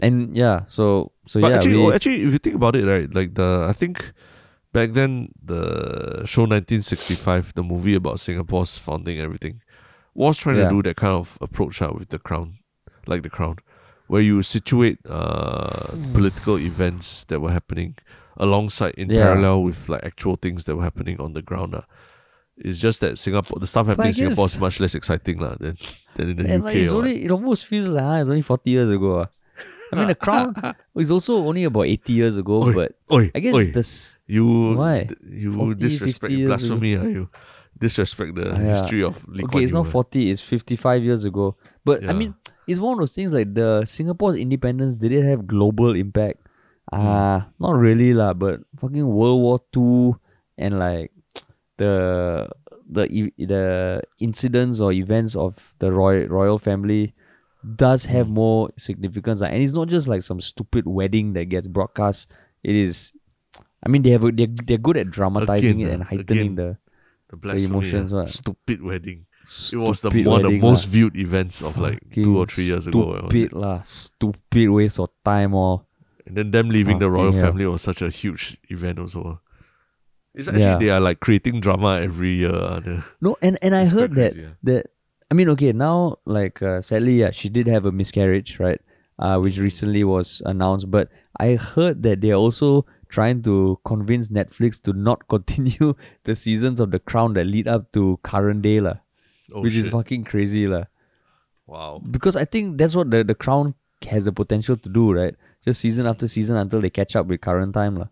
And 0.02 0.36
yeah, 0.36 0.62
so 0.68 1.12
so 1.28 1.42
but 1.42 1.50
yeah, 1.52 1.56
actually, 1.58 1.78
we, 1.78 1.84
oh, 1.84 1.92
actually, 1.92 2.22
if 2.24 2.32
you 2.34 2.38
think 2.38 2.56
about 2.56 2.76
it, 2.76 2.86
right, 2.86 3.14
like 3.14 3.36
the 3.36 3.66
I 3.70 3.74
think 3.74 4.14
back 4.72 4.94
then 4.94 5.32
the 5.44 6.24
show 6.26 6.44
1965, 6.46 7.54
the 7.56 7.64
movie 7.64 7.96
about 7.96 8.20
Singapore's 8.20 8.78
founding, 8.78 9.20
everything, 9.20 9.62
was 10.14 10.38
trying 10.38 10.58
Yeah. 10.58 10.70
to 10.70 10.76
do 10.76 10.84
that 10.84 10.96
kind 10.96 11.14
of 11.14 11.38
approach 11.42 11.82
out 11.82 11.96
with 12.00 12.10
the 12.10 12.20
Crown, 12.20 12.60
like 13.08 13.24
the 13.24 13.30
Crown, 13.30 13.58
where 14.08 14.22
you 14.22 14.42
situate 14.42 15.00
uh 15.10 15.88
political 16.14 16.58
events 16.60 17.26
that 17.26 17.40
were 17.42 17.52
happening 17.52 17.96
alongside 18.38 18.94
in 18.96 19.10
Yeah. 19.10 19.24
parallel 19.24 19.64
with 19.64 19.90
like 19.90 20.04
actual 20.06 20.36
things 20.38 20.64
that 20.66 20.76
were 20.78 20.84
happening 20.84 21.20
on 21.20 21.34
the 21.34 21.42
ground. 21.42 21.74
Uh. 21.76 21.82
It's 22.60 22.80
just 22.80 23.00
that 23.02 23.18
Singapore, 23.18 23.60
the 23.60 23.68
stuff 23.68 23.88
happening 23.88 24.08
in 24.10 24.14
Singapore 24.14 24.46
is 24.46 24.60
much 24.60 24.80
less 24.84 24.94
exciting 24.96 25.40
lah 25.40 25.56
than 25.60 25.78
than 26.16 26.30
in 26.32 26.36
the 26.38 26.44
and 26.52 26.60
UK. 26.62 26.66
like 26.68 26.76
it's 26.76 26.92
what. 26.92 27.00
only 27.08 27.24
it 27.24 27.32
almost 27.32 27.66
feels 27.66 27.88
like 27.88 28.04
ah, 28.04 28.20
it's 28.20 28.30
only 28.30 28.42
forty 28.44 28.72
years 28.72 28.90
ago. 28.90 29.22
ah. 29.24 29.28
I 29.92 29.96
mean, 29.96 30.08
the 30.08 30.16
crown 30.28 30.54
is 30.96 31.10
also 31.10 31.38
only 31.48 31.64
about 31.64 31.88
eighty 31.88 32.14
years 32.14 32.36
ago, 32.38 32.64
Oi, 32.64 32.74
but 32.74 32.90
Oi, 33.12 33.32
I 33.34 33.40
guess 33.40 33.56
oi. 33.56 33.72
this 33.72 34.18
You 34.28 34.76
Why? 34.76 35.08
you 35.24 35.52
40, 35.52 35.76
disrespect 35.80 36.32
50 36.32 36.36
years 36.36 36.48
blasphemy, 36.48 36.94
are 36.96 37.10
you? 37.10 37.26
Disrespect 37.80 38.36
the 38.36 38.52
Ah, 38.52 38.60
yeah. 38.60 38.76
history 38.76 39.04
of 39.08 39.24
Lee 39.32 39.44
okay, 39.48 39.52
Kuan 39.56 39.64
it's 39.64 39.72
Yew, 39.72 39.80
not 39.80 39.88
ah. 39.88 39.92
forty, 39.96 40.30
it's 40.30 40.44
fifty-five 40.44 41.00
years 41.02 41.24
ago. 41.24 41.56
But 41.88 42.04
I 42.10 42.12
mean, 42.14 42.36
it's 42.68 42.80
one 42.80 42.94
of 42.94 43.00
those 43.00 43.16
things 43.16 43.32
like 43.32 43.56
the 43.56 43.86
Singapore's 43.88 44.36
independence 44.36 45.00
did 45.00 45.16
it 45.16 45.24
have 45.24 45.48
global 45.48 45.96
impact? 45.96 46.44
Hmm. 46.92 47.00
Ah, 47.08 47.40
not 47.56 47.80
really 47.80 48.12
lah. 48.14 48.34
But 48.36 48.60
fucking 48.84 49.08
World 49.08 49.40
War 49.42 49.60
Two 49.72 50.20
and 50.60 50.76
like 50.78 51.16
the 51.80 52.48
the 52.92 53.32
the 53.40 54.02
incidents 54.20 54.80
or 54.84 54.92
events 54.92 55.36
of 55.36 55.74
the 55.80 55.92
royal 55.92 56.28
royal 56.28 56.60
family 56.60 57.14
does 57.76 58.06
have 58.06 58.28
Hmm. 58.28 58.34
more 58.40 58.62
significance. 58.78 59.42
And 59.42 59.62
it's 59.64 59.74
not 59.74 59.88
just 59.88 60.08
like 60.08 60.22
some 60.24 60.40
stupid 60.42 60.86
wedding 60.88 61.34
that 61.34 61.46
gets 61.50 61.68
broadcast. 61.68 62.30
It 62.64 62.76
is. 62.76 63.12
I 63.84 63.88
mean, 63.88 64.04
they 64.04 64.12
have 64.12 64.24
they're, 64.36 64.52
they're 64.68 64.78
good 64.78 64.98
at 65.00 65.10
dramatizing 65.10 65.82
Again, 65.82 65.88
it 65.88 65.94
and 65.94 66.04
ah, 66.04 66.10
heightening 66.12 66.54
again. 66.54 66.56
the 66.56 66.70
the 67.32 67.38
blasphemy, 67.38 67.72
emotions, 67.72 68.12
ah. 68.12 68.24
what? 68.24 68.30
stupid 68.30 68.82
wedding. 68.84 69.26
It 69.74 69.78
was 69.80 70.02
the 70.02 70.12
one 70.28 70.44
of 70.46 70.52
the 70.52 70.60
most 70.60 70.88
lah. 70.88 70.92
viewed 70.92 71.16
events 71.16 71.64
of 71.64 71.78
like 71.80 72.00
two 72.12 72.38
or 72.38 72.46
three 72.46 72.66
years 72.68 72.88
ago. 72.88 73.00
what 73.16 73.24
was 73.24 73.34
it? 73.34 73.50
Stupid 73.50 73.54
lah, 73.56 73.78
stupid 73.88 74.68
waste 74.70 75.00
of 75.00 75.10
time 75.24 75.56
or 75.56 75.86
And 76.28 76.36
then 76.38 76.52
them 76.52 76.70
leaving 76.70 77.00
the 77.00 77.10
royal 77.10 77.32
hell. 77.32 77.42
family 77.50 77.66
was 77.66 77.82
such 77.82 78.02
a 78.04 78.10
huge 78.12 78.60
event 78.70 79.00
also. 79.00 79.42
It's 80.36 80.48
actually 80.48 80.64
Yeah. 80.64 80.78
they 80.78 80.90
are 80.90 81.00
like 81.00 81.20
creating 81.20 81.60
drama 81.62 82.00
every 82.02 82.36
year. 82.46 82.54
ah, 82.54 82.80
no. 83.22 83.36
And 83.42 83.58
and 83.62 83.76
I 83.76 83.86
heard 83.86 84.14
that 84.16 84.34
crazy, 84.34 84.42
yeah. 84.48 84.54
that 84.64 84.86
I 85.32 85.36
mean, 85.36 85.50
okay, 85.50 85.72
now 85.74 86.18
like 86.26 86.62
uh, 86.62 86.82
sadly, 86.82 87.20
yeah, 87.20 87.32
she 87.32 87.50
did 87.50 87.68
have 87.68 87.86
a 87.86 87.92
miscarriage, 87.92 88.60
right? 88.60 88.82
Uh, 89.18 89.38
which 89.40 89.58
recently 89.58 90.04
was 90.04 90.42
announced. 90.46 90.90
But 90.90 91.10
I 91.40 91.56
heard 91.56 92.04
that 92.04 92.22
they're 92.22 92.40
also 92.40 92.86
trying 93.10 93.42
to 93.44 93.80
convince 93.86 94.30
Netflix 94.30 94.80
to 94.84 94.94
not 94.94 95.28
continue 95.34 95.94
the 96.24 96.36
seasons 96.36 96.80
of 96.80 96.92
The 96.92 97.00
Crown 97.00 97.34
that 97.34 97.46
lead 97.46 97.68
up 97.68 97.92
to 97.94 98.18
current 98.24 98.62
day, 98.62 98.80
lah. 98.80 98.98
Oh, 99.54 99.62
which 99.62 99.76
is 99.76 99.90
fucking 99.90 100.24
crazy, 100.26 100.68
lah. 100.68 100.86
wow. 101.66 102.02
Because 102.10 102.36
I 102.36 102.46
think 102.46 102.78
that's 102.78 102.96
what 102.96 103.10
the 103.12 103.24
the 103.24 103.36
Crown 103.36 103.74
has 104.08 104.26
the 104.26 104.32
potential 104.32 104.78
to 104.78 104.90
do, 104.90 105.12
right? 105.12 105.36
Just 105.66 105.82
season 105.82 106.06
after 106.06 106.28
season 106.28 106.56
until 106.56 106.80
they 106.82 106.90
catch 106.90 107.16
up 107.16 107.26
with 107.28 107.42
current 107.42 107.74
time, 107.74 107.98
lah. 107.98 108.08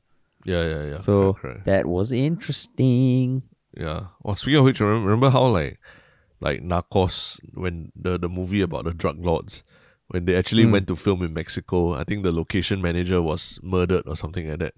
Yeah, 0.48 0.64
yeah, 0.64 0.84
yeah. 0.96 0.96
so 0.96 1.34
correct, 1.36 1.42
correct. 1.44 1.66
that 1.68 1.84
was 1.86 2.12
interesting. 2.16 3.44
Yeah. 3.76 4.08
Well, 4.24 4.36
speaking 4.36 4.60
of 4.60 4.66
which, 4.66 4.80
remember, 4.80 5.30
how 5.30 5.46
like 5.48 5.78
like 6.40 6.62
Narcos 6.64 7.40
when 7.54 7.92
the 7.96 8.18
the 8.18 8.30
movie 8.30 8.62
about 8.62 8.86
the 8.86 8.94
drug 8.94 9.20
lords 9.24 9.64
when 10.08 10.24
they 10.26 10.36
actually 10.40 10.64
Mm. 10.64 10.72
went 10.72 10.88
to 10.88 10.96
film 10.96 11.22
in 11.22 11.34
Mexico, 11.34 11.94
I 11.94 12.04
think 12.08 12.24
the 12.24 12.32
location 12.32 12.82
manager 12.82 13.22
was 13.22 13.60
murdered 13.62 14.08
or 14.08 14.16
something 14.16 14.48
like 14.50 14.60
that. 14.60 14.74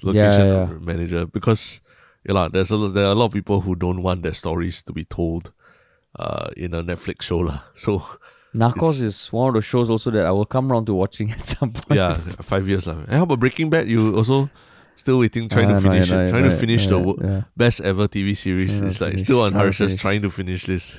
Yeah, 0.00 0.06
Location 0.06 0.46
yeah. 0.46 0.66
manager 0.80 1.26
because 1.26 1.80
yeah, 2.24 2.34
lah, 2.38 2.46
there's 2.48 2.70
a, 2.70 2.76
there 2.88 3.06
are 3.06 3.12
a 3.12 3.18
lot 3.18 3.26
of 3.26 3.32
people 3.32 3.62
who 3.62 3.74
don't 3.74 4.02
want 4.02 4.22
their 4.22 4.34
stories 4.34 4.82
to 4.86 4.92
be 4.92 5.04
told 5.04 5.50
uh 6.18 6.48
in 6.56 6.74
a 6.74 6.82
Netflix 6.82 7.22
show 7.26 7.38
lah. 7.42 7.66
So 7.74 8.04
Narcos 8.54 9.02
is 9.02 9.28
one 9.32 9.48
of 9.50 9.54
the 9.58 9.62
shows 9.62 9.90
also 9.90 10.10
that 10.14 10.24
I 10.24 10.30
will 10.30 10.46
come 10.46 10.70
around 10.70 10.86
to 10.86 10.94
watching 10.94 11.30
at 11.36 11.44
some 11.46 11.72
point. 11.74 11.98
yeah, 11.98 12.14
five 12.40 12.68
years 12.68 12.86
lah. 12.86 13.02
And 13.10 13.18
how 13.18 13.24
about 13.26 13.40
Breaking 13.40 13.68
Bad? 13.70 13.88
You 13.90 14.14
also 14.16 14.48
still 14.98 15.18
waiting, 15.20 15.48
trying 15.48 15.66
Ah, 15.70 15.78
to 15.78 15.80
not 15.80 15.82
finish 15.82 16.08
yet, 16.10 16.14
not 16.16 16.20
it, 16.20 16.24
yet, 16.24 16.30
trying 16.30 16.42
not 16.42 16.48
to 16.48 16.54
yet, 16.54 16.60
finish 16.60 16.82
not 16.90 17.02
the 17.02 17.06
yet, 17.22 17.30
yeah. 17.32 17.42
best 17.56 17.80
ever 17.80 18.06
TV 18.08 18.36
series. 18.36 18.70
Trying 18.78 18.80
to 18.82 18.86
It's 18.88 19.00
like 19.00 19.10
finish, 19.10 19.22
still 19.22 19.40
on 19.42 19.52
trying 19.52 19.70
to 19.70 19.76
finish. 19.76 20.00
trying 20.00 20.22
to 20.22 20.30
finish 20.30 20.66
this. 20.66 20.98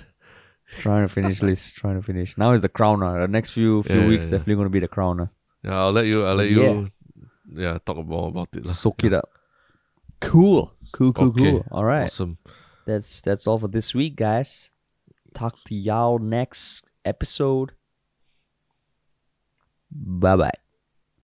trying 0.80 1.04
to 1.08 1.10
finish 1.14 1.42
list, 1.42 1.76
trying 1.76 1.96
to 2.00 2.06
finish. 2.06 2.38
Now 2.38 2.52
is 2.54 2.62
the 2.62 2.70
crown. 2.70 3.02
Uh. 3.04 3.20
The 3.22 3.28
next 3.28 3.54
few 3.54 3.84
few 3.84 4.02
Yeah, 4.02 4.08
weeks 4.08 4.26
yeah, 4.26 4.32
definitely 4.38 4.56
going 4.56 4.66
to 4.68 4.76
be 4.78 4.80
the 4.80 4.88
crown. 4.88 5.20
Uh. 5.20 5.28
Yeah, 5.64 5.78
I'll 5.82 5.92
let 5.92 6.06
you. 6.06 6.26
I'll 6.26 6.36
let 6.36 6.50
you. 6.50 6.88
Yeah, 7.52 7.78
talk 7.86 8.06
more 8.06 8.30
about 8.30 8.50
it. 8.56 8.66
lah. 8.66 8.72
Soak 8.74 9.04
it 9.04 9.14
up. 9.14 9.28
Cool, 10.22 10.74
cool, 10.92 11.12
cool, 11.14 11.28
Okay. 11.34 11.52
cool. 11.52 11.66
All 11.72 11.84
right, 11.86 12.04
Awesome. 12.06 12.38
that's 12.86 13.22
that's 13.22 13.48
all 13.48 13.58
for 13.58 13.68
this 13.68 13.96
week, 13.96 14.16
guys. 14.16 14.70
Talk 15.34 15.58
to 15.66 15.74
y'all 15.76 16.20
next 16.20 16.86
episode. 17.04 17.72
Bye 19.92 20.36
bye. 20.38 20.69